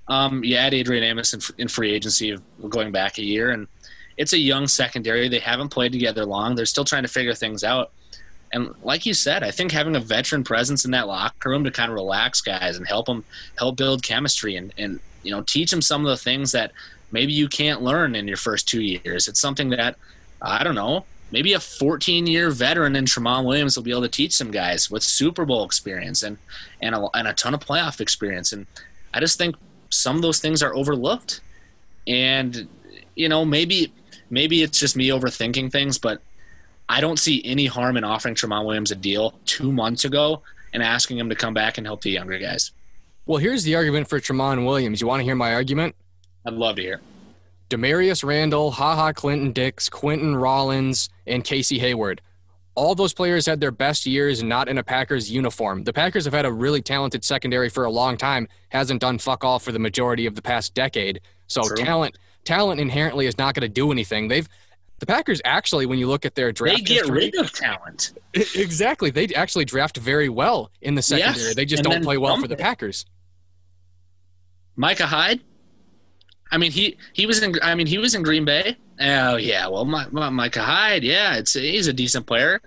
um, 0.08 0.42
you 0.44 0.56
add 0.56 0.72
Adrian 0.72 1.04
Amos 1.04 1.34
in, 1.34 1.40
in 1.58 1.68
free 1.68 1.92
agency 1.92 2.38
going 2.68 2.90
back 2.90 3.18
a 3.18 3.22
year, 3.22 3.50
and 3.50 3.68
it's 4.16 4.32
a 4.32 4.38
young 4.38 4.66
secondary. 4.66 5.28
They 5.28 5.40
haven't 5.40 5.68
played 5.68 5.92
together 5.92 6.24
long. 6.24 6.54
They're 6.54 6.66
still 6.66 6.84
trying 6.84 7.02
to 7.02 7.08
figure 7.08 7.34
things 7.34 7.64
out. 7.64 7.92
And 8.54 8.72
like 8.84 9.04
you 9.04 9.14
said, 9.14 9.42
I 9.42 9.50
think 9.50 9.72
having 9.72 9.96
a 9.96 10.00
veteran 10.00 10.44
presence 10.44 10.84
in 10.84 10.92
that 10.92 11.08
locker 11.08 11.50
room 11.50 11.64
to 11.64 11.72
kind 11.72 11.90
of 11.90 11.96
relax 11.96 12.40
guys 12.40 12.76
and 12.76 12.86
help 12.86 13.06
them 13.06 13.24
help 13.58 13.76
build 13.76 14.04
chemistry 14.04 14.54
and, 14.54 14.72
and 14.78 15.00
you 15.24 15.32
know 15.32 15.42
teach 15.42 15.72
them 15.72 15.82
some 15.82 16.06
of 16.06 16.08
the 16.08 16.16
things 16.16 16.52
that 16.52 16.70
maybe 17.10 17.32
you 17.32 17.48
can't 17.48 17.82
learn 17.82 18.14
in 18.14 18.28
your 18.28 18.36
first 18.36 18.68
two 18.68 18.80
years. 18.80 19.26
It's 19.26 19.40
something 19.40 19.70
that 19.70 19.96
I 20.40 20.62
don't 20.62 20.76
know. 20.76 21.04
Maybe 21.32 21.52
a 21.54 21.58
14 21.58 22.28
year 22.28 22.50
veteran 22.50 22.94
in 22.94 23.06
Tramon 23.06 23.44
Williams 23.44 23.76
will 23.76 23.82
be 23.82 23.90
able 23.90 24.02
to 24.02 24.08
teach 24.08 24.36
some 24.36 24.52
guys 24.52 24.88
with 24.88 25.02
Super 25.02 25.44
Bowl 25.44 25.64
experience 25.64 26.22
and 26.22 26.38
and 26.80 26.94
a, 26.94 27.08
and 27.12 27.26
a 27.26 27.32
ton 27.32 27.54
of 27.54 27.60
playoff 27.60 28.00
experience. 28.00 28.52
And 28.52 28.68
I 29.12 29.18
just 29.18 29.36
think 29.36 29.56
some 29.90 30.14
of 30.14 30.22
those 30.22 30.38
things 30.38 30.62
are 30.62 30.72
overlooked. 30.76 31.40
And 32.06 32.68
you 33.16 33.28
know, 33.28 33.44
maybe 33.44 33.92
maybe 34.30 34.62
it's 34.62 34.78
just 34.78 34.96
me 34.96 35.08
overthinking 35.08 35.72
things, 35.72 35.98
but 35.98 36.22
I 36.88 37.00
don't 37.00 37.18
see 37.18 37.42
any 37.44 37.66
harm 37.66 37.96
in 37.96 38.04
offering 38.04 38.34
Tramon 38.34 38.66
Williams 38.66 38.90
a 38.90 38.96
deal 38.96 39.38
two 39.46 39.72
months 39.72 40.04
ago 40.04 40.42
and 40.72 40.82
asking 40.82 41.18
him 41.18 41.28
to 41.28 41.34
come 41.34 41.54
back 41.54 41.78
and 41.78 41.86
help 41.86 42.02
the 42.02 42.10
younger 42.10 42.38
guys. 42.38 42.72
Well, 43.26 43.38
here's 43.38 43.62
the 43.62 43.74
argument 43.74 44.08
for 44.08 44.20
Tramon 44.20 44.66
Williams. 44.66 45.00
You 45.00 45.06
want 45.06 45.20
to 45.20 45.24
hear 45.24 45.34
my 45.34 45.54
argument? 45.54 45.94
I'd 46.46 46.54
love 46.54 46.76
to 46.76 46.82
hear. 46.82 47.00
Damarious 47.70 48.22
Randall, 48.22 48.70
Ha 48.70 48.96
Ha 48.96 49.12
Clinton-Dix, 49.12 49.88
Quinten 49.88 50.40
Rollins, 50.40 51.08
and 51.26 51.42
Casey 51.42 51.78
Hayward. 51.78 52.20
All 52.74 52.94
those 52.94 53.14
players 53.14 53.46
had 53.46 53.60
their 53.60 53.70
best 53.70 54.04
years 54.04 54.42
not 54.42 54.68
in 54.68 54.78
a 54.78 54.82
Packers 54.82 55.30
uniform. 55.30 55.84
The 55.84 55.92
Packers 55.92 56.24
have 56.24 56.34
had 56.34 56.44
a 56.44 56.52
really 56.52 56.82
talented 56.82 57.24
secondary 57.24 57.70
for 57.70 57.84
a 57.84 57.90
long 57.90 58.16
time, 58.16 58.48
hasn't 58.68 59.00
done 59.00 59.18
fuck 59.18 59.44
all 59.44 59.58
for 59.58 59.72
the 59.72 59.78
majority 59.78 60.26
of 60.26 60.34
the 60.34 60.42
past 60.42 60.74
decade. 60.74 61.20
So 61.46 61.62
True. 61.62 61.76
talent 61.76 62.18
talent 62.44 62.80
inherently 62.80 63.26
is 63.26 63.38
not 63.38 63.54
going 63.54 63.62
to 63.62 63.68
do 63.68 63.90
anything. 63.90 64.28
They've 64.28 64.48
the 64.98 65.06
Packers 65.06 65.40
actually, 65.44 65.86
when 65.86 65.98
you 65.98 66.06
look 66.06 66.24
at 66.24 66.34
their 66.34 66.52
draft, 66.52 66.78
they 66.78 66.82
get 66.82 67.00
history, 67.00 67.18
rid 67.18 67.34
of 67.36 67.52
talent. 67.52 68.12
Exactly, 68.56 69.10
they 69.10 69.28
actually 69.28 69.64
draft 69.64 69.96
very 69.96 70.28
well 70.28 70.70
in 70.80 70.94
the 70.96 71.02
secondary. 71.02 71.46
Yes, 71.46 71.54
they 71.54 71.64
just 71.64 71.84
don't 71.84 72.02
play 72.02 72.18
well 72.18 72.36
for 72.36 72.48
the 72.48 72.56
Packers. 72.56 73.06
Micah 74.76 75.06
Hyde. 75.06 75.40
I 76.50 76.58
mean, 76.58 76.72
he 76.72 76.96
he 77.12 77.26
was 77.26 77.42
in. 77.42 77.54
I 77.62 77.74
mean, 77.74 77.86
he 77.86 77.98
was 77.98 78.14
in 78.14 78.22
Green 78.22 78.44
Bay. 78.44 78.76
Oh 79.00 79.36
yeah, 79.36 79.68
well, 79.68 79.84
my, 79.84 80.06
my, 80.10 80.30
Micah 80.30 80.62
Hyde. 80.62 81.04
Yeah, 81.04 81.36
it's 81.36 81.54
he's 81.54 81.86
a 81.86 81.92
decent 81.92 82.26
player. 82.26 82.60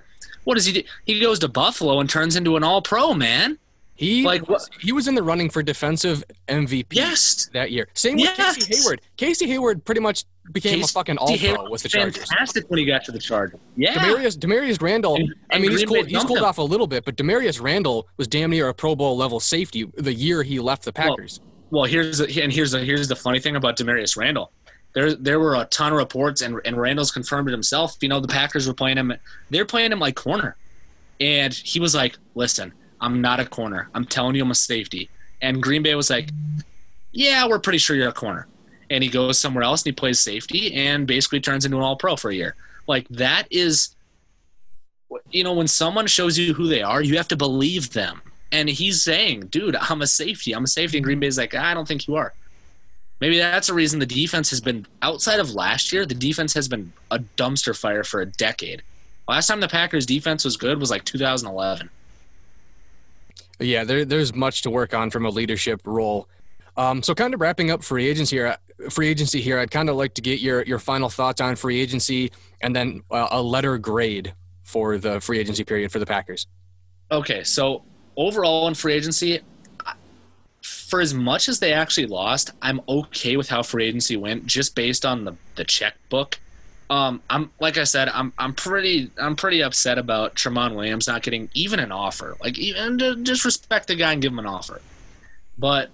What 0.43 0.55
does 0.55 0.65
he 0.65 0.73
do? 0.73 0.84
He 1.05 1.19
goes 1.19 1.39
to 1.39 1.47
Buffalo 1.47 1.99
and 1.99 2.09
turns 2.09 2.36
into 2.36 2.55
an 2.55 2.63
All 2.63 2.82
Pro 2.82 3.13
man. 3.13 3.59
He 3.97 4.23
like 4.23 4.47
was, 4.47 4.69
he 4.79 4.91
was 4.91 5.07
in 5.07 5.15
the 5.15 5.23
running 5.23 5.49
for 5.49 5.63
defensive 5.63 6.23
MVP 6.47 6.85
yes. 6.91 7.49
that 7.53 7.71
year. 7.71 7.87
Same 7.95 8.15
with 8.15 8.25
yes. 8.37 8.55
Casey 8.55 8.75
Hayward. 8.75 9.01
Casey 9.17 9.47
Hayward 9.47 9.83
pretty 9.85 10.01
much 10.01 10.23
became 10.51 10.79
Casey, 10.79 10.91
a 10.91 10.93
fucking 10.93 11.17
all 11.17 11.35
pro 11.35 11.69
with 11.69 11.81
the 11.81 11.89
Chargers. 11.89 12.29
Fantastic 12.29 12.69
when 12.69 12.77
he 12.77 12.85
got 12.85 13.03
to 13.05 13.11
the 13.11 13.17
Chargers. 13.17 13.59
Yeah. 13.75 13.95
Damarious 13.95 14.37
Damarious 14.37 14.79
Randall. 14.79 15.15
And, 15.15 15.33
I 15.51 15.57
mean, 15.57 15.71
he's 15.71 15.83
cool, 15.83 16.03
he's 16.03 16.23
cooled 16.23 16.39
him. 16.39 16.45
off 16.45 16.59
a 16.59 16.61
little 16.61 16.85
bit, 16.85 17.05
but 17.05 17.17
Damarious 17.17 17.59
Randall 17.59 18.07
was 18.17 18.27
damn 18.27 18.51
near 18.51 18.69
a 18.69 18.73
Pro 18.73 18.95
Bowl 18.95 19.17
level 19.17 19.39
safety 19.39 19.91
the 19.95 20.13
year 20.13 20.43
he 20.43 20.59
left 20.59 20.85
the 20.85 20.93
Packers. 20.93 21.39
Well, 21.71 21.81
well 21.81 21.89
here's 21.89 22.19
the, 22.19 22.41
and 22.41 22.53
here's 22.53 22.71
the, 22.71 22.85
here's 22.85 23.07
the 23.07 23.15
funny 23.15 23.39
thing 23.39 23.55
about 23.55 23.77
Damarious 23.77 24.15
Randall. 24.15 24.51
There, 24.93 25.15
there 25.15 25.39
were 25.39 25.55
a 25.55 25.65
ton 25.65 25.91
of 25.91 25.97
reports, 25.97 26.43
and, 26.43 26.59
and 26.65 26.79
Randall's 26.79 27.11
confirmed 27.11 27.47
it 27.49 27.51
himself. 27.51 27.97
You 28.01 28.09
know, 28.09 28.19
the 28.19 28.27
Packers 28.27 28.67
were 28.67 28.73
playing 28.73 28.97
him. 28.97 29.13
They're 29.49 29.65
playing 29.65 29.91
him 29.91 29.99
like 29.99 30.15
corner, 30.15 30.55
and 31.19 31.53
he 31.53 31.79
was 31.79 31.93
like, 31.93 32.17
"Listen, 32.35 32.73
I'm 32.99 33.21
not 33.21 33.39
a 33.39 33.45
corner. 33.45 33.89
I'm 33.93 34.05
telling 34.05 34.35
you 34.35 34.43
I'm 34.43 34.51
a 34.51 34.55
safety. 34.55 35.09
And 35.41 35.61
Green 35.61 35.83
Bay 35.83 35.95
was 35.95 36.09
like, 36.09 36.29
yeah, 37.11 37.47
we're 37.47 37.59
pretty 37.59 37.77
sure 37.77 37.95
you're 37.95 38.09
a 38.09 38.13
corner. 38.13 38.47
And 38.89 39.03
he 39.03 39.09
goes 39.09 39.39
somewhere 39.39 39.63
else 39.63 39.81
and 39.81 39.87
he 39.87 39.91
plays 39.91 40.19
safety 40.19 40.73
and 40.73 41.05
basically 41.05 41.39
turns 41.39 41.65
into 41.65 41.77
an 41.77 41.83
all 41.83 41.95
pro 41.95 42.15
for 42.15 42.31
a 42.31 42.35
year. 42.35 42.55
Like 42.87 43.07
that 43.09 43.47
is, 43.51 43.95
you 45.29 45.43
know, 45.43 45.53
when 45.53 45.67
someone 45.67 46.07
shows 46.07 46.37
you 46.37 46.53
who 46.53 46.67
they 46.67 46.81
are, 46.81 47.01
you 47.01 47.17
have 47.17 47.27
to 47.29 47.35
believe 47.35 47.93
them. 47.93 48.21
And 48.51 48.69
he's 48.69 49.03
saying, 49.03 49.47
dude, 49.47 49.75
I'm 49.75 50.01
a 50.01 50.07
safety. 50.07 50.53
I'm 50.53 50.63
a 50.63 50.67
safety. 50.67 50.97
And 50.97 51.03
Green 51.03 51.19
Bay's 51.19 51.37
like, 51.37 51.53
ah, 51.55 51.65
I 51.65 51.73
don't 51.73 51.87
think 51.87 52.07
you 52.07 52.15
are. 52.15 52.33
maybe 53.19 53.37
that's 53.37 53.67
the 53.67 53.73
reason 53.73 53.99
the 53.99 54.05
defense 54.05 54.49
has 54.51 54.61
been 54.61 54.85
outside 55.01 55.39
of 55.39 55.53
last 55.53 55.91
year. 55.91 56.05
The 56.05 56.15
defense 56.15 56.53
has 56.53 56.67
been 56.67 56.93
a 57.11 57.19
dumpster 57.19 57.77
fire 57.77 58.03
for 58.03 58.21
a 58.21 58.25
decade. 58.25 58.83
Last 59.27 59.47
time 59.47 59.59
the 59.59 59.67
Packers 59.67 60.05
defense 60.05 60.45
was 60.45 60.55
good 60.55 60.79
was 60.79 60.89
like 60.89 61.03
2011. 61.03 61.89
Yeah, 63.60 63.84
there, 63.84 64.05
there's 64.05 64.34
much 64.36 64.62
to 64.64 64.70
work 64.70 64.93
on 64.93 65.10
from 65.10 65.26
a 65.26 65.30
leadership 65.30 65.82
role. 65.86 66.28
Um, 66.76 67.01
so, 67.01 67.16
kind 67.16 67.34
of 67.34 67.41
wrapping 67.41 67.72
up 67.72 67.84
free 67.84 68.08
agency 68.08 68.36
here. 68.36 68.58
Free 68.91 69.08
agency 69.08 69.41
here. 69.41 69.58
I'd 69.58 69.72
kind 69.72 69.89
of 69.89 69.95
like 69.95 70.14
to 70.16 70.22
get 70.22 70.39
your 70.39 70.62
your 70.64 70.78
final 70.78 71.10
thoughts 71.10 71.41
on 71.41 71.55
free 71.55 71.82
agency, 71.82 72.32
and 72.62 72.76
then 72.76 73.01
uh, 73.10 73.30
a 73.32 73.41
letter 73.41 73.78
grade 73.80 74.34
for 74.64 74.97
the 74.99 75.20
free 75.20 75.39
agency 75.39 75.64
period 75.64 75.91
for 75.91 75.97
the 75.97 76.05
Packers. 76.05 76.45
Okay, 77.12 77.43
so 77.43 77.84
overall 78.16 78.68
in 78.68 78.76
free 78.76 78.93
agency, 78.93 79.39
for 80.62 81.01
as 81.01 81.14
much 81.14 81.49
as 81.49 81.60
they 81.60 81.74
actually 81.74 82.05
lost, 82.05 82.51
I'm 82.62 82.82
okay 82.88 83.38
with 83.38 83.49
how 83.49 83.64
free 83.64 83.86
agency 83.86 84.18
went, 84.18 84.45
just 84.45 84.76
based 84.76 85.05
on 85.05 85.26
the 85.26 85.36
the 85.55 85.64
checkbook. 85.64 86.39
Um, 86.89 87.21
I'm 87.29 87.51
like 87.59 87.77
I 87.77 87.83
said, 87.83 88.09
I'm 88.09 88.31
I'm 88.38 88.53
pretty 88.53 89.11
I'm 89.17 89.35
pretty 89.35 89.61
upset 89.61 89.97
about 89.97 90.35
Tramon 90.35 90.75
Williams 90.75 91.07
not 91.07 91.21
getting 91.21 91.49
even 91.53 91.79
an 91.79 91.91
offer. 91.91 92.38
Like 92.41 92.57
even 92.57 93.25
just 93.25 93.43
respect 93.43 93.88
the 93.88 93.95
guy 93.95 94.13
and 94.13 94.21
give 94.21 94.31
him 94.31 94.39
an 94.39 94.45
offer. 94.45 94.81
But 95.57 95.89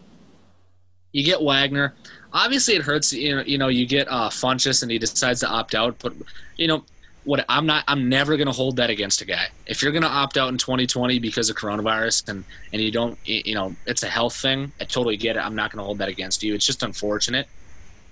you 1.11 1.23
get 1.23 1.41
Wagner. 1.41 1.93
Obviously, 2.31 2.75
it 2.75 2.83
hurts. 2.83 3.13
You 3.13 3.37
know, 3.37 3.41
you 3.43 3.57
know, 3.57 3.67
you 3.69 3.85
get 3.85 4.07
uh, 4.09 4.29
Funchess 4.29 4.83
and 4.83 4.91
he 4.91 4.99
decides 4.99 5.39
to 5.39 5.47
opt 5.47 5.73
out. 5.73 5.97
But 5.99 6.13
you 6.57 6.67
know, 6.67 6.83
what 7.23 7.43
I'm 7.49 7.65
not. 7.65 7.83
I'm 7.87 8.09
never 8.09 8.37
going 8.37 8.47
to 8.47 8.53
hold 8.53 8.75
that 8.75 8.89
against 8.89 9.21
a 9.21 9.25
guy. 9.25 9.47
If 9.65 9.81
you're 9.81 9.91
going 9.91 10.03
to 10.03 10.09
opt 10.09 10.37
out 10.37 10.49
in 10.49 10.57
2020 10.57 11.19
because 11.19 11.49
of 11.49 11.55
coronavirus 11.55 12.29
and 12.29 12.43
and 12.71 12.81
you 12.81 12.91
don't, 12.91 13.17
you 13.25 13.55
know, 13.55 13.75
it's 13.85 14.03
a 14.03 14.09
health 14.09 14.35
thing. 14.35 14.71
I 14.79 14.85
totally 14.85 15.17
get 15.17 15.37
it. 15.37 15.39
I'm 15.39 15.55
not 15.55 15.71
going 15.71 15.79
to 15.79 15.85
hold 15.85 15.99
that 15.99 16.09
against 16.09 16.43
you. 16.43 16.53
It's 16.53 16.65
just 16.65 16.83
unfortunate. 16.83 17.47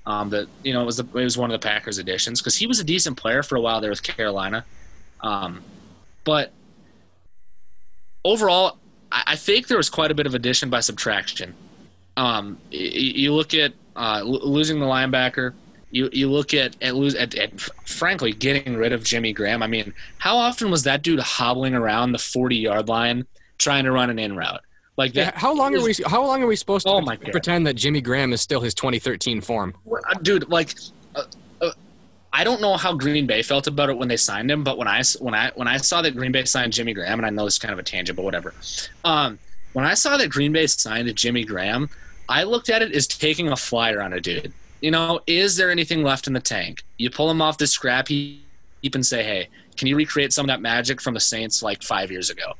Um, 0.06 0.32
that 0.32 0.48
you 0.64 0.74
know 0.74 0.82
it 0.82 0.86
was 0.86 0.98
the, 0.98 1.04
it 1.04 1.24
was 1.24 1.38
one 1.38 1.52
of 1.52 1.62
the 1.62 1.66
Packers 1.66 2.00
additions 2.00 2.42
because 2.42 2.56
he 2.56 2.66
was 2.66 2.80
a 2.80 2.84
decent 2.84 3.18
player 3.18 3.44
for 3.44 3.56
a 3.56 3.62
while 3.62 3.82
there 3.82 3.92
with 3.92 4.02
Carolina, 4.02 4.66
um, 5.22 5.62
but 6.24 6.52
overall, 8.24 8.78
I, 9.12 9.24
I 9.28 9.36
think 9.36 9.68
there 9.68 9.78
was 9.78 9.90
quite 9.90 10.12
a 10.12 10.16
bit 10.16 10.26
of 10.26 10.36
addition 10.36 10.70
by 10.70 10.80
subtraction. 10.80 11.54
Um, 12.18 12.58
you, 12.72 13.12
you 13.14 13.34
look 13.34 13.54
at 13.54 13.74
uh, 13.96 14.22
losing 14.24 14.80
the 14.80 14.86
linebacker. 14.86 15.54
You 15.92 16.10
you 16.14 16.32
look 16.32 16.54
at 16.54 16.76
at 16.82 16.96
lose 16.96 17.16
at, 17.16 17.36
at, 17.36 17.60
frankly 17.60 18.32
getting 18.32 18.78
rid 18.78 18.94
of 18.94 19.04
Jimmy 19.04 19.34
Graham. 19.34 19.62
I 19.62 19.68
mean, 19.68 19.94
how 20.20 20.38
often 20.38 20.72
was 20.72 20.84
that 20.84 21.02
dude 21.02 21.20
hobbling 21.20 21.74
around 21.74 22.14
the 22.14 22.18
forty 22.18 22.56
yard 22.56 22.88
line 22.88 23.26
trying 23.58 23.84
to 23.84 23.92
run 23.92 24.10
an 24.10 24.18
in 24.18 24.36
route? 24.36 24.62
Like 24.98 25.14
that. 25.14 25.34
Yeah, 25.34 25.40
how 25.40 25.54
long 25.54 25.76
are 25.76 25.82
we? 25.82 25.96
How 26.06 26.26
long 26.26 26.44
are 26.44 26.48
we 26.48 26.56
supposed 26.56 26.86
to 26.86 26.92
Oh 26.92 27.02
my 27.02 27.16
pretend 27.16 27.66
that 27.68 27.76
Jimmy 27.76 28.02
Graham 28.02 28.34
is 28.34 28.42
still 28.42 28.60
his 28.60 28.74
2013 28.74 29.42
form? 29.42 29.74
Uh, 29.90 30.14
dude? 30.22 30.50
Like, 30.50 30.76
uh, 31.16 31.24
uh, 31.62 31.72
I 32.34 32.44
don't 32.44 32.62
know 32.62 32.76
how 32.76 32.94
Green 32.94 33.26
Bay 33.26 33.42
felt 33.42 33.68
about 33.68 33.90
it 33.90 33.98
when 33.98 34.10
they 34.10 34.18
signed 34.18 34.52
him, 34.52 34.64
but 34.64 34.78
when 34.78 34.88
I 34.88 35.02
when 35.20 35.34
I 35.34 35.52
when 35.56 35.68
I 35.68 35.78
saw 35.78 36.02
that 36.02 36.16
Green 36.16 36.32
Bay 36.32 36.46
signed 36.46 36.74
Jimmy 36.74 36.94
Graham, 36.94 37.20
and 37.20 37.26
I 37.26 37.30
know 37.30 37.46
this 37.46 37.54
is 37.54 37.60
kind 37.60 37.74
of 37.74 37.80
a 37.80 37.84
tangent, 37.84 38.16
but 38.18 38.24
whatever. 38.24 38.54
Um, 39.06 39.40
when 39.74 39.86
I 39.86 39.94
saw 39.94 40.18
that 40.18 40.30
Green 40.30 40.52
Bay 40.52 40.68
signed 40.68 41.14
Jimmy 41.16 41.46
Graham, 41.46 41.90
I 42.28 42.44
looked 42.44 42.70
at 42.70 42.82
it 42.82 42.92
as 42.94 43.08
taking 43.08 43.50
a 43.50 43.56
flyer 43.56 44.02
on 44.02 44.14
a 44.14 44.20
dude. 44.20 44.54
You 44.82 44.92
know, 44.92 45.22
is 45.28 45.58
there 45.58 45.72
anything 45.72 46.04
left 46.04 46.28
in 46.28 46.34
the 46.34 46.40
tank? 46.40 46.84
You 46.98 47.10
pull 47.10 47.30
him 47.30 47.42
off 47.42 47.58
the 47.58 47.68
scrap 47.68 48.08
heap 48.08 48.42
and 48.94 49.06
say, 49.06 49.24
hey, 49.24 49.48
can 49.78 49.88
you 49.88 49.96
recreate 49.96 50.34
some 50.34 50.46
of 50.46 50.48
that 50.48 50.62
magic 50.62 51.00
from 51.02 51.14
the 51.14 51.20
Saints 51.20 51.62
like 51.62 51.84
five 51.84 52.12
years 52.12 52.30
ago? 52.30 52.54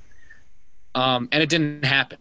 Um, 0.96 1.30
and 1.32 1.42
it 1.42 1.50
didn't 1.50 1.86
happen. 1.86 2.18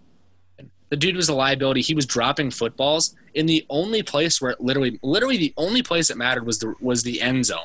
The 0.91 0.97
dude 0.97 1.16
was 1.16 1.29
a 1.29 1.35
liability. 1.35 1.83
He 1.83 1.95
was 1.95 2.07
dropping 2.07 2.51
footballs 2.51 3.14
in 3.35 3.47
the 3.47 3.64
only 3.71 4.03
place 4.03 4.41
where 4.41 4.53
it 4.53 4.61
literally, 4.61 4.99
literally 5.03 5.37
the 5.37 5.55
only 5.57 5.83
place 5.83 6.09
that 6.09 6.16
mattered 6.16 6.45
was 6.45 6.59
the 6.59 6.75
was 6.81 7.03
the 7.05 7.21
end 7.23 7.47
zone, 7.47 7.59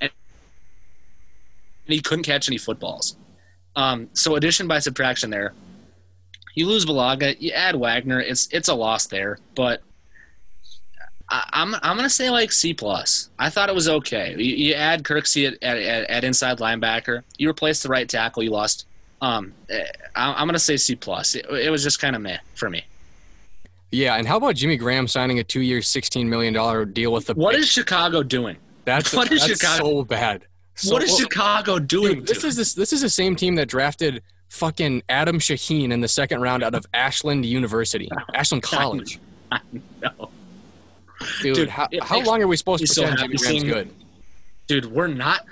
and 0.00 0.10
he 1.86 2.00
couldn't 2.00 2.24
catch 2.24 2.48
any 2.48 2.58
footballs. 2.58 3.16
Um, 3.76 4.10
so 4.12 4.34
addition 4.36 4.66
by 4.66 4.80
subtraction 4.80 5.30
there. 5.30 5.54
You 6.54 6.66
lose 6.66 6.84
Bulaga, 6.84 7.36
you 7.40 7.52
add 7.52 7.76
Wagner. 7.76 8.20
It's 8.20 8.48
it's 8.50 8.68
a 8.68 8.74
loss 8.74 9.06
there, 9.06 9.38
but 9.54 9.82
I, 11.28 11.48
am 11.52 11.74
I'm, 11.74 11.80
I'm 11.82 11.96
gonna 11.96 12.10
say 12.10 12.28
like 12.28 12.52
C 12.52 12.74
plus. 12.74 13.30
I 13.38 13.48
thought 13.48 13.70
it 13.70 13.74
was 13.74 13.88
okay. 13.88 14.34
You, 14.36 14.54
you 14.54 14.74
add 14.74 15.02
Kirksey 15.02 15.46
at, 15.46 15.62
at, 15.62 15.78
at, 16.10 16.24
inside 16.24 16.58
linebacker. 16.58 17.22
You 17.38 17.48
replace 17.48 17.82
the 17.82 17.88
right 17.88 18.08
tackle. 18.08 18.42
You 18.42 18.50
lost. 18.50 18.86
Um, 19.22 19.54
eh, 19.70 19.84
I, 20.16 20.42
am 20.42 20.48
gonna 20.48 20.58
say 20.58 20.76
C 20.76 20.96
plus. 20.96 21.36
It, 21.36 21.46
it 21.48 21.70
was 21.70 21.82
just 21.82 22.00
kind 22.00 22.14
of 22.16 22.22
meh 22.22 22.38
for 22.54 22.68
me. 22.68 22.84
Yeah, 23.92 24.16
and 24.16 24.26
how 24.26 24.36
about 24.36 24.56
Jimmy 24.56 24.76
Graham 24.76 25.06
signing 25.06 25.38
a 25.38 25.44
two-year, 25.44 25.80
sixteen 25.80 26.28
million 26.28 26.52
dollar 26.52 26.84
deal 26.84 27.12
with 27.12 27.26
the? 27.26 27.34
What 27.34 27.54
is 27.54 27.68
Chicago 27.68 28.24
doing? 28.24 28.56
That's 28.84 29.12
what 29.14 29.30
is 29.30 29.46
that's 29.46 29.60
Chicago 29.60 29.84
so 29.84 30.04
bad. 30.04 30.46
So, 30.74 30.92
what 30.92 31.04
is 31.04 31.16
Chicago 31.16 31.78
doing? 31.78 32.16
Dude, 32.16 32.26
this 32.26 32.42
is 32.42 32.56
this 32.56 32.74
this 32.74 32.92
is 32.92 33.00
the 33.00 33.10
same 33.10 33.36
team 33.36 33.54
that 33.54 33.68
drafted 33.68 34.22
fucking 34.48 35.02
Adam 35.08 35.38
Shaheen 35.38 35.92
in 35.92 36.00
the 36.00 36.08
second 36.08 36.40
round 36.40 36.64
out 36.64 36.74
of 36.74 36.84
Ashland 36.92 37.46
University, 37.46 38.10
Ashland 38.34 38.64
College. 38.64 39.20
I 39.52 39.60
know. 40.02 40.30
Dude, 41.40 41.54
dude 41.54 41.68
how, 41.68 41.86
how 42.02 42.20
long 42.22 42.42
are 42.42 42.48
we 42.48 42.56
supposed 42.56 42.84
to 42.84 42.92
pretend 42.92 43.18
so 43.18 43.24
Jimmy 43.24 43.36
Graham's 43.36 43.62
good? 43.62 43.94
Dude, 44.66 44.86
we're 44.86 45.06
not. 45.06 45.46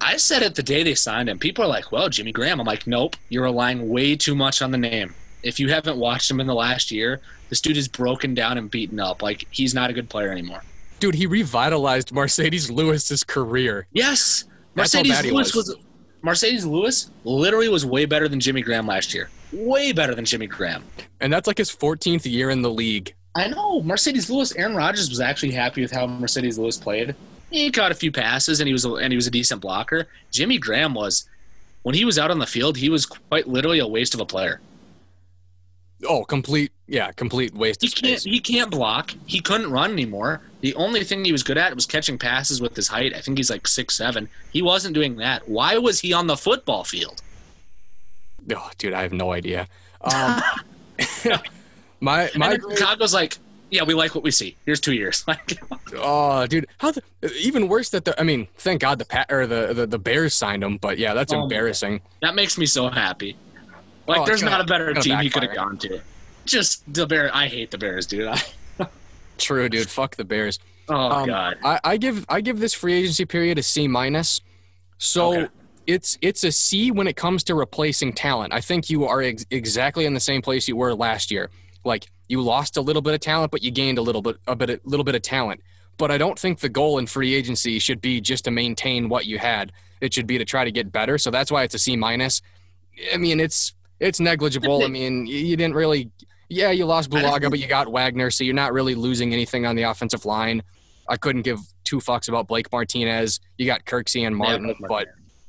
I, 0.00 0.16
said 0.16 0.42
it 0.42 0.54
the 0.54 0.62
day 0.62 0.82
they 0.82 0.94
signed 0.94 1.28
him. 1.28 1.38
People 1.38 1.64
are 1.64 1.68
like, 1.68 1.92
well, 1.92 2.08
Jimmy 2.08 2.32
Graham. 2.32 2.60
I'm 2.60 2.66
like, 2.66 2.86
nope, 2.86 3.16
you're 3.28 3.44
relying 3.44 3.88
way 3.88 4.16
too 4.16 4.34
much 4.34 4.62
on 4.62 4.70
the 4.70 4.78
name. 4.78 5.14
If 5.42 5.60
you 5.60 5.68
haven't 5.68 5.98
watched 5.98 6.30
him 6.30 6.40
in 6.40 6.46
the 6.46 6.54
last 6.54 6.90
year, 6.90 7.20
this 7.48 7.60
dude 7.60 7.76
is 7.76 7.88
broken 7.88 8.34
down 8.34 8.58
and 8.58 8.70
beaten 8.70 8.98
up. 8.98 9.22
Like, 9.22 9.46
he's 9.50 9.74
not 9.74 9.90
a 9.90 9.92
good 9.92 10.08
player 10.08 10.30
anymore. 10.30 10.62
Dude, 10.98 11.14
he 11.14 11.26
revitalized 11.26 12.10
Marcedes 12.10 12.70
Lewis's 12.70 13.22
career. 13.22 13.86
Yes. 13.92 14.44
Marcedes 14.74 15.30
Lewis 15.30 15.54
was. 15.54 15.68
was 15.68 15.76
Marcedes 16.22 16.66
Lewis 16.66 17.10
literally 17.24 17.68
was 17.68 17.86
way 17.86 18.04
better 18.04 18.28
than 18.28 18.40
Jimmy 18.40 18.62
Graham 18.62 18.86
last 18.86 19.14
year. 19.14 19.30
Way 19.52 19.92
better 19.92 20.14
than 20.14 20.24
Jimmy 20.24 20.46
Graham. 20.46 20.84
And 21.20 21.32
that's 21.32 21.46
like 21.46 21.58
his 21.58 21.70
14th 21.70 22.30
year 22.30 22.50
in 22.50 22.62
the 22.62 22.70
league. 22.70 23.14
I 23.36 23.48
know 23.48 23.82
Marcedes 23.82 24.30
Lewis. 24.30 24.54
Aaron 24.56 24.74
Rodgers 24.74 25.08
was 25.08 25.20
actually 25.20 25.52
happy 25.52 25.82
with 25.82 25.92
how 25.92 26.06
Marcedes 26.06 26.58
Lewis 26.58 26.76
played. 26.78 27.14
He 27.56 27.70
caught 27.70 27.92
a 27.92 27.94
few 27.94 28.12
passes 28.12 28.60
and 28.60 28.66
he 28.66 28.72
was 28.72 28.84
a, 28.84 28.94
and 28.94 29.12
he 29.12 29.16
was 29.16 29.26
a 29.26 29.30
decent 29.30 29.60
blocker. 29.60 30.08
Jimmy 30.30 30.58
Graham 30.58 30.94
was 30.94 31.28
when 31.82 31.94
he 31.94 32.04
was 32.04 32.18
out 32.18 32.30
on 32.30 32.38
the 32.38 32.46
field, 32.46 32.76
he 32.76 32.88
was 32.88 33.06
quite 33.06 33.46
literally 33.46 33.78
a 33.78 33.86
waste 33.86 34.14
of 34.14 34.20
a 34.20 34.26
player. 34.26 34.60
Oh, 36.06 36.24
complete 36.24 36.72
yeah, 36.86 37.10
complete 37.12 37.54
waste 37.54 37.80
he 37.80 37.88
of. 37.88 37.94
Can't, 37.94 38.22
he 38.22 38.40
can't 38.40 38.70
block. 38.70 39.12
He 39.26 39.40
couldn't 39.40 39.70
run 39.70 39.92
anymore. 39.92 40.42
The 40.60 40.74
only 40.74 41.04
thing 41.04 41.24
he 41.24 41.32
was 41.32 41.42
good 41.42 41.56
at 41.56 41.74
was 41.74 41.86
catching 41.86 42.18
passes 42.18 42.60
with 42.60 42.76
his 42.76 42.88
height. 42.88 43.14
I 43.14 43.20
think 43.20 43.38
he's 43.38 43.50
like 43.50 43.66
six 43.66 43.96
seven. 43.96 44.28
He 44.52 44.62
wasn't 44.62 44.94
doing 44.94 45.16
that. 45.16 45.48
Why 45.48 45.78
was 45.78 46.00
he 46.00 46.12
on 46.12 46.26
the 46.26 46.36
football 46.36 46.84
field? 46.84 47.22
Oh, 48.54 48.70
dude, 48.78 48.92
I 48.92 49.02
have 49.02 49.12
no 49.12 49.32
idea. 49.32 49.68
Um, 50.02 50.40
My 52.00 52.30
my 52.36 52.56
Chicago's 52.56 53.14
like, 53.14 53.38
yeah, 53.70 53.82
we 53.82 53.94
like 53.94 54.14
what 54.14 54.22
we 54.22 54.30
see. 54.30 54.56
Here's 54.64 54.80
two 54.80 54.94
years. 54.94 55.24
oh, 55.96 56.46
dude, 56.46 56.66
how 56.78 56.92
the, 56.92 57.02
even 57.40 57.68
worse 57.68 57.90
that 57.90 58.04
the 58.04 58.18
I 58.20 58.22
mean, 58.22 58.46
thank 58.58 58.80
God 58.80 58.98
the 58.98 59.04
Pat 59.04 59.30
or 59.30 59.46
the, 59.46 59.72
the, 59.74 59.86
the 59.86 59.98
Bears 59.98 60.34
signed 60.34 60.62
him, 60.62 60.76
but 60.78 60.98
yeah, 60.98 61.14
that's 61.14 61.32
oh, 61.32 61.42
embarrassing. 61.42 62.00
That 62.22 62.34
makes 62.34 62.56
me 62.58 62.66
so 62.66 62.88
happy. 62.88 63.36
Like, 64.06 64.20
oh, 64.20 64.26
there's 64.26 64.42
gonna, 64.42 64.52
not 64.52 64.60
a 64.60 64.64
better 64.64 64.94
team 64.94 65.18
he 65.18 65.30
could 65.30 65.42
have 65.42 65.54
gone 65.54 65.78
to. 65.78 66.00
Just 66.44 66.92
the 66.92 67.06
Bears. 67.06 67.32
I 67.34 67.48
hate 67.48 67.72
the 67.72 67.78
Bears, 67.78 68.06
dude. 68.06 68.32
True, 69.38 69.68
dude. 69.68 69.88
Fuck 69.88 70.14
the 70.16 70.24
Bears. 70.24 70.60
Oh 70.88 71.10
um, 71.10 71.26
God. 71.26 71.56
I, 71.64 71.80
I, 71.82 71.96
give 71.96 72.24
I 72.28 72.40
give 72.40 72.60
this 72.60 72.72
free 72.72 72.94
agency 72.94 73.24
period 73.24 73.58
a 73.58 73.62
C 73.62 73.88
minus. 73.88 74.40
So. 74.98 75.32
Okay. 75.32 75.48
It's 75.88 76.18
it's 76.20 76.42
a 76.42 76.50
C 76.50 76.90
when 76.90 77.06
it 77.06 77.14
comes 77.14 77.44
to 77.44 77.54
replacing 77.54 78.12
talent. 78.12 78.52
I 78.52 78.60
think 78.60 78.90
you 78.90 79.04
are 79.04 79.22
ex- 79.22 79.46
exactly 79.52 80.04
in 80.04 80.14
the 80.14 80.18
same 80.18 80.42
place 80.42 80.66
you 80.66 80.74
were 80.74 80.92
last 80.92 81.30
year 81.30 81.48
like 81.86 82.06
you 82.28 82.42
lost 82.42 82.76
a 82.76 82.80
little 82.80 83.02
bit 83.02 83.14
of 83.14 83.20
talent, 83.20 83.52
but 83.52 83.62
you 83.62 83.70
gained 83.70 83.98
a 83.98 84.02
little 84.02 84.22
bit 84.22 84.36
a 84.46 84.56
bit 84.56 84.70
a 84.70 84.80
little 84.84 85.04
bit 85.04 85.14
of 85.14 85.22
talent. 85.22 85.60
But 85.98 86.10
I 86.10 86.18
don't 86.18 86.38
think 86.38 86.60
the 86.60 86.68
goal 86.68 86.98
in 86.98 87.06
free 87.06 87.34
agency 87.34 87.78
should 87.78 88.00
be 88.00 88.20
just 88.20 88.44
to 88.44 88.50
maintain 88.50 89.08
what 89.08 89.24
you 89.24 89.38
had. 89.38 89.72
It 90.00 90.12
should 90.12 90.26
be 90.26 90.36
to 90.36 90.44
try 90.44 90.64
to 90.64 90.70
get 90.70 90.92
better. 90.92 91.16
So 91.16 91.30
that's 91.30 91.50
why 91.50 91.62
it's 91.62 91.74
a 91.74 91.78
C 91.78 91.96
minus. 91.96 92.42
I 93.12 93.16
mean, 93.16 93.40
it's 93.40 93.74
it's 94.00 94.20
negligible. 94.20 94.84
I 94.84 94.88
mean, 94.88 95.26
you 95.26 95.56
didn't 95.56 95.74
really. 95.74 96.10
Yeah, 96.48 96.70
you 96.70 96.86
lost 96.86 97.10
Bulaga, 97.10 97.50
but 97.50 97.58
you 97.58 97.66
got 97.66 97.88
Wagner, 97.88 98.30
so 98.30 98.44
you're 98.44 98.54
not 98.54 98.72
really 98.72 98.94
losing 98.94 99.32
anything 99.32 99.66
on 99.66 99.74
the 99.74 99.82
offensive 99.82 100.24
line. 100.24 100.62
I 101.08 101.16
couldn't 101.16 101.42
give 101.42 101.58
two 101.82 101.98
fucks 101.98 102.28
about 102.28 102.46
Blake 102.46 102.70
Martinez. 102.70 103.40
You 103.56 103.66
got 103.66 103.84
Kirksey 103.84 104.24
and 104.26 104.36
Martin, 104.36 104.68
yeah, 104.68 104.74
but 104.88 105.08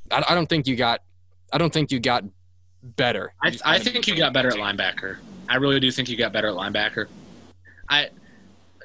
I, 0.10 0.24
I, 0.30 0.36
don't 0.36 0.48
think 0.48 0.66
you 0.66 0.76
got. 0.76 1.02
I 1.54 1.60
don't 1.60 1.72
think 1.72 1.92
you 1.92 2.00
got 2.00 2.24
better. 2.82 3.34
I, 3.44 3.56
I 3.64 3.80
think 3.80 4.08
you 4.08 4.16
got 4.16 4.34
better 4.34 4.50
at 4.50 4.56
linebacker. 4.56 5.18
I 5.50 5.56
really 5.56 5.80
do 5.80 5.91
think 5.91 6.10
you 6.10 6.18
got 6.18 6.34
better 6.34 6.48
at 6.48 6.56
linebacker. 6.56 7.08
I 7.89 8.10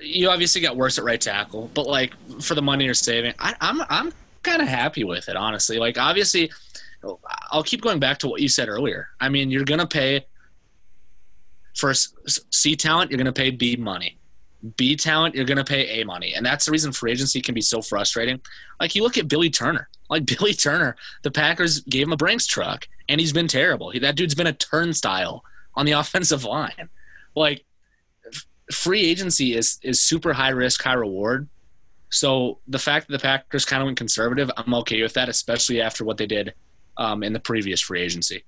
you 0.00 0.28
obviously 0.28 0.60
got 0.60 0.76
worse 0.76 0.98
at 0.98 1.04
right 1.04 1.20
tackle, 1.20 1.70
but 1.74 1.86
like 1.86 2.14
for 2.40 2.54
the 2.54 2.62
money 2.62 2.84
you're 2.84 2.94
saving, 2.94 3.34
I, 3.38 3.54
I'm 3.60 3.82
I'm 3.88 4.12
kind 4.42 4.62
of 4.62 4.68
happy 4.68 5.04
with 5.04 5.28
it, 5.28 5.36
honestly. 5.36 5.78
Like 5.78 5.98
obviously, 5.98 6.50
I'll 7.50 7.62
keep 7.62 7.82
going 7.82 8.00
back 8.00 8.18
to 8.18 8.28
what 8.28 8.40
you 8.40 8.48
said 8.48 8.68
earlier. 8.68 9.08
I 9.20 9.28
mean, 9.28 9.50
you're 9.50 9.64
gonna 9.64 9.86
pay 9.86 10.26
for 11.74 11.94
C 11.94 12.76
talent, 12.76 13.10
you're 13.10 13.18
gonna 13.18 13.32
pay 13.32 13.50
B 13.50 13.76
money. 13.76 14.18
B 14.76 14.94
talent, 14.94 15.34
you're 15.34 15.44
to 15.44 15.64
pay 15.64 16.00
A 16.00 16.04
money. 16.04 16.34
And 16.34 16.46
that's 16.46 16.66
the 16.66 16.70
reason 16.70 16.92
free 16.92 17.10
agency 17.10 17.40
can 17.40 17.54
be 17.54 17.60
so 17.60 17.82
frustrating. 17.82 18.40
Like 18.80 18.94
you 18.94 19.02
look 19.02 19.18
at 19.18 19.28
Billy 19.28 19.50
Turner. 19.50 19.88
Like 20.08 20.24
Billy 20.38 20.54
Turner, 20.54 20.96
the 21.22 21.30
Packers 21.30 21.80
gave 21.80 22.06
him 22.06 22.12
a 22.12 22.16
Brinks 22.16 22.46
truck 22.46 22.86
and 23.08 23.20
he's 23.20 23.32
been 23.32 23.48
terrible. 23.48 23.90
He, 23.90 23.98
that 23.98 24.14
dude's 24.14 24.34
been 24.34 24.46
a 24.46 24.52
turnstile 24.52 25.44
on 25.74 25.86
the 25.86 25.92
offensive 26.02 26.44
line. 26.44 26.88
Like 27.34 27.64
free 28.70 29.02
agency 29.02 29.54
is 29.54 29.78
is 29.82 30.02
super 30.02 30.32
high 30.32 30.50
risk, 30.50 30.82
high 30.82 30.94
reward. 30.94 31.48
So 32.10 32.58
the 32.68 32.78
fact 32.78 33.08
that 33.08 33.12
the 33.12 33.18
Packers 33.18 33.64
kind 33.64 33.80
of 33.82 33.86
went 33.86 33.96
conservative, 33.96 34.50
I'm 34.56 34.74
okay 34.74 35.00
with 35.02 35.14
that, 35.14 35.30
especially 35.30 35.80
after 35.80 36.04
what 36.04 36.18
they 36.18 36.26
did 36.26 36.52
um, 36.98 37.22
in 37.22 37.32
the 37.32 37.40
previous 37.40 37.80
free 37.80 38.02
agency. 38.02 38.44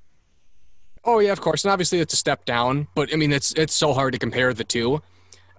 Oh 1.03 1.18
yeah, 1.18 1.33
of 1.33 1.41
course, 1.41 1.64
and 1.64 1.72
obviously 1.72 2.01
it's 2.01 2.12
a 2.12 2.16
step 2.16 2.45
down, 2.45 2.89
but 2.95 3.12
I 3.12 3.16
mean 3.16 3.33
it's 3.33 3.53
it's 3.55 3.75
so 3.75 3.93
hard 3.93 4.12
to 4.12 4.18
compare 4.18 4.53
the 4.53 4.64
two. 4.64 5.03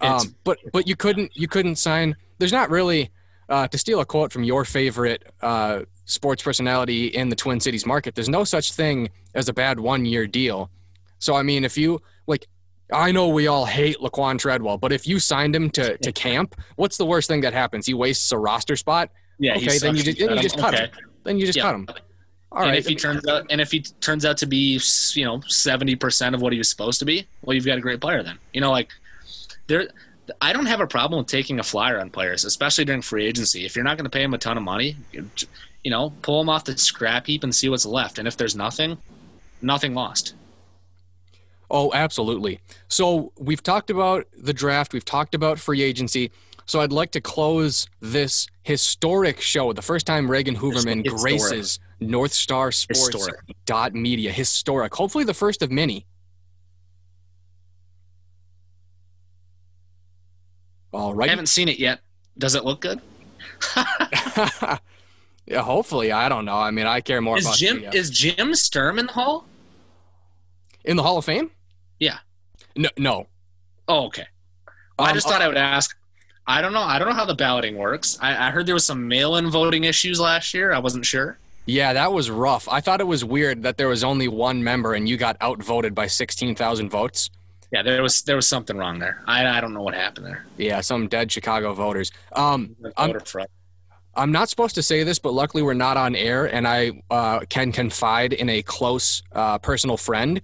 Um, 0.00 0.34
but 0.44 0.58
but 0.72 0.86
you 0.86 0.96
couldn't 0.96 1.36
you 1.36 1.48
couldn't 1.48 1.76
sign. 1.76 2.16
There's 2.38 2.52
not 2.52 2.68
really 2.70 3.10
uh, 3.48 3.68
to 3.68 3.78
steal 3.78 4.00
a 4.00 4.04
quote 4.04 4.32
from 4.32 4.44
your 4.44 4.64
favorite 4.64 5.22
uh, 5.40 5.82
sports 6.04 6.42
personality 6.42 7.06
in 7.06 7.28
the 7.28 7.36
Twin 7.36 7.60
Cities 7.60 7.86
market. 7.86 8.14
There's 8.14 8.28
no 8.28 8.44
such 8.44 8.72
thing 8.72 9.08
as 9.34 9.48
a 9.48 9.52
bad 9.52 9.80
one 9.80 10.04
year 10.04 10.26
deal. 10.26 10.70
So 11.18 11.34
I 11.34 11.42
mean, 11.42 11.64
if 11.64 11.76
you 11.78 12.00
like, 12.26 12.46
I 12.92 13.12
know 13.12 13.28
we 13.28 13.46
all 13.46 13.64
hate 13.64 13.98
Laquon 13.98 14.38
Treadwell, 14.38 14.78
but 14.78 14.92
if 14.92 15.06
you 15.06 15.18
signed 15.18 15.54
him 15.56 15.70
to 15.70 15.96
to 15.98 16.12
camp, 16.12 16.54
what's 16.76 16.96
the 16.96 17.06
worst 17.06 17.28
thing 17.28 17.40
that 17.42 17.52
happens? 17.52 17.86
He 17.86 17.94
wastes 17.94 18.30
a 18.32 18.38
roster 18.38 18.76
spot. 18.76 19.10
Yeah. 19.38 19.56
Okay, 19.56 19.78
then 19.78 19.96
you 19.96 20.02
just 20.02 20.18
then 20.18 20.30
you 20.30 20.36
um, 20.36 20.42
just 20.42 20.58
cut 20.58 20.74
him. 20.74 20.90
Then 21.24 21.38
you 21.38 21.46
just 21.46 21.56
Yeah. 21.56 21.62
cut 21.64 21.74
him. 21.74 21.88
All 22.52 22.62
and 22.62 22.70
right. 22.70 22.78
if 22.78 22.86
he 22.86 22.94
turns 22.94 23.26
out 23.26 23.44
and 23.50 23.60
if 23.60 23.70
he 23.70 23.80
turns 23.80 24.24
out 24.24 24.36
to 24.38 24.46
be 24.46 24.80
you 25.14 25.24
know 25.24 25.38
70% 25.38 26.34
of 26.34 26.40
what 26.40 26.52
he 26.52 26.58
was 26.58 26.70
supposed 26.70 27.00
to 27.00 27.04
be 27.04 27.26
well 27.42 27.54
you've 27.54 27.66
got 27.66 27.76
a 27.76 27.80
great 27.80 28.00
player 28.00 28.22
then 28.22 28.38
you 28.54 28.60
know 28.60 28.70
like 28.70 28.88
there 29.66 29.88
i 30.40 30.52
don't 30.52 30.66
have 30.66 30.80
a 30.80 30.86
problem 30.86 31.18
with 31.18 31.26
taking 31.26 31.58
a 31.58 31.62
flyer 31.62 32.00
on 32.00 32.08
players 32.08 32.44
especially 32.44 32.84
during 32.84 33.02
free 33.02 33.26
agency 33.26 33.66
if 33.66 33.74
you're 33.74 33.84
not 33.84 33.98
going 33.98 34.04
to 34.04 34.10
pay 34.10 34.22
him 34.22 34.32
a 34.32 34.38
ton 34.38 34.56
of 34.56 34.62
money 34.62 34.96
you 35.12 35.28
you 35.82 35.90
know 35.90 36.12
pull 36.22 36.40
him 36.40 36.48
off 36.48 36.64
the 36.64 36.78
scrap 36.78 37.26
heap 37.26 37.42
and 37.42 37.54
see 37.54 37.68
what's 37.68 37.84
left 37.84 38.18
and 38.18 38.28
if 38.28 38.36
there's 38.36 38.54
nothing 38.56 38.96
nothing 39.60 39.92
lost 39.92 40.34
Oh, 41.70 41.92
absolutely. 41.92 42.60
So 42.88 43.32
we've 43.38 43.62
talked 43.62 43.90
about 43.90 44.26
the 44.36 44.52
draft, 44.52 44.92
we've 44.92 45.04
talked 45.04 45.34
about 45.34 45.58
free 45.58 45.82
agency. 45.82 46.30
So 46.66 46.80
I'd 46.80 46.92
like 46.92 47.12
to 47.12 47.20
close 47.20 47.86
this 48.00 48.48
historic 48.64 49.40
show, 49.40 49.72
the 49.72 49.82
first 49.82 50.04
time 50.04 50.28
Reagan 50.28 50.56
Hoverman 50.56 51.04
Historic. 51.04 51.38
graces 51.38 51.78
North 52.00 52.32
Star 52.32 52.72
Sports 52.72 53.14
Historic. 53.14 53.40
dot 53.66 53.94
media. 53.94 54.32
Historic. 54.32 54.92
Hopefully 54.94 55.24
the 55.24 55.34
first 55.34 55.62
of 55.62 55.70
many. 55.70 56.06
All 60.92 61.14
right. 61.14 61.28
i 61.28 61.30
haven't 61.30 61.48
seen 61.48 61.68
it 61.68 61.78
yet 61.78 62.00
does 62.38 62.54
it 62.54 62.64
look 62.64 62.80
good 62.80 63.02
yeah, 65.46 65.62
hopefully. 65.62 66.12
I 66.12 66.28
don't 66.28 66.44
know. 66.44 66.56
I 66.56 66.70
mean, 66.70 66.86
I 66.86 67.00
care 67.00 67.20
more 67.20 67.38
is 67.38 67.46
about 67.46 67.56
jim 67.56 67.84
uh, 67.86 67.90
is 67.92 68.10
jim 68.10 68.54
sturm 68.54 68.98
in 68.98 69.06
the 69.06 69.12
hall 69.12 69.46
in 70.86 70.96
the 70.96 71.02
Hall 71.02 71.18
of 71.18 71.24
Fame. 71.24 71.50
Yeah. 71.98 72.18
No, 72.76 72.88
no. 72.98 73.26
oh 73.88 74.06
okay 74.06 74.26
i 74.98 75.08
Um, 75.10 75.14
just 75.14 75.26
thought 75.28 75.40
i 75.40 75.48
would 75.48 75.56
ask 75.56 75.96
i 76.46 76.60
don't 76.60 76.72
know 76.74 76.82
i 76.82 76.98
don't 76.98 77.08
know 77.08 77.14
how 77.14 77.24
the 77.24 77.34
balloting 77.34 77.76
works 77.76 78.18
i, 78.20 78.48
I 78.48 78.50
heard 78.50 78.66
there 78.66 78.74
was 78.74 78.84
some 78.84 79.08
mail-in 79.08 79.50
voting 79.50 79.84
issues 79.84 80.20
last 80.20 80.52
year 80.52 80.72
i 80.72 80.78
wasn't 80.78 81.06
sure 81.06 81.38
Yeah, 81.66 81.94
that 81.94 82.12
was 82.12 82.30
rough. 82.30 82.68
I 82.68 82.80
thought 82.80 83.00
it 83.00 83.06
was 83.06 83.24
weird 83.24 83.62
that 83.64 83.76
there 83.76 83.88
was 83.88 84.04
only 84.04 84.28
one 84.28 84.62
member 84.62 84.94
and 84.94 85.08
you 85.08 85.16
got 85.16 85.36
outvoted 85.40 85.94
by 85.96 86.06
16,000 86.06 86.88
votes. 86.90 87.28
Yeah, 87.72 87.82
there 87.82 88.02
was 88.02 88.22
there 88.22 88.36
was 88.36 88.46
something 88.46 88.76
wrong 88.76 89.00
there. 89.00 89.16
I 89.26 89.38
I 89.56 89.60
don't 89.60 89.74
know 89.74 89.82
what 89.82 89.94
happened 89.94 90.26
there. 90.26 90.46
Yeah, 90.58 90.80
some 90.82 91.08
dead 91.08 91.32
Chicago 91.32 91.72
voters. 91.74 92.12
Um, 92.32 92.76
I'm, 92.96 93.08
Voter 93.08 93.20
fraud. 93.26 93.48
I'm 94.14 94.30
not 94.30 94.48
supposed 94.48 94.76
to 94.76 94.82
say 94.82 95.02
this, 95.02 95.18
but 95.18 95.32
luckily 95.34 95.62
we're 95.64 95.74
not 95.88 95.96
on 95.96 96.14
air, 96.14 96.44
and 96.46 96.68
I 96.68 97.02
uh, 97.10 97.40
can 97.48 97.72
confide 97.72 98.32
in 98.32 98.48
a 98.48 98.62
close 98.62 99.22
uh, 99.32 99.58
personal 99.58 99.96
friend. 99.96 100.40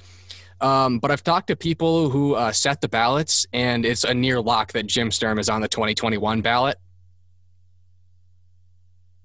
Um, 0.63 0.99
but 1.01 1.11
I've 1.11 1.25
talked 1.25 1.49
to 1.49 1.57
people 1.57 2.09
who 2.09 2.35
uh, 2.35 2.53
set 2.53 2.81
the 2.81 2.89
ballots, 2.89 3.47
and 3.53 3.85
it's 3.85 4.05
a 4.05 4.15
near 4.15 4.41
lock 4.41 4.73
that 4.73 4.87
Jim 4.87 5.11
Sturm 5.11 5.39
is 5.39 5.49
on 5.49 5.61
the 5.61 5.69
2021 5.69 6.41
ballot. 6.41 6.79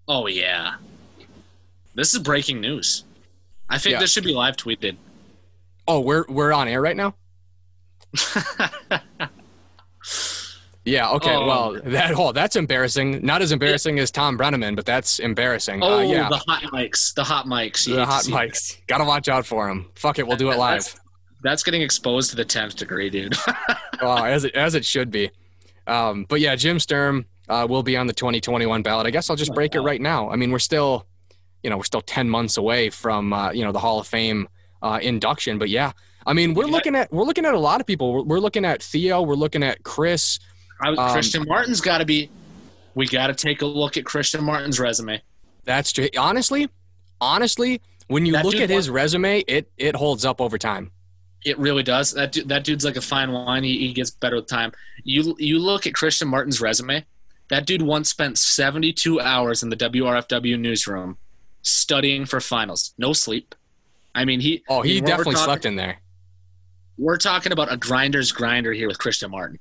Oh 0.07 0.27
yeah, 0.27 0.75
this 1.95 2.13
is 2.13 2.19
breaking 2.19 2.59
news. 2.59 3.03
I 3.69 3.77
think 3.77 3.93
Yeah. 3.93 3.99
this 3.99 4.11
should 4.11 4.23
be 4.23 4.33
live 4.33 4.57
tweeted. 4.57 4.95
Oh, 5.88 5.99
we're 5.99 6.25
we're 6.27 6.53
on 6.53 6.67
air 6.67 6.81
right 6.81 6.97
now. 6.97 7.15
Yeah. 10.88 11.09
Okay. 11.11 11.35
Oh. 11.35 11.45
Well, 11.45 11.81
that 11.83 12.13
oh, 12.17 12.31
that's 12.31 12.55
embarrassing. 12.55 13.19
Not 13.21 13.41
as 13.41 13.51
embarrassing 13.51 13.99
as 13.99 14.09
Thom 14.09 14.38
Brennaman, 14.38 14.73
but 14.77 14.85
that's 14.85 15.19
embarrassing. 15.19 15.83
oh 15.83 15.97
uh, 15.99 16.01
yeah. 16.01 16.29
the 16.29 16.38
hot 16.38 16.63
mics, 16.71 17.13
the 17.13 17.25
hot 17.25 17.45
mics. 17.45 17.85
You 17.85 17.95
The 17.95 18.05
hot 18.05 18.23
mics. 18.23 18.77
Gotta 18.88 19.03
watch 19.03 19.27
out 19.27 19.45
for 19.45 19.67
them. 19.67 19.88
Fuck 19.95 20.17
it, 20.17 20.25
we'll 20.25 20.38
do 20.38 20.49
it 20.49 20.57
live. 20.57 20.83
That's, 20.85 20.97
that's 21.43 21.63
getting 21.63 21.81
exposed 21.81 22.29
to 22.31 22.35
the 22.35 22.45
tenth 22.45 22.75
degree, 22.75 23.09
dude. 23.09 23.35
oh, 24.01 24.23
as 24.23 24.43
it 24.43 24.55
as 24.55 24.75
it 24.75 24.85
should 24.85 25.11
be. 25.11 25.29
Um, 25.85 26.25
but 26.27 26.39
yeah, 26.41 26.55
Jim 26.55 26.79
Sturm 26.79 27.25
uh, 27.49 27.65
will 27.69 27.83
be 27.83 27.95
on 27.95 28.07
the 28.07 28.13
2021 28.13 28.81
ballot. 28.83 29.07
I 29.07 29.09
guess 29.09 29.29
I'll 29.29 29.35
just 29.35 29.53
break 29.53 29.75
it 29.75 29.81
right 29.81 30.01
now. 30.01 30.29
I 30.29 30.35
mean, 30.35 30.51
we're 30.51 30.59
still, 30.59 31.05
you 31.63 31.69
know, 31.69 31.77
we're 31.77 31.83
still 31.83 32.01
10 32.01 32.29
months 32.29 32.57
away 32.57 32.89
from 32.89 33.31
uh, 33.33 33.51
you 33.51 33.63
know 33.63 33.71
the 33.71 33.79
Hall 33.79 33.99
of 33.99 34.07
Fame 34.07 34.47
uh, 34.81 34.99
induction. 35.01 35.57
But 35.57 35.69
yeah, 35.69 35.91
I 36.25 36.33
mean, 36.33 36.53
we're 36.53 36.65
looking 36.65 36.95
at 36.95 37.11
we're 37.11 37.23
looking 37.23 37.45
at 37.45 37.53
a 37.53 37.59
lot 37.59 37.79
of 37.79 37.88
people. 37.88 38.13
We're, 38.13 38.23
we're 38.23 38.39
looking 38.39 38.65
at 38.65 38.83
Theo. 38.83 39.21
We're 39.21 39.35
looking 39.35 39.63
at 39.63 39.83
Chris. 39.83 40.39
Was, 40.83 40.97
Um, 40.97 41.11
Christian 41.11 41.45
Martin's 41.47 41.81
got 41.81 41.99
to 41.99 42.05
be. 42.05 42.29
We 42.95 43.07
got 43.07 43.27
to 43.27 43.33
take 43.33 43.61
a 43.61 43.65
look 43.65 43.95
at 43.95 44.05
Christian 44.05 44.43
Martin's 44.43 44.79
resume. 44.79 45.21
That's 45.63 45.91
true. 45.91 46.07
Honestly, 46.17 46.67
honestly, 47.21 47.81
when 48.07 48.25
you 48.25 48.33
That 48.33 48.45
look 48.45 48.55
at 48.55 48.69
his 48.69 48.89
resume, 48.89 49.39
it 49.47 49.71
it 49.77 49.95
holds 49.95 50.25
up 50.25 50.41
over 50.41 50.57
time. 50.57 50.91
It 51.47 51.57
really 51.57 51.83
does. 51.83 52.11
That 52.11 52.33
that 52.47 52.63
dude's 52.65 52.83
like 52.83 52.97
a 52.97 53.01
fine 53.01 53.31
wine. 53.31 53.63
He, 53.63 53.77
he 53.87 53.93
gets 53.93 54.11
better 54.11 54.35
with 54.35 54.47
time. 54.47 54.73
You 55.03 55.33
you 55.39 55.59
look 55.59 55.87
at 55.87 55.93
Christian 55.93 56.27
Martin's 56.27 56.59
resume. 56.59 57.05
That 57.49 57.65
dude 57.65 57.81
once 57.81 58.09
spent 58.09 58.37
72 58.37 59.21
hours 59.21 59.63
in 59.63 59.69
the 59.69 59.77
WRFW 59.77 60.59
newsroom 60.59 61.17
studying 61.61 62.25
for 62.25 62.41
finals. 62.41 62.93
No 62.97 63.13
sleep. 63.13 63.55
I 64.13 64.25
mean, 64.25 64.41
he. 64.41 64.63
Oh, 64.67 64.81
he 64.81 64.91
I 64.91 64.95
mean, 64.95 65.03
we're- 65.05 65.11
definitely 65.11 65.33
talking, 65.35 65.45
slept 65.45 65.65
in 65.65 65.75
there. 65.77 66.01
We're 66.97 67.17
talking 67.17 67.53
about 67.53 67.71
a 67.71 67.77
grinder's 67.77 68.33
grinder 68.33 68.73
here 68.73 68.87
with 68.87 68.99
Christian 68.99 69.31
Martin. 69.31 69.59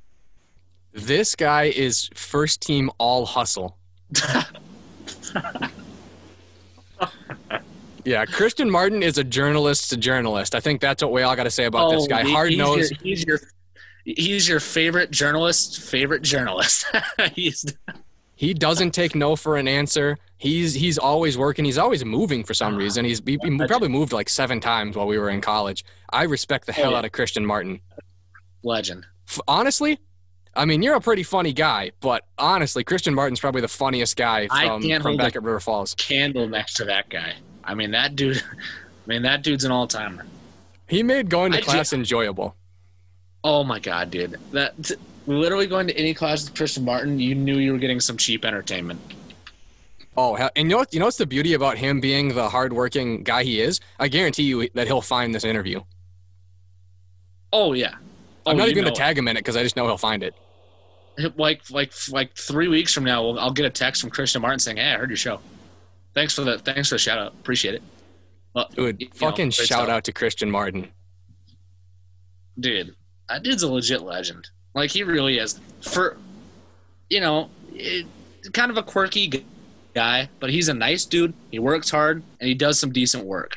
This 0.93 1.37
guy 1.37 1.65
is 1.65 2.11
first 2.15 2.63
team 2.63 2.91
all 2.99 3.27
hustle. 3.27 3.77
yeah, 8.07 8.25
Christian 8.25 8.71
Martin 8.71 9.03
is 9.03 9.19
a 9.19 9.25
journalist's 9.25 9.91
a 9.93 9.97
journalist. 9.97 10.55
I 10.55 10.61
think 10.61 10.81
that's 10.81 11.03
what 11.03 11.13
we 11.13 11.23
all 11.23 11.35
got 11.35 11.45
to 11.45 11.51
say 11.51 11.65
about 11.65 11.91
this 11.91 12.05
oh, 12.05 12.07
guy. 12.07 12.23
Oh, 12.23 12.31
Hard 12.31 12.51
he's 12.51 12.59
nosed. 12.59 12.93
Your, 12.93 13.01
he's 13.03 13.25
your 13.25 13.41
he's 14.05 14.49
your 14.49 14.61
favorite 14.61 15.11
journalist. 15.11 15.81
Favorite 15.81 16.23
journalist. 16.23 16.87
he's 17.35 17.67
He 18.37 18.55
doesn't 18.55 18.93
take 18.93 19.17
no 19.17 19.35
for 19.35 19.57
an 19.57 19.67
answer. 19.67 20.19
He's 20.39 20.73
he's 20.73 20.99
always 20.99 21.37
working. 21.37 21.65
He's 21.65 21.79
always 21.79 22.05
moving 22.05 22.45
for 22.45 22.55
some 22.55 22.77
reason. 22.77 23.05
He's 23.05 23.21
he, 23.27 23.39
he 23.43 23.67
probably 23.67 23.89
moved 23.89 24.13
like 24.13 24.29
seven 24.29 24.61
times 24.61 24.97
while 24.97 25.09
we 25.09 25.19
were 25.19 25.31
in 25.31 25.41
college. 25.41 25.85
I 26.13 26.25
respect 26.25 26.67
the 26.67 26.73
hell 26.73 26.87
oh, 26.87 26.91
yeah. 26.93 26.99
out 26.99 27.05
of 27.05 27.11
Christian 27.11 27.45
Martin. 27.45 27.81
legend. 28.63 29.05
F- 29.29 29.41
honestly, 29.49 29.99
I 30.55 30.65
mean, 30.65 30.81
you're 30.81 30.95
a 30.95 31.01
pretty 31.01 31.25
funny 31.25 31.53
guy, 31.53 31.91
but 32.01 32.25
honestly, 32.39 32.85
Christian 32.85 33.15
Martin's 33.15 33.41
probably 33.41 33.63
the 33.63 33.69
funniest 33.69 34.17
guy 34.17 34.47
from, 34.47 34.83
from 35.03 35.17
back 35.17 35.35
at 35.35 35.43
River 35.43 35.59
Falls. 35.59 35.95
Candle 35.97 36.49
next 36.49 36.75
to 36.75 36.85
that 36.85 37.09
guy. 37.09 37.35
I 37.67 37.75
mean, 37.75 37.91
that 37.91 38.17
dude. 38.17 38.43
I 39.07 39.09
mean, 39.09 39.23
that 39.23 39.43
dude's 39.43 39.65
an 39.65 39.71
all 39.71 39.87
timer. 39.87 40.27
He 40.89 41.03
made 41.03 41.29
going 41.29 41.53
to 41.53 41.59
I 41.59 41.61
ju- 41.61 41.67
class 41.67 41.93
enjoyable. 41.93 42.57
Oh 43.45 43.63
my 43.63 43.79
god, 43.79 44.11
dude! 44.11 44.37
That 44.53 44.83
t- 44.83 44.97
literally 45.27 45.67
going 45.67 45.87
to 45.89 45.97
any 45.97 46.15
class 46.15 46.45
with 46.45 46.57
Christian 46.57 46.85
Martin, 46.85 47.19
you 47.21 47.35
knew 47.35 47.59
you 47.59 47.73
were 47.73 47.79
getting 47.79 48.01
some 48.01 48.17
cheap 48.17 48.45
entertainment. 48.45 49.01
Oh, 50.17 50.35
and 50.37 50.51
you 50.57 50.65
know 50.65 50.79
what, 50.79 50.95
you 50.95 50.99
know 50.99 51.05
what's 51.05 51.19
the 51.19 51.27
beauty 51.27 51.53
about 51.53 51.77
him 51.77 52.01
being 52.01 52.35
the 52.35 52.49
hardworking 52.49 53.23
guy 53.23 53.45
he 53.45 53.61
is? 53.61 53.81
I 54.01 54.09
guarantee 54.09 54.45
you 54.45 54.69
that 54.75 54.87
he'll 54.87 55.03
find 55.03 55.35
this 55.35 55.45
interview. 55.45 55.83
Oh 57.53 57.75
yeah. 57.75 57.97
Oh, 58.45 58.53
I'm 58.53 58.57
not 58.57 58.69
even 58.69 58.85
gonna 58.85 58.97
tag 58.97 59.19
him 59.19 59.29
in 59.29 59.37
it 59.37 59.41
because 59.41 59.57
I 59.57 59.63
just 59.63 59.77
know 59.77 59.87
he'll 59.87 59.99
find 59.99 60.23
it. 60.23 60.35
it. 61.19 61.39
Like 61.39 61.71
like 61.71 61.93
like 62.11 62.35
three 62.35 62.69
weeks 62.69 62.93
from 62.95 63.05
now, 63.05 63.29
I'll 63.37 63.53
get 63.53 63.67
a 63.67 63.71
text 63.71 64.01
from 64.01 64.11
Christian 64.11 64.41
Martin 64.43 64.59
saying, 64.59 64.79
"Hey, 64.79 64.93
I 64.93 64.97
heard 64.97 65.11
your 65.11 65.17
show. 65.17 65.41
Thanks 66.17 66.35
for 66.35 66.43
the 66.43 66.59
thanks 66.59 66.89
for 66.89 66.97
the 66.97 66.99
shout 66.99 67.19
out. 67.19 67.33
Appreciate 67.35 67.75
it." 67.75 67.83
Well, 68.55 68.69
Dude, 68.75 69.01
you 69.03 69.07
know, 69.09 69.13
fucking 69.15 69.51
shout 69.51 69.67
stuff. 69.67 69.89
out 69.89 70.03
to 70.05 70.13
Christian 70.13 70.51
Martin. 70.51 70.89
dude. 72.59 72.95
That 73.29 73.43
dude's 73.43 73.63
a 73.63 73.71
legit 73.71 74.03
legend. 74.03 74.49
Like 74.75 74.91
he 74.91 75.03
really 75.03 75.39
is. 75.39 75.61
For 75.83 76.17
you 77.11 77.21
know, 77.21 77.51
it, 77.75 78.07
kind 78.53 78.71
of 78.71 78.77
a 78.79 78.83
quirky 78.83 79.45
guy, 79.95 80.29
but 80.41 80.51
he's 80.51 80.69
a 80.69 80.75
nice 80.75 81.05
dude. 81.05 81.35
He 81.51 81.59
works 81.59 81.91
hard 81.91 82.23
and 82.41 82.49
he 82.49 82.55
does 82.55 82.79
some 82.79 82.93
decent 82.93 83.25
work. 83.25 83.57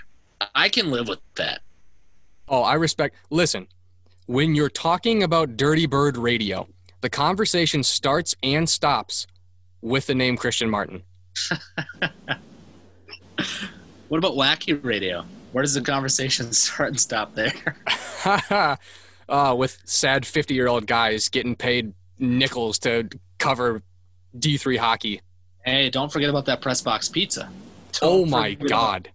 I 0.55 0.69
can 0.69 0.89
live 0.91 1.07
with 1.07 1.19
that. 1.35 1.61
Oh, 2.47 2.63
I 2.63 2.73
respect. 2.75 3.15
Listen, 3.29 3.67
when 4.25 4.55
you're 4.55 4.69
talking 4.69 5.23
about 5.23 5.55
Dirty 5.57 5.85
Bird 5.85 6.17
Radio, 6.17 6.67
The 7.01 7.09
conversation 7.09 7.81
starts 7.83 8.35
and 8.43 8.67
stops 8.67 9.25
with 9.81 10.07
the 10.07 10.15
name 10.15 10.35
Christian 10.35 10.69
Martin. 10.69 11.03
What 14.09 14.17
about 14.17 14.33
wacky 14.33 14.83
radio? 14.83 15.25
Where 15.51 15.61
does 15.61 15.73
the 15.73 15.81
conversation 15.81 16.51
start 16.53 16.89
and 16.89 16.99
stop 16.99 17.35
there? 17.35 17.53
uh, 19.29 19.55
with 19.57 19.77
sad 19.85 20.25
50 20.25 20.53
year 20.53 20.67
old 20.67 20.87
guys 20.87 21.29
getting 21.29 21.55
paid 21.55 21.93
nickels 22.17 22.79
to 22.79 23.09
cover 23.37 23.81
D3 24.37 24.77
hockey. 24.77 25.21
Hey, 25.65 25.89
don't 25.89 26.11
forget 26.11 26.29
about 26.29 26.45
that 26.45 26.61
press 26.61 26.81
box 26.81 27.09
pizza. 27.09 27.49
oh 28.01 28.21
Don't 28.21 28.29
my 28.29 28.53
God. 28.53 29.09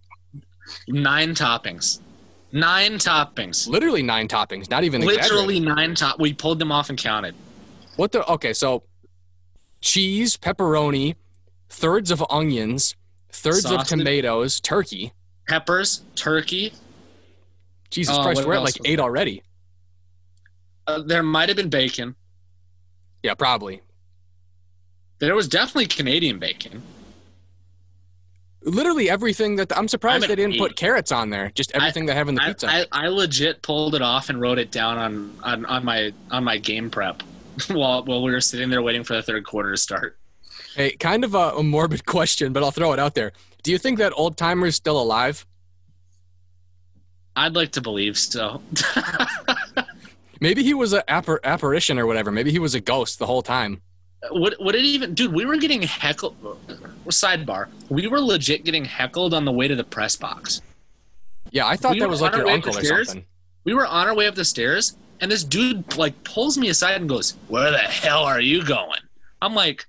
Nine 0.87 1.35
toppings. 1.35 1.99
Nine 2.51 2.93
toppings. 2.93 3.67
Literally 3.67 4.01
nine 4.01 4.27
toppings, 4.27 4.69
not 4.69 4.83
even 4.83 5.01
Literally 5.01 5.59
nine 5.59 5.93
top. 5.95 6.19
We 6.19 6.33
pulled 6.33 6.59
them 6.59 6.71
off 6.71 6.89
and 6.89 6.97
counted. 6.97 7.35
What 7.97 8.11
the? 8.11 8.25
Okay, 8.31 8.53
so 8.53 8.83
cheese, 9.81 10.37
pepperoni, 10.37 11.15
thirds 11.69 12.11
of 12.11 12.23
onions, 12.29 12.95
thirds 13.35 13.65
of 13.65 13.83
tomatoes, 13.85 14.59
turkey. 14.59 15.13
Peppers, 15.47 16.01
turkey. 16.15 16.73
Jesus 17.91 18.15
Oh, 18.17 18.23
Christ, 18.23 18.45
we're 18.45 18.55
at 18.55 18.63
like 18.63 18.77
eight 18.85 18.95
there? 18.97 19.05
already. 19.05 19.43
Uh, 20.87 21.01
there 21.01 21.23
might 21.23 21.49
have 21.49 21.55
been 21.55 21.69
bacon. 21.69 22.15
Yeah, 23.23 23.33
probably. 23.35 23.81
There 25.19 25.35
was 25.35 25.47
definitely 25.47 25.87
Canadian 25.87 26.39
bacon. 26.39 26.81
Literally 28.63 29.09
everything 29.09 29.55
that 29.57 29.75
I'm 29.77 29.87
surprised 29.87 30.23
I'm 30.23 30.29
they 30.29 30.35
didn't 30.35 30.57
put 30.57 30.75
carrots 30.75 31.11
on 31.11 31.29
there. 31.29 31.51
Just 31.53 31.71
everything 31.73 32.05
they 32.07 32.15
have 32.15 32.27
in 32.27 32.35
the 32.35 32.41
I, 32.43 32.47
pizza. 32.47 32.67
I, 32.69 32.85
I 32.91 33.07
legit 33.07 33.61
pulled 33.61 33.93
it 33.93 34.01
off 34.01 34.29
and 34.29 34.41
wrote 34.41 34.57
it 34.57 34.71
down 34.71 34.97
on, 34.97 35.37
on, 35.43 35.65
on 35.67 35.85
my 35.85 36.11
on 36.31 36.43
my 36.43 36.57
game 36.57 36.89
prep 36.89 37.21
while 37.69 38.03
while 38.05 38.23
we 38.23 38.31
were 38.31 38.41
sitting 38.41 38.69
there 38.71 38.81
waiting 38.81 39.03
for 39.03 39.13
the 39.13 39.21
third 39.21 39.45
quarter 39.45 39.71
to 39.71 39.77
start. 39.77 40.17
Hey, 40.75 40.95
kind 40.97 41.23
of 41.23 41.33
a, 41.35 41.51
a 41.57 41.63
morbid 41.63 42.05
question, 42.15 42.53
but 42.53 42.63
I'll 42.63 42.71
throw 42.71 42.93
it 42.93 42.99
out 42.99 43.15
there. 43.15 43.31
Do 43.63 43.71
you 43.71 43.77
think 43.77 43.97
that 43.97 44.13
old 44.15 44.37
timer's 44.37 44.75
still 44.75 45.01
alive? 45.01 45.45
I'd 47.35 47.55
like 47.55 47.71
to 47.73 47.81
believe 47.81 48.17
so. 48.17 48.61
Maybe 50.41 50.63
he 50.63 50.73
was 50.73 50.93
an 50.93 51.01
appar- 51.07 51.43
apparition 51.43 51.97
or 51.97 52.05
whatever. 52.05 52.31
Maybe 52.31 52.51
he 52.51 52.59
was 52.59 52.75
a 52.75 52.79
ghost 52.79 53.19
the 53.19 53.25
whole 53.25 53.41
time. 53.41 53.81
What? 54.31 54.55
would 54.59 54.75
it 54.75 54.83
even, 54.83 55.13
dude? 55.13 55.33
We 55.33 55.45
were 55.45 55.57
getting 55.57 55.81
heckled. 55.81 56.35
Uh, 56.43 56.75
sidebar: 57.09 57.67
We 57.89 58.07
were 58.07 58.19
legit 58.19 58.63
getting 58.63 58.85
heckled 58.85 59.33
on 59.33 59.45
the 59.45 59.51
way 59.51 59.67
to 59.67 59.75
the 59.75 59.83
press 59.83 60.15
box. 60.15 60.61
Yeah, 61.51 61.67
I 61.67 61.75
thought 61.75 61.93
We 61.93 61.99
that 61.99 62.09
was 62.09 62.21
like 62.21 62.35
your 62.35 62.47
uncle 62.49 62.75
or 62.77 62.83
stairs. 62.83 63.07
something. 63.09 63.25
We 63.63 63.73
were 63.73 63.85
on 63.85 64.07
our 64.07 64.15
way 64.15 64.27
up 64.27 64.35
the 64.35 64.45
stairs, 64.45 64.97
and 65.21 65.31
this 65.31 65.43
dude 65.43 65.95
like 65.97 66.23
pulls 66.23 66.57
me 66.57 66.69
aside 66.69 66.99
and 66.99 67.09
goes, 67.09 67.35
"Where 67.47 67.71
the 67.71 67.77
hell 67.77 68.23
are 68.23 68.41
you 68.41 68.63
going?" 68.65 68.99
I'm 69.41 69.53
like, 69.53 69.85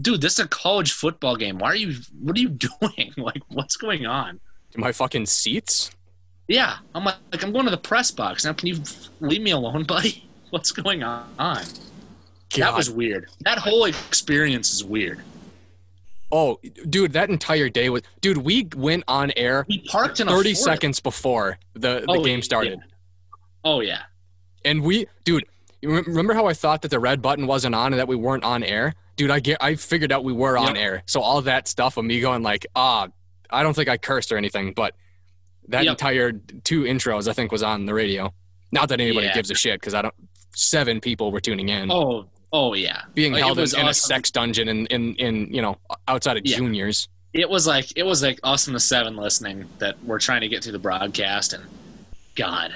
"Dude, 0.00 0.20
this 0.20 0.34
is 0.34 0.38
a 0.40 0.48
college 0.48 0.92
football 0.92 1.36
game. 1.36 1.58
Why 1.58 1.68
are 1.68 1.76
you? 1.76 1.96
What 2.20 2.36
are 2.36 2.40
you 2.40 2.48
doing? 2.80 3.12
Like, 3.16 3.42
what's 3.48 3.76
going 3.76 4.06
on?" 4.06 4.40
My 4.76 4.92
fucking 4.92 5.26
seats? 5.26 5.90
Yeah, 6.48 6.76
I'm 6.94 7.04
like, 7.04 7.16
like 7.30 7.42
I'm 7.44 7.52
going 7.52 7.64
to 7.66 7.70
the 7.70 7.76
press 7.76 8.10
box 8.10 8.44
now. 8.44 8.52
Can 8.54 8.68
you 8.68 8.80
leave 9.20 9.42
me 9.42 9.50
alone, 9.52 9.84
buddy? 9.88 10.26
What's 10.50 10.72
going 10.72 11.02
on? 11.02 11.26
That 12.56 12.74
was 12.74 12.90
weird. 12.90 13.28
That 13.40 13.58
whole 13.58 13.84
experience 13.86 14.72
is 14.72 14.84
weird. 14.84 15.20
Oh, 16.30 16.58
dude, 16.88 17.12
that 17.12 17.28
entire 17.30 17.68
day 17.68 17.90
was. 17.90 18.02
Dude, 18.22 18.38
we 18.38 18.68
went 18.74 19.04
on 19.08 19.32
air 19.36 19.66
We 19.68 19.80
parked 19.80 20.20
in 20.20 20.28
30 20.28 20.54
Ford. 20.54 20.56
seconds 20.64 21.00
before 21.00 21.58
the, 21.74 22.00
the 22.00 22.06
Oh, 22.08 22.24
game 22.24 22.38
yeah. 22.38 22.44
started. 22.44 22.80
Oh 23.64 23.80
yeah, 23.80 24.00
And 24.64 24.82
we, 24.82 25.06
dude, 25.24 25.44
remember 25.82 26.34
how 26.34 26.46
I 26.46 26.52
thought 26.54 26.82
that 26.82 26.90
the 26.90 26.98
red 26.98 27.22
button 27.22 27.46
wasn't 27.46 27.74
on 27.74 27.92
and 27.92 28.00
that 28.00 28.08
we 28.08 28.16
weren't 28.16 28.42
on 28.44 28.62
air? 28.64 28.94
Dude, 29.16 29.30
I 29.30 29.40
get, 29.40 29.58
I 29.60 29.74
figured 29.74 30.10
out 30.12 30.24
we 30.24 30.32
were 30.32 30.56
on 30.56 30.74
Yep. 30.74 30.84
air. 30.84 31.02
So 31.06 31.20
all 31.20 31.42
that 31.42 31.68
stuff 31.68 31.96
of 31.96 32.04
me 32.04 32.20
going 32.20 32.42
like, 32.42 32.66
ah, 32.74 33.08
I 33.50 33.62
don't 33.62 33.74
think 33.74 33.88
I 33.88 33.96
cursed 33.98 34.32
or 34.32 34.36
anything, 34.38 34.72
but 34.72 34.94
that 35.68 35.84
Yep. 35.84 35.92
entire 35.92 36.32
two 36.32 36.82
intros 36.84 37.28
I 37.28 37.32
think 37.34 37.52
was 37.52 37.62
on 37.62 37.86
the 37.86 37.94
radio. 37.94 38.32
Not 38.72 38.88
that 38.88 39.00
anybody 39.00 39.26
Yeah. 39.26 39.34
gives 39.34 39.50
a 39.50 39.54
shit 39.54 39.78
because 39.80 39.94
I 39.94 40.02
don't. 40.02 40.14
Seven 40.54 41.00
people 41.00 41.30
were 41.32 41.40
tuning 41.40 41.68
in, 41.68 41.90
oh 41.90 42.26
oh 42.52 42.74
yeah. 42.74 43.02
being 43.14 43.32
Like, 43.32 43.42
held 43.42 43.58
in, 43.58 43.62
was 43.62 43.72
in 43.74 43.86
a 43.86 43.94
sex 43.94 44.30
dungeon 44.30 44.68
in, 44.68 44.86
in, 44.86 45.14
in 45.16 45.52
you 45.52 45.62
know 45.62 45.78
outside 46.08 46.36
of 46.36 46.44
Yeah. 46.46 46.56
juniors. 46.56 47.08
It 47.34 47.48
was 47.48 47.66
like 47.66 47.86
it 47.96 48.02
was 48.04 48.22
like 48.22 48.38
us 48.42 48.66
and 48.66 48.76
the 48.76 48.80
seven 48.80 49.16
listening 49.16 49.66
that 49.78 50.02
were 50.04 50.18
trying 50.18 50.40
to 50.42 50.48
get 50.48 50.62
through 50.62 50.72
the 50.72 50.78
broadcast 50.78 51.52
and 51.54 51.64
God, 52.34 52.74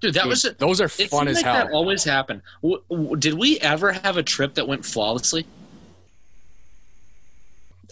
dude, 0.00 0.14
that 0.14 0.22
Dude, 0.22 0.30
was 0.30 0.42
those 0.58 0.80
are 0.80 0.88
fun 0.88 1.28
as 1.28 1.36
like 1.36 1.44
hell. 1.44 1.54
that 1.54 1.70
always 1.72 2.02
happened. 2.04 2.42
W- 2.62 2.82
w- 2.90 3.16
did 3.16 3.34
we 3.34 3.58
ever 3.60 3.92
have 3.92 4.16
a 4.16 4.22
trip 4.22 4.54
that 4.54 4.66
went 4.68 4.84
flawlessly? 4.84 5.46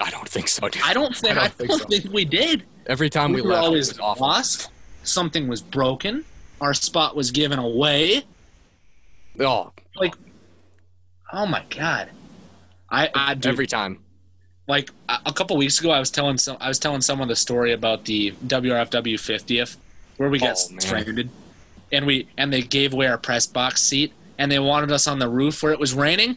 I 0.01 0.11
don't 0.11 0.29
think 0.29 0.49
so, 0.49 0.69
dude. 0.69 0.83
I 0.85 0.93
don't 0.93 1.17
think. 1.17 1.37
I 1.37 1.49
don't 1.49 1.59
don't, 1.59 1.69
think 1.69 1.73
so. 1.83 1.89
think 1.89 2.13
we 2.15 2.25
did. 2.25 2.65
Every 2.87 3.09
time 3.11 3.33
we, 3.33 3.41
we, 3.41 3.49
were 3.49 3.55
left, 3.55 3.63
it 3.63 3.67
always 3.67 3.89
was 3.99 4.21
lost. 4.21 4.71
Something 5.05 5.49
was 5.49 5.63
broken. 5.63 6.25
Our 6.61 6.75
spot 6.75 7.15
was 7.17 7.31
given 7.31 7.59
away. 7.59 8.23
Oh, 9.41 9.73
like, 9.97 10.15
Oh 11.33 11.47
my 11.47 11.65
god! 11.71 12.11
I, 12.91 13.11
I 13.15 13.35
dude, 13.35 13.47
every 13.47 13.67
time. 13.67 13.99
like 14.69 14.91
a 15.09 15.19
a 15.27 15.33
couple 15.33 15.57
weeks 15.57 15.81
ago, 15.81 15.91
I 15.91 15.99
was 15.99 16.11
telling 16.11 16.39
some, 16.39 16.57
I 16.61 16.69
was 16.69 16.79
telling 16.79 17.01
someone 17.01 17.29
the 17.29 17.37
story 17.37 17.73
about 17.73 18.05
the 18.05 18.33
WRFW 18.47 19.15
50th, 19.15 19.77
where 20.17 20.29
we 20.29 20.39
got 20.39 20.57
Oh, 20.59 20.71
man. 20.71 20.81
stranded, 20.81 21.31
and 21.91 22.07
we 22.07 22.29
and 22.39 22.53
they 22.53 22.63
gave 22.63 22.93
away 22.93 23.07
our 23.09 23.19
press 23.19 23.47
box 23.47 23.83
seat, 23.83 24.13
and 24.39 24.51
they 24.53 24.59
wanted 24.61 24.93
us 24.93 25.07
on 25.09 25.19
the 25.19 25.29
roof 25.29 25.63
where 25.63 25.73
it 25.73 25.81
was 25.81 25.95
raining. 25.95 26.37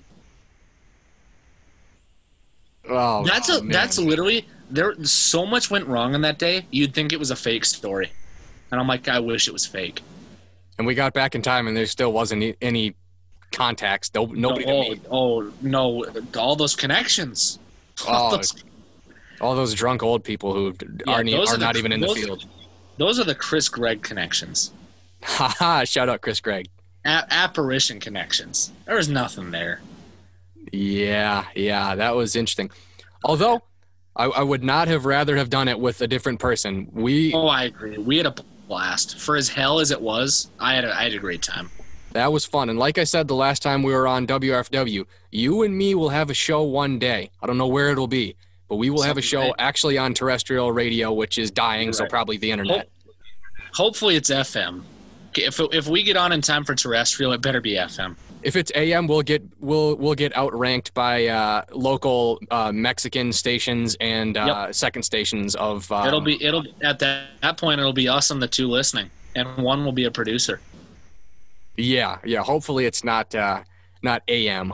Oh, 2.90 3.26
That's 3.26 3.50
oh, 3.50 3.58
a 3.60 3.62
man. 3.62 3.72
that's 3.72 3.98
literally 4.00 4.48
there. 4.70 4.96
So 5.04 5.46
much 5.46 5.70
went 5.70 5.88
wrong 5.88 6.16
on 6.16 6.22
that 6.22 6.40
day. 6.40 6.66
You'd 6.72 6.94
think 6.94 7.12
it 7.14 7.20
was 7.20 7.32
a 7.32 7.36
fake 7.36 7.66
story, 7.66 8.12
and 8.72 8.80
I'm 8.80 8.88
like, 8.88 9.08
I 9.08 9.20
wish 9.20 9.48
it 9.48 9.52
was 9.52 9.66
fake. 9.66 10.02
And 10.78 10.86
we 10.88 10.94
got 10.96 11.14
back 11.14 11.36
in 11.36 11.42
time, 11.42 11.68
and 11.68 11.76
there 11.76 11.86
still 11.88 12.14
wasn't 12.14 12.56
any, 12.62 12.96
contacts. 13.52 14.12
No, 14.14 14.26
nobody 14.26 14.66
to 14.66 14.72
oh, 15.10 15.42
oh 15.44 15.54
no! 15.62 16.06
All 16.38 16.56
those 16.56 16.76
connections. 16.76 17.60
Oh, 18.08 18.12
all 18.14 18.34
Oh, 18.34 18.38
those, 18.38 18.64
All 19.42 19.56
those 19.56 19.74
drunk 19.74 20.04
old 20.04 20.24
people 20.24 20.54
who 20.54 20.74
Yeah, 21.06 21.14
aren't, 21.14 21.34
are 21.34 21.40
are 21.40 21.46
the- 21.48 21.58
not 21.58 21.76
even 21.78 21.92
in 21.92 22.00
the 22.02 22.08
field. 22.10 22.46
those 22.98 23.20
are 23.20 23.24
the 23.24 23.36
Chris 23.36 23.70
Gregg 23.70 24.02
connections. 24.04 24.72
Haha! 25.24 25.84
Shout 25.86 26.10
out 26.10 26.22
Chris 26.22 26.40
Gregg. 26.40 26.68
A- 27.06 27.26
apparition 27.32 28.00
connections. 28.00 28.72
There 28.86 28.96
was 28.96 29.10
nothing 29.10 29.52
there. 29.52 29.80
Yeah, 30.72 31.46
yeah, 31.56 31.96
that 31.96 32.16
was 32.16 32.36
interesting. 32.36 32.70
Although, 33.24 33.62
I, 34.16 34.26
I 34.26 34.44
would 34.44 34.64
not 34.64 34.88
have 34.88 35.06
rather 35.06 35.38
have 35.38 35.50
done 35.50 35.68
it 35.68 35.80
with 35.80 36.02
a 36.02 36.08
different 36.08 36.40
person. 36.40 36.88
We 36.92 37.34
Oh, 37.34 37.48
I 37.48 37.64
agree. 37.66 37.98
We 37.98 38.18
had 38.18 38.26
a 38.26 38.36
blast. 38.68 39.18
For 39.20 39.36
as 39.36 39.50
hell 39.50 39.80
as 39.80 39.92
it 39.92 40.02
was, 40.02 40.50
I 40.60 40.74
had 40.76 40.86
a, 40.86 40.96
I 40.96 41.04
had 41.04 41.14
a 41.14 41.20
great 41.20 41.42
time. 41.42 41.70
that 42.14 42.32
was 42.32 42.46
fun, 42.46 42.70
and 42.70 42.80
like 42.80 42.98
I 42.98 43.04
said 43.04 43.28
the 43.28 43.36
last 43.36 43.62
time 43.62 43.84
we 43.84 43.94
were 43.94 44.08
on 44.08 44.26
WFW, 44.28 45.06
you 45.32 45.64
and 45.64 45.78
me 45.78 45.94
will 45.96 46.10
have 46.10 46.30
a 46.30 46.34
show 46.34 46.64
one 46.64 46.98
day. 47.00 47.30
I 47.42 47.48
don't 47.48 47.58
know 47.58 47.68
where 47.68 47.90
it'll 47.92 48.08
be, 48.08 48.36
but 48.68 48.78
we 48.78 48.90
will 48.90 49.04
have 49.04 49.18
a 49.18 49.22
show 49.22 49.42
Someday. 49.42 49.54
actually 49.60 49.98
on 49.98 50.14
terrestrial 50.14 50.72
radio, 50.72 51.14
which 51.14 51.38
is 51.38 51.52
dying, 51.52 51.94
so 51.94 52.06
probably 52.08 52.38
the 52.38 52.50
internet. 52.52 52.90
Hopefully, 53.74 54.16
it's 54.16 54.30
FM. 54.30 54.84
If 55.36 55.60
if 55.72 55.88
we 55.88 56.02
get 56.02 56.18
on 56.18 56.32
in 56.32 56.42
time 56.42 56.64
for 56.64 56.74
terrestrial, 56.74 57.34
it 57.34 57.42
better 57.42 57.62
be 57.62 57.74
FM. 57.76 58.16
If 58.44 58.56
it's 58.56 58.72
AM, 58.76 59.08
we'll 59.08 59.24
get 59.24 59.42
we'll 59.60 59.96
we'll 59.96 60.14
get 60.16 60.36
outranked 60.36 60.94
by 60.94 61.28
uh, 61.28 61.64
local 61.72 62.40
uh, 62.52 62.72
Mexican 62.72 63.34
stations 63.34 63.98
and 64.00 64.38
uh, 64.38 64.72
second 64.72 65.04
stations 65.04 65.56
of. 65.56 65.92
Um, 65.92 66.08
it'll 66.08 66.22
be 66.22 66.42
it'll 66.44 66.64
at 66.84 67.00
that, 67.00 67.28
that 67.42 67.58
point 67.58 67.80
it'll 67.80 67.94
be 67.94 68.08
us 68.08 68.30
and 68.32 68.42
the 68.42 68.48
two 68.48 68.68
listening, 68.68 69.10
and 69.36 69.58
one 69.58 69.84
will 69.84 69.92
be 69.92 70.06
a 70.06 70.12
producer. 70.12 70.60
Yeah, 71.76 72.18
yeah. 72.24 72.44
Hopefully, 72.44 72.86
it's 72.86 73.04
not 73.04 73.34
uh, 73.36 73.64
not 74.02 74.22
AM. 74.28 74.74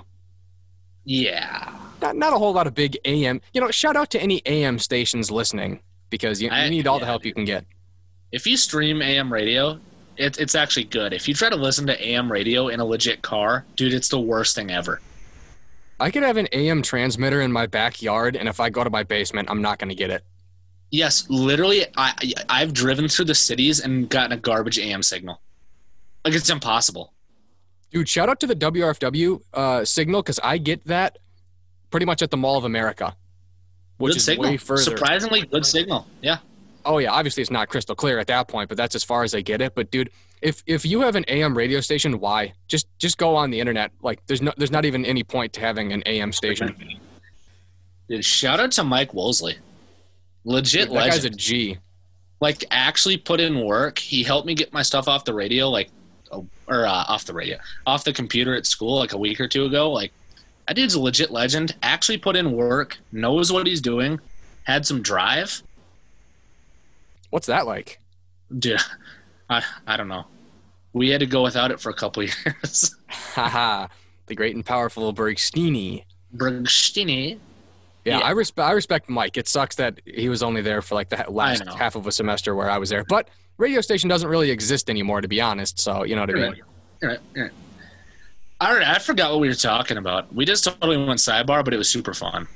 Yeah, 1.05 1.73
Not 2.01 2.15
not 2.15 2.31
a 2.33 2.37
whole 2.37 2.53
lot 2.53 2.65
of 2.67 2.73
big 2.73 2.97
AM. 3.05 3.41
You 3.53 3.61
know, 3.61 3.71
shout 3.71 3.95
out 3.97 4.09
to 4.11 4.21
any 4.21 4.41
AM 4.45 4.79
stations 4.79 5.29
listening 5.31 5.81
because 6.09 6.41
you, 6.41 6.49
I- 6.49 6.65
you 6.65 6.69
need 6.69 6.87
all 6.87 6.97
the 6.99 7.03
yeah, 7.05 7.09
help 7.11 7.25
you 7.25 7.33
can 7.33 7.43
get. 7.45 7.65
if 8.31 8.47
you 8.47 8.55
stream 8.55 9.01
AM 9.01 9.31
radio, 9.33 9.79
it, 10.17 10.39
it's 10.39 10.55
actually 10.55 10.85
good. 10.85 11.13
If 11.13 11.27
you 11.27 11.33
try 11.33 11.49
to 11.49 11.55
listen 11.55 11.87
to 11.87 12.07
AM 12.07 12.31
radio 12.31 12.67
in 12.67 12.79
a 12.79 12.85
legit 12.85 13.21
car, 13.21 13.65
dude, 13.75 13.93
it's 13.93 14.09
the 14.09 14.19
worst 14.19 14.55
thing 14.55 14.71
ever. 14.71 15.01
I 15.99 16.11
could 16.11 16.23
have 16.23 16.37
an 16.37 16.47
AM 16.51 16.81
transmitter 16.81 17.41
in 17.41 17.51
my 17.51 17.67
backyard, 17.67 18.35
and 18.35 18.49
if 18.49 18.59
I 18.59 18.69
go 18.69 18.83
to 18.83 18.89
my 18.89 19.03
basement, 19.03 19.49
I'm 19.49 19.61
not 19.61 19.79
going 19.79 19.89
to 19.89 19.95
get 19.95 20.09
it. 20.09 20.23
Yes, 20.91 21.27
literally, 21.29 21.85
I 21.97 22.13
I've 22.49 22.73
driven 22.73 23.07
through 23.07 23.25
the 23.25 23.35
cities 23.35 23.79
and 23.79 24.07
gotten 24.09 24.31
a 24.31 24.37
garbage 24.37 24.77
AM 24.77 25.01
signal. 25.01 25.41
Like 26.23 26.35
it's 26.35 26.49
impossible. 26.49 27.13
Dude, 27.91 28.07
shout 28.07 28.29
out 28.29 28.39
to 28.41 28.47
the 28.47 28.55
WRFW 28.55 29.41
uh, 29.53 29.85
signal 29.85 30.21
because 30.21 30.39
I 30.43 30.57
get 30.57 30.85
that 30.85 31.17
pretty 31.89 32.05
much 32.05 32.21
at 32.21 32.31
the 32.31 32.37
Mall 32.37 32.57
of 32.57 32.65
America, 32.65 33.15
which 33.97 34.11
good 34.11 34.17
is 34.17 34.25
signal. 34.25 34.51
way 34.51 34.57
further. 34.57 34.81
Surprisingly 34.81 35.41
good 35.45 35.65
signal. 35.65 36.07
Yeah. 36.21 36.37
Oh 36.85 36.97
yeah, 36.97 37.11
obviously 37.11 37.41
it's 37.41 37.51
not 37.51 37.69
crystal 37.69 37.95
clear 37.95 38.19
at 38.19 38.27
that 38.27 38.47
point, 38.47 38.69
but 38.69 38.77
that's 38.77 38.95
as 38.95 39.03
far 39.03 39.23
as 39.23 39.33
I 39.33 39.41
get 39.41 39.61
it. 39.61 39.75
But 39.75 39.91
dude, 39.91 40.09
if 40.41 40.63
if 40.65 40.85
you 40.85 41.01
have 41.01 41.15
an 41.15 41.25
AM 41.27 41.57
radio 41.57 41.79
station, 41.79 42.19
why? 42.19 42.53
Just 42.67 42.87
just 42.99 43.17
go 43.17 43.35
on 43.35 43.49
the 43.49 43.59
internet. 43.59 43.91
Like 44.01 44.25
there's 44.27 44.41
no 44.41 44.53
there's 44.57 44.71
not 44.71 44.85
even 44.85 45.05
any 45.05 45.23
point 45.23 45.53
to 45.53 45.61
having 45.61 45.93
an 45.93 46.03
AM 46.05 46.31
station. 46.31 46.75
Dude, 48.09 48.25
shout 48.25 48.59
out 48.59 48.71
to 48.73 48.83
Mike 48.83 49.13
Woolsey. 49.13 49.57
Legit 50.43 50.89
that 50.89 50.93
legend. 50.93 51.13
guy's 51.13 51.25
a 51.25 51.29
G. 51.29 51.77
like 52.41 52.65
actually 52.71 53.17
put 53.17 53.39
in 53.39 53.63
work. 53.63 53.97
He 53.97 54.23
helped 54.23 54.45
me 54.45 54.55
get 54.55 54.73
my 54.73 54.81
stuff 54.81 55.07
off 55.07 55.23
the 55.23 55.33
radio, 55.33 55.69
like, 55.69 55.89
or 56.67 56.85
uh, 56.85 57.05
off 57.07 57.25
the 57.25 57.33
radio, 57.33 57.57
off 57.87 58.03
the 58.03 58.11
computer 58.13 58.53
at 58.55 58.65
school, 58.65 58.99
like 58.99 59.13
a 59.13 59.17
week 59.17 59.39
or 59.39 59.47
two 59.47 59.65
ago. 59.65 59.89
Like, 59.89 60.11
that 60.67 60.75
dude's 60.75 60.95
a 60.95 60.99
legit 60.99 61.31
legend. 61.31 61.75
Actually 61.81 62.17
put 62.17 62.35
in 62.35 62.51
work, 62.51 62.97
knows 63.11 63.51
what 63.51 63.65
he's 63.65 63.81
doing, 63.81 64.19
had 64.63 64.85
some 64.85 65.01
drive. 65.01 65.63
What's 67.33 67.47
that 67.47 67.65
like? 67.65 67.99
Dude, 68.59 68.79
I 69.49 69.63
I 69.87 69.97
don't 69.97 70.07
know. 70.07 70.25
We 70.93 71.09
had 71.09 71.21
to 71.21 71.25
go 71.25 71.41
without 71.41 71.71
it 71.71 71.79
for 71.79 71.89
a 71.89 71.93
couple 71.95 72.21
years. 72.45 72.95
Haha, 73.07 73.87
the 74.27 74.35
great 74.35 74.53
and 74.55 74.63
powerful 74.63 75.11
Bergstini. 75.15 76.03
Bergstini. 76.35 77.39
Yeah, 78.05 78.19
Yeah. 78.19 78.25
I 78.25 78.31
respect 78.31 78.67
I 78.69 78.73
respect 78.73 79.09
Mike. 79.09 79.35
It 79.35 79.47
sucks 79.47 79.77
that 79.77 79.99
he 80.05 80.29
was 80.29 80.43
only 80.43 80.61
there 80.61 80.83
for 80.83 80.93
like 80.93 81.09
the 81.09 81.25
last 81.27 81.67
half 81.67 81.95
of 81.95 82.05
a 82.05 82.11
semester 82.11 82.53
where 82.53 82.69
I 82.69 82.77
was 82.77 82.91
there. 82.91 83.03
But 83.03 83.29
radio 83.57 83.81
station 83.81 84.09
doesn't 84.09 84.29
really 84.29 84.51
exist 84.51 84.87
anymore, 84.87 85.21
to 85.21 85.27
be 85.27 85.41
honest. 85.41 85.79
So 85.79 86.03
you 86.03 86.13
know 86.15 86.21
what 86.21 86.29
I 86.29 86.33
mean. 86.33 86.43
right. 86.43 86.57
You're 87.01 87.09
right. 87.09 87.19
You're 87.33 87.45
right. 87.45 87.53
All 88.61 88.75
right, 88.75 88.87
I 88.87 88.99
forgot 88.99 89.31
what 89.31 89.41
we 89.41 89.47
were 89.47 89.55
talking 89.55 89.97
about. 89.97 90.31
We 90.31 90.45
just 90.45 90.65
totally 90.65 90.97
went 90.97 91.19
sidebar, 91.19 91.65
but 91.65 91.73
it 91.73 91.77
was 91.77 91.89
super 91.89 92.13
fun. 92.13 92.47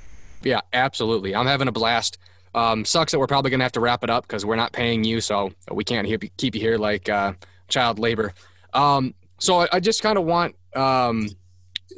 Yeah, 0.43 0.61
absolutely. 0.71 1.35
I'm 1.35 1.47
having 1.47 1.67
a 1.67 1.71
blast. 1.71 2.19
Um, 2.57 2.83
sucks 2.85 3.11
that 3.11 3.19
we're 3.19 3.27
probably 3.27 3.51
gonna 3.51 3.63
have 3.63 3.71
to 3.73 3.79
wrap 3.79 4.03
it 4.03 4.09
up 4.09 4.25
because 4.27 4.45
we're 4.45 4.55
not 4.55 4.71
paying 4.73 5.03
you, 5.03 5.21
so 5.21 5.51
we 5.71 5.83
can't 5.83 6.07
keep 6.37 6.55
you 6.55 6.61
here 6.61 6.77
like 6.77 7.07
uh, 7.07 7.33
child 7.67 7.99
labor. 7.99 8.33
Um, 8.73 9.13
so 9.39 9.61
I, 9.61 9.67
I 9.73 9.79
just 9.79 10.01
kind 10.01 10.17
of 10.17 10.25
want 10.25 10.55
um, 10.75 11.29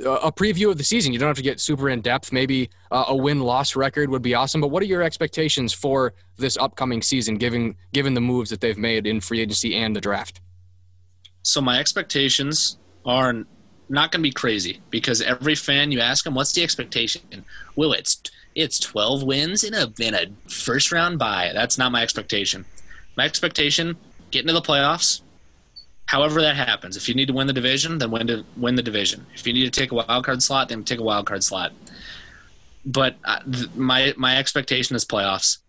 a 0.04 0.10
a 0.10 0.32
preview 0.32 0.70
of 0.70 0.78
the 0.78 0.84
season. 0.84 1.14
You 1.14 1.20
don't 1.20 1.30
have 1.30 1.38
to 1.38 1.44
get 1.44 1.62
super 1.62 1.90
in 1.90 2.02
depth. 2.02 2.34
Maybe 2.34 2.70
uh, 2.92 3.06
a 3.08 3.16
win 3.16 3.40
loss 3.40 3.76
record 3.76 4.10
would 4.10 4.22
be 4.22 4.36
awesome. 4.36 4.60
But 4.60 4.68
what 4.68 4.84
are 4.84 4.88
your 4.88 5.02
expectations 5.02 5.72
for 5.72 6.14
this 6.38 6.58
upcoming 6.58 7.02
season, 7.02 7.36
given 7.36 7.76
given 7.94 8.14
the 8.14 8.22
moves 8.22 8.50
that 8.50 8.60
they've 8.60 8.78
made 8.78 9.08
in 9.08 9.22
free 9.22 9.40
agency 9.40 9.76
and 9.76 9.96
the 9.96 10.02
draft? 10.02 10.42
So 11.42 11.62
my 11.62 11.80
expectations 11.80 12.78
are 13.06 13.46
not 13.88 14.12
going 14.12 14.22
to 14.22 14.30
be 14.30 14.32
crazy 14.32 14.82
because 14.90 15.22
every 15.22 15.56
fan 15.56 15.92
you 15.92 16.00
ask 16.00 16.26
them, 16.26 16.36
"What's 16.36 16.52
the 16.52 16.64
expectation?" 16.64 17.46
Will 17.76 17.94
it's 17.94 18.22
it's 18.60 18.80
twelve 18.80 19.24
wins 19.24 19.64
in 19.64 19.74
a 19.74 19.92
in 20.00 20.14
a 20.14 20.28
first 20.50 20.92
round 20.92 21.20
bye. 21.20 21.52
That's 21.54 21.78
not 21.78 21.92
my 21.92 22.04
expectation. 22.04 22.66
My 23.16 23.26
expectation: 23.26 23.98
get 24.32 24.42
into 24.42 24.54
the 24.54 24.62
playoffs. 24.62 25.22
However 26.06 26.42
that 26.42 26.56
happens. 26.56 26.98
If 26.98 27.08
you 27.08 27.14
need 27.14 27.28
to 27.28 27.34
win 27.34 27.48
the 27.48 27.54
division, 27.54 28.00
then 28.00 28.12
win 28.12 28.28
to 28.28 28.44
win 28.58 28.76
the 28.76 28.82
division. 28.82 29.26
If 29.36 29.46
you 29.46 29.54
need 29.54 29.72
to 29.72 29.80
take 29.80 29.92
a 29.92 29.96
wild 29.96 30.26
card 30.26 30.42
slot, 30.42 30.70
then 30.70 30.84
take 30.84 31.00
a 31.00 31.04
wild 31.04 31.28
card 31.28 31.44
slot. 31.44 31.72
But 32.86 33.16
uh, 33.26 33.40
th- 33.52 33.70
my 33.76 34.14
my 34.18 34.38
expectation 34.38 34.96
is 34.96 35.06
playoffs. 35.06 35.60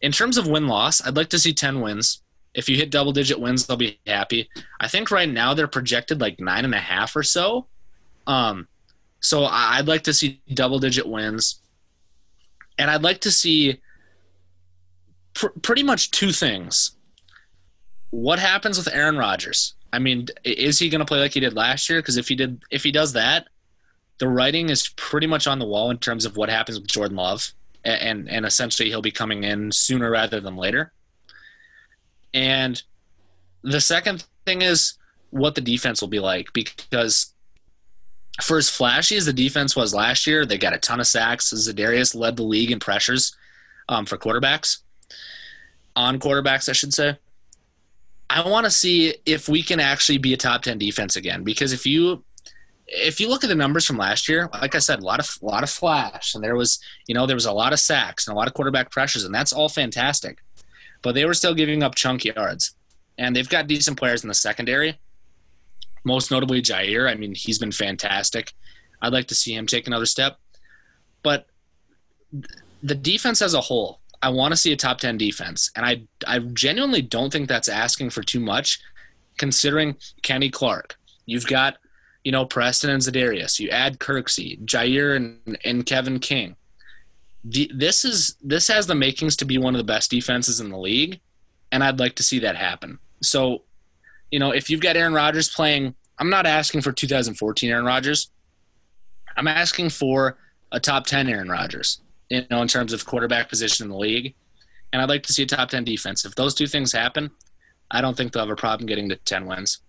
In 0.00 0.12
terms 0.12 0.36
of 0.38 0.46
win 0.46 0.68
loss, 0.68 1.04
I'd 1.04 1.16
like 1.16 1.30
to 1.30 1.38
see 1.38 1.52
ten 1.52 1.80
wins. 1.80 2.22
If 2.52 2.68
you 2.68 2.76
hit 2.76 2.90
double 2.90 3.12
digit 3.12 3.40
wins, 3.40 3.66
they'll 3.66 3.76
be 3.76 4.00
happy. 4.06 4.48
I 4.80 4.88
think 4.88 5.10
right 5.10 5.28
now 5.28 5.54
they're 5.54 5.68
projected 5.68 6.20
like 6.20 6.40
nine 6.40 6.64
and 6.64 6.74
a 6.74 6.78
half 6.78 7.14
or 7.14 7.22
so. 7.22 7.66
Um, 8.26 8.66
so 9.20 9.44
I'd 9.44 9.86
like 9.86 10.02
to 10.04 10.12
see 10.12 10.40
double 10.52 10.78
digit 10.78 11.06
wins, 11.06 11.60
and 12.80 12.90
I'd 12.90 13.02
like 13.02 13.20
to 13.20 13.30
see 13.30 13.78
pr- 15.34 15.58
pretty 15.60 15.82
much 15.82 16.10
two 16.10 16.32
things. 16.32 16.92
What 18.08 18.38
happens 18.38 18.78
with 18.78 18.88
Aaron 18.92 19.18
Rodgers? 19.18 19.74
I 19.92 19.98
mean, 19.98 20.28
is 20.44 20.78
he 20.78 20.88
going 20.88 21.00
to 21.00 21.04
play 21.04 21.20
like 21.20 21.34
he 21.34 21.40
did 21.40 21.54
last 21.54 21.90
year? 21.90 22.00
Because 22.00 22.16
if 22.16 22.28
he 22.28 22.34
did, 22.34 22.62
if 22.70 22.82
he 22.82 22.90
does 22.90 23.12
that, 23.12 23.48
the 24.18 24.28
writing 24.28 24.70
is 24.70 24.88
pretty 24.96 25.26
much 25.26 25.46
on 25.46 25.58
the 25.58 25.66
wall 25.66 25.90
in 25.90 25.98
terms 25.98 26.24
of 26.24 26.38
what 26.38 26.48
happens 26.48 26.80
with 26.80 26.88
Jordan 26.88 27.18
Love, 27.18 27.52
and 27.84 28.30
and 28.30 28.46
essentially 28.46 28.88
he'll 28.88 29.02
be 29.02 29.10
coming 29.10 29.44
in 29.44 29.72
sooner 29.72 30.10
rather 30.10 30.40
than 30.40 30.56
later. 30.56 30.92
And 32.32 32.82
the 33.62 33.80
second 33.80 34.24
thing 34.46 34.62
is 34.62 34.94
what 35.28 35.54
the 35.54 35.60
defense 35.60 36.00
will 36.00 36.08
be 36.08 36.18
like 36.18 36.52
because 36.54 37.34
for 38.42 38.58
as 38.58 38.68
flashy 38.68 39.16
as 39.16 39.26
the 39.26 39.32
defense 39.32 39.74
was 39.74 39.94
last 39.94 40.26
year, 40.26 40.44
they 40.46 40.58
got 40.58 40.74
a 40.74 40.78
ton 40.78 41.00
of 41.00 41.06
sacks. 41.06 41.52
Za'Darius 41.52 42.14
led 42.14 42.36
the 42.36 42.42
league 42.42 42.70
in 42.70 42.78
pressures 42.78 43.36
um, 43.88 44.06
for 44.06 44.16
quarterbacks, 44.16 44.78
on 45.96 46.18
quarterbacks, 46.18 46.68
I 46.68 46.72
should 46.72 46.94
say. 46.94 47.18
I 48.28 48.48
want 48.48 48.64
to 48.64 48.70
see 48.70 49.14
if 49.26 49.48
we 49.48 49.62
can 49.62 49.80
actually 49.80 50.18
be 50.18 50.32
a 50.32 50.36
top 50.36 50.62
ten 50.62 50.78
defense 50.78 51.16
again. 51.16 51.42
Because 51.42 51.72
if 51.72 51.84
you 51.84 52.22
if 52.86 53.20
you 53.20 53.28
look 53.28 53.44
at 53.44 53.48
the 53.48 53.56
numbers 53.56 53.86
from 53.86 53.96
last 53.96 54.28
year, 54.28 54.48
like 54.52 54.74
I 54.74 54.78
said, 54.78 55.00
a 55.00 55.04
lot 55.04 55.20
of 55.20 55.38
a 55.42 55.44
lot 55.44 55.62
of 55.62 55.70
flash, 55.70 56.34
and 56.34 56.42
there 56.42 56.56
was 56.56 56.78
you 57.08 57.14
know 57.14 57.26
there 57.26 57.36
was 57.36 57.46
a 57.46 57.52
lot 57.52 57.72
of 57.72 57.80
sacks 57.80 58.26
and 58.26 58.34
a 58.34 58.38
lot 58.38 58.46
of 58.46 58.54
quarterback 58.54 58.90
pressures, 58.90 59.24
and 59.24 59.34
that's 59.34 59.52
all 59.52 59.68
fantastic. 59.68 60.38
But 61.02 61.14
they 61.14 61.24
were 61.24 61.34
still 61.34 61.54
giving 61.54 61.82
up 61.82 61.96
chunk 61.96 62.24
yards, 62.24 62.74
and 63.18 63.34
they've 63.34 63.48
got 63.48 63.66
decent 63.66 63.98
players 63.98 64.22
in 64.22 64.28
the 64.28 64.34
secondary 64.34 64.98
most 66.04 66.30
notably 66.30 66.62
Jaire. 66.62 67.10
I 67.10 67.14
mean, 67.14 67.34
he's 67.34 67.58
been 67.58 67.72
fantastic. 67.72 68.52
I'd 69.02 69.12
like 69.12 69.28
to 69.28 69.34
see 69.34 69.54
him 69.54 69.66
take 69.66 69.86
another 69.86 70.06
step. 70.06 70.38
But 71.22 71.46
the 72.82 72.94
defense 72.94 73.42
as 73.42 73.54
a 73.54 73.60
whole, 73.60 74.00
I 74.22 74.30
want 74.30 74.52
to 74.52 74.56
see 74.56 74.72
a 74.72 74.76
top 74.76 74.98
10 74.98 75.18
defense. 75.18 75.70
And 75.76 75.84
I, 75.84 76.02
I 76.26 76.38
genuinely 76.38 77.02
don't 77.02 77.32
think 77.32 77.48
that's 77.48 77.68
asking 77.68 78.10
for 78.10 78.22
too 78.22 78.40
much, 78.40 78.80
considering 79.38 79.96
Kenny 80.22 80.50
Clark. 80.50 80.96
You've 81.26 81.46
got, 81.46 81.78
you 82.24 82.32
know, 82.32 82.44
Preston 82.44 82.90
and 82.90 83.02
Za'Darius. 83.02 83.58
You 83.58 83.70
add 83.70 83.98
Kirksey, 83.98 84.62
Jaire, 84.64 85.16
and, 85.16 85.58
and 85.64 85.86
Kevin 85.86 86.18
King. 86.18 86.56
The, 87.44 87.70
this 87.74 88.04
is 88.04 88.36
this 88.42 88.68
has 88.68 88.86
the 88.86 88.94
makings 88.94 89.34
to 89.36 89.46
be 89.46 89.56
one 89.56 89.74
of 89.74 89.78
the 89.78 89.84
best 89.84 90.10
defenses 90.10 90.60
in 90.60 90.68
the 90.68 90.76
league, 90.76 91.20
and 91.72 91.82
I'd 91.82 91.98
like 91.98 92.16
to 92.16 92.22
see 92.22 92.40
that 92.40 92.56
happen. 92.56 92.98
So 93.22 93.62
you 94.30 94.38
know, 94.38 94.50
if 94.50 94.70
you've 94.70 94.80
got 94.80 94.96
Aaron 94.96 95.14
Rodgers 95.14 95.48
playing, 95.48 95.94
I'm 96.18 96.30
not 96.30 96.46
asking 96.46 96.82
for 96.82 96.92
2014 96.92 97.70
Aaron 97.70 97.84
Rodgers. 97.84 98.30
I'm 99.36 99.48
asking 99.48 99.90
for 99.90 100.38
a 100.72 100.80
top 100.80 101.06
10 101.06 101.28
Aaron 101.28 101.48
Rodgers, 101.48 102.00
you 102.28 102.42
know, 102.50 102.62
in 102.62 102.68
terms 102.68 102.92
of 102.92 103.04
quarterback 103.06 103.48
position 103.48 103.84
in 103.84 103.90
the 103.90 103.96
league. 103.96 104.34
And 104.92 105.00
I'd 105.00 105.08
like 105.08 105.22
to 105.24 105.32
see 105.32 105.44
a 105.44 105.46
top 105.46 105.70
10 105.70 105.84
defense. 105.84 106.24
If 106.24 106.34
those 106.34 106.54
two 106.54 106.66
things 106.66 106.92
happen, 106.92 107.30
I 107.90 108.00
don't 108.00 108.16
think 108.16 108.32
they'll 108.32 108.42
have 108.42 108.50
a 108.50 108.56
problem 108.56 108.86
getting 108.86 109.08
to 109.08 109.16
10 109.16 109.46
wins. 109.46 109.80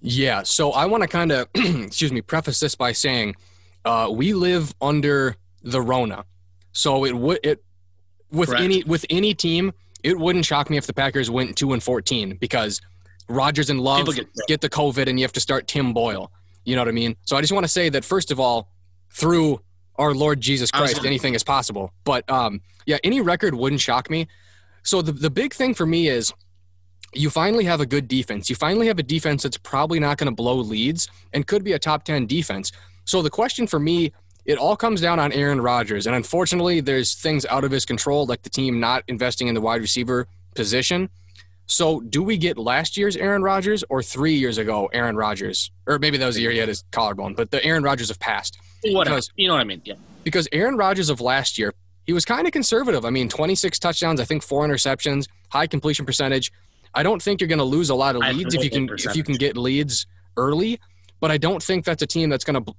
Yeah, 0.00 0.42
so 0.42 0.72
I 0.72 0.86
want 0.86 1.02
to 1.02 1.08
kind 1.08 1.30
of, 1.30 1.48
excuse 1.54 2.12
me, 2.12 2.22
preface 2.22 2.58
this 2.58 2.74
by 2.74 2.92
saying 2.92 3.36
uh, 3.84 4.08
we 4.10 4.32
live 4.32 4.74
under 4.80 5.36
the 5.62 5.80
Rona, 5.80 6.24
so 6.72 7.04
it 7.04 7.14
would 7.14 7.40
it 7.42 7.62
with 8.30 8.48
Correct. 8.48 8.64
any 8.64 8.82
with 8.84 9.04
any 9.10 9.34
team, 9.34 9.72
it 10.02 10.18
wouldn't 10.18 10.46
shock 10.46 10.70
me 10.70 10.76
if 10.78 10.86
the 10.86 10.94
Packers 10.94 11.30
went 11.30 11.56
two 11.56 11.72
and 11.72 11.82
fourteen 11.82 12.36
because 12.40 12.80
Rodgers 13.30 13.70
and 13.70 13.80
Love 13.80 14.14
get, 14.14 14.26
get- 14.48 14.60
the 14.60 14.68
COVID 14.68 15.08
and 15.08 15.18
you 15.18 15.24
have 15.24 15.32
to 15.32 15.40
start 15.40 15.66
Tim 15.68 15.92
Boyle. 15.92 16.30
You 16.64 16.76
know 16.76 16.82
what 16.82 16.88
I 16.88 16.92
mean? 16.92 17.16
So 17.24 17.36
I 17.36 17.40
just 17.40 17.52
want 17.52 17.64
to 17.64 17.68
say 17.68 17.88
that 17.88 18.04
first 18.04 18.30
of 18.30 18.38
all, 18.38 18.68
through 19.10 19.60
our 19.96 20.14
Lord 20.14 20.40
Jesus 20.40 20.70
Christ, 20.70 20.90
Absolutely. 20.92 21.08
anything 21.08 21.34
is 21.34 21.42
possible. 21.42 21.92
But 22.04 22.28
um, 22.30 22.60
yeah, 22.86 22.98
any 23.02 23.20
record 23.20 23.54
wouldn't 23.54 23.80
shock 23.80 24.10
me. 24.10 24.28
So 24.82 25.02
the 25.02 25.12
the 25.12 25.30
big 25.30 25.54
thing 25.54 25.74
for 25.74 25.86
me 25.86 26.08
is 26.08 26.32
you 27.14 27.30
finally 27.30 27.64
have 27.64 27.80
a 27.80 27.86
good 27.86 28.08
defense. 28.08 28.48
You 28.48 28.56
finally 28.56 28.86
have 28.86 28.98
a 28.98 29.02
defense 29.02 29.42
that's 29.42 29.56
probably 29.56 29.98
not 29.98 30.16
going 30.18 30.30
to 30.30 30.34
blow 30.34 30.56
leads 30.56 31.08
and 31.32 31.46
could 31.46 31.64
be 31.64 31.72
a 31.72 31.78
top 31.78 32.04
10 32.04 32.26
defense. 32.26 32.72
So 33.04 33.20
the 33.20 33.30
question 33.30 33.66
for 33.66 33.80
me, 33.80 34.12
it 34.44 34.58
all 34.58 34.76
comes 34.76 35.00
down 35.00 35.18
on 35.18 35.32
Aaron 35.32 35.60
Rodgers. 35.60 36.06
And 36.06 36.14
unfortunately, 36.14 36.80
there's 36.80 37.14
things 37.14 37.44
out 37.46 37.64
of 37.64 37.70
his 37.70 37.84
control, 37.84 38.26
like 38.26 38.42
the 38.42 38.50
team 38.50 38.78
not 38.80 39.02
investing 39.08 39.48
in 39.48 39.54
the 39.54 39.60
wide 39.60 39.80
receiver 39.80 40.28
position. 40.54 41.10
So 41.70 42.00
do 42.00 42.22
we 42.22 42.36
get 42.36 42.58
last 42.58 42.96
year's 42.96 43.16
Aaron 43.16 43.42
Rodgers 43.42 43.84
or 43.88 44.02
three 44.02 44.34
years 44.34 44.58
ago 44.58 44.90
Aaron 44.92 45.14
Rodgers? 45.16 45.70
Or 45.86 46.00
maybe 46.00 46.18
that 46.18 46.26
was 46.26 46.34
the 46.34 46.42
year 46.42 46.50
he 46.50 46.58
had 46.58 46.68
his 46.68 46.82
collarbone, 46.90 47.34
but 47.34 47.52
the 47.52 47.64
Aaron 47.64 47.84
Rodgers 47.84 48.10
of 48.10 48.18
past 48.18 48.58
Whatever. 48.82 49.16
Because- 49.16 49.30
You 49.36 49.46
know 49.48 49.54
what 49.54 49.60
I 49.60 49.64
mean? 49.64 49.80
Yeah. 49.84 49.94
because 50.24 50.48
Aaron 50.52 50.76
Rodgers 50.76 51.10
of 51.10 51.20
last 51.20 51.58
year, 51.58 51.72
he 52.06 52.12
was 52.12 52.24
kind 52.24 52.46
of 52.46 52.52
conservative. 52.52 53.04
I 53.04 53.10
mean, 53.10 53.28
26 53.28 53.78
touchdowns, 53.78 54.20
I 54.20 54.24
think 54.24 54.42
four 54.42 54.66
interceptions, 54.66 55.28
high 55.50 55.66
completion 55.68 56.04
percentage. 56.06 56.50
I 56.92 57.02
don't 57.04 57.22
think 57.22 57.40
you're 57.40 57.46
going 57.48 57.58
to 57.58 57.64
lose 57.64 57.90
a 57.90 57.94
lot 57.94 58.16
of 58.16 58.22
leads 58.22 58.52
if 58.54 58.64
you 58.64 58.70
can 58.70 58.86
completion 58.88 59.10
if 59.10 59.16
you 59.16 59.22
can 59.22 59.36
get 59.36 59.56
leads 59.56 60.06
early, 60.36 60.80
but 61.20 61.30
I 61.30 61.38
don't 61.38 61.62
think 61.62 61.84
that's 61.84 62.02
a 62.02 62.06
team 62.06 62.30
that's 62.30 62.42
going 62.44 62.64
to 62.64 62.74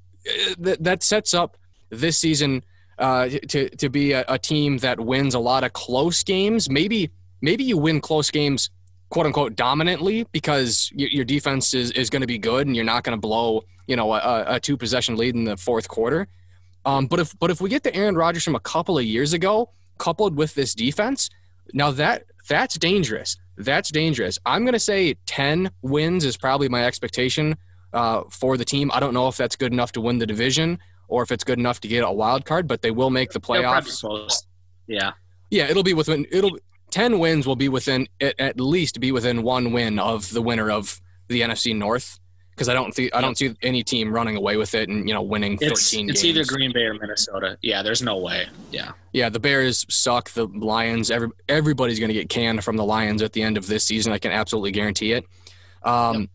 that, 0.60 0.84
that 0.84 1.04
sets 1.04 1.34
up 1.34 1.56
this 1.92 2.18
season 2.18 2.62
uh, 3.00 3.30
to 3.48 3.70
to 3.70 3.90
be 3.90 4.12
a, 4.12 4.26
a 4.28 4.38
team 4.38 4.80
that 4.80 5.00
wins 5.00 5.34
a 5.34 5.40
lot 5.40 5.64
of 5.64 5.72
close 5.72 6.24
games. 6.24 6.70
Maybe 6.70 7.10
maybe 7.42 7.64
you 7.64 7.78
win 7.78 8.02
close 8.02 8.30
games 8.32 8.70
quote 9.12 9.28
unquote 9.28 9.56
dominantly 9.56 10.26
because 10.32 10.92
your, 10.96 11.10
your 11.10 11.26
defense 11.26 11.76
is, 11.76 11.92
is 11.92 12.10
going 12.10 12.22
to 12.22 12.28
be 12.28 12.40
good 12.40 12.66
and 12.66 12.76
you're 12.76 12.86
not 12.86 13.04
going 13.04 13.16
to 13.16 13.22
blow 13.22 13.64
you 13.86 13.96
know 13.96 14.14
a, 14.14 14.56
a 14.56 14.60
two 14.60 14.78
possession 14.78 15.16
lead 15.16 15.36
in 15.36 15.44
the 15.44 15.58
fourth 15.58 15.88
quarter. 15.88 16.28
Um, 16.86 17.06
but 17.06 17.20
if 17.20 17.38
but 17.38 17.52
if 17.52 17.62
we 17.62 17.70
get 17.70 17.84
the 17.84 17.94
Aaron 17.94 18.16
Rodgers 18.16 18.44
from 18.44 18.56
a 18.56 18.60
couple 18.60 18.98
of 18.98 19.04
years 19.04 19.34
ago, 19.34 19.70
coupled 19.98 20.36
with 20.36 20.56
this 20.56 20.74
defense, 20.74 21.30
now 21.74 21.92
that 21.92 22.24
that's 22.48 22.76
dangerous. 22.76 23.38
that's 23.58 23.92
dangerous. 23.92 24.40
I'm 24.46 24.64
going 24.64 24.74
to 24.74 24.80
say 24.80 25.14
10 25.28 25.70
wins 25.84 26.26
is 26.26 26.38
probably 26.38 26.70
my 26.70 26.86
expectation 26.86 27.56
uh, 27.94 28.24
for 28.32 28.58
the 28.58 28.66
team. 28.66 28.90
I 28.94 29.00
don't 29.00 29.14
know 29.14 29.28
if 29.28 29.38
that's 29.38 29.56
good 29.56 29.72
enough 29.72 29.92
to 29.92 30.02
win 30.02 30.18
the 30.18 30.26
division 30.26 30.80
or 31.08 31.22
if 31.22 31.32
it's 31.32 31.44
good 31.44 31.60
enough 31.60 31.80
to 31.82 31.88
get 31.88 32.04
a 32.04 32.12
wild 32.12 32.46
card, 32.46 32.68
but 32.68 32.82
they 32.82 32.90
will 32.90 33.12
make 33.12 33.32
the 33.32 33.40
playoffs. 33.40 34.04
Yeah. 34.88 35.12
Yeah, 35.52 35.66
it'll 35.70 35.84
be 35.84 35.94
within 35.94 36.26
it'll 36.32 36.58
10 36.92 37.20
wins 37.20 37.48
will 37.48 37.56
be 37.56 37.70
within 37.70 38.08
at 38.20 38.60
least 38.60 39.00
be 39.00 39.12
within 39.12 39.44
one 39.44 39.72
win 39.72 39.98
of 40.00 40.32
the 40.32 40.42
winner 40.42 40.70
of 40.70 41.02
the 41.28 41.42
NFC 41.42 41.76
North 41.76 42.20
because 42.52 42.70
I 42.70 42.74
don't 42.74 42.94
see 42.94 43.10
I 43.12 43.22
don't 43.22 43.38
see 43.38 43.56
any 43.64 43.84
team 43.84 44.14
running 44.14 44.36
away 44.36 44.58
with 44.58 44.76
it 44.76 44.88
and 44.88 45.08
you 45.08 45.14
know 45.14 45.22
winning 45.22 45.58
13 45.58 45.72
it's, 45.72 45.94
it's 45.94 45.94
games. 46.22 46.26
either 46.26 46.46
Green 46.46 46.72
Bay 46.72 46.84
or 46.84 46.94
Minnesota. 46.94 47.58
Yeah, 47.62 47.82
there's 47.82 48.02
no 48.02 48.18
way. 48.18 48.48
Yeah. 48.72 48.92
Yeah, 49.14 49.30
the 49.30 49.40
Bears 49.40 49.86
suck. 49.90 50.30
The 50.32 50.46
Lions, 50.46 51.10
every, 51.10 51.30
everybody's 51.50 52.00
going 52.00 52.10
to 52.10 52.14
get 52.14 52.30
canned 52.30 52.64
from 52.64 52.78
the 52.78 52.86
Lions 52.86 53.22
at 53.22 53.34
the 53.34 53.42
end 53.42 53.58
of 53.58 53.68
this 53.68 53.84
season. 53.84 54.14
I 54.14 54.20
can 54.20 54.32
absolutely 54.32 54.72
guarantee 54.72 55.14
it. 55.14 55.26
Um, 55.84 56.22
yep. 56.22 56.30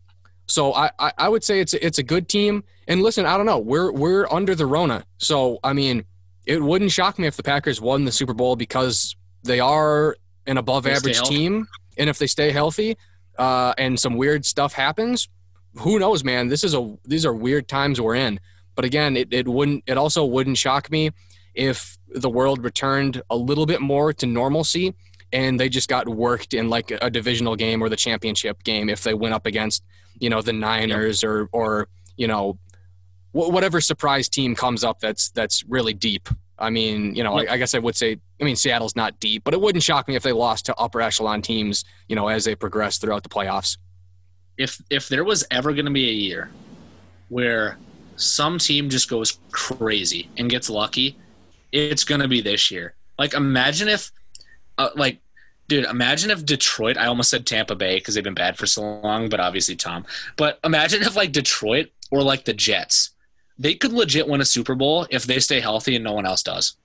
So 0.47 0.73
I, 0.73 0.91
I, 0.99 1.11
I 1.17 1.29
would 1.29 1.43
say 1.43 1.59
it's 1.59 1.73
it's 1.73 1.99
a 1.99 2.03
good 2.03 2.27
team. 2.27 2.63
And 2.87 3.03
listen, 3.03 3.25
I 3.25 3.37
don't 3.37 3.45
know. 3.45 3.59
We're 3.59 3.91
we're 3.91 4.27
under 4.31 4.55
the 4.55 4.65
Rona, 4.65 5.05
so 5.17 5.59
I 5.63 5.73
mean, 5.73 6.05
it 6.45 6.61
wouldn't 6.61 6.91
shock 6.91 7.19
me 7.19 7.27
if 7.27 7.35
the 7.37 7.43
Packers 7.43 7.79
won 7.79 8.05
the 8.05 8.11
Super 8.11 8.33
Bowl 8.33 8.55
because 8.55 9.15
they 9.43 9.59
are 9.59 10.15
an 10.47 10.57
above 10.57 10.87
average 10.87 11.21
team, 11.21 11.67
and 11.97 12.09
if 12.09 12.17
they 12.17 12.27
stay 12.27 12.51
healthy, 12.51 12.97
uh, 13.37 13.73
and 13.77 13.99
some 13.99 14.17
weird 14.17 14.45
stuff 14.45 14.73
happens, 14.73 15.29
who 15.75 15.99
knows, 15.99 16.23
man? 16.23 16.47
This 16.47 16.63
is 16.63 16.73
a 16.73 16.95
these 17.05 17.25
are 17.25 17.33
weird 17.33 17.67
times 17.67 18.01
we're 18.01 18.15
in. 18.15 18.39
But 18.75 18.85
again, 18.85 19.17
it, 19.17 19.33
it 19.33 19.47
wouldn't 19.47 19.83
it 19.87 19.97
also 19.97 20.25
wouldn't 20.25 20.57
shock 20.57 20.89
me 20.91 21.11
if 21.53 21.97
the 22.09 22.29
world 22.29 22.63
returned 22.63 23.21
a 23.29 23.35
little 23.35 23.65
bit 23.65 23.81
more 23.81 24.13
to 24.13 24.25
normalcy 24.25 24.95
and 25.33 25.59
they 25.59 25.67
just 25.67 25.89
got 25.89 26.07
worked 26.07 26.53
in 26.53 26.69
like 26.69 26.91
a 26.91 27.09
divisional 27.09 27.55
game 27.55 27.81
or 27.81 27.89
the 27.89 27.95
championship 27.95 28.63
game 28.63 28.87
if 28.89 29.03
they 29.03 29.13
went 29.13 29.33
up 29.33 29.45
against 29.45 29.83
you 30.19 30.29
know 30.29 30.41
the 30.41 30.53
Niners 30.53 31.23
or 31.23 31.49
or 31.51 31.87
you 32.15 32.27
know 32.27 32.57
whatever 33.31 33.81
surprise 33.81 34.29
team 34.29 34.55
comes 34.55 34.83
up 34.83 34.99
that's 34.99 35.29
that's 35.29 35.63
really 35.65 35.93
deep. 35.93 36.29
I 36.59 36.69
mean, 36.69 37.13
you 37.13 37.23
know. 37.23 37.37
I, 37.37 37.53
I, 37.53 37.57
guess 37.57 37.75
I 37.75 37.79
would 37.79 37.95
say, 37.95 38.17
I 38.39 38.43
mean, 38.43 38.55
Seattle's 38.55 38.95
not 38.95 39.19
deep, 39.19 39.43
but 39.43 39.53
it 39.53 39.61
wouldn't 39.61 39.83
shock 39.83 40.07
me 40.07 40.15
if 40.15 40.23
they 40.23 40.31
lost 40.31 40.67
to 40.67 40.75
upper 40.75 41.01
echelon 41.01 41.41
teams, 41.41 41.83
you 42.07 42.15
know, 42.15 42.27
as 42.27 42.45
they 42.45 42.55
progress 42.55 42.97
throughout 42.97 43.23
the 43.23 43.29
playoffs 43.29 43.77
if 44.57 44.81
if 44.89 45.07
there 45.07 45.23
was 45.23 45.45
ever 45.51 45.73
going 45.73 45.85
to 45.85 45.91
be 45.91 46.09
a 46.09 46.13
year 46.13 46.49
where 47.29 47.77
some 48.15 48.57
team 48.57 48.89
just 48.89 49.09
goes 49.09 49.39
crazy 49.51 50.29
and 50.37 50.49
gets 50.49 50.69
lucky, 50.69 51.17
it's 51.71 52.03
going 52.03 52.21
to 52.21 52.27
be 52.27 52.41
this 52.41 52.71
year. 52.71 52.95
Like 53.19 53.33
imagine 53.33 53.87
if 53.87 54.11
uh, 54.77 54.89
like 54.95 55.19
dude, 55.67 55.85
imagine 55.85 56.31
if 56.31 56.45
Detroit, 56.45 56.97
I 56.97 57.05
almost 57.07 57.29
said 57.29 57.45
Tampa 57.45 57.75
Bay 57.75 57.97
because 57.97 58.15
they've 58.15 58.23
been 58.23 58.33
bad 58.33 58.57
for 58.57 58.65
so 58.65 58.99
long, 59.01 59.29
but 59.29 59.39
obviously 59.39 59.75
Tom. 59.75 60.05
But 60.35 60.59
imagine 60.63 61.03
if 61.03 61.15
like 61.15 61.31
Detroit 61.31 61.89
or 62.09 62.23
like 62.23 62.45
the 62.45 62.53
Jets, 62.53 63.11
they 63.59 63.75
could 63.75 63.93
legit 63.93 64.27
win 64.27 64.41
a 64.41 64.45
Super 64.45 64.75
Bowl 64.75 65.07
if 65.09 65.25
they 65.25 65.39
stay 65.39 65.59
healthy 65.59 65.95
and 65.95 66.03
no 66.03 66.13
one 66.13 66.25
else 66.25 66.43
does. 66.43 66.75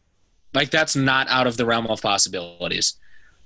Like 0.54 0.70
that's 0.70 0.96
not 0.96 1.28
out 1.28 1.46
of 1.46 1.56
the 1.56 1.66
realm 1.66 1.86
of 1.86 2.02
possibilities. 2.02 2.94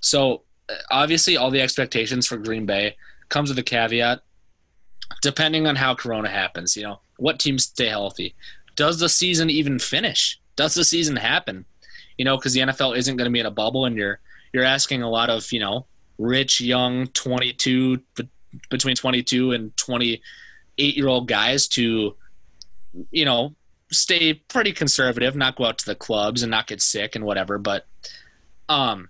So 0.00 0.42
uh, 0.68 0.74
obviously 0.90 1.36
all 1.36 1.50
the 1.50 1.60
expectations 1.60 2.26
for 2.26 2.36
Green 2.36 2.66
Bay 2.66 2.96
comes 3.28 3.48
with 3.48 3.58
a 3.58 3.62
caveat. 3.62 4.20
Depending 5.22 5.66
on 5.66 5.76
how 5.76 5.94
Corona 5.94 6.28
happens, 6.28 6.76
you 6.76 6.82
know, 6.82 7.00
what 7.16 7.38
teams 7.38 7.64
stay 7.64 7.86
healthy. 7.86 8.34
Does 8.74 8.98
the 8.98 9.08
season 9.08 9.50
even 9.50 9.78
finish? 9.78 10.40
Does 10.56 10.74
the 10.74 10.84
season 10.84 11.16
happen? 11.16 11.64
You 12.18 12.24
know, 12.24 12.36
because 12.36 12.54
the 12.54 12.60
NFL 12.60 12.96
isn't 12.96 13.16
going 13.16 13.26
to 13.26 13.32
be 13.32 13.40
in 13.40 13.46
a 13.46 13.50
bubble, 13.50 13.84
and 13.84 13.96
you're 13.96 14.20
you're 14.52 14.64
asking 14.64 15.02
a 15.02 15.10
lot 15.10 15.30
of 15.30 15.52
you 15.52 15.60
know 15.60 15.86
rich 16.18 16.60
young 16.60 17.06
22 17.08 18.00
between 18.70 18.96
22 18.96 19.52
and 19.52 19.76
28 19.76 20.96
year 20.96 21.08
old 21.08 21.28
guys 21.28 21.68
to 21.68 22.16
you 23.10 23.24
know 23.24 23.54
stay 23.90 24.34
pretty 24.34 24.72
conservative, 24.72 25.36
not 25.36 25.56
go 25.56 25.66
out 25.66 25.78
to 25.78 25.86
the 25.86 25.94
clubs 25.94 26.42
and 26.42 26.50
not 26.50 26.66
get 26.66 26.82
sick 26.82 27.14
and 27.14 27.24
whatever. 27.24 27.58
But 27.58 27.86
um, 28.68 29.08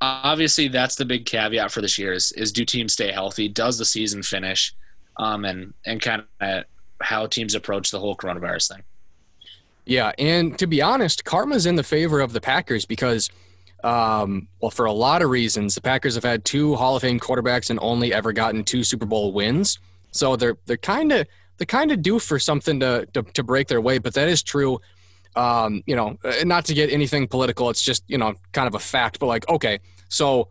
obviously 0.00 0.68
that's 0.68 0.96
the 0.96 1.04
big 1.04 1.26
caveat 1.26 1.70
for 1.70 1.80
this 1.80 1.98
year 1.98 2.12
is, 2.12 2.32
is 2.32 2.52
do 2.52 2.64
teams 2.64 2.94
stay 2.94 3.12
healthy? 3.12 3.48
Does 3.48 3.78
the 3.78 3.84
season 3.84 4.22
finish? 4.22 4.74
Um, 5.18 5.44
and 5.44 5.74
and 5.84 6.00
kind 6.00 6.24
of 6.40 6.64
how 7.00 7.26
teams 7.26 7.54
approach 7.54 7.90
the 7.90 8.00
whole 8.00 8.16
coronavirus 8.16 8.72
thing. 8.72 8.82
Yeah 9.84 10.12
and 10.18 10.58
to 10.58 10.66
be 10.66 10.80
honest 10.80 11.24
karma's 11.24 11.66
in 11.66 11.76
the 11.76 11.82
favor 11.82 12.20
of 12.20 12.32
the 12.32 12.40
packers 12.40 12.86
because 12.86 13.28
um, 13.84 14.48
well 14.60 14.70
for 14.70 14.86
a 14.86 14.92
lot 14.92 15.20
of 15.20 15.28
reasons 15.28 15.74
the 15.74 15.82
packers 15.82 16.14
have 16.14 16.24
had 16.24 16.46
two 16.46 16.76
hall 16.76 16.96
of 16.96 17.02
fame 17.02 17.20
quarterbacks 17.20 17.68
and 17.68 17.78
only 17.82 18.14
ever 18.14 18.32
gotten 18.32 18.64
two 18.64 18.82
super 18.84 19.04
bowl 19.04 19.32
wins. 19.32 19.78
So 20.12 20.36
they're 20.36 20.56
they're 20.64 20.78
kind 20.78 21.12
of 21.12 21.26
they 21.58 21.64
kind 21.64 21.92
of 21.92 22.02
do 22.02 22.18
for 22.18 22.38
something 22.38 22.80
to, 22.80 23.06
to 23.12 23.22
to 23.22 23.42
break 23.42 23.68
their 23.68 23.80
way 23.80 23.98
but 23.98 24.14
that 24.14 24.28
is 24.28 24.42
true 24.42 24.78
um, 25.34 25.82
you 25.86 25.96
know, 25.96 26.18
uh, 26.24 26.44
not 26.44 26.66
to 26.66 26.74
get 26.74 26.90
anything 26.90 27.26
political, 27.26 27.70
it's 27.70 27.82
just, 27.82 28.04
you 28.06 28.18
know, 28.18 28.34
kind 28.52 28.68
of 28.68 28.74
a 28.74 28.78
fact, 28.78 29.18
but 29.18 29.26
like, 29.26 29.48
okay, 29.48 29.80
so 30.08 30.48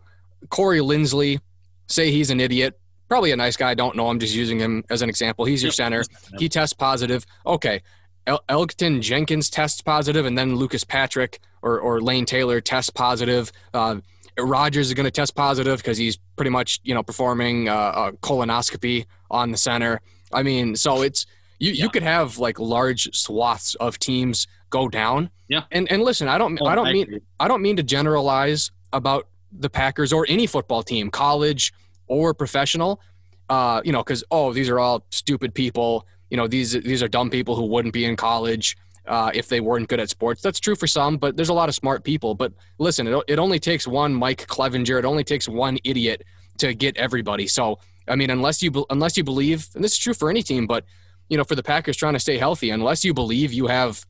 Corey 0.50 0.80
Linsley, 0.80 1.40
say 1.88 2.12
he's 2.12 2.30
an 2.30 2.40
idiot, 2.40 2.80
probably 3.08 3.32
a 3.32 3.36
nice 3.36 3.58
guy, 3.58 3.72
I 3.72 3.74
don't 3.74 3.96
know, 3.96 4.08
I'm 4.08 4.20
just 4.20 4.34
using 4.34 4.60
him 4.60 4.84
as 4.90 5.02
an 5.02 5.10
example. 5.10 5.46
He's 5.46 5.62
your 5.62 5.72
center. 5.72 6.04
He 6.38 6.50
tests 6.50 6.74
positive. 6.74 7.26
Okay. 7.46 7.82
El- 8.26 8.44
Elgton 8.50 9.02
Jenkins 9.02 9.50
tests 9.50 9.82
positive, 9.82 10.26
and 10.26 10.38
then 10.38 10.56
Lucas 10.56 10.84
Patrick 10.84 11.40
or, 11.62 11.80
or 11.80 12.02
Lane 12.02 12.26
Taylor 12.26 12.62
tests 12.62 12.90
positive. 12.90 13.52
Uh, 13.74 13.98
Rodgers 14.40 14.88
is 14.88 14.94
going 14.94 15.06
to 15.06 15.12
test 15.12 15.36
positive 15.36 15.78
because 15.78 15.98
he's 15.98 16.18
pretty 16.36 16.52
much, 16.52 16.80
you 16.84 16.94
know, 16.94 17.04
performing 17.04 17.68
uh, 17.68 18.12
a 18.14 18.14
colonoscopy 18.14 19.06
on 19.30 19.52
the 19.52 19.58
center. 19.58 20.02
I 20.34 20.44
mean, 20.44 20.76
so 20.76 21.02
it's 21.02 21.26
you, 21.60 21.72
yeah. 21.72 21.84
you 21.84 21.90
could 21.90 22.04
have 22.04 22.38
like 22.38 22.60
large 22.60 23.16
swaths 23.16 23.76
of 23.76 24.00
teams 24.00 24.48
go 24.70 24.88
down. 24.88 25.30
Yeah. 25.48 25.64
And 25.72 25.92
and 25.92 26.02
listen, 26.02 26.28
I 26.28 26.38
don't 26.38 26.58
oh, 26.62 26.66
I 26.66 26.76
don't 26.76 26.88
I 26.88 26.94
mean 26.94 27.04
agree. 27.04 27.22
I 27.40 27.48
don't 27.48 27.62
mean 27.62 27.76
to 27.76 27.84
generalize 27.84 28.72
about 28.94 29.28
the 29.52 29.70
Packers 29.70 30.12
or 30.12 30.26
any 30.28 30.48
football 30.48 30.84
team, 30.84 31.12
college 31.12 31.74
or 32.08 32.34
professional. 32.34 33.02
Uh, 33.50 33.82
you 33.84 33.92
know, 33.92 34.02
because 34.02 34.24
oh, 34.32 34.54
these 34.54 34.70
are 34.70 34.80
all 34.80 35.06
stupid 35.12 35.54
people. 35.54 36.08
You 36.30 36.38
know, 36.38 36.48
these 36.48 36.72
these 36.72 37.04
are 37.04 37.08
dumb 37.08 37.30
people 37.30 37.56
who 37.56 37.66
wouldn't 37.66 37.94
be 37.94 38.06
in 38.06 38.16
college 38.16 38.78
uh, 39.08 39.32
if 39.34 39.50
they 39.50 39.60
weren't 39.60 39.90
good 39.90 40.00
at 40.00 40.10
sports. 40.10 40.42
That's 40.42 40.60
true 40.60 40.76
for 40.76 40.88
some, 40.88 41.18
but 41.18 41.36
there's 41.36 41.50
a 41.50 41.54
lot 41.54 41.70
of 41.70 41.76
smart 41.76 42.04
people. 42.04 42.34
But 42.34 42.54
listen, 42.78 43.08
it, 43.08 43.24
it 43.28 43.40
only 43.40 43.60
takes 43.60 43.88
one 43.88 44.14
Mike 44.14 44.48
Clevinger. 44.48 44.98
It 45.00 45.06
only 45.06 45.24
takes 45.24 45.48
one 45.48 45.78
idiot 45.84 46.24
to 46.60 46.74
get 46.74 46.96
everybody. 46.98 47.48
So 47.48 47.80
I 48.08 48.16
mean, 48.16 48.30
unless 48.30 48.62
you 48.64 48.86
unless 48.90 49.18
you 49.18 49.24
believe, 49.24 49.68
and 49.76 49.84
this 49.84 49.94
is 49.94 49.98
true 49.98 50.14
for 50.14 50.30
any 50.30 50.44
team, 50.44 50.68
but 50.68 50.86
you 51.30 51.38
know, 51.38 51.44
for 51.44 51.56
the 51.56 51.64
Packers 51.64 51.96
trying 51.96 52.14
to 52.14 52.20
stay 52.20 52.38
healthy, 52.38 52.70
unless 52.72 53.06
you 53.06 53.14
believe 53.14 53.54
you 53.54 53.68
have 53.68 54.06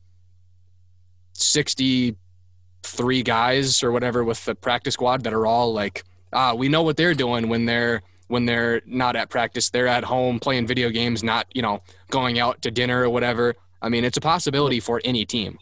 63 1.34 3.22
guys 3.22 3.82
or 3.82 3.92
whatever 3.92 4.24
with 4.24 4.44
the 4.44 4.54
practice 4.54 4.94
squad 4.94 5.24
that 5.24 5.32
are 5.32 5.46
all 5.46 5.72
like, 5.72 6.04
ah, 6.32 6.54
we 6.54 6.68
know 6.68 6.82
what 6.82 6.96
they're 6.96 7.14
doing 7.14 7.48
when 7.48 7.66
they're 7.66 8.02
when 8.28 8.46
they're 8.46 8.80
not 8.86 9.14
at 9.14 9.28
practice. 9.28 9.68
They're 9.70 9.86
at 9.86 10.04
home 10.04 10.40
playing 10.40 10.66
video 10.66 10.88
games, 10.88 11.22
not, 11.22 11.46
you 11.52 11.60
know, 11.60 11.82
going 12.10 12.38
out 12.38 12.62
to 12.62 12.70
dinner 12.70 13.02
or 13.02 13.10
whatever. 13.10 13.54
I 13.82 13.90
mean, 13.90 14.04
it's 14.04 14.16
a 14.16 14.22
possibility 14.22 14.80
for 14.80 15.02
any 15.04 15.26
team. 15.26 15.58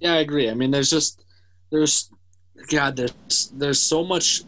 Yeah, 0.00 0.14
I 0.14 0.16
agree. 0.16 0.50
I 0.50 0.54
mean, 0.54 0.72
there's 0.72 0.90
just 0.90 1.24
there's 1.70 2.10
God, 2.68 2.96
there's 2.96 3.52
there's 3.54 3.78
so 3.78 4.04
much 4.04 4.42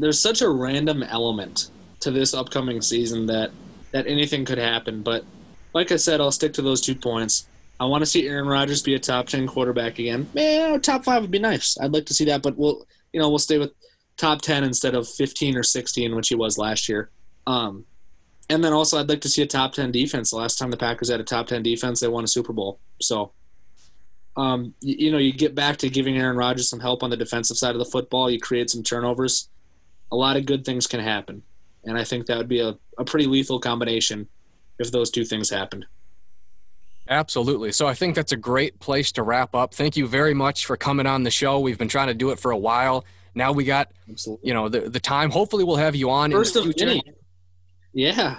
there's 0.00 0.20
such 0.20 0.42
a 0.42 0.48
random 0.48 1.02
element 1.02 1.70
to 2.00 2.10
this 2.10 2.34
upcoming 2.34 2.80
season 2.82 3.26
that 3.26 3.50
that 3.92 4.06
anything 4.06 4.44
could 4.44 4.58
happen. 4.58 5.02
But 5.02 5.24
like 5.72 5.92
I 5.92 5.96
said, 5.96 6.20
I'll 6.20 6.32
stick 6.32 6.52
to 6.54 6.62
those 6.62 6.80
two 6.80 6.94
points. 6.94 7.46
I 7.80 7.86
want 7.86 8.02
to 8.02 8.06
see 8.06 8.28
Aaron 8.28 8.46
Rodgers 8.46 8.82
be 8.82 8.94
a 8.94 8.98
top 8.98 9.26
ten 9.26 9.46
quarterback 9.46 9.98
again. 9.98 10.28
Man, 10.34 10.80
top 10.80 11.04
five 11.04 11.22
would 11.22 11.30
be 11.30 11.38
nice. 11.38 11.76
I'd 11.80 11.92
like 11.92 12.06
to 12.06 12.14
see 12.14 12.24
that, 12.26 12.42
but 12.42 12.56
we'll 12.56 12.86
you 13.12 13.20
know 13.20 13.28
we'll 13.28 13.38
stay 13.38 13.58
with 13.58 13.72
top 14.16 14.42
ten 14.42 14.64
instead 14.64 14.94
of 14.94 15.08
fifteen 15.08 15.56
or 15.56 15.62
sixteen, 15.62 16.14
which 16.14 16.28
he 16.28 16.34
was 16.34 16.58
last 16.58 16.88
year. 16.88 17.10
Um, 17.46 17.84
and 18.50 18.62
then 18.62 18.72
also 18.72 18.98
I'd 18.98 19.08
like 19.08 19.22
to 19.22 19.28
see 19.28 19.42
a 19.42 19.46
top 19.46 19.72
ten 19.72 19.90
defense. 19.90 20.30
The 20.30 20.36
last 20.36 20.58
time 20.58 20.70
the 20.70 20.76
Packers 20.76 21.10
had 21.10 21.20
a 21.20 21.24
top 21.24 21.46
ten 21.46 21.62
defense, 21.62 22.00
they 22.00 22.08
won 22.08 22.24
a 22.24 22.28
Super 22.28 22.52
Bowl. 22.52 22.78
So, 23.00 23.32
um, 24.36 24.74
you, 24.80 25.06
you 25.06 25.10
know, 25.10 25.18
you 25.18 25.32
get 25.32 25.54
back 25.54 25.78
to 25.78 25.88
giving 25.88 26.16
Aaron 26.16 26.36
Rodgers 26.36 26.68
some 26.68 26.80
help 26.80 27.02
on 27.02 27.10
the 27.10 27.16
defensive 27.16 27.56
side 27.56 27.74
of 27.74 27.78
the 27.78 27.84
football. 27.84 28.30
You 28.30 28.38
create 28.38 28.70
some 28.70 28.82
turnovers. 28.82 29.48
A 30.12 30.16
lot 30.16 30.36
of 30.36 30.46
good 30.46 30.64
things 30.64 30.86
can 30.86 31.00
happen, 31.00 31.42
and 31.84 31.98
I 31.98 32.04
think 32.04 32.26
that 32.26 32.38
would 32.38 32.48
be 32.48 32.60
a, 32.60 32.78
a 32.98 33.04
pretty 33.04 33.26
lethal 33.26 33.58
combination 33.58 34.28
if 34.78 34.90
those 34.90 35.10
two 35.10 35.24
things 35.24 35.50
happened. 35.50 35.86
Absolutely. 37.08 37.72
So 37.72 37.86
I 37.86 37.94
think 37.94 38.14
that's 38.14 38.32
a 38.32 38.36
great 38.36 38.80
place 38.80 39.12
to 39.12 39.22
wrap 39.22 39.54
up. 39.54 39.74
Thank 39.74 39.96
you 39.96 40.06
very 40.06 40.32
much 40.34 40.66
for 40.66 40.76
coming 40.76 41.06
on 41.06 41.22
the 41.22 41.30
show. 41.30 41.60
We've 41.60 41.78
been 41.78 41.88
trying 41.88 42.08
to 42.08 42.14
do 42.14 42.30
it 42.30 42.38
for 42.38 42.50
a 42.50 42.56
while. 42.56 43.04
Now 43.34 43.52
we 43.52 43.64
got, 43.64 43.90
Absolutely. 44.08 44.48
you 44.48 44.54
know, 44.54 44.68
the, 44.68 44.88
the 44.88 45.00
time. 45.00 45.30
Hopefully 45.30 45.64
we'll 45.64 45.76
have 45.76 45.94
you 45.94 46.08
on 46.10 46.30
First 46.30 46.56
in 46.56 46.68
the 46.68 46.72
future. 46.72 47.00
Yeah. 47.92 48.38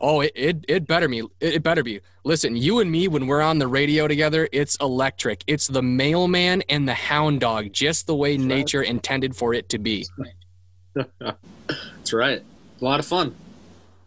Oh, 0.00 0.20
it, 0.20 0.32
it, 0.34 0.64
it 0.68 0.86
better 0.86 1.08
me. 1.08 1.22
It 1.40 1.62
better 1.62 1.82
be. 1.82 2.00
Listen, 2.24 2.56
you 2.56 2.80
and 2.80 2.90
me, 2.90 3.08
when 3.08 3.26
we're 3.26 3.40
on 3.40 3.58
the 3.58 3.66
radio 3.66 4.06
together, 4.06 4.48
it's 4.52 4.76
electric. 4.76 5.42
It's 5.46 5.66
the 5.66 5.82
mailman 5.82 6.62
and 6.68 6.86
the 6.86 6.94
hound 6.94 7.40
dog, 7.40 7.72
just 7.72 8.06
the 8.06 8.14
way 8.14 8.36
nature 8.36 8.82
intended 8.82 9.34
for 9.34 9.54
it 9.54 9.68
to 9.70 9.78
be. 9.78 10.06
That's 10.94 12.12
right. 12.12 12.42
A 12.80 12.84
lot 12.84 13.00
of 13.00 13.06
fun. 13.06 13.34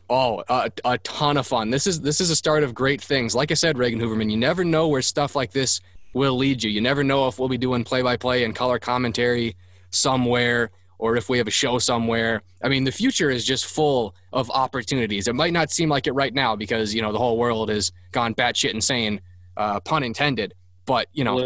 Oh, 0.09 0.43
a, 0.47 0.72
a 0.85 0.97
ton 0.99 1.38
of 1.38 1.45
fun. 1.45 1.69
This 1.69 1.85
is 1.85 1.99
this 1.99 2.22
is 2.22 2.30
a 2.30 2.35
start 2.35 2.64
of 2.64 2.73
great 2.73 3.01
things. 3.01 3.35
Like 3.35 3.51
I 3.51 3.55
said, 3.55 3.77
Reagan 3.77 3.99
Hoverman, 3.99 4.30
you 4.31 4.38
never 4.38 4.64
know 4.64 4.88
where 4.88 5.01
stuff 5.01 5.35
like 5.35 5.51
this 5.51 5.81
will 6.14 6.38
lead 6.38 6.64
you. 6.64 6.69
You 6.69 6.81
never 6.81 7.03
know 7.03 7.27
if 7.27 7.39
we'll 7.39 7.49
be 7.49 7.57
doing 7.57 7.84
play 7.84 8.01
by 8.01 8.15
play 8.15 8.43
and 8.43 8.55
color 8.55 8.80
commentary 8.80 9.55
somewhere 9.89 10.72
or 10.99 11.15
if 11.15 11.30
we 11.30 11.38
have 11.38 11.47
a 11.47 11.51
show 11.51 11.77
somewhere. 11.77 12.41
I 12.64 12.69
mean, 12.69 12.84
the 12.84 12.91
future 12.91 13.30
is 13.30 13.45
just 13.45 13.65
full 13.65 14.15
of 14.34 14.49
opportunities. 14.49 15.27
It 15.27 15.35
might 15.35 15.53
not 15.53 15.72
seem 15.72 15.89
like 15.89 16.07
it 16.07 16.14
right 16.14 16.34
now 16.34 16.55
because, 16.55 16.93
you 16.93 17.01
know, 17.01 17.11
the 17.11 17.19
whole 17.19 17.38
world 17.38 17.69
has 17.69 17.91
gone 18.11 18.34
batshit 18.34 18.73
insane, 18.73 19.22
uh, 19.57 19.80
pun 19.81 20.03
intended. 20.03 20.53
But, 20.85 21.07
you 21.14 21.23
know, 21.23 21.38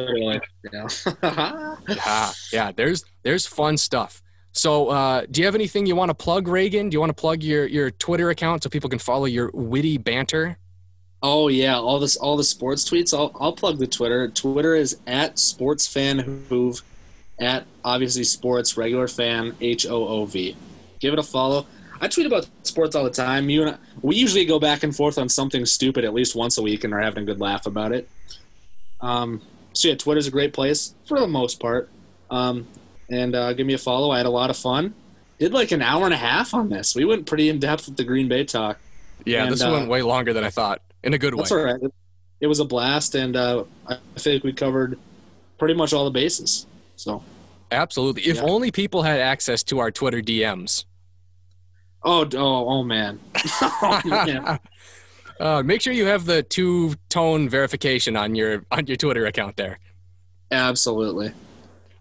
Yeah. 0.71 0.87
yeah, 1.87 2.31
yeah, 2.53 2.71
there's 2.71 3.03
there's 3.23 3.45
fun 3.45 3.75
stuff. 3.75 4.21
So, 4.53 4.89
uh, 4.89 5.25
do 5.31 5.41
you 5.41 5.45
have 5.45 5.55
anything 5.55 5.85
you 5.85 5.95
want 5.95 6.09
to 6.09 6.15
plug, 6.15 6.47
Reagan? 6.47 6.89
Do 6.89 6.95
you 6.95 6.99
want 6.99 7.09
to 7.09 7.19
plug 7.19 7.41
your 7.41 7.65
your 7.67 7.91
Twitter 7.91 8.29
account 8.29 8.63
so 8.63 8.69
people 8.69 8.89
can 8.89 8.99
follow 8.99 9.25
your 9.25 9.49
witty 9.53 9.97
banter? 9.97 10.57
oh 11.23 11.47
yeah, 11.47 11.77
all 11.77 11.99
this 11.99 12.15
all 12.15 12.37
the 12.37 12.43
sports 12.43 12.89
tweets. 12.89 13.13
I'll 13.17 13.31
I'll 13.39 13.53
plug 13.53 13.77
the 13.79 13.87
Twitter. 13.87 14.27
Twitter 14.27 14.75
is 14.75 14.97
at 15.07 15.35
sportsfanhoov, 15.35 16.81
at 17.39 17.65
obviously 17.83 18.23
sports 18.23 18.77
regular 18.77 19.07
fan 19.07 19.55
H 19.61 19.85
O 19.85 20.07
O 20.07 20.25
V. 20.25 20.55
Give 20.99 21.13
it 21.13 21.19
a 21.19 21.23
follow. 21.23 21.65
I 21.99 22.07
tweet 22.07 22.25
about 22.25 22.47
sports 22.63 22.95
all 22.95 23.03
the 23.03 23.11
time. 23.11 23.49
You 23.49 23.61
and 23.63 23.71
I, 23.71 23.77
we 24.01 24.15
usually 24.15 24.45
go 24.45 24.59
back 24.59 24.83
and 24.83 24.95
forth 24.95 25.17
on 25.17 25.29
something 25.29 25.65
stupid 25.65 26.03
at 26.03 26.13
least 26.13 26.35
once 26.35 26.57
a 26.57 26.61
week, 26.61 26.83
and 26.83 26.93
are 26.93 27.01
having 27.01 27.23
a 27.23 27.25
good 27.25 27.39
laugh 27.39 27.65
about 27.65 27.91
it. 27.91 28.09
Um, 29.01 29.41
so 29.73 29.87
yeah, 29.87 29.95
Twitter's 29.95 30.27
a 30.27 30.31
great 30.31 30.53
place 30.53 30.93
for 31.05 31.19
the 31.19 31.27
most 31.27 31.59
part. 31.59 31.89
Um, 32.29 32.67
and 33.11 33.35
uh, 33.35 33.53
give 33.53 33.67
me 33.67 33.73
a 33.73 33.77
follow. 33.77 34.11
I 34.11 34.17
had 34.17 34.25
a 34.25 34.31
lot 34.31 34.49
of 34.49 34.57
fun. 34.57 34.93
Did 35.37 35.53
like 35.53 35.71
an 35.71 35.81
hour 35.81 36.05
and 36.05 36.13
a 36.13 36.17
half 36.17 36.53
on 36.53 36.69
this. 36.69 36.95
We 36.95 37.05
went 37.05 37.25
pretty 37.25 37.49
in 37.49 37.59
depth 37.59 37.87
with 37.87 37.97
the 37.97 38.03
Green 38.03 38.27
Bay 38.27 38.43
talk. 38.43 38.77
Yeah, 39.25 39.43
And, 39.43 39.51
this 39.51 39.61
uh, 39.61 39.71
went 39.71 39.89
way 39.89 40.01
longer 40.01 40.33
than 40.33 40.43
I 40.43 40.49
thought, 40.49 40.81
in 41.03 41.13
a 41.13 41.17
good 41.17 41.33
way. 41.33 41.39
That's 41.39 41.51
all 41.51 41.63
right. 41.63 41.81
It, 41.81 41.93
it 42.41 42.47
was 42.47 42.59
a 42.59 42.65
blast, 42.65 43.15
and 43.15 43.35
uh, 43.35 43.65
I 43.87 43.97
feel 44.17 44.33
like 44.33 44.43
we 44.43 44.53
covered 44.53 44.97
pretty 45.59 45.73
much 45.73 45.93
all 45.93 46.05
the 46.05 46.11
bases. 46.11 46.65
So, 46.95 47.23
Absolutely. 47.71 48.23
If 48.23 48.37
Yeah. 48.37 48.43
only 48.43 48.71
people 48.71 49.03
had 49.03 49.19
access 49.19 49.63
to 49.63 49.79
our 49.79 49.91
Twitter 49.91 50.21
DMs. 50.21 50.85
oh, 52.03 52.27
oh, 52.33 52.69
oh 52.69 52.83
man. 52.83 53.19
oh, 53.61 54.01
man. 54.05 54.59
Uh, 55.39 55.63
make 55.63 55.81
sure 55.81 55.91
you 55.91 56.05
have 56.05 56.25
the 56.25 56.43
two 56.43 56.93
tone 57.09 57.49
verification 57.49 58.15
on 58.15 58.35
your 58.35 58.63
on 58.69 58.85
your 58.85 58.95
Twitter 58.95 59.25
account 59.25 59.57
there. 59.57 59.79
Absolutely. 60.51 61.31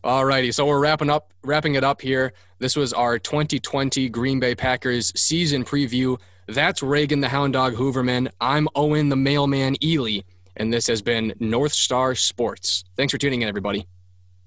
Alrighty, 0.02 0.54
so 0.54 0.64
we're 0.64 0.80
wrapping 0.80 1.10
up 1.10 1.34
wrapping 1.44 1.74
it 1.74 1.84
up 1.84 2.00
here. 2.00 2.32
This 2.58 2.74
was 2.74 2.94
our 2.94 3.18
2020 3.18 4.08
Green 4.08 4.40
Bay 4.40 4.54
Packers 4.54 5.12
season 5.14 5.62
preview. 5.62 6.18
That's 6.48 6.82
Reagan 6.82 7.20
the 7.20 7.28
Hound 7.28 7.52
Dog 7.52 7.74
Hoverman. 7.74 8.30
I'm 8.40 8.66
Owen 8.74 9.10
the 9.10 9.16
Mailman 9.16 9.76
Ely, 9.84 10.20
and 10.56 10.72
this 10.72 10.86
has 10.86 11.02
been 11.02 11.34
North 11.38 11.74
Star 11.74 12.14
Sports. 12.14 12.82
Thanks 12.96 13.10
for 13.10 13.18
tuning 13.18 13.42
in, 13.42 13.48
everybody. 13.48 13.86